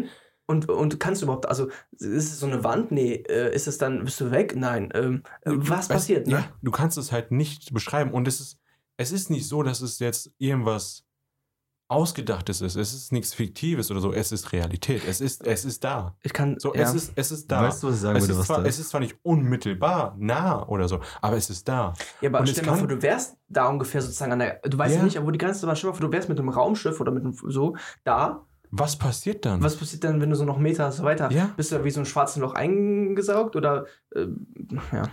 Und, 0.49 0.69
und 0.69 0.99
kannst 0.99 1.21
du 1.21 1.25
überhaupt, 1.25 1.47
also 1.47 1.67
ist 1.91 2.03
es 2.31 2.39
so 2.39 2.45
eine 2.47 2.63
Wand? 2.63 2.91
Nee, 2.91 3.15
äh, 3.27 3.53
ist 3.53 3.67
es 3.67 3.77
dann, 3.77 4.03
bist 4.05 4.19
du 4.21 4.31
weg? 4.31 4.55
Nein. 4.55 4.89
Ähm, 4.95 5.23
äh, 5.41 5.51
was 5.53 5.89
Weißt- 5.89 5.93
passiert? 5.93 6.25
Ne? 6.27 6.33
Ja, 6.33 6.45
du 6.63 6.71
kannst 6.71 6.97
es 6.97 7.11
halt 7.11 7.31
nicht 7.31 7.73
beschreiben. 7.73 8.11
Und 8.11 8.27
es 8.29 8.39
ist, 8.39 8.59
es 8.95 9.11
ist 9.11 9.29
nicht 9.29 9.47
so, 9.47 9.61
dass 9.61 9.81
es 9.81 9.99
jetzt 9.99 10.31
irgendwas 10.37 11.03
Ausgedachtes 11.89 12.59
ist. 12.61 12.75
Es 12.75 12.93
ist 12.93 13.13
nichts 13.13 13.33
Fiktives 13.33 13.91
oder 13.91 14.01
so. 14.01 14.11
Es 14.11 14.33
ist 14.33 14.51
Realität. 14.51 15.03
Es 15.07 15.21
ist, 15.21 15.45
es 15.47 15.63
ist 15.63 15.83
da. 15.85 16.17
Ich 16.21 16.33
kann, 16.33 16.59
So, 16.59 16.73
ja. 16.75 16.81
es 16.81 16.93
ist, 16.93 17.13
es 17.15 17.31
ist 17.31 17.49
da. 17.49 17.63
Weißt 17.63 17.81
du, 17.81 17.87
was 17.87 17.95
ich 17.95 18.01
sagen 18.01 18.17
es, 18.17 18.23
würde, 18.23 18.33
ist 18.33 18.39
was 18.39 18.45
zwar, 18.47 18.65
es 18.65 18.79
ist 18.79 18.89
zwar 18.89 18.99
nicht 18.99 19.15
unmittelbar 19.23 20.13
nah 20.19 20.67
oder 20.67 20.89
so, 20.89 20.99
aber 21.21 21.37
es 21.37 21.49
ist 21.49 21.65
da. 21.67 21.93
ja, 22.19 22.29
aber 22.29 22.41
und 22.41 22.49
stell 22.49 22.65
dir 22.65 22.71
mal 22.71 22.77
vor, 22.77 22.87
du 22.89 23.01
wärst 23.01 23.37
da 23.47 23.67
ungefähr 23.69 24.01
sozusagen 24.01 24.33
an 24.33 24.39
der, 24.39 24.59
du 24.65 24.77
weißt 24.77 24.95
ja, 24.95 24.99
Ja. 24.99 25.05
nicht, 25.05 25.21
wo 25.25 25.31
die 25.31 25.37
Grenze 25.37 25.65
aber 25.65 25.77
stell 25.77 25.89
dir 25.89 25.93
mal 25.93 25.97
vor, 25.99 26.07
du 26.09 26.13
wärst 26.13 26.27
mit 26.27 26.37
einem 26.39 26.49
Raumschiff 26.49 26.99
oder 26.99 27.11
mit 27.11 27.23
einem, 27.23 27.33
so, 27.33 27.77
da. 28.03 28.45
Was 28.71 28.97
passiert 28.97 29.45
dann? 29.45 29.61
Was 29.63 29.77
passiert 29.77 30.03
dann, 30.03 30.19
wenn 30.21 30.29
du 30.29 30.35
so 30.35 30.43
noch 30.45 30.57
Meter 30.57 30.91
so 30.91 31.03
weiter, 31.03 31.31
Ja. 31.31 31.51
bist 31.55 31.71
du 31.71 31.83
wie 31.83 31.91
so 31.91 32.01
ein 32.01 32.05
schwarzes 32.05 32.37
Loch 32.37 32.53
eingesaugt 32.53 33.55
oder, 33.55 33.85
äh, 34.13 34.27
ja. 34.91 35.03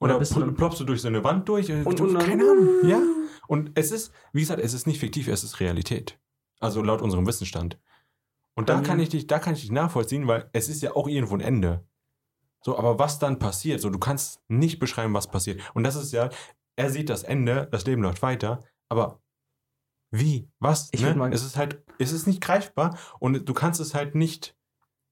oder 0.00 0.18
bist 0.18 0.36
du 0.36 0.52
ploppst 0.52 0.80
du 0.80 0.84
durch 0.84 1.00
so 1.02 1.08
eine 1.08 1.24
Wand 1.24 1.48
durch? 1.48 1.70
Und, 1.70 1.98
du, 1.98 2.04
und 2.04 2.14
dann- 2.14 2.26
keine 2.26 2.42
Ahnung. 2.44 2.68
Ja. 2.88 3.00
Und 3.46 3.72
es 3.74 3.90
ist, 3.90 4.12
wie 4.32 4.40
gesagt, 4.40 4.60
es 4.60 4.72
ist 4.72 4.86
nicht 4.86 5.00
fiktiv, 5.00 5.28
es 5.28 5.44
ist 5.44 5.60
Realität. 5.60 6.18
Also 6.60 6.82
laut 6.82 7.02
unserem 7.02 7.26
Wissensstand. 7.26 7.78
Und 8.54 8.68
da 8.68 8.74
Dann- 8.76 8.84
kann 8.84 9.00
ich 9.00 9.08
dich, 9.10 9.26
da 9.26 9.38
kann 9.38 9.54
ich 9.54 9.60
dich 9.62 9.72
nachvollziehen, 9.72 10.26
weil 10.28 10.48
es 10.52 10.68
ist 10.68 10.80
ja 10.82 10.94
auch 10.96 11.08
irgendwo 11.08 11.34
ein 11.34 11.40
Ende. 11.40 11.84
So, 12.62 12.78
aber 12.78 12.98
was 12.98 13.18
dann 13.18 13.38
passiert, 13.38 13.80
so 13.82 13.90
du 13.90 13.98
kannst 13.98 14.40
nicht 14.48 14.78
beschreiben, 14.78 15.12
was 15.12 15.28
passiert. 15.28 15.60
Und 15.74 15.84
das 15.84 15.96
ist 15.96 16.12
ja, 16.12 16.30
er 16.76 16.88
sieht 16.90 17.10
das 17.10 17.22
Ende, 17.22 17.68
das 17.70 17.84
Leben 17.84 18.00
läuft 18.02 18.22
weiter, 18.22 18.60
aber 18.88 19.20
wie? 20.14 20.48
Was? 20.60 20.88
Ich 20.92 21.02
ne? 21.02 21.14
mal- 21.14 21.32
es 21.32 21.44
ist 21.44 21.56
halt, 21.56 21.82
es 21.98 22.12
ist 22.12 22.26
nicht 22.26 22.40
greifbar 22.40 22.98
und 23.18 23.48
du 23.48 23.52
kannst 23.54 23.80
es 23.80 23.94
halt 23.94 24.14
nicht, 24.14 24.56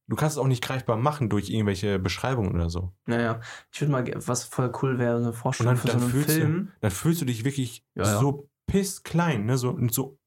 du 0.09 0.17
kannst 0.17 0.37
es 0.37 0.43
auch 0.43 0.47
nicht 0.47 0.63
greifbar 0.63 0.97
machen 0.97 1.29
durch 1.29 1.51
irgendwelche 1.51 1.99
Beschreibungen 1.99 2.55
oder 2.55 2.71
so. 2.71 2.93
Naja, 3.07 3.41
ich 3.73 3.81
würde 3.81 3.93
mal, 3.93 4.05
was 4.27 4.45
voll 4.45 4.73
cool 4.83 4.99
wäre, 4.99 5.17
eine 5.17 5.29
Und 5.29 5.33
Vorstellung 5.35 5.75
dann, 5.75 5.83
für 5.83 5.89
so 5.89 5.93
dann, 5.95 6.03
einen 6.03 6.11
fühlst 6.13 6.31
Film. 6.31 6.67
du, 6.67 6.73
dann 6.81 6.91
fühlst 6.91 7.21
du 7.21 7.25
dich 7.25 7.45
wirklich 7.45 7.85
Ja, 7.95 8.05
ja. 8.05 8.19
so 8.21 8.49
pissklein, 8.67 9.45
ne? 9.47 9.59
so, 9.59 9.77
so 9.91 10.19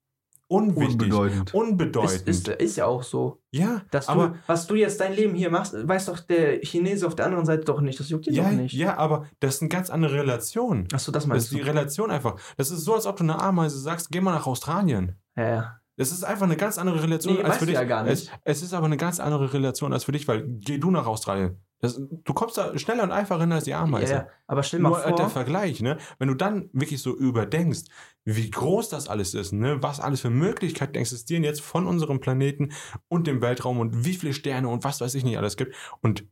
unwichtig, 0.56 0.94
Unbedeutend. 1.14 1.54
unbedeutend. 1.54 2.28
Ist, 2.28 2.48
ist, 2.48 2.62
ist 2.62 2.76
ja 2.78 2.86
auch 2.86 3.04
so. 3.04 3.42
ja, 3.52 3.82
Dass 3.92 4.08
aber 4.08 4.30
du, 4.30 4.36
was 4.48 4.68
du 4.68 4.76
jetzt 4.76 5.00
dein 5.02 5.14
Leben 5.14 5.36
hier 5.36 5.50
machst, 5.50 5.74
weiß 5.88 6.06
doch 6.06 6.20
der 6.20 6.60
Chinese 6.62 7.06
auf 7.08 7.16
der 7.16 7.26
anderen 7.26 7.46
Seite 7.46 7.66
doch 7.66 7.82
nicht. 7.82 8.00
Das 8.00 8.10
juckt 8.10 8.28
ihn 8.28 8.34
ja, 8.34 8.44
doch 8.44 8.52
nicht. 8.52 8.74
ja, 8.74 8.98
aber 8.98 9.26
das 9.40 9.56
ist 9.56 9.62
eine 9.62 9.70
ganz 9.70 9.90
andere 9.90 10.14
Relation. 10.16 10.88
Achso, 10.94 11.12
das 11.12 11.24
Das 11.24 11.28
meinst 11.28 11.46
ist 11.48 11.54
die 11.54 11.62
du. 11.62 11.68
Relation 11.68 12.12
einfach. 12.12 12.40
Das 12.58 12.72
ist 12.72 12.84
so, 12.84 12.94
als 12.94 13.06
ob 13.06 13.18
du 13.18 13.24
einer 13.24 13.42
Ameise 13.42 13.80
sagst, 13.80 14.12
geh 14.12 14.22
mal 14.22 14.34
nach 14.34 14.48
Australien. 14.48 15.16
Ja, 15.36 15.48
ja. 15.50 15.80
Das 15.98 16.12
ist 16.12 16.24
einfach 16.24 16.46
eine 16.46 16.58
ganz 16.58 16.78
andere 16.78 17.02
Relation 17.02 17.36
Nee, 17.36 17.42
als 17.42 17.50
weißt 17.52 17.60
für 17.60 17.66
du 17.66 17.72
dich. 17.72 17.80
ja 17.80 17.84
gar 17.86 18.04
nicht. 18.04 18.12
Es, 18.14 18.32
es 18.44 18.64
ist 18.64 18.74
aber 18.74 18.86
eine 18.86 18.98
ganz 18.98 19.20
andere 19.20 19.54
Relation 19.54 19.94
als 19.94 20.04
für 20.04 20.12
dich, 20.12 20.28
weil 20.28 20.46
geh 20.48 20.78
du 20.78 20.92
nach 20.92 21.06
Australien. 21.06 21.62
Das, 21.80 22.00
du 22.00 22.34
kommst 22.34 22.58
da 22.58 22.78
schneller 22.78 23.04
und 23.04 23.12
einfacher 23.12 23.42
hin 23.42 23.52
als 23.52 23.66
die 23.66 23.72
ja, 23.72 23.82
Ameise. 23.82 24.14
ja. 24.14 24.28
Aber 24.48 24.64
stell 24.64 24.80
mal 24.80 24.90
Nur 24.90 25.06
äh, 25.06 25.10
der 25.10 25.18
vor, 25.18 25.30
Vergleich, 25.30 25.82
ne? 25.82 25.98
Wenn 26.20 26.28
du 26.30 26.34
dann 26.34 26.70
wirklich 26.74 27.02
so 27.02 27.16
überdenkst, 27.16 27.86
wie 28.24 28.50
groß 28.50 28.90
das 28.90 29.08
alles 29.08 29.34
ist, 29.34 29.52
ne? 29.54 29.82
Was 29.84 30.00
alles 30.00 30.22
für 30.22 30.30
Möglichkeiten 30.30 30.96
existieren 30.96 31.44
jetzt 31.44 31.62
von 31.62 31.86
unserem 31.86 32.20
Planeten 32.20 32.72
und 33.08 33.28
dem 33.28 33.42
Weltraum 33.42 33.80
und 33.80 34.06
wie 34.06 34.14
viele 34.16 34.34
Sterne 34.34 34.68
und 34.68 34.84
was 34.84 35.02
weiß 35.02 35.16
ich 35.16 35.24
nicht 35.24 35.38
alles 35.38 35.58
gibt 35.58 35.76
und 36.02 36.26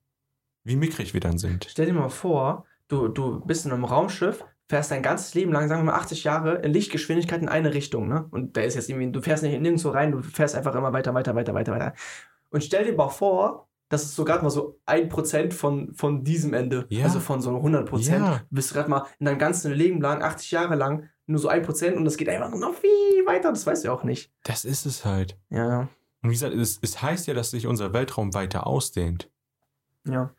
wie 0.63 0.75
mickrig 0.77 1.13
wir 1.13 1.21
dann 1.21 1.37
sind. 1.37 1.67
stell 1.69 1.85
dir 1.87 1.93
mal 1.93 2.09
vor, 2.09 2.65
du, 2.87 3.07
du 3.09 3.41
bist 3.45 3.65
in 3.65 3.71
einem 3.73 3.83
Raumschiff, 3.85 4.45
fährst 4.69 4.91
dein 4.91 5.03
ganzes 5.03 5.33
Leben 5.33 5.51
lang, 5.51 5.67
sagen 5.67 5.81
wir 5.81 5.91
mal 5.91 5.97
80 5.97 6.23
Jahre, 6.23 6.55
in 6.55 6.71
Lichtgeschwindigkeit 6.73 7.41
in 7.41 7.49
eine 7.49 7.73
Richtung, 7.73 8.07
ne? 8.07 8.25
Und 8.31 8.57
da 8.57 8.61
ist 8.61 8.75
jetzt 8.75 8.89
irgendwie, 8.89 9.11
du 9.11 9.21
fährst 9.21 9.43
nicht 9.43 9.59
nirgendwo 9.59 9.89
rein, 9.89 10.11
du 10.11 10.21
fährst 10.21 10.55
einfach 10.55 10.75
immer 10.75 10.93
weiter, 10.93 11.13
weiter, 11.13 11.35
weiter, 11.35 11.53
weiter, 11.53 11.73
weiter. 11.73 11.93
Und 12.49 12.63
stell 12.63 12.85
dir 12.85 12.95
mal 12.95 13.09
vor, 13.09 13.67
das 13.89 14.03
ist 14.03 14.15
so 14.15 14.25
gerade 14.25 14.43
mal 14.43 14.49
so 14.49 14.79
ein 14.85 15.09
Prozent 15.09 15.53
von, 15.53 15.93
von 15.93 16.23
diesem 16.23 16.53
Ende. 16.53 16.85
Ja. 16.89 17.05
Also 17.05 17.19
von 17.19 17.41
so 17.41 17.55
100 17.55 17.87
Prozent. 17.87 18.25
Ja. 18.25 18.37
Du 18.49 18.55
bist 18.55 18.73
gerade 18.73 18.89
mal 18.89 19.05
in 19.19 19.25
deinem 19.25 19.37
ganzen 19.37 19.71
Leben 19.71 20.01
lang, 20.01 20.23
80 20.23 20.51
Jahre 20.51 20.75
lang, 20.75 21.09
nur 21.25 21.39
so 21.39 21.47
ein 21.47 21.61
Prozent 21.61 21.95
und 21.95 22.05
das 22.05 22.17
geht 22.17 22.29
einfach 22.29 22.51
noch 22.55 22.73
viel 22.73 23.25
weiter. 23.25 23.49
Das 23.49 23.65
weißt 23.65 23.83
du 23.83 23.89
ja 23.89 23.93
auch 23.93 24.03
nicht. 24.03 24.31
Das 24.43 24.65
ist 24.65 24.85
es 24.85 25.05
halt. 25.05 25.37
Ja, 25.49 25.67
ja. 25.67 25.79
Und 26.21 26.29
wie 26.29 26.33
gesagt, 26.33 26.55
es, 26.55 26.79
es 26.81 27.01
heißt 27.01 27.27
ja, 27.27 27.33
dass 27.33 27.51
sich 27.51 27.67
unser 27.67 27.93
Weltraum 27.93 28.33
weiter 28.33 28.65
ausdehnt. 28.65 29.29
Ja. 30.07 30.31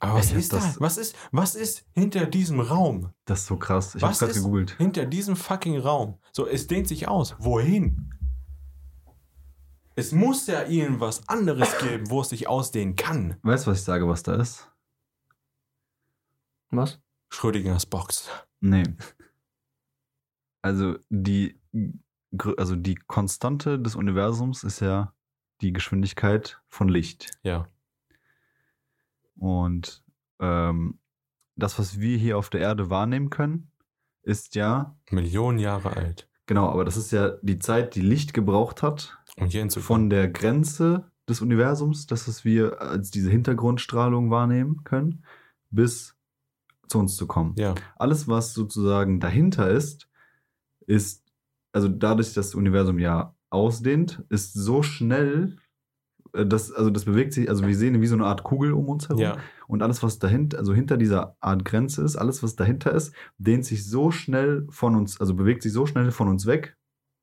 Aber 0.00 0.14
was 0.18 0.32
ist 0.32 0.52
das? 0.52 0.64
das- 0.64 0.80
Was 0.80 0.96
ist, 0.96 1.14
was 1.30 1.54
ist 1.54 1.84
hinter 1.92 2.26
diesem 2.26 2.58
Raum? 2.60 3.12
Das 3.26 3.40
ist 3.40 3.46
so 3.46 3.56
krass. 3.56 3.94
Ich 3.94 4.02
Was 4.02 4.08
hab's 4.08 4.18
gerade 4.20 4.32
ist- 4.32 4.38
gegoogelt. 4.38 4.70
Hinter 4.78 5.04
diesem 5.06 5.36
fucking 5.36 5.78
Raum. 5.78 6.18
So, 6.32 6.46
es 6.46 6.66
dehnt 6.66 6.88
sich 6.88 7.06
aus. 7.06 7.36
Wohin? 7.38 8.12
Es 9.96 10.12
muss 10.12 10.46
ja 10.46 10.66
irgendwas 10.66 11.28
anderes 11.28 11.76
geben, 11.78 12.08
wo 12.10 12.22
es 12.22 12.30
sich 12.30 12.48
ausdehnen 12.48 12.96
kann. 12.96 13.36
Weißt 13.42 13.66
du, 13.66 13.70
was 13.72 13.78
ich 13.80 13.84
sage, 13.84 14.08
was 14.08 14.22
da 14.22 14.34
ist? 14.36 14.70
Was? 16.70 16.98
Schrödingers 17.28 17.84
Box. 17.86 18.28
Nee. 18.60 18.84
Also 20.62 20.96
die 21.10 21.58
also 22.56 22.76
die 22.76 22.94
Konstante 22.94 23.78
des 23.78 23.96
Universums 23.96 24.62
ist 24.62 24.80
ja 24.80 25.12
die 25.60 25.72
Geschwindigkeit 25.72 26.60
von 26.68 26.88
Licht. 26.88 27.30
Ja. 27.42 27.66
Und 29.40 30.04
ähm, 30.38 30.98
das, 31.56 31.78
was 31.78 31.98
wir 31.98 32.18
hier 32.18 32.36
auf 32.38 32.50
der 32.50 32.60
Erde 32.60 32.90
wahrnehmen 32.90 33.30
können, 33.30 33.72
ist 34.22 34.54
ja, 34.54 34.96
Millionen 35.10 35.58
Jahre 35.58 35.96
alt. 35.96 36.28
genau, 36.46 36.68
aber 36.68 36.84
das 36.84 36.98
ist 36.98 37.10
ja 37.10 37.30
die 37.42 37.58
Zeit, 37.58 37.94
die 37.94 38.02
Licht 38.02 38.34
gebraucht 38.34 38.82
hat, 38.82 39.18
Um 39.38 39.46
hier 39.48 39.60
hinzukommen. 39.60 39.86
von 39.86 40.10
der 40.10 40.28
Grenze 40.28 41.10
des 41.26 41.40
Universums, 41.40 42.06
das 42.06 42.28
was 42.28 42.44
wir 42.44 42.82
als 42.82 43.10
diese 43.10 43.30
Hintergrundstrahlung 43.30 44.30
wahrnehmen 44.30 44.84
können, 44.84 45.24
bis 45.70 46.16
zu 46.88 46.98
uns 46.98 47.16
zu 47.16 47.26
kommen. 47.26 47.54
Ja. 47.56 47.74
Alles, 47.96 48.28
was 48.28 48.52
sozusagen 48.52 49.20
dahinter 49.20 49.70
ist, 49.70 50.08
ist, 50.86 51.24
also 51.72 51.88
dadurch, 51.88 52.34
dass 52.34 52.48
das 52.48 52.54
Universum 52.54 52.98
ja 52.98 53.34
ausdehnt, 53.48 54.22
ist 54.28 54.52
so 54.52 54.82
schnell, 54.82 55.56
das, 56.32 56.72
also 56.72 56.90
das 56.90 57.04
bewegt 57.04 57.32
sich, 57.32 57.48
also 57.48 57.66
wir 57.66 57.76
sehen 57.76 58.00
wie 58.00 58.06
so 58.06 58.14
eine 58.14 58.26
Art 58.26 58.42
Kugel 58.42 58.72
um 58.72 58.88
uns 58.88 59.08
herum. 59.08 59.22
Ja. 59.22 59.38
Und 59.66 59.82
alles, 59.82 60.02
was 60.02 60.18
dahinter, 60.18 60.58
also 60.58 60.74
hinter 60.74 60.96
dieser 60.96 61.36
Art 61.40 61.64
Grenze 61.64 62.02
ist, 62.02 62.16
alles, 62.16 62.42
was 62.42 62.56
dahinter 62.56 62.92
ist, 62.92 63.14
dehnt 63.38 63.64
sich 63.64 63.86
so 63.86 64.10
schnell 64.10 64.66
von 64.70 64.96
uns, 64.96 65.20
also 65.20 65.34
bewegt 65.34 65.62
sich 65.62 65.72
so 65.72 65.86
schnell 65.86 66.10
von 66.10 66.28
uns 66.28 66.46
weg. 66.46 66.76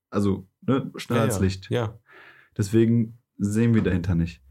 Also 0.10 0.48
ne, 0.62 0.92
schneller 0.96 1.22
ja, 1.22 1.26
als. 1.28 1.40
Licht. 1.40 1.70
Ja. 1.70 2.00
Deswegen 2.58 3.20
sehen 3.38 3.74
wir 3.74 3.84
dahinter 3.84 4.16
nicht. 4.16 4.42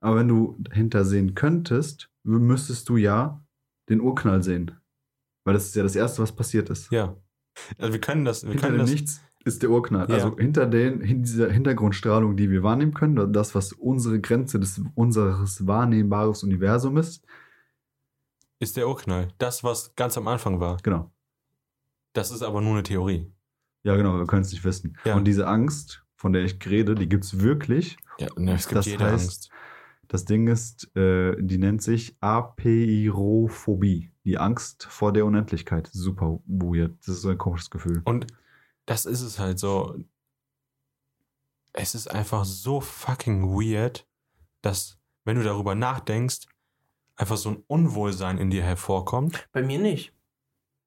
Aber 0.00 0.16
wenn 0.16 0.28
du 0.28 0.56
dahinter 0.60 1.04
sehen 1.04 1.34
könntest, 1.34 2.10
müsstest 2.24 2.88
du 2.88 2.96
ja 2.96 3.44
den 3.88 4.00
Urknall 4.00 4.42
sehen. 4.42 4.72
Weil 5.44 5.54
das 5.54 5.66
ist 5.66 5.76
ja 5.76 5.82
das 5.82 5.96
Erste, 5.96 6.22
was 6.22 6.32
passiert 6.32 6.70
ist. 6.70 6.90
Ja. 6.90 7.16
Also 7.78 7.92
wir 7.92 8.00
können 8.00 8.24
das, 8.24 8.44
wir 8.44 8.52
hinter 8.52 8.68
können 8.68 8.78
das. 8.78 8.90
Nichts 8.90 9.20
ist 9.44 9.62
der 9.62 9.70
Urknall. 9.70 10.08
Ja. 10.08 10.14
Also 10.14 10.36
hinter 10.36 10.66
den, 10.66 11.00
hin 11.00 11.22
dieser 11.22 11.50
Hintergrundstrahlung, 11.50 12.36
die 12.36 12.50
wir 12.50 12.62
wahrnehmen 12.62 12.94
können, 12.94 13.32
das, 13.32 13.54
was 13.54 13.72
unsere 13.72 14.20
Grenze 14.20 14.58
des 14.60 14.80
unseres 14.94 15.66
wahrnehmbares 15.66 16.42
Universum 16.44 16.96
ist, 16.96 17.24
Ist 18.60 18.76
der 18.76 18.88
Urknall. 18.88 19.28
Das, 19.38 19.64
was 19.64 19.94
ganz 19.96 20.16
am 20.16 20.28
Anfang 20.28 20.60
war. 20.60 20.76
genau. 20.82 21.10
Das 22.14 22.30
ist 22.30 22.42
aber 22.42 22.60
nur 22.60 22.72
eine 22.74 22.82
Theorie. 22.82 23.32
Ja, 23.84 23.96
genau, 23.96 24.18
wir 24.18 24.26
können 24.26 24.42
es 24.42 24.52
nicht 24.52 24.64
wissen. 24.64 24.96
Ja. 25.04 25.16
Und 25.16 25.24
diese 25.24 25.46
Angst, 25.48 26.04
von 26.14 26.32
der 26.32 26.44
ich 26.44 26.58
rede, 26.68 26.94
die 26.94 27.08
gibt 27.08 27.24
es 27.24 27.40
wirklich. 27.40 27.96
Ja, 28.20 28.28
ne, 28.36 28.52
es 28.54 28.68
gibt 28.68 28.76
Das 28.78 28.86
jede 28.86 29.04
heißt- 29.04 29.10
Angst. 29.12 29.50
Das 30.08 30.24
Ding 30.26 30.46
ist, 30.46 30.94
äh, 30.94 31.34
die 31.40 31.56
nennt 31.58 31.80
sich 31.82 32.16
Apeirophobie. 32.20 34.10
Die 34.24 34.38
Angst 34.38 34.84
vor 34.84 35.12
der 35.12 35.24
Unendlichkeit. 35.26 35.88
Super 35.92 36.38
weird. 36.46 36.92
Das 37.00 37.08
ist 37.16 37.22
so 37.22 37.30
ein 37.30 37.38
komisches 37.38 37.70
Gefühl. 37.70 38.02
Und 38.04 38.26
das 38.86 39.06
ist 39.06 39.20
es 39.22 39.38
halt 39.38 39.58
so. 39.58 39.96
Es 41.72 41.94
ist 41.94 42.10
einfach 42.10 42.44
so 42.44 42.80
fucking 42.80 43.48
weird, 43.54 44.06
dass, 44.60 44.98
wenn 45.24 45.36
du 45.36 45.42
darüber 45.42 45.74
nachdenkst, 45.74 46.40
einfach 47.16 47.36
so 47.36 47.50
ein 47.50 47.62
Unwohlsein 47.66 48.38
in 48.38 48.50
dir 48.50 48.62
hervorkommt. 48.62 49.48
Bei 49.52 49.62
mir 49.62 49.78
nicht. 49.78 50.12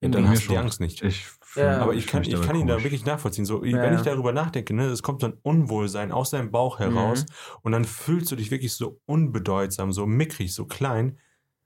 Bei 0.01 0.09
dann 0.09 0.23
mir 0.23 0.29
hast 0.29 0.43
du 0.43 0.49
die 0.49 0.53
schon. 0.55 0.57
Angst 0.57 0.79
nicht. 0.79 1.01
Ich 1.03 1.25
Ja. 1.55 1.79
Aber 1.81 1.93
ich 1.93 2.05
kann, 2.05 2.21
ich 2.23 2.31
mich 2.37 2.41
kann 2.45 2.55
ihn 2.57 2.67
da 2.67 2.83
wirklich 2.83 3.05
nachvollziehen. 3.05 3.45
So, 3.45 3.63
Ja, 3.63 3.81
wenn 3.81 3.93
ich 3.93 3.99
ja. 4.05 4.11
darüber 4.13 4.31
nachdenke, 4.33 4.73
ne, 4.75 4.85
es 4.87 5.01
kommt 5.01 5.21
so 5.21 5.27
ein 5.27 5.37
Unwohlsein 5.41 6.11
aus 6.11 6.29
deinem 6.31 6.51
Bauch 6.51 6.79
heraus 6.79 7.21
Mhm. 7.23 7.59
und 7.63 7.71
dann 7.71 7.85
fühlst 7.85 8.31
du 8.31 8.35
dich 8.35 8.51
wirklich 8.51 8.73
so 8.73 8.99
unbedeutsam, 9.05 9.91
so 9.93 10.05
mickrig, 10.05 10.53
so 10.53 10.65
klein, 10.65 11.17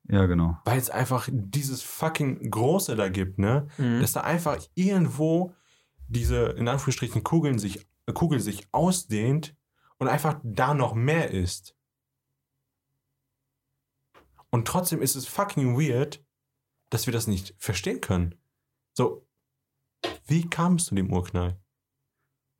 Ja, 0.07 0.27
genau. 0.27 0.57
weil 0.63 0.77
es 0.77 0.89
einfach 0.89 1.27
dieses 1.31 1.81
fucking 1.81 2.51
Große 2.51 2.95
da 2.95 3.09
gibt, 3.09 3.39
ne? 3.39 3.67
Mhm. 3.77 3.99
Dass 3.99 4.13
da 4.13 4.21
einfach 4.21 4.59
irgendwo 4.75 5.53
diese, 6.09 6.47
in 6.47 6.67
Anführungsstrichen, 6.67 7.23
Kugeln 7.23 7.59
sich, 7.59 7.87
äh, 8.05 8.13
Kugel 8.13 8.39
sich 8.39 8.67
ausdehnt 8.71 9.55
und 9.97 10.07
einfach 10.07 10.39
da 10.43 10.73
noch 10.73 10.93
mehr 10.93 11.31
ist. 11.31 11.75
Und 14.49 14.67
trotzdem 14.67 15.01
ist 15.01 15.15
es 15.15 15.27
fucking 15.27 15.77
weird, 15.79 16.23
dass 16.89 17.05
wir 17.05 17.13
das 17.13 17.27
nicht 17.27 17.53
verstehen 17.59 18.01
können. 18.01 18.35
So, 18.93 19.27
wie 20.25 20.49
kam 20.49 20.75
es 20.75 20.85
zu 20.85 20.95
dem 20.95 21.13
Urknall? 21.13 21.59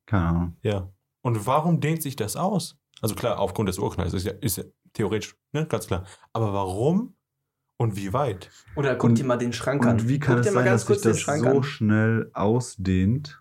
Keine 0.05 0.25
Ahnung. 0.27 0.57
Ja. 0.61 0.91
Und 1.21 1.45
warum 1.45 1.79
dehnt 1.81 2.01
sich 2.03 2.15
das 2.15 2.35
aus? 2.35 2.77
Also 3.01 3.15
klar, 3.15 3.39
aufgrund 3.39 3.69
des 3.69 3.79
Urknalls 3.79 4.13
ist 4.13 4.25
ja, 4.25 4.33
ist 4.33 4.57
ja 4.57 4.63
theoretisch, 4.93 5.35
ne, 5.51 5.65
ganz 5.65 5.87
klar. 5.87 6.05
Aber 6.33 6.53
warum 6.53 7.15
und 7.77 7.95
wie 7.95 8.13
weit? 8.13 8.51
Oder 8.75 8.95
guck 8.95 9.11
Und- 9.11 9.17
dir 9.17 9.25
mal 9.25 9.37
den 9.37 9.53
Schrank 9.53 9.85
an. 9.85 9.99
Und 9.99 10.07
wie 10.09 10.19
kann 10.19 10.37
guck 10.37 10.45
es 10.45 10.53
sein, 10.53 10.65
ganz 10.65 10.85
dass 10.85 10.95
sich 11.01 11.03
das 11.11 11.19
Schrank 11.19 11.43
so 11.43 11.49
an. 11.57 11.63
schnell 11.63 12.29
ausdehnt, 12.33 13.38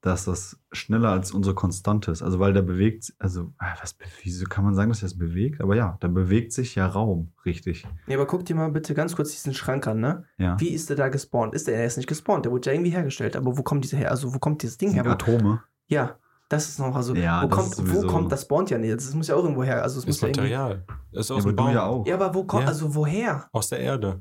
dass 0.00 0.24
das 0.26 0.58
schneller 0.72 1.10
als 1.10 1.32
unsere 1.32 1.54
Konstante 1.54 2.10
ist? 2.12 2.22
Also, 2.22 2.38
weil 2.38 2.52
da 2.52 2.60
bewegt, 2.62 3.12
also, 3.18 3.52
ah, 3.58 3.74
was, 3.80 3.94
be- 3.94 4.04
wieso 4.22 4.44
kann 4.46 4.64
man 4.64 4.74
sagen, 4.74 4.90
dass 4.90 5.00
das 5.00 5.18
bewegt? 5.18 5.60
Aber 5.60 5.74
ja, 5.74 5.96
da 6.00 6.08
bewegt 6.08 6.52
sich 6.52 6.74
ja 6.76 6.86
Raum, 6.86 7.32
richtig. 7.44 7.86
Nee, 8.06 8.14
aber 8.14 8.26
guck 8.26 8.44
dir 8.44 8.54
mal 8.54 8.70
bitte 8.70 8.94
ganz 8.94 9.16
kurz 9.16 9.30
diesen 9.32 9.54
Schrank 9.54 9.86
an, 9.86 10.00
ne? 10.00 10.24
Ja. 10.38 10.58
Wie 10.60 10.68
ist 10.68 10.88
der 10.88 10.96
da 10.96 11.08
gespawnt? 11.08 11.54
Ist 11.54 11.66
der, 11.66 11.76
der 11.76 11.86
ist 11.86 11.96
nicht 11.96 12.08
gespawnt, 12.08 12.44
der 12.44 12.52
wurde 12.52 12.66
ja 12.70 12.74
irgendwie 12.74 12.90
hergestellt. 12.92 13.36
Aber 13.36 13.56
wo 13.58 13.62
kommt 13.62 13.84
dieser 13.84 13.96
her? 13.98 14.10
Also, 14.10 14.32
wo 14.34 14.38
kommt 14.38 14.62
dieses 14.62 14.78
Ding 14.78 14.92
her? 14.92 15.04
Wo, 15.04 15.10
Atome. 15.10 15.62
ja, 15.88 16.16
das 16.48 16.68
ist 16.68 16.78
noch, 16.78 16.94
also, 16.94 17.14
Ja, 17.14 17.42
wo, 17.42 17.48
das 17.48 17.56
kommt, 17.76 17.94
wo 17.94 18.06
kommt, 18.06 18.32
das 18.32 18.42
spawnt 18.42 18.70
ja 18.70 18.78
nicht. 18.78 18.94
Das 18.94 19.12
muss 19.14 19.26
ja 19.28 19.34
auch 19.34 19.42
irgendwo 19.42 19.64
her. 19.64 19.82
Also, 19.82 19.98
es 19.98 20.06
Das 20.06 20.14
muss 20.14 20.20
ja 20.22 20.28
irgendwie. 20.28 20.40
Material. 20.54 20.84
Das 21.12 21.20
ist 21.26 21.28
Ja, 21.30 21.36
aus 21.36 21.42
aber 21.42 21.52
dem 21.52 21.56
du 21.56 21.62
Baum. 21.64 21.74
ja 21.74 21.84
auch. 21.86 22.06
Ja, 22.06 22.14
aber 22.14 22.34
wo 22.34 22.44
kommt, 22.44 22.62
Ja. 22.62 22.68
also 22.68 22.94
woher? 22.94 23.48
Aus 23.52 23.68
der 23.68 23.80
Erde. 23.80 24.20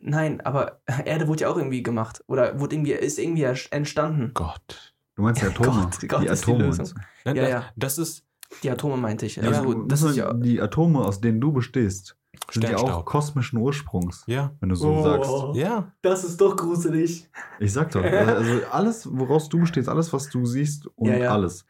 Nein, 0.00 0.40
aber 0.42 0.80
Erde 1.04 1.26
wurde 1.28 1.42
ja 1.42 1.48
auch 1.50 1.56
irgendwie 1.56 1.82
gemacht. 1.82 2.22
Oder 2.28 2.58
wurde 2.60 2.76
irgendwie, 2.76 2.92
ist 2.92 3.18
irgendwie 3.18 3.42
entstanden. 3.70 4.30
Gott. 4.34 4.87
Du 5.18 5.22
meinst 5.24 5.40
die 5.42 5.46
Ja, 5.46 5.50
Atome. 5.50 5.68
Gott, 5.82 6.08
Gott 6.08 6.22
die 6.22 6.26
ist 6.28 6.46
die 6.46 6.52
Atome. 6.52 6.70
Du? 6.70 6.82
Nein, 7.24 7.34
Ja, 7.36 7.42
das, 7.42 7.50
ja. 7.50 7.64
das 7.74 7.98
ist 7.98 8.24
Die 8.62 8.70
Atome 8.70 8.96
meinte 8.96 9.26
ich. 9.26 9.34
Ja, 9.36 9.42
Also, 9.42 9.62
du- 9.74 9.82
das 9.88 10.00
ist 10.02 10.14
ja. 10.16 10.32
die 10.32 10.60
Atome, 10.62 11.00
aus 11.00 11.20
denen 11.20 11.40
du 11.40 11.50
bestehst, 11.52 12.16
sind 12.52 12.62
ja 12.68 12.76
auch 12.78 13.04
kosmischen 13.04 13.58
Ursprungs, 13.58 14.22
Ja. 14.28 14.52
wenn 14.60 14.68
du 14.68 14.76
so 14.76 14.90
Oh. 14.90 15.02
sagst. 15.02 15.30
Ja. 15.60 15.92
Das 16.02 16.22
ist 16.22 16.40
doch 16.40 16.56
gruselig. 16.56 17.28
Ich 17.58 17.72
sag 17.72 17.90
doch, 17.90 18.02
also 18.04 18.60
alles, 18.70 19.08
woraus 19.12 19.48
du 19.48 19.58
bestehst, 19.58 19.88
alles, 19.88 20.12
was 20.12 20.30
du 20.30 20.46
siehst 20.46 20.86
und 20.94 21.08
Ja, 21.10 21.16
ja. 21.16 21.32
alles, 21.32 21.66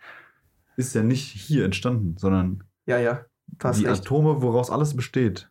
ist 0.76 0.94
ja 0.94 1.02
nicht 1.02 1.24
hier 1.26 1.64
entstanden, 1.64 2.16
sondern 2.18 2.64
Ja, 2.86 2.98
ja. 2.98 3.22
Die 3.46 3.86
recht. 3.86 4.02
Atome, 4.02 4.42
woraus 4.42 4.70
alles 4.70 4.94
besteht, 4.94 5.50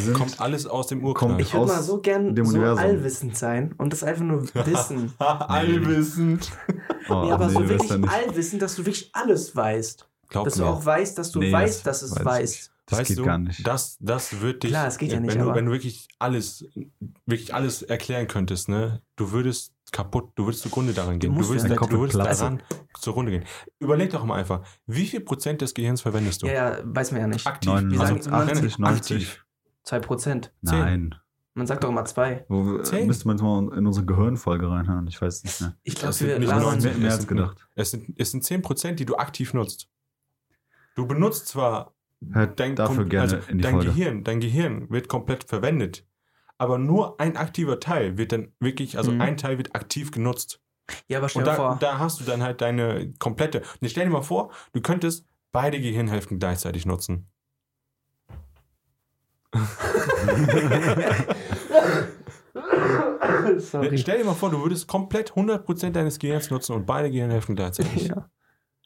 sind 0.00 0.14
Kommt 0.14 0.40
alles 0.40 0.66
aus 0.66 0.86
dem 0.88 1.04
Urknall. 1.04 1.40
Ich 1.40 1.52
würde 1.52 1.66
mal 1.66 1.82
so 1.82 2.00
gern 2.00 2.34
so 2.36 2.42
Universum. 2.42 2.78
allwissend 2.84 3.36
sein 3.36 3.74
und 3.78 3.92
das 3.92 4.02
einfach 4.02 4.24
nur 4.24 4.42
wissen. 4.54 5.12
Allwissend. 5.18 6.50
Oh, 7.08 7.22
nee, 7.24 7.32
aber 7.32 7.46
nee, 7.46 7.52
so 7.54 7.60
du 7.60 7.68
wirklich 7.68 8.08
allwissend, 8.10 8.62
dass 8.62 8.74
du 8.76 8.84
wirklich 8.86 9.10
alles 9.12 9.54
weißt. 9.54 10.08
Glaub 10.28 10.44
dass 10.44 10.56
mir. 10.56 10.64
du 10.64 10.68
auch 10.70 10.84
weißt, 10.84 11.16
dass 11.18 11.30
du 11.30 11.38
Nee, 11.40 11.52
weißt, 11.52 11.86
das 11.86 12.00
dass 12.00 12.10
es 12.10 12.16
weiß 12.16 12.24
weißt. 12.24 12.54
nicht. 12.54 12.70
Das 12.88 12.98
weißt 13.00 13.08
geht 13.08 13.18
du, 13.18 13.24
gar 13.24 13.38
nicht. 13.38 13.66
Das, 13.66 13.96
das 14.00 14.40
wird 14.40 14.62
dich. 14.62 14.70
Klar, 14.70 14.86
es 14.86 14.98
geht 14.98 15.10
ja 15.12 15.18
nicht, 15.18 15.30
Wenn 15.32 15.38
du, 15.40 15.46
aber- 15.46 15.56
wenn 15.56 15.66
du 15.66 15.72
wirklich 15.72 16.06
alles, 16.20 16.64
wirklich 17.26 17.52
alles 17.54 17.82
erklären 17.82 18.28
könntest, 18.28 18.68
ne, 18.68 19.02
du 19.16 19.32
würdest 19.32 19.72
kaputt, 19.92 20.30
du 20.36 20.46
würdest 20.46 20.62
zugrunde 20.62 20.92
daran 20.92 21.18
gehen. 21.18 21.30
Du, 21.30 21.36
musst 21.36 21.48
würdest, 21.48 21.64
ja. 21.64 21.70
Da, 21.70 21.76
Kopf 21.76 21.90
du 21.90 21.98
würdest 22.00 22.18
daran 22.18 22.62
zugrunde 23.00 23.32
gehen. 23.32 23.44
Überleg 23.80 24.10
doch 24.10 24.24
mal 24.24 24.36
einfach, 24.36 24.62
wie 24.86 25.06
viel 25.06 25.20
Prozent 25.20 25.62
des 25.62 25.74
Gehirns 25.74 26.00
verwendest 26.02 26.42
du? 26.42 26.46
Ja, 26.46 26.52
ja, 26.52 26.78
weiß 26.84 27.10
man 27.12 27.20
ja 27.22 27.26
nicht. 27.28 27.46
Aktiv. 27.46 27.70
89, 27.72 28.32
Also, 28.32 28.52
80, 28.52 28.78
90. 28.78 29.16
aktiv. 29.16 29.45
Zwei 29.86 30.00
Prozent. 30.00 30.52
Zehn. 30.62 30.78
Nein. 30.78 31.14
Man 31.54 31.66
sagt 31.66 31.82
doch 31.84 31.88
immer 31.88 32.04
zwei. 32.04 32.44
Wo, 32.50 32.80
Zehn. 32.82 33.06
müsste 33.06 33.26
man 33.26 33.36
jetzt 33.38 33.42
mal 33.42 33.78
in 33.78 33.86
unsere 33.86 34.04
Gehirnfolge 34.04 34.68
reinhören. 34.68 35.06
Ich 35.06 35.22
weiß 35.22 35.42
nicht 35.44 35.58
mehr. 35.62 35.74
Ich 35.84 35.94
glaube, 35.94 36.20
wir 36.20 36.38
nicht 36.38 36.50
90. 36.50 36.90
Mehr, 36.90 36.98
mehr 37.00 37.08
es 37.08 37.14
als 37.16 37.26
gedacht. 37.26 37.66
Es 37.74 37.90
sind, 37.92 38.12
es 38.20 38.30
sind 38.32 38.44
10%, 38.44 38.92
die 38.96 39.06
du 39.06 39.16
aktiv 39.16 39.54
nutzt. 39.54 39.88
Du 40.96 41.06
benutzt 41.06 41.48
zwar 41.48 41.94
Hört 42.30 42.60
dein, 42.60 42.76
dafür 42.76 43.04
kom- 43.04 43.08
gerne 43.08 43.22
also 43.36 43.50
in 43.50 43.58
die 43.58 43.62
dein 43.62 43.74
Folge. 43.74 43.90
Gehirn, 43.90 44.24
dein 44.24 44.40
Gehirn 44.40 44.90
wird 44.90 45.08
komplett 45.08 45.44
verwendet. 45.44 46.06
Aber 46.58 46.76
nur 46.78 47.20
ein 47.20 47.36
aktiver 47.36 47.80
Teil 47.80 48.18
wird 48.18 48.32
dann 48.32 48.52
wirklich, 48.60 48.98
also 48.98 49.12
Mhm. 49.12 49.20
ein 49.22 49.36
Teil 49.38 49.56
wird 49.58 49.74
aktiv 49.74 50.10
genutzt. 50.10 50.60
Ja, 51.08 51.18
aber 51.18 51.28
stell 51.28 51.42
dir 51.44 51.50
da, 51.50 51.56
vor. 51.56 51.76
da 51.80 51.98
hast 51.98 52.20
du 52.20 52.24
dann 52.24 52.42
halt 52.42 52.60
deine 52.60 53.12
komplette. 53.18 53.62
Und 53.80 53.88
stell 53.90 54.04
dir 54.06 54.10
mal 54.12 54.22
vor, 54.22 54.50
du 54.72 54.80
könntest 54.80 55.26
beide 55.52 55.80
Gehirnhälften 55.80 56.38
gleichzeitig 56.38 56.86
nutzen. 56.86 57.30
Sorry. 63.58 63.98
Stell 63.98 64.18
dir 64.18 64.24
mal 64.24 64.34
vor, 64.34 64.50
du 64.50 64.62
würdest 64.62 64.88
komplett 64.88 65.32
100% 65.32 65.90
deines 65.90 66.18
Gehirns 66.18 66.50
nutzen 66.50 66.74
und 66.74 66.86
beide 66.86 67.10
Gehirnhälften 67.10 67.54
gleichzeitig. 67.54 68.08
Ja. 68.08 68.28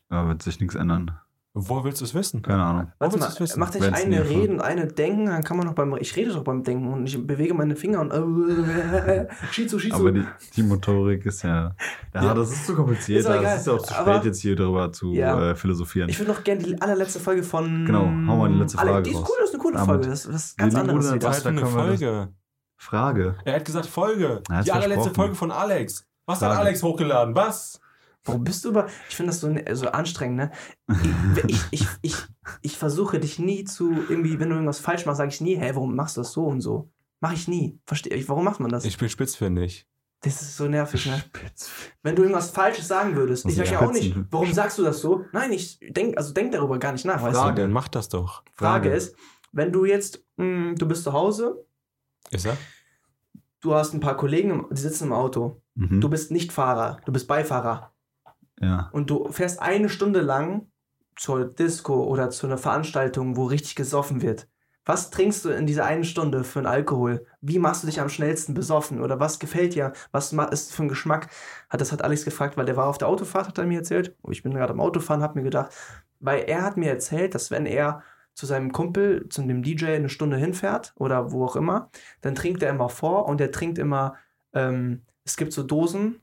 Da 0.08 0.26
wird 0.26 0.42
sich 0.42 0.60
nichts 0.60 0.74
ändern. 0.74 1.12
Wo 1.52 1.82
willst 1.82 2.00
du 2.00 2.04
es 2.04 2.14
wissen? 2.14 2.42
Keine 2.42 2.62
Ahnung. 2.62 2.92
Warte 3.00 3.18
mal, 3.18 3.28
wissen? 3.36 3.58
mach 3.58 3.70
dich 3.70 3.82
Wenn's 3.82 4.00
eine 4.04 4.24
reden, 4.28 4.54
und 4.56 4.60
eine 4.60 4.86
denken, 4.86 5.26
dann 5.26 5.42
kann 5.42 5.56
man 5.56 5.66
noch 5.66 5.74
beim. 5.74 5.96
Ich 5.96 6.14
rede 6.14 6.32
doch 6.32 6.44
beim 6.44 6.62
Denken 6.62 6.92
und 6.92 7.06
ich 7.08 7.26
bewege 7.26 7.54
meine 7.54 7.74
Finger 7.74 8.00
und. 8.00 8.12
Äh, 9.00 9.26
Schizo, 9.50 9.78
Schizo. 9.80 9.96
Aber 9.96 10.12
die, 10.12 10.24
die 10.54 10.62
Motorik 10.62 11.26
ist 11.26 11.42
ja. 11.42 11.74
Ja, 12.14 12.22
Ja. 12.22 12.34
das 12.34 12.52
ist 12.52 12.66
zu 12.66 12.76
kompliziert. 12.76 13.20
Ist 13.20 13.26
auch 13.26 13.42
Es 13.42 13.60
ist 13.62 13.66
ja 13.66 13.72
auch 13.72 13.82
zu 13.82 13.94
Aber- 13.96 14.14
spät, 14.14 14.24
jetzt 14.26 14.40
hier 14.42 14.54
darüber 14.54 14.92
zu 14.92 15.12
Ja. 15.12 15.50
äh, 15.50 15.54
philosophieren. 15.56 16.08
ich 16.08 16.18
würde 16.20 16.30
noch 16.32 16.44
gerne 16.44 16.62
die 16.62 16.80
allerletzte 16.80 17.18
Folge 17.18 17.42
von. 17.42 17.84
Genau, 17.84 18.04
hau 18.04 18.36
mal 18.36 18.48
die 18.52 18.58
letzte 18.58 18.78
Frage 18.78 19.02
Die 19.02 19.10
ist 19.10 19.16
cool, 19.18 19.36
das 19.40 19.48
ist 19.48 19.54
eine 19.54 19.62
coole 19.62 19.74
Damit. 19.74 19.86
Folge. 19.88 20.06
Das, 20.08 20.22
das 20.22 20.34
ist 20.44 20.56
ganz 20.58 20.74
anderes. 20.76 21.12
Was 21.20 21.42
für 21.42 21.48
eine 21.48 21.66
Folge? 21.66 22.28
Frage. 22.76 23.34
Er 23.44 23.56
hat 23.56 23.64
gesagt 23.64 23.86
Folge. 23.86 24.42
Er 24.48 24.62
Die 24.62 24.70
allerletzte. 24.72 25.10
Folge 25.10 25.34
von 25.34 25.50
Alex. 25.50 26.06
Was 26.26 26.40
hat 26.42 26.50
Frage. 26.50 26.60
Alex 26.60 26.82
hochgeladen? 26.82 27.34
Was? 27.34 27.80
Warum 28.24 28.44
bist 28.44 28.64
du 28.64 28.68
über. 28.70 28.86
Ich 29.08 29.16
finde 29.16 29.30
das 29.30 29.40
so, 29.40 29.48
ne- 29.48 29.64
so 29.74 29.88
anstrengend, 29.88 30.36
ne? 30.36 30.50
Ich, 31.46 31.54
ich, 31.54 31.60
ich, 31.70 31.86
ich, 32.02 32.14
ich 32.62 32.76
versuche 32.76 33.18
dich 33.18 33.38
nie 33.38 33.64
zu. 33.64 33.92
Irgendwie, 34.08 34.38
wenn 34.38 34.48
du 34.50 34.54
irgendwas 34.56 34.78
falsch 34.80 35.06
machst, 35.06 35.18
sage 35.18 35.30
ich 35.30 35.40
nie, 35.40 35.56
hey, 35.56 35.74
warum 35.74 35.94
machst 35.96 36.16
du 36.16 36.20
das 36.20 36.32
so 36.32 36.44
und 36.44 36.60
so? 36.60 36.90
Mach 37.20 37.32
ich 37.32 37.48
nie. 37.48 37.78
Verstehe 37.86 38.14
ich. 38.14 38.28
Warum 38.28 38.44
macht 38.44 38.60
man 38.60 38.70
das? 38.70 38.84
Ich 38.84 38.98
bin 38.98 39.08
spitzfindig. 39.08 39.86
das 40.22 40.42
ist 40.42 40.56
so 40.58 40.68
nervig, 40.68 41.06
ne? 41.06 41.22
Wenn 42.02 42.14
du 42.14 42.22
irgendwas 42.22 42.50
Falsches 42.50 42.88
sagen 42.88 43.16
würdest, 43.16 43.46
ich 43.46 43.58
Also 43.58 43.64
sag 43.64 43.80
ja 43.80 43.86
auch 43.88 43.92
nicht, 43.92 44.14
warum 44.30 44.52
sagst 44.52 44.76
du 44.78 44.82
das 44.82 45.00
so? 45.00 45.24
Nein, 45.32 45.52
ich 45.52 45.78
denk, 45.88 46.16
also 46.18 46.34
denk 46.34 46.52
darüber 46.52 46.78
gar 46.78 46.92
nicht 46.92 47.06
nach, 47.06 47.22
weißt 47.22 47.34
Ja, 47.36 47.50
du? 47.52 47.62
dann 47.62 47.72
mach 47.72 47.88
das 47.88 48.08
doch. 48.10 48.42
Frage 48.54 48.88
Frage. 48.88 48.90
ist, 48.90 49.16
wenn 49.52 49.72
du 49.72 49.86
jetzt, 49.86 50.22
mh, 50.36 50.74
du 50.74 50.86
bist 50.86 51.04
zu 51.04 51.12
Hause, 51.14 51.64
Ist 52.30 52.44
er? 52.46 52.56
du 53.60 53.74
hast 53.74 53.94
ein 53.94 54.00
paar 54.00 54.16
Kollegen, 54.16 54.66
die 54.70 54.80
sitzen 54.80 55.04
im 55.04 55.12
Auto, 55.14 55.62
Mhm. 55.74 56.00
du 56.02 56.08
bist 56.10 56.30
nicht 56.30 56.52
Fahrer, 56.52 57.00
du 57.06 57.12
bist 57.12 57.26
Beifahrer 57.28 57.92
ja. 58.60 58.88
und 58.92 59.10
du 59.10 59.30
fährst 59.32 59.60
eine 59.60 59.88
Stunde 59.88 60.20
lang 60.20 60.66
zur 61.16 61.44
Disco 61.44 62.04
oder 62.04 62.30
zu 62.30 62.46
einer 62.46 62.58
Veranstaltung, 62.58 63.36
wo 63.36 63.44
richtig 63.44 63.74
gesoffen 63.74 64.22
wird. 64.22 64.48
Was 64.86 65.10
trinkst 65.10 65.44
du 65.44 65.50
in 65.50 65.66
dieser 65.66 65.84
einen 65.84 66.04
Stunde 66.04 66.42
für 66.42 66.58
einen 66.58 66.66
Alkohol? 66.66 67.26
Wie 67.40 67.58
machst 67.58 67.82
du 67.82 67.86
dich 67.86 68.00
am 68.00 68.08
schnellsten 68.08 68.54
besoffen? 68.54 69.00
Oder 69.00 69.20
was 69.20 69.38
gefällt 69.38 69.74
dir? 69.74 69.92
Was 70.10 70.32
ist 70.32 70.74
für 70.74 70.82
ein 70.82 70.88
Geschmack? 70.88 71.28
Das 71.70 71.92
hat 71.92 72.02
Alex 72.02 72.24
gefragt, 72.24 72.56
weil 72.56 72.64
der 72.64 72.76
war 72.76 72.86
auf 72.86 72.98
der 72.98 73.08
Autofahrt, 73.08 73.48
hat 73.48 73.58
er 73.58 73.66
mir 73.66 73.78
erzählt. 73.78 74.16
Ich 74.30 74.42
bin 74.42 74.54
gerade 74.54 74.72
am 74.72 74.80
Autofahren, 74.80 75.22
hab 75.22 75.36
mir 75.36 75.42
gedacht, 75.42 75.72
weil 76.18 76.44
er 76.44 76.62
hat 76.62 76.76
mir 76.76 76.88
erzählt, 76.88 77.34
dass 77.34 77.50
wenn 77.50 77.66
er 77.66 78.02
zu 78.34 78.46
seinem 78.46 78.72
Kumpel, 78.72 79.28
zu 79.28 79.42
dem 79.42 79.62
DJ 79.62 79.86
eine 79.86 80.08
Stunde 80.08 80.38
hinfährt 80.38 80.94
oder 80.96 81.30
wo 81.30 81.44
auch 81.44 81.56
immer, 81.56 81.90
dann 82.22 82.34
trinkt 82.34 82.62
er 82.62 82.70
immer 82.70 82.88
vor 82.88 83.26
und 83.26 83.40
er 83.40 83.52
trinkt 83.52 83.78
immer, 83.78 84.14
ähm, 84.54 85.02
es 85.24 85.36
gibt 85.36 85.52
so 85.52 85.62
Dosen, 85.62 86.20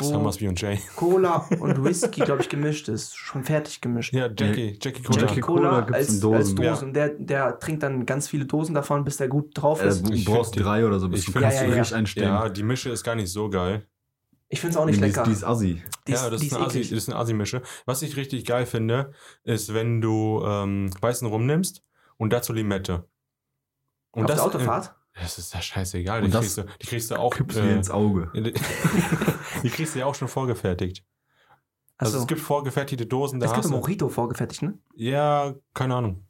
Summers 0.00 0.38
B 0.38 0.48
und 0.48 0.60
Jay. 0.60 0.78
Cola 0.96 1.46
und 1.60 1.84
Whisky, 1.84 2.20
glaube 2.22 2.40
ich, 2.42 2.48
gemischt 2.48 2.88
ist. 2.88 3.16
Schon 3.16 3.42
fertig 3.44 3.80
gemischt. 3.80 4.12
Ja, 4.14 4.26
Jackie. 4.28 4.78
Jackie 4.80 5.02
Cola. 5.02 5.20
Jackie 5.20 5.40
Cola, 5.40 5.68
Cola 5.68 5.80
gibt's 5.80 5.94
als, 5.98 6.14
in 6.14 6.20
Dosen. 6.20 6.36
als 6.36 6.54
Dosen. 6.54 6.94
Der, 6.94 7.08
der 7.10 7.58
trinkt 7.58 7.82
dann 7.82 8.06
ganz 8.06 8.28
viele 8.28 8.46
Dosen 8.46 8.74
davon, 8.74 9.04
bis 9.04 9.16
der 9.16 9.28
gut 9.28 9.50
drauf 9.54 9.82
Äh, 9.82 9.88
ist. 9.88 10.06
du 10.08 10.12
Ich 10.12 10.24
brauchst 10.24 10.54
die- 10.54 10.60
drei 10.60 10.86
oder 10.86 10.98
so, 11.00 11.08
bis 11.08 11.20
ich 11.20 11.26
du 11.26 11.32
find- 11.32 11.42
kannst 11.42 11.58
Ja, 11.58 11.64
du 11.64 11.68
ja, 11.70 11.74
ja. 11.76 11.80
richtig 11.82 11.96
einstellen. 11.96 12.28
Ja, 12.28 12.48
die 12.48 12.62
Mische 12.62 12.90
ist 12.90 13.02
gar 13.04 13.16
nicht 13.16 13.30
so 13.30 13.50
geil. 13.50 13.86
Ich 14.48 14.60
finde 14.60 14.72
es 14.72 14.76
auch 14.76 14.84
nicht 14.86 14.98
die, 14.98 15.04
lecker. 15.04 15.24
Die 15.24 15.32
ist 15.32 15.44
assi. 15.44 15.82
Die 16.06 16.12
ja, 16.12 16.28
das 16.30 16.40
die 16.40 16.46
ist, 16.48 16.54
eine 16.54 16.66
Assi, 16.66 16.80
das 16.80 16.90
ist 16.92 17.08
eine 17.08 17.18
Assi-Mische. 17.18 17.62
Was 17.86 18.02
ich 18.02 18.16
richtig 18.16 18.44
geil 18.44 18.66
finde, 18.66 19.12
ist, 19.44 19.72
wenn 19.72 20.00
du 20.00 20.42
ähm, 20.44 20.90
weißen 21.00 21.26
Rum 21.26 21.46
nimmst 21.46 21.82
und 22.18 22.32
dazu 22.32 22.52
Limette. 22.52 23.08
Und 24.10 24.24
Auf 24.24 24.28
das, 24.28 24.36
der 24.36 24.44
Autofahrt? 24.46 24.94
Das 25.20 25.38
ist 25.38 25.52
ja 25.54 25.60
scheißegal. 25.60 26.20
Und 26.20 26.26
Die 26.26 26.30
das 26.32 26.40
kriegst, 26.40 26.58
du, 26.58 26.64
die 26.80 26.86
kriegst 26.86 27.10
du 27.10 27.18
auch. 27.18 27.34
Kippst 27.34 27.58
äh, 27.58 27.74
ins 27.74 27.90
Auge. 27.90 28.30
die 29.62 29.68
kriegst 29.70 29.94
du 29.94 29.98
ja 30.00 30.06
auch 30.06 30.14
schon 30.14 30.28
vorgefertigt. 30.28 31.04
Also 31.98 32.14
Also, 32.14 32.18
es 32.20 32.26
gibt 32.26 32.40
vorgefertigte 32.40 33.06
Dosen, 33.06 33.38
da 33.38 33.46
es 33.46 33.52
gibt. 33.52 33.68
Mojito 33.68 34.08
vorgefertigt, 34.08 34.62
ne? 34.62 34.78
Ja, 34.94 35.54
keine 35.74 35.94
Ahnung. 35.96 36.24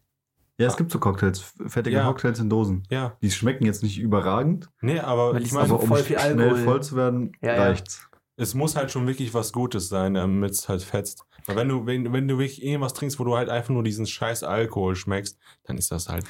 Ja, 0.59 0.67
es 0.69 0.77
gibt 0.77 0.91
so 0.93 0.99
Cocktails, 0.99 1.55
fertige 1.67 1.97
Ja. 1.97 2.05
Cocktails 2.05 2.39
in 2.39 2.51
Dosen. 2.51 2.83
Ja. 2.91 3.17
Die 3.23 3.31
schmecken 3.31 3.65
jetzt 3.65 3.83
nicht 3.83 3.99
überragend, 3.99 4.69
Nee, 4.81 5.01
aber 5.01 5.41
ich 5.41 5.51
meine, 5.53 5.69
so 5.69 5.75
aber 5.75 5.83
um 5.85 5.89
voll 5.89 6.03
viel 6.03 6.19
schnell 6.19 6.41
Alkohol. 6.41 6.65
voll 6.65 6.83
zu 6.83 6.97
werden, 6.97 7.33
Ja, 7.41 7.55
ja. 7.55 7.63
reicht's. 7.65 8.07
es 8.37 8.55
muss 8.55 8.77
halt 8.77 8.91
schon 8.91 9.07
wirklich 9.07 9.33
was 9.33 9.53
Gutes 9.53 9.89
sein, 9.89 10.15
damit 10.15 10.51
es 10.53 10.69
halt 10.69 10.83
fetzt. 10.83 11.25
Weil 11.47 11.57
wenn 11.57 11.69
du, 11.69 11.87
wenn, 11.87 12.13
wenn 12.13 12.29
du 12.29 12.39
wirklich 12.39 12.63
irgendwas 12.63 12.95
trinkst, 12.95 13.19
wo 13.19 13.25
du 13.25 13.37
halt 13.37 13.49
einfach 13.49 13.71
nur 13.71 13.83
diesen 13.83 14.07
scheiß 14.07 14.43
Alkohol 14.45 14.95
schmeckst, 14.97 15.39
dann 15.65 15.77
ist 15.79 15.91
das 15.91 16.09
halt. 16.09 16.25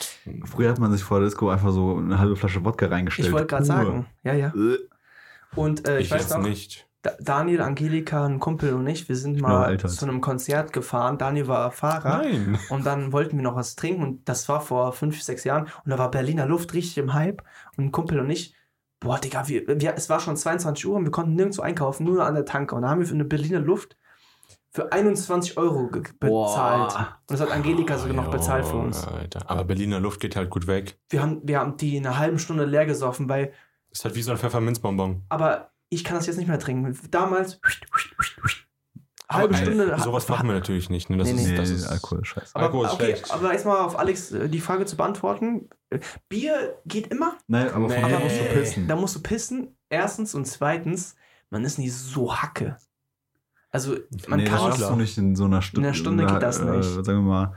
Früher 0.45 0.71
hat 0.71 0.79
man 0.79 0.93
sich 0.93 1.03
vor 1.03 1.19
der 1.21 1.29
Disco 1.29 1.49
einfach 1.51 1.73
so 1.73 1.97
eine 1.99 2.19
halbe 2.19 2.37
Flasche 2.37 2.65
Wodka 2.65 2.87
reingestellt. 2.87 3.29
Ich 3.29 3.33
wollte 3.35 3.47
gerade 3.49 3.65
sagen. 3.65 4.07
Ja, 4.25 4.35
ja. 4.35 4.49
Äh, 4.49 4.79
Und 5.55 5.87
äh, 5.89 5.99
ich, 5.99 6.07
ich 6.07 6.11
weiß 6.13 6.23
jetzt 6.23 6.37
noch, 6.37 6.43
nicht. 6.43 6.87
Da- 7.03 7.17
Daniel, 7.21 7.61
Angelika, 7.63 8.25
ein 8.25 8.39
Kumpel 8.39 8.75
und 8.75 8.87
ich, 8.87 9.09
wir 9.09 9.17
sind 9.17 9.41
mal 9.41 9.77
zu 9.77 10.07
einem 10.07 10.21
Konzert 10.21 10.73
gefahren. 10.73 11.19
Daniel 11.19 11.49
war 11.49 11.73
Fahrer. 11.73 12.19
Nein. 12.23 12.59
Und 12.71 12.87
dann 12.87 13.13
wollten 13.13 13.37
wir 13.37 13.43
noch 13.43 13.57
was 13.57 13.75
trinken 13.75 14.03
und 14.03 14.29
das 14.29 14.49
war 14.49 14.61
vor 14.61 14.93
fünf, 14.93 15.21
sechs 15.21 15.43
Jahren. 15.45 15.65
Und 15.85 15.91
da 15.91 15.99
war 15.99 16.11
Berliner 16.13 16.47
Luft 16.47 16.73
richtig 16.75 16.99
im 16.99 17.13
Hype. 17.13 17.43
Und 17.77 17.87
ein 17.87 17.93
Kumpel 17.93 18.21
und 18.21 18.31
ich, 18.31 18.55
boah, 19.01 19.19
Digga, 19.19 19.49
wir, 19.49 19.67
wir, 19.67 19.95
es 19.97 20.09
war 20.11 20.21
schon 20.21 20.37
22 20.37 20.87
Uhr 20.87 20.95
und 20.97 21.05
wir 21.05 21.11
konnten 21.11 21.35
nirgendwo 21.35 21.63
einkaufen, 21.63 22.05
nur 22.05 22.25
an 22.25 22.35
der 22.35 22.45
Tanke. 22.45 22.77
Und 22.77 22.83
da 22.83 22.91
haben 22.91 23.01
wir 23.01 23.07
für 23.07 23.15
eine 23.15 23.25
Berliner 23.25 23.59
Luft 23.61 23.97
für 24.75 24.91
21 24.91 25.57
Euro 25.59 25.89
ge- 25.89 26.03
bezahlt. 26.19 26.93
Boah. 26.93 27.17
Und 27.29 27.31
das 27.39 27.41
hat 27.41 27.51
Angelika 27.51 27.99
sogar 27.99 28.15
noch 28.17 28.29
Oh, 28.29 28.31
bezahlt 28.31 28.65
für 28.67 28.77
uns. 28.77 29.07
Alter. 29.07 29.49
Aber 29.51 29.65
Berliner 29.65 30.01
Luft 30.01 30.21
geht 30.21 30.35
halt 30.35 30.49
gut 30.51 30.67
weg. 30.67 30.99
Wir 31.11 31.21
haben, 31.23 31.41
wir 31.45 31.59
haben 31.61 31.77
die 31.77 31.97
in 31.97 32.07
einer 32.07 32.19
halben 32.19 32.39
Stunde 32.39 32.65
leer 32.65 32.87
gesoffen, 32.87 33.29
weil, 33.29 33.53
Ist 33.91 34.05
halt 34.05 34.15
wie 34.15 34.23
so 34.23 34.31
ein 34.33 34.39
Pfefferminzbonbon. 34.39 35.25
aber 35.29 35.71
ich 35.91 36.05
kann 36.05 36.17
das 36.17 36.27
jetzt 36.27 36.39
nicht 36.39 36.49
mehr 36.49 36.59
trinken. 36.59 36.99
Damals, 37.11 37.61
halbe 39.31 39.55
Aber, 39.55 39.57
Stunde. 39.63 39.93
äh, 39.93 39.99
Sowas 40.01 40.29
machen 40.29 40.47
wir 40.49 40.55
natürlich 40.55 40.91
nicht. 40.91 41.11
Ne? 41.11 41.17
Das 41.19 41.29
Nee, 41.29 41.35
ist, 41.43 41.49
Nee, 41.49 41.57
das 41.57 41.71
ist 41.71 41.87
Alkohol, 41.87 42.25
scheiße. 42.25 42.51
Aber, 42.55 42.65
Alkohol 42.67 42.87
ist 42.87 42.93
okay, 42.95 43.05
schlecht. 43.05 43.31
aber 43.31 43.53
erstmal 43.53 43.79
auf 43.81 43.99
Alex 43.99 44.33
äh, 44.33 44.49
die 44.49 44.61
Frage 44.61 44.87
zu 44.87 44.97
beantworten. 44.97 45.69
Bier 46.29 46.79
geht 46.87 47.09
immer, 47.09 47.37
Nein, 47.47 47.71
aber 47.73 47.89
Nee. 47.89 48.01
von 48.01 48.11
da 48.11 48.19
musst 48.19 48.41
du 48.41 48.45
pissen. 48.45 48.89
Da 48.89 48.97
musst 48.97 49.17
du 49.17 49.21
pissen. 49.23 49.77
Erstens 49.91 50.35
und 50.35 50.47
zweitens, 50.47 51.15
man 51.51 51.65
ist 51.65 51.79
nicht 51.79 51.93
so 51.95 52.35
hacke. 52.35 52.79
Also 53.73 53.97
man 54.29 54.39
nee, 54.39 54.45
das 54.45 54.55
kann 54.55 54.73
schaffst 54.73 54.91
du 54.91 54.97
nicht 54.97 55.19
in 55.19 55.35
so 55.35 55.47
einer 55.47 55.63
Stunde. 55.63 55.81
In 55.81 55.87
einer 55.87 55.95
Stunde 55.95 56.27
geht 56.27 56.43
das 56.43 56.63
nicht. 56.63 56.99
Äh, 56.99 57.05
sagen 57.05 57.07
wir 57.07 57.23
mal, 57.23 57.57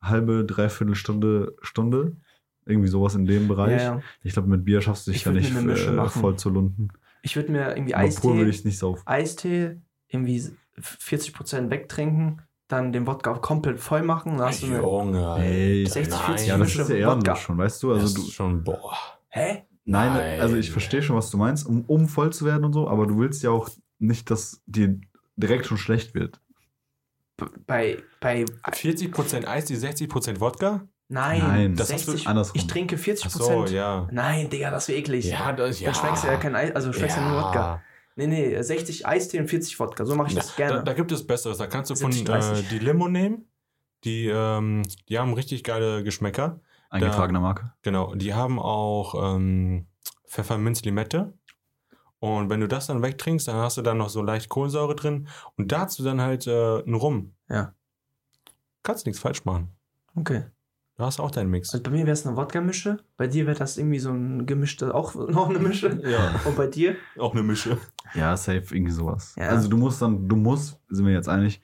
halbe, 0.00 0.44
dreiviertel 0.44 0.94
Stunde, 0.94 1.56
Stunde. 1.62 2.16
Irgendwie 2.64 2.88
sowas 2.88 3.14
in 3.14 3.26
dem 3.26 3.48
Bereich. 3.48 3.82
Ja, 3.82 3.94
ja. 3.96 4.02
Ich 4.22 4.34
glaube, 4.34 4.48
mit 4.48 4.64
Bier 4.64 4.80
schaffst 4.80 5.06
du 5.06 5.10
dich 5.10 5.26
würd 5.26 5.36
nicht 5.36 5.54
äh, 5.54 6.08
voll 6.08 6.36
zu 6.36 6.50
lunden. 6.50 6.88
Ich 7.22 7.34
würde 7.34 7.50
mir 7.50 7.74
irgendwie 7.74 7.94
Aber 7.94 8.08
pur 8.08 8.36
würde 8.36 8.48
Eistee, 8.48 8.58
ich 8.60 8.64
nicht 8.64 8.78
saufen. 8.78 9.02
Eistee 9.06 9.80
irgendwie 10.08 10.44
40% 10.80 11.70
wegtrinken, 11.70 12.42
dann 12.68 12.92
den 12.92 13.06
Wodka 13.06 13.34
komplett 13.34 13.80
voll 13.80 14.02
machen. 14.02 14.36
Dann 14.36 14.46
hast 14.48 14.62
du 14.62 14.66
eine, 14.66 14.76
Junge. 14.76 15.36
Ey, 15.38 15.80
Alter, 15.80 15.92
60, 15.92 16.14
40 16.14 16.26
nein. 16.26 16.46
Ja, 16.46 16.58
das 16.58 16.76
ist 16.76 16.88
ja 16.90 17.16
Wodka. 17.16 17.36
schon, 17.36 17.58
weißt 17.58 17.82
du? 17.82 17.92
Also 17.92 18.02
das 18.02 18.14
du, 18.14 18.20
ist 18.22 18.32
schon, 18.32 18.62
boah. 18.62 18.94
hä? 19.28 19.64
nein, 19.84 20.12
Nein. 20.12 20.40
also 20.40 20.56
ich 20.56 20.70
verstehe 20.70 21.02
schon, 21.02 21.16
was 21.16 21.30
du 21.30 21.38
meinst, 21.38 21.66
um, 21.66 21.84
um 21.86 22.06
voll 22.06 22.30
zu 22.32 22.44
werden 22.44 22.64
und 22.64 22.74
so, 22.74 22.88
aber 22.88 23.06
du 23.06 23.18
willst 23.18 23.42
ja 23.42 23.50
auch 23.50 23.70
nicht, 23.98 24.30
dass 24.30 24.62
dir 24.66 25.00
direkt 25.38 25.66
schon 25.66 25.78
schlecht 25.78 26.14
wird. 26.14 26.40
Bei, 27.66 28.02
bei 28.20 28.44
40% 28.44 29.46
Eis, 29.46 29.66
die 29.66 29.76
60% 29.76 30.40
Wodka? 30.40 30.88
nein, 31.10 31.40
Nein, 31.40 31.76
das 31.76 31.92
hast 31.92 32.06
du 32.06 32.10
60, 32.12 32.28
andersrum. 32.28 32.56
ich 32.56 32.66
trinke 32.66 32.96
40%. 32.96 33.22
Ach 33.24 33.30
so, 33.30 33.66
ja. 33.66 34.08
Nein, 34.10 34.50
Digga, 34.50 34.70
das 34.70 34.88
wäre 34.88 34.98
eklig. 34.98 35.24
Ja, 35.26 35.52
das, 35.52 35.80
ja. 35.80 35.92
Dann 35.92 35.94
schmeckst 36.00 36.24
du 36.24 36.28
ja 36.28 36.36
kein 36.36 36.54
Eis, 36.56 36.74
also 36.74 36.92
schmeckst 36.92 37.16
ja, 37.16 37.28
nur 37.28 37.40
Wodka. 37.42 37.80
Nee, 38.16 38.26
nee, 38.26 38.60
60 38.60 39.06
Eistee 39.06 39.38
und 39.38 39.48
40 39.48 39.78
Wodka. 39.78 40.04
So 40.04 40.16
mache 40.16 40.28
ich 40.28 40.34
das 40.34 40.56
Da, 40.56 40.66
gerne. 40.66 40.84
da 40.84 40.92
gibt 40.92 41.12
es 41.12 41.24
Besseres. 41.24 41.58
Da 41.58 41.68
kannst 41.68 41.90
du 41.92 41.94
von 41.94 42.10
70, 42.10 42.34
äh, 42.34 42.38
30. 42.40 42.68
die 42.68 42.78
Limo 42.80 43.08
nehmen. 43.08 43.46
Die, 44.04 44.26
ähm, 44.26 44.82
die 45.08 45.18
haben 45.18 45.32
richtig 45.34 45.62
geile 45.62 46.02
Geschmäcker. 46.02 46.60
Eingetragene 46.90 47.38
Marke. 47.38 47.72
Genau. 47.82 48.14
Die 48.16 48.34
haben 48.34 48.58
auch 48.58 49.36
ähm, 49.36 49.86
Pfefferminz-Limette. 50.26 51.37
Und 52.20 52.50
wenn 52.50 52.60
du 52.60 52.66
das 52.68 52.86
dann 52.88 53.02
wegtrinkst, 53.02 53.46
dann 53.46 53.56
hast 53.56 53.76
du 53.76 53.82
dann 53.82 53.98
noch 53.98 54.08
so 54.08 54.22
leicht 54.22 54.48
Kohlensäure 54.48 54.96
drin. 54.96 55.28
Und 55.56 55.70
dazu 55.72 56.02
dann 56.02 56.20
halt 56.20 56.46
äh, 56.46 56.82
einen 56.82 56.94
Rum. 56.94 57.34
Ja. 57.48 57.74
Kannst 58.82 59.06
nichts 59.06 59.20
falsch 59.20 59.44
machen. 59.44 59.70
okay. 60.14 60.44
Du 60.96 61.04
hast 61.04 61.20
auch 61.20 61.30
deinen 61.30 61.50
Mix. 61.50 61.72
Also 61.72 61.80
bei 61.84 61.92
mir 61.92 61.98
wäre 62.06 62.10
es 62.10 62.26
eine 62.26 62.36
Wodka-Mische. 62.36 62.96
Bei 63.16 63.28
dir 63.28 63.46
wäre 63.46 63.56
das 63.56 63.78
irgendwie 63.78 64.00
so 64.00 64.10
ein 64.10 64.46
gemischte, 64.46 64.92
auch 64.92 65.14
noch 65.28 65.48
eine 65.48 65.60
Mische. 65.60 66.00
Ja, 66.04 66.40
Und 66.44 66.56
bei 66.56 66.66
dir? 66.66 66.96
auch 67.20 67.34
eine 67.34 67.44
Mische. 67.44 67.78
Ja, 68.14 68.36
safe, 68.36 68.74
irgendwie 68.74 68.90
sowas. 68.90 69.36
Ja. 69.38 69.50
Also 69.50 69.68
du 69.68 69.76
musst 69.76 70.02
dann, 70.02 70.28
du 70.28 70.34
musst, 70.34 70.80
sind 70.88 71.06
wir 71.06 71.12
jetzt 71.12 71.28
einig, 71.28 71.62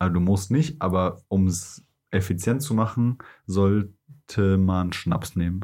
also 0.00 0.12
du 0.14 0.18
musst 0.18 0.50
nicht, 0.50 0.82
aber 0.82 1.20
um 1.28 1.46
es 1.46 1.84
effizient 2.10 2.60
zu 2.60 2.74
machen, 2.74 3.18
sollte 3.46 4.58
man 4.58 4.92
Schnaps 4.92 5.36
nehmen. 5.36 5.60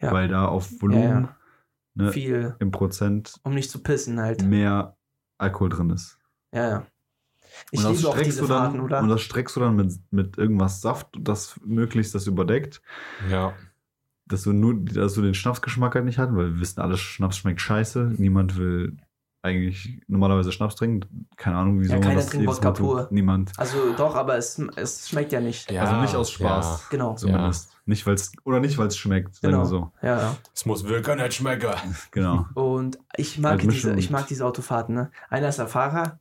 Ja. 0.00 0.10
Weil 0.10 0.26
da 0.26 0.46
auf 0.46 0.68
Volumen 0.82 1.28
ne, 1.96 2.12
Viel, 2.12 2.54
im 2.60 2.70
Prozent 2.70 3.34
um 3.42 3.54
nicht 3.54 3.70
zu 3.70 3.82
pissen 3.82 4.20
halt. 4.20 4.42
mehr 4.42 4.96
Alkohol 5.38 5.68
drin 5.70 5.90
ist. 5.90 6.18
Ja, 6.52 6.68
ja. 6.68 6.86
Ich 7.70 7.78
und 7.80 7.84
das 7.86 7.96
liebe 7.96 8.08
auch 8.08 8.12
streckst 8.12 8.30
diese 8.32 8.40
du 8.42 8.46
dann, 8.48 8.62
Fahrten, 8.64 8.80
oder? 8.80 9.00
Und 9.00 9.08
das 9.08 9.22
streckst 9.22 9.56
du 9.56 9.60
dann 9.60 9.76
mit, 9.76 9.92
mit 10.10 10.38
irgendwas 10.38 10.80
Saft, 10.80 11.08
das 11.18 11.58
möglichst 11.64 12.14
das 12.14 12.26
überdeckt, 12.26 12.82
Ja. 13.30 13.54
dass 14.26 14.42
du 14.42 14.52
nur, 14.52 14.74
dass 14.84 15.14
du 15.14 15.22
den 15.22 15.34
Schnapsgeschmack 15.34 15.94
halt 15.94 16.04
nicht 16.04 16.18
hast, 16.18 16.34
weil 16.36 16.54
wir 16.54 16.60
wissen 16.60 16.80
alle, 16.80 16.96
Schnaps 16.96 17.38
schmeckt 17.38 17.60
scheiße. 17.60 18.14
Niemand 18.18 18.56
will 18.58 18.96
eigentlich 19.46 20.00
normalerweise 20.08 20.52
Schnaps 20.52 20.74
trinken. 20.74 21.26
Keine 21.36 21.56
Ahnung, 21.56 21.80
wieso 21.80 21.94
Ja, 21.94 22.00
keiner 22.00 22.16
das 22.16 22.26
trinkt 22.26 22.46
Wodka 22.46 22.70
pur. 22.72 23.08
Niemand. 23.10 23.52
also 23.56 23.76
doch, 23.96 24.14
aber 24.14 24.36
es, 24.36 24.58
es 24.76 25.08
schmeckt 25.08 25.32
ja 25.32 25.40
nicht. 25.40 25.70
Ja, 25.70 25.82
also 25.84 25.96
nicht 26.02 26.14
aus 26.14 26.30
Spaß. 26.30 26.66
Ja. 26.66 26.80
Genau. 26.90 27.14
Zumindest. 27.14 27.70
Nicht 27.86 28.06
weil's, 28.06 28.32
oder 28.44 28.58
nicht, 28.60 28.76
weil 28.78 28.88
es 28.88 28.96
schmeckt, 28.96 29.36
sagen 29.36 29.52
Genau. 29.52 29.62
wir 29.62 29.66
so. 29.66 29.92
Ja, 30.02 30.18
ja. 30.18 30.36
Es 30.54 30.66
muss 30.66 30.84
wirklich 30.88 31.16
nicht 31.16 31.34
schmecken. 31.34 31.70
Genau. 32.10 32.46
Und 32.54 32.98
ich 33.16 33.38
mag, 33.38 33.56
Mischung 33.64 33.70
diese, 33.70 33.94
ich 33.94 34.10
mag 34.10 34.26
diese 34.26 34.44
Autofahrten. 34.44 34.94
Ne? 34.94 35.10
Einer 35.30 35.48
ist 35.48 35.58
der 35.58 35.68
Fahrer 35.68 36.18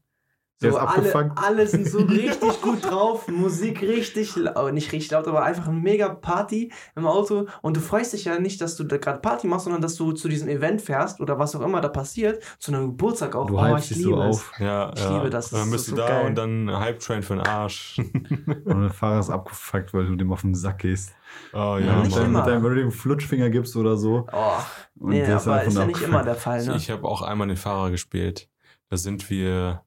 Der 0.61 0.71
So 0.71 0.77
ist 0.77 0.83
alle, 0.83 0.89
abgefuckt. 1.13 1.31
alle 1.43 1.67
sind 1.67 1.85
so 1.85 1.97
richtig 2.05 2.61
gut 2.61 2.89
drauf, 2.89 3.27
Musik 3.27 3.81
richtig, 3.81 4.37
lau- 4.37 4.69
nicht 4.71 4.91
richtig 4.93 5.11
laut, 5.11 5.27
aber 5.27 5.43
einfach 5.43 5.67
eine 5.67 5.77
mega 5.77 6.07
Party 6.07 6.71
im 6.95 7.05
Auto. 7.05 7.47
Und 7.61 7.75
du 7.75 7.81
freust 7.81 8.13
dich 8.13 8.23
ja 8.23 8.39
nicht, 8.39 8.61
dass 8.61 8.77
du 8.77 8.85
da 8.85 8.95
gerade 8.97 9.19
Party 9.19 9.47
machst, 9.47 9.65
sondern 9.65 9.81
dass 9.81 9.95
du 9.95 10.13
zu 10.13 10.29
diesem 10.29 10.47
Event 10.47 10.81
fährst 10.81 11.19
oder 11.19 11.37
was 11.39 11.55
auch 11.57 11.61
immer 11.61 11.81
da 11.81 11.89
passiert, 11.89 12.41
zu 12.57 12.71
einem 12.73 12.87
Geburtstag 12.87 13.35
auch. 13.35 13.47
Du 13.47 13.59
Oh, 13.59 13.75
ich 13.75 13.89
dich 13.89 14.01
so 14.01 14.09
liebe 14.11 14.21
es. 14.29 14.37
auf. 14.37 14.53
Ja, 14.59 14.93
Ich 14.95 15.01
ja. 15.03 15.17
liebe 15.17 15.29
das, 15.29 15.51
Und 15.51 15.59
dann 15.59 15.71
bist 15.71 15.87
ist 15.89 15.91
du 15.91 15.95
so 15.97 16.01
da 16.01 16.07
geil. 16.07 16.25
und 16.27 16.35
dann 16.35 16.79
Hype 16.79 16.99
Train 16.99 17.21
für 17.21 17.35
den 17.35 17.45
Arsch. 17.45 17.97
Und 18.65 18.81
der 18.81 18.89
Fahrer 18.91 19.19
ist 19.19 19.29
abgefuckt, 19.29 19.93
weil 19.93 20.05
du 20.07 20.15
dem 20.15 20.31
auf 20.31 20.41
den 20.41 20.55
Sack 20.55 20.79
gehst. 20.79 21.13
oh 21.53 21.57
Ja, 21.57 21.79
ja, 21.79 21.95
nicht 21.97 22.05
mit 22.11 22.15
deinem, 22.15 22.25
immer. 22.27 22.39
mit 22.39 22.47
deinem, 22.47 22.63
wenn 22.63 22.69
du 22.75 22.79
dem 22.81 22.91
Flutschfinger 22.91 23.49
gibst 23.49 23.75
oder 23.75 23.97
so. 23.97 24.25
Oh, 24.31 24.51
Und 24.99 25.09
nee, 25.09 25.25
der 25.25 25.35
aber 25.41 25.63
ist 25.63 25.77
ja 25.77 25.85
nicht 25.85 26.01
immer 26.01 26.23
der 26.23 26.35
Fall, 26.35 26.65
ne? 26.65 26.75
Ich 26.77 26.89
habe 26.89 27.05
auch 27.05 27.21
einmal 27.21 27.47
den 27.49 27.57
Fahrer 27.57 27.91
gespielt. 27.91 28.47
Da 28.89 28.97
sind 28.97 29.29
wir 29.29 29.81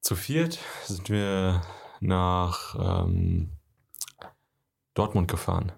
zu 0.00 0.16
viert, 0.16 0.58
sind 0.84 1.08
wir 1.10 1.62
nach 2.00 2.74
ähm, 2.78 3.52
Dortmund 4.94 5.28
gefahren. 5.28 5.72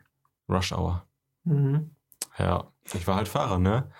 Rush 0.48 0.72
Hour. 0.72 1.06
Mhm. 1.44 1.94
Ja, 2.38 2.72
ich 2.94 3.06
war 3.06 3.16
halt 3.16 3.28
Fahrer, 3.28 3.58
ne? 3.58 3.90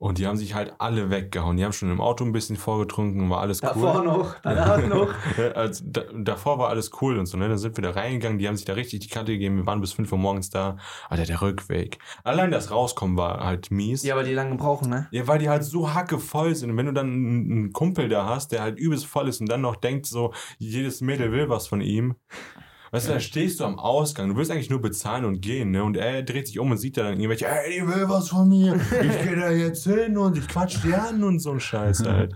Und 0.00 0.16
die 0.16 0.26
haben 0.26 0.38
sich 0.38 0.54
halt 0.54 0.72
alle 0.78 1.10
weggehauen. 1.10 1.58
Die 1.58 1.64
haben 1.64 1.74
schon 1.74 1.90
im 1.90 2.00
Auto 2.00 2.24
ein 2.24 2.32
bisschen 2.32 2.56
vorgetrunken, 2.56 3.28
war 3.28 3.40
alles 3.40 3.62
cool. 3.62 3.68
Davor 3.68 4.02
noch, 4.02 4.34
danach 4.42 4.82
noch. 4.86 5.12
Also, 5.54 5.84
da, 5.86 6.04
davor 6.14 6.58
war 6.58 6.70
alles 6.70 6.90
cool 7.02 7.18
und 7.18 7.26
so, 7.26 7.36
ne? 7.36 7.50
Dann 7.50 7.58
sind 7.58 7.76
wir 7.76 7.82
da 7.82 7.90
reingegangen, 7.90 8.38
die 8.38 8.48
haben 8.48 8.56
sich 8.56 8.64
da 8.64 8.72
richtig 8.72 9.00
die 9.00 9.08
Kante 9.08 9.32
gegeben, 9.32 9.58
wir 9.58 9.66
waren 9.66 9.82
bis 9.82 9.92
5 9.92 10.10
Uhr 10.10 10.16
morgens 10.16 10.48
da. 10.48 10.78
Alter, 11.10 11.26
der 11.26 11.42
Rückweg. 11.42 11.98
Allein 12.24 12.50
das 12.50 12.70
Rauskommen 12.70 13.18
war 13.18 13.44
halt 13.44 13.70
mies. 13.70 14.02
Ja, 14.02 14.14
aber 14.14 14.24
die 14.24 14.32
lange 14.32 14.54
brauchen, 14.54 14.88
ne? 14.88 15.06
Ja, 15.10 15.28
weil 15.28 15.38
die 15.38 15.50
halt 15.50 15.64
so 15.64 15.92
hackevoll 15.92 16.54
sind. 16.54 16.70
Und 16.70 16.78
wenn 16.78 16.86
du 16.86 16.94
dann 16.94 17.06
einen 17.06 17.72
Kumpel 17.74 18.08
da 18.08 18.24
hast, 18.24 18.52
der 18.52 18.62
halt 18.62 18.78
übelst 18.78 19.04
voll 19.04 19.28
ist 19.28 19.42
und 19.42 19.50
dann 19.50 19.60
noch 19.60 19.76
denkt, 19.76 20.06
so, 20.06 20.32
jedes 20.56 21.02
Mädel 21.02 21.30
will 21.30 21.50
was 21.50 21.68
von 21.68 21.82
ihm. 21.82 22.14
Weißt 22.92 23.08
du, 23.08 23.12
da 23.12 23.20
stehst 23.20 23.60
du 23.60 23.64
am 23.64 23.78
Ausgang, 23.78 24.28
du 24.28 24.36
willst 24.36 24.50
eigentlich 24.50 24.70
nur 24.70 24.80
bezahlen 24.80 25.24
und 25.24 25.40
gehen, 25.40 25.70
ne? 25.70 25.84
Und 25.84 25.96
er 25.96 26.22
dreht 26.24 26.48
sich 26.48 26.58
um 26.58 26.72
und 26.72 26.76
sieht 26.78 26.96
da 26.96 27.04
dann 27.04 27.20
irgendwelche, 27.20 27.46
ey, 27.46 27.80
die 27.80 27.86
will 27.86 28.08
was 28.08 28.30
von 28.30 28.48
mir, 28.48 28.74
ich 28.74 29.22
gehe 29.22 29.36
da 29.36 29.50
jetzt 29.50 29.84
hin 29.84 30.18
und 30.18 30.36
ich 30.36 30.48
quatsch 30.48 30.78
die 30.82 30.92
an 30.94 31.22
und 31.22 31.38
so 31.38 31.52
ein 31.52 31.60
Scheiß 31.60 32.04
halt. 32.06 32.34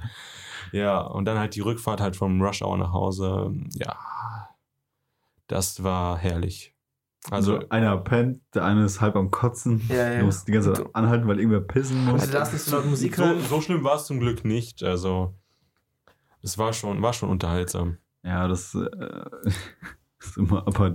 Ja, 0.70 1.00
und 1.00 1.24
dann 1.24 1.38
halt 1.38 1.56
die 1.56 1.60
Rückfahrt 1.60 2.00
halt 2.00 2.14
vom 2.16 2.40
Rush 2.40 2.62
Hour 2.62 2.78
nach 2.78 2.92
Hause. 2.92 3.52
Ja, 3.74 3.96
das 5.48 5.82
war 5.82 6.18
herrlich. 6.18 6.74
Also, 7.30 7.56
Also 7.56 7.68
einer 7.70 7.96
pennt, 7.96 8.42
der 8.54 8.64
eine 8.64 8.84
ist 8.84 9.00
halb 9.00 9.16
am 9.16 9.30
Kotzen. 9.30 9.82
Ja, 9.88 10.12
ja. 10.12 10.18
Du 10.20 10.26
musst 10.26 10.46
die 10.46 10.52
ganze 10.52 10.72
Zeit 10.72 10.86
anhalten, 10.94 11.26
weil 11.26 11.38
irgendwer 11.38 11.60
pissen 11.60 12.04
muss. 12.04 12.20
Also 12.20 12.26
du 12.26 12.32
darfst 12.32 12.52
nicht 12.52 12.64
so 12.64 12.76
laut 12.76 12.86
Musik 12.86 13.16
so, 13.16 13.38
so 13.40 13.60
schlimm 13.60 13.82
war 13.82 13.96
es 13.96 14.06
zum 14.06 14.20
Glück 14.20 14.44
nicht. 14.44 14.82
Also, 14.82 15.34
es 16.42 16.58
war 16.58 16.72
schon, 16.72 17.00
war 17.02 17.12
schon 17.12 17.30
unterhaltsam. 17.30 17.98
Ja, 18.22 18.46
das 18.46 18.74
äh, 18.74 19.48
ist 19.48 19.58
immer, 20.36 20.66
aber 20.66 20.90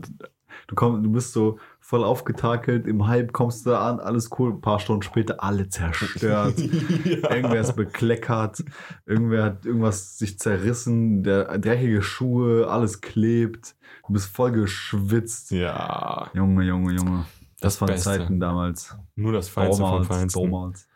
du 0.67 0.75
kommst, 0.75 1.05
du 1.05 1.11
bist 1.11 1.33
so 1.33 1.59
voll 1.79 2.03
aufgetakelt, 2.03 2.85
im 2.87 3.07
Hype 3.07 3.33
kommst 3.33 3.65
du 3.65 3.77
an, 3.77 3.99
alles 3.99 4.29
cool, 4.37 4.51
ein 4.53 4.61
paar 4.61 4.79
Stunden 4.79 5.01
später 5.01 5.43
alle 5.43 5.69
zerstört. 5.69 6.57
Irgendwer 7.03 7.61
ist 7.61 7.75
bekleckert, 7.75 8.63
irgendwer 9.05 9.43
hat 9.43 9.65
irgendwas 9.65 10.17
sich 10.17 10.37
zerrissen, 10.39 11.23
der 11.23 11.57
dreckige 11.57 12.01
Schuhe, 12.01 12.67
alles 12.67 13.01
klebt, 13.01 13.75
du 14.07 14.13
bist 14.13 14.29
voll 14.35 14.51
geschwitzt. 14.51 15.51
Ja, 15.51 16.29
Junge, 16.33 16.63
Junge, 16.63 16.93
Junge. 16.93 17.25
Das, 17.61 17.73
Das 17.73 17.81
waren 17.81 17.87
Beste. 17.87 18.09
Zeiten 18.09 18.39
damals. 18.39 18.95
nur 19.15 19.33
das 19.33 19.49
Feinste 19.49 19.81
vom 19.81 19.89
Damals, 19.91 20.07
Feinsten. 20.07 20.43
damals. 20.43 20.87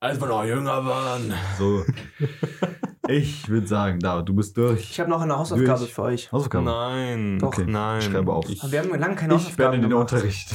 Als 0.00 0.20
wir 0.20 0.26
noch 0.26 0.44
jünger 0.44 0.84
waren. 0.84 1.32
So. 1.58 1.84
Ich 3.12 3.48
würde 3.48 3.66
sagen, 3.66 3.98
David, 4.00 4.28
du 4.28 4.34
bist 4.34 4.56
durch. 4.56 4.90
Ich 4.90 4.98
habe 5.00 5.10
noch 5.10 5.20
eine 5.20 5.36
Hausaufgabe 5.38 5.78
Durch. 5.80 5.92
für 5.94 6.02
euch. 6.02 6.32
Hausaufgabe. 6.32 6.64
Nein. 6.64 7.38
Doch. 7.38 7.48
Okay, 7.48 7.64
Nein. 7.66 7.98
ich 8.00 8.04
schreibe 8.06 8.32
auf. 8.32 8.48
Ich, 8.48 8.72
Wir 8.72 8.80
haben 8.80 8.90
lange 8.98 9.14
keine 9.16 9.34
Ich 9.34 9.40
Hausaufgaben 9.40 9.72
werde 9.72 9.80
den 9.80 9.90
gemacht. 9.90 10.12
Unterricht. 10.12 10.50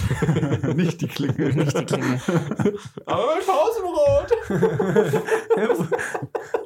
Nicht 0.75 1.01
die 1.01 1.07
Klinge. 1.07 1.53
Nicht 1.53 1.77
die 1.79 1.85
Klinge. 1.85 2.19
aber 3.05 3.25
mein 3.25 3.43
Pausenbrot. 3.45 4.31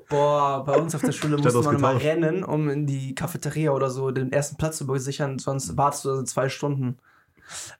Boah, 0.10 0.64
bei 0.66 0.78
uns 0.78 0.94
auf 0.96 1.02
der 1.02 1.12
Schule 1.12 1.38
Statt 1.40 1.54
musste 1.54 1.68
man 1.72 1.76
immer 1.78 1.90
getauscht. 1.94 2.06
rennen, 2.06 2.44
um 2.44 2.70
in 2.70 2.86
die 2.86 3.16
Cafeteria 3.16 3.72
oder 3.72 3.90
so 3.90 4.12
den 4.12 4.32
ersten 4.32 4.58
Platz 4.58 4.78
zu 4.78 4.88
besichern, 4.88 5.40
sonst 5.40 5.78
wartest 5.78 6.06
du 6.06 6.10
also 6.10 6.24
zwei 6.24 6.50
Stunden. 6.50 6.98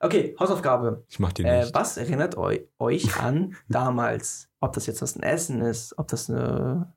Okay, 0.00 0.36
Hausaufgabe. 0.38 1.04
Ich 1.08 1.18
mach 1.18 1.32
die 1.32 1.44
Äh, 1.44 1.60
nicht. 1.62 1.74
was 1.74 1.96
erinnert 1.96 2.36
eu 2.36 2.56
euch 2.78 3.18
an 3.20 3.54
damals? 3.68 4.48
Ob 4.60 4.72
das 4.74 4.86
jetzt 4.86 5.02
was 5.02 5.16
ein 5.16 5.22
Essen 5.22 5.60
ist, 5.60 5.98
ob 5.98 6.08
das 6.08 6.28
eine. 6.30 6.92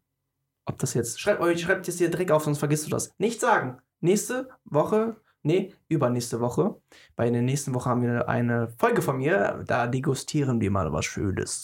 Ob 0.65 0.77
das 0.79 0.93
jetzt. 0.93 1.19
Schreibt 1.19 1.41
euch, 1.41 1.61
schreibt 1.61 1.87
jetzt 1.87 1.97
hier 1.97 2.09
direkt 2.09 2.31
auf, 2.31 2.43
sonst 2.43 2.57
vergisst 2.59 2.85
du 2.87 2.89
das. 2.89 3.13
Nicht 3.17 3.39
sagen. 3.39 3.77
Nächste 4.01 4.49
Woche, 4.65 5.15
nee, 5.43 5.73
übernächste 5.89 6.39
Woche. 6.41 6.75
Bei 7.15 7.29
der 7.29 7.41
nächsten 7.41 7.73
Woche 7.73 7.89
haben 7.89 8.01
wir 8.01 8.27
eine 8.27 8.69
Folge 8.77 9.01
von 9.01 9.17
mir, 9.17 9.63
da 9.67 9.87
degustieren 9.87 10.59
wir 10.61 10.71
mal 10.71 10.91
was 10.91 11.05
Schönes. 11.05 11.61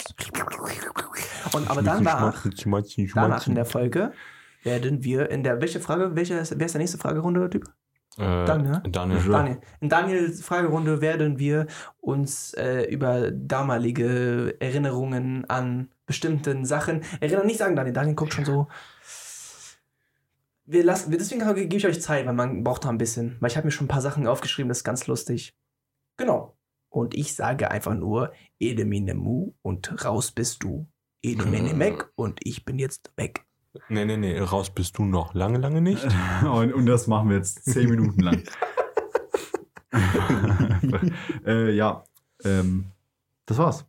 Und 1.53 1.69
aber 1.69 1.81
danach, 1.81 2.45
danach 3.13 3.47
in 3.47 3.55
der 3.55 3.65
Folge 3.65 4.13
werden 4.63 5.03
wir 5.03 5.29
in 5.29 5.43
der. 5.43 5.59
Welche 5.61 5.79
Frage? 5.79 6.15
Welche, 6.15 6.35
ist- 6.35 6.57
wer 6.57 6.65
ist 6.65 6.73
der 6.73 6.79
nächste 6.79 6.97
Fragerunde, 6.97 7.49
Typ? 7.49 7.65
äh, 8.17 8.45
Daniel, 8.45 8.71
ne? 8.71 8.83
Daniel. 8.89 9.19
Daniel. 9.29 9.61
In 9.79 9.89
Daniels 9.89 10.41
Fragerunde 10.41 11.01
werden 11.01 11.39
wir 11.39 11.67
uns 11.99 12.53
äh, 12.53 12.83
über 12.83 13.31
damalige 13.31 14.55
Erinnerungen 14.59 15.49
an 15.49 15.89
bestimmten 16.11 16.65
Sachen 16.65 17.03
erinnern. 17.19 17.45
Nicht 17.47 17.57
sagen, 17.59 17.75
Daniel. 17.75 17.93
Daniel 17.93 18.15
guckt 18.15 18.33
schon 18.33 18.45
so. 18.45 18.67
Wir 20.65 20.83
lassen, 20.83 21.11
wir- 21.11 21.17
deswegen 21.17 21.41
gebe 21.55 21.75
ich 21.75 21.87
euch 21.87 22.01
Zeit, 22.01 22.25
weil 22.25 22.33
man 22.33 22.63
braucht 22.63 22.85
da 22.85 22.89
ein 22.89 22.97
bisschen. 22.97 23.37
Weil 23.39 23.49
ich 23.49 23.57
habe 23.57 23.65
mir 23.67 23.71
schon 23.71 23.85
ein 23.85 23.89
paar 23.89 24.01
Sachen 24.01 24.27
aufgeschrieben, 24.27 24.69
das 24.69 24.79
ist 24.79 24.83
ganz 24.83 25.07
lustig. 25.07 25.53
Genau. 26.17 26.55
Und 26.89 27.15
ich 27.15 27.35
sage 27.35 27.71
einfach 27.71 27.93
nur 27.95 28.33
Edemine 28.59 29.13
Mu 29.15 29.53
und 29.61 30.03
raus 30.05 30.31
bist 30.31 30.63
du. 30.63 30.87
Edemine 31.23 31.73
Meck 31.73 32.09
und 32.15 32.39
ich 32.43 32.65
bin 32.65 32.77
jetzt 32.79 33.11
weg. 33.15 33.45
Nee, 33.87 34.03
nee, 34.05 34.17
nee, 34.17 34.37
raus 34.39 34.69
bist 34.69 34.97
du 34.97 35.05
noch. 35.05 35.33
Lange, 35.33 35.57
lange 35.57 35.79
nicht. 35.81 36.05
Und, 36.43 36.73
und 36.73 36.85
das 36.87 37.07
machen 37.07 37.29
wir 37.29 37.37
jetzt 37.37 37.63
zehn 37.63 37.89
Minuten 37.89 38.19
lang. 38.19 38.43
äh, 41.45 41.71
ja, 41.71 42.03
ähm, 42.43 42.91
das 43.45 43.57
war's. 43.57 43.85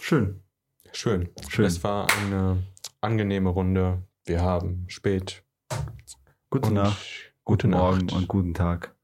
Schön. 0.00 0.40
Schön. 0.92 1.28
Schön. 1.48 1.64
Es 1.64 1.82
war 1.84 2.06
eine 2.22 2.62
angenehme 3.00 3.50
Runde. 3.50 4.02
Wir 4.24 4.42
haben 4.42 4.84
spät. 4.88 5.44
Gute 6.50 6.68
und 6.68 6.74
Nacht, 6.74 6.98
Gute 7.44 7.68
guten 7.68 7.78
Morgen 7.78 8.06
Nacht. 8.06 8.12
und 8.16 8.28
guten 8.28 8.54
Tag. 8.54 8.94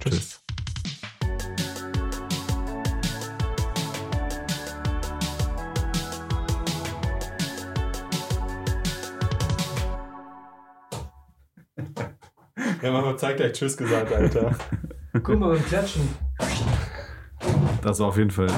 Tschüss. 0.00 0.42
Ja, 12.82 12.92
Mama 12.92 13.16
zeigt 13.16 13.38
gleich 13.38 13.52
Tschüss 13.52 13.76
gesagt, 13.76 14.12
Alter. 14.12 14.56
Guck 15.12 15.38
mal 15.38 15.50
beim 15.54 15.64
Klatschen. 15.64 16.08
Das 17.82 18.00
war 18.00 18.08
auf 18.08 18.16
jeden 18.16 18.30
Fall 18.30 18.48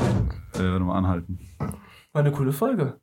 äh, 0.55 0.79
nochmal 0.79 0.99
anhalten. 0.99 1.39
War 1.59 2.23
eine 2.23 2.33
coole 2.33 2.53
Folge. 2.53 3.01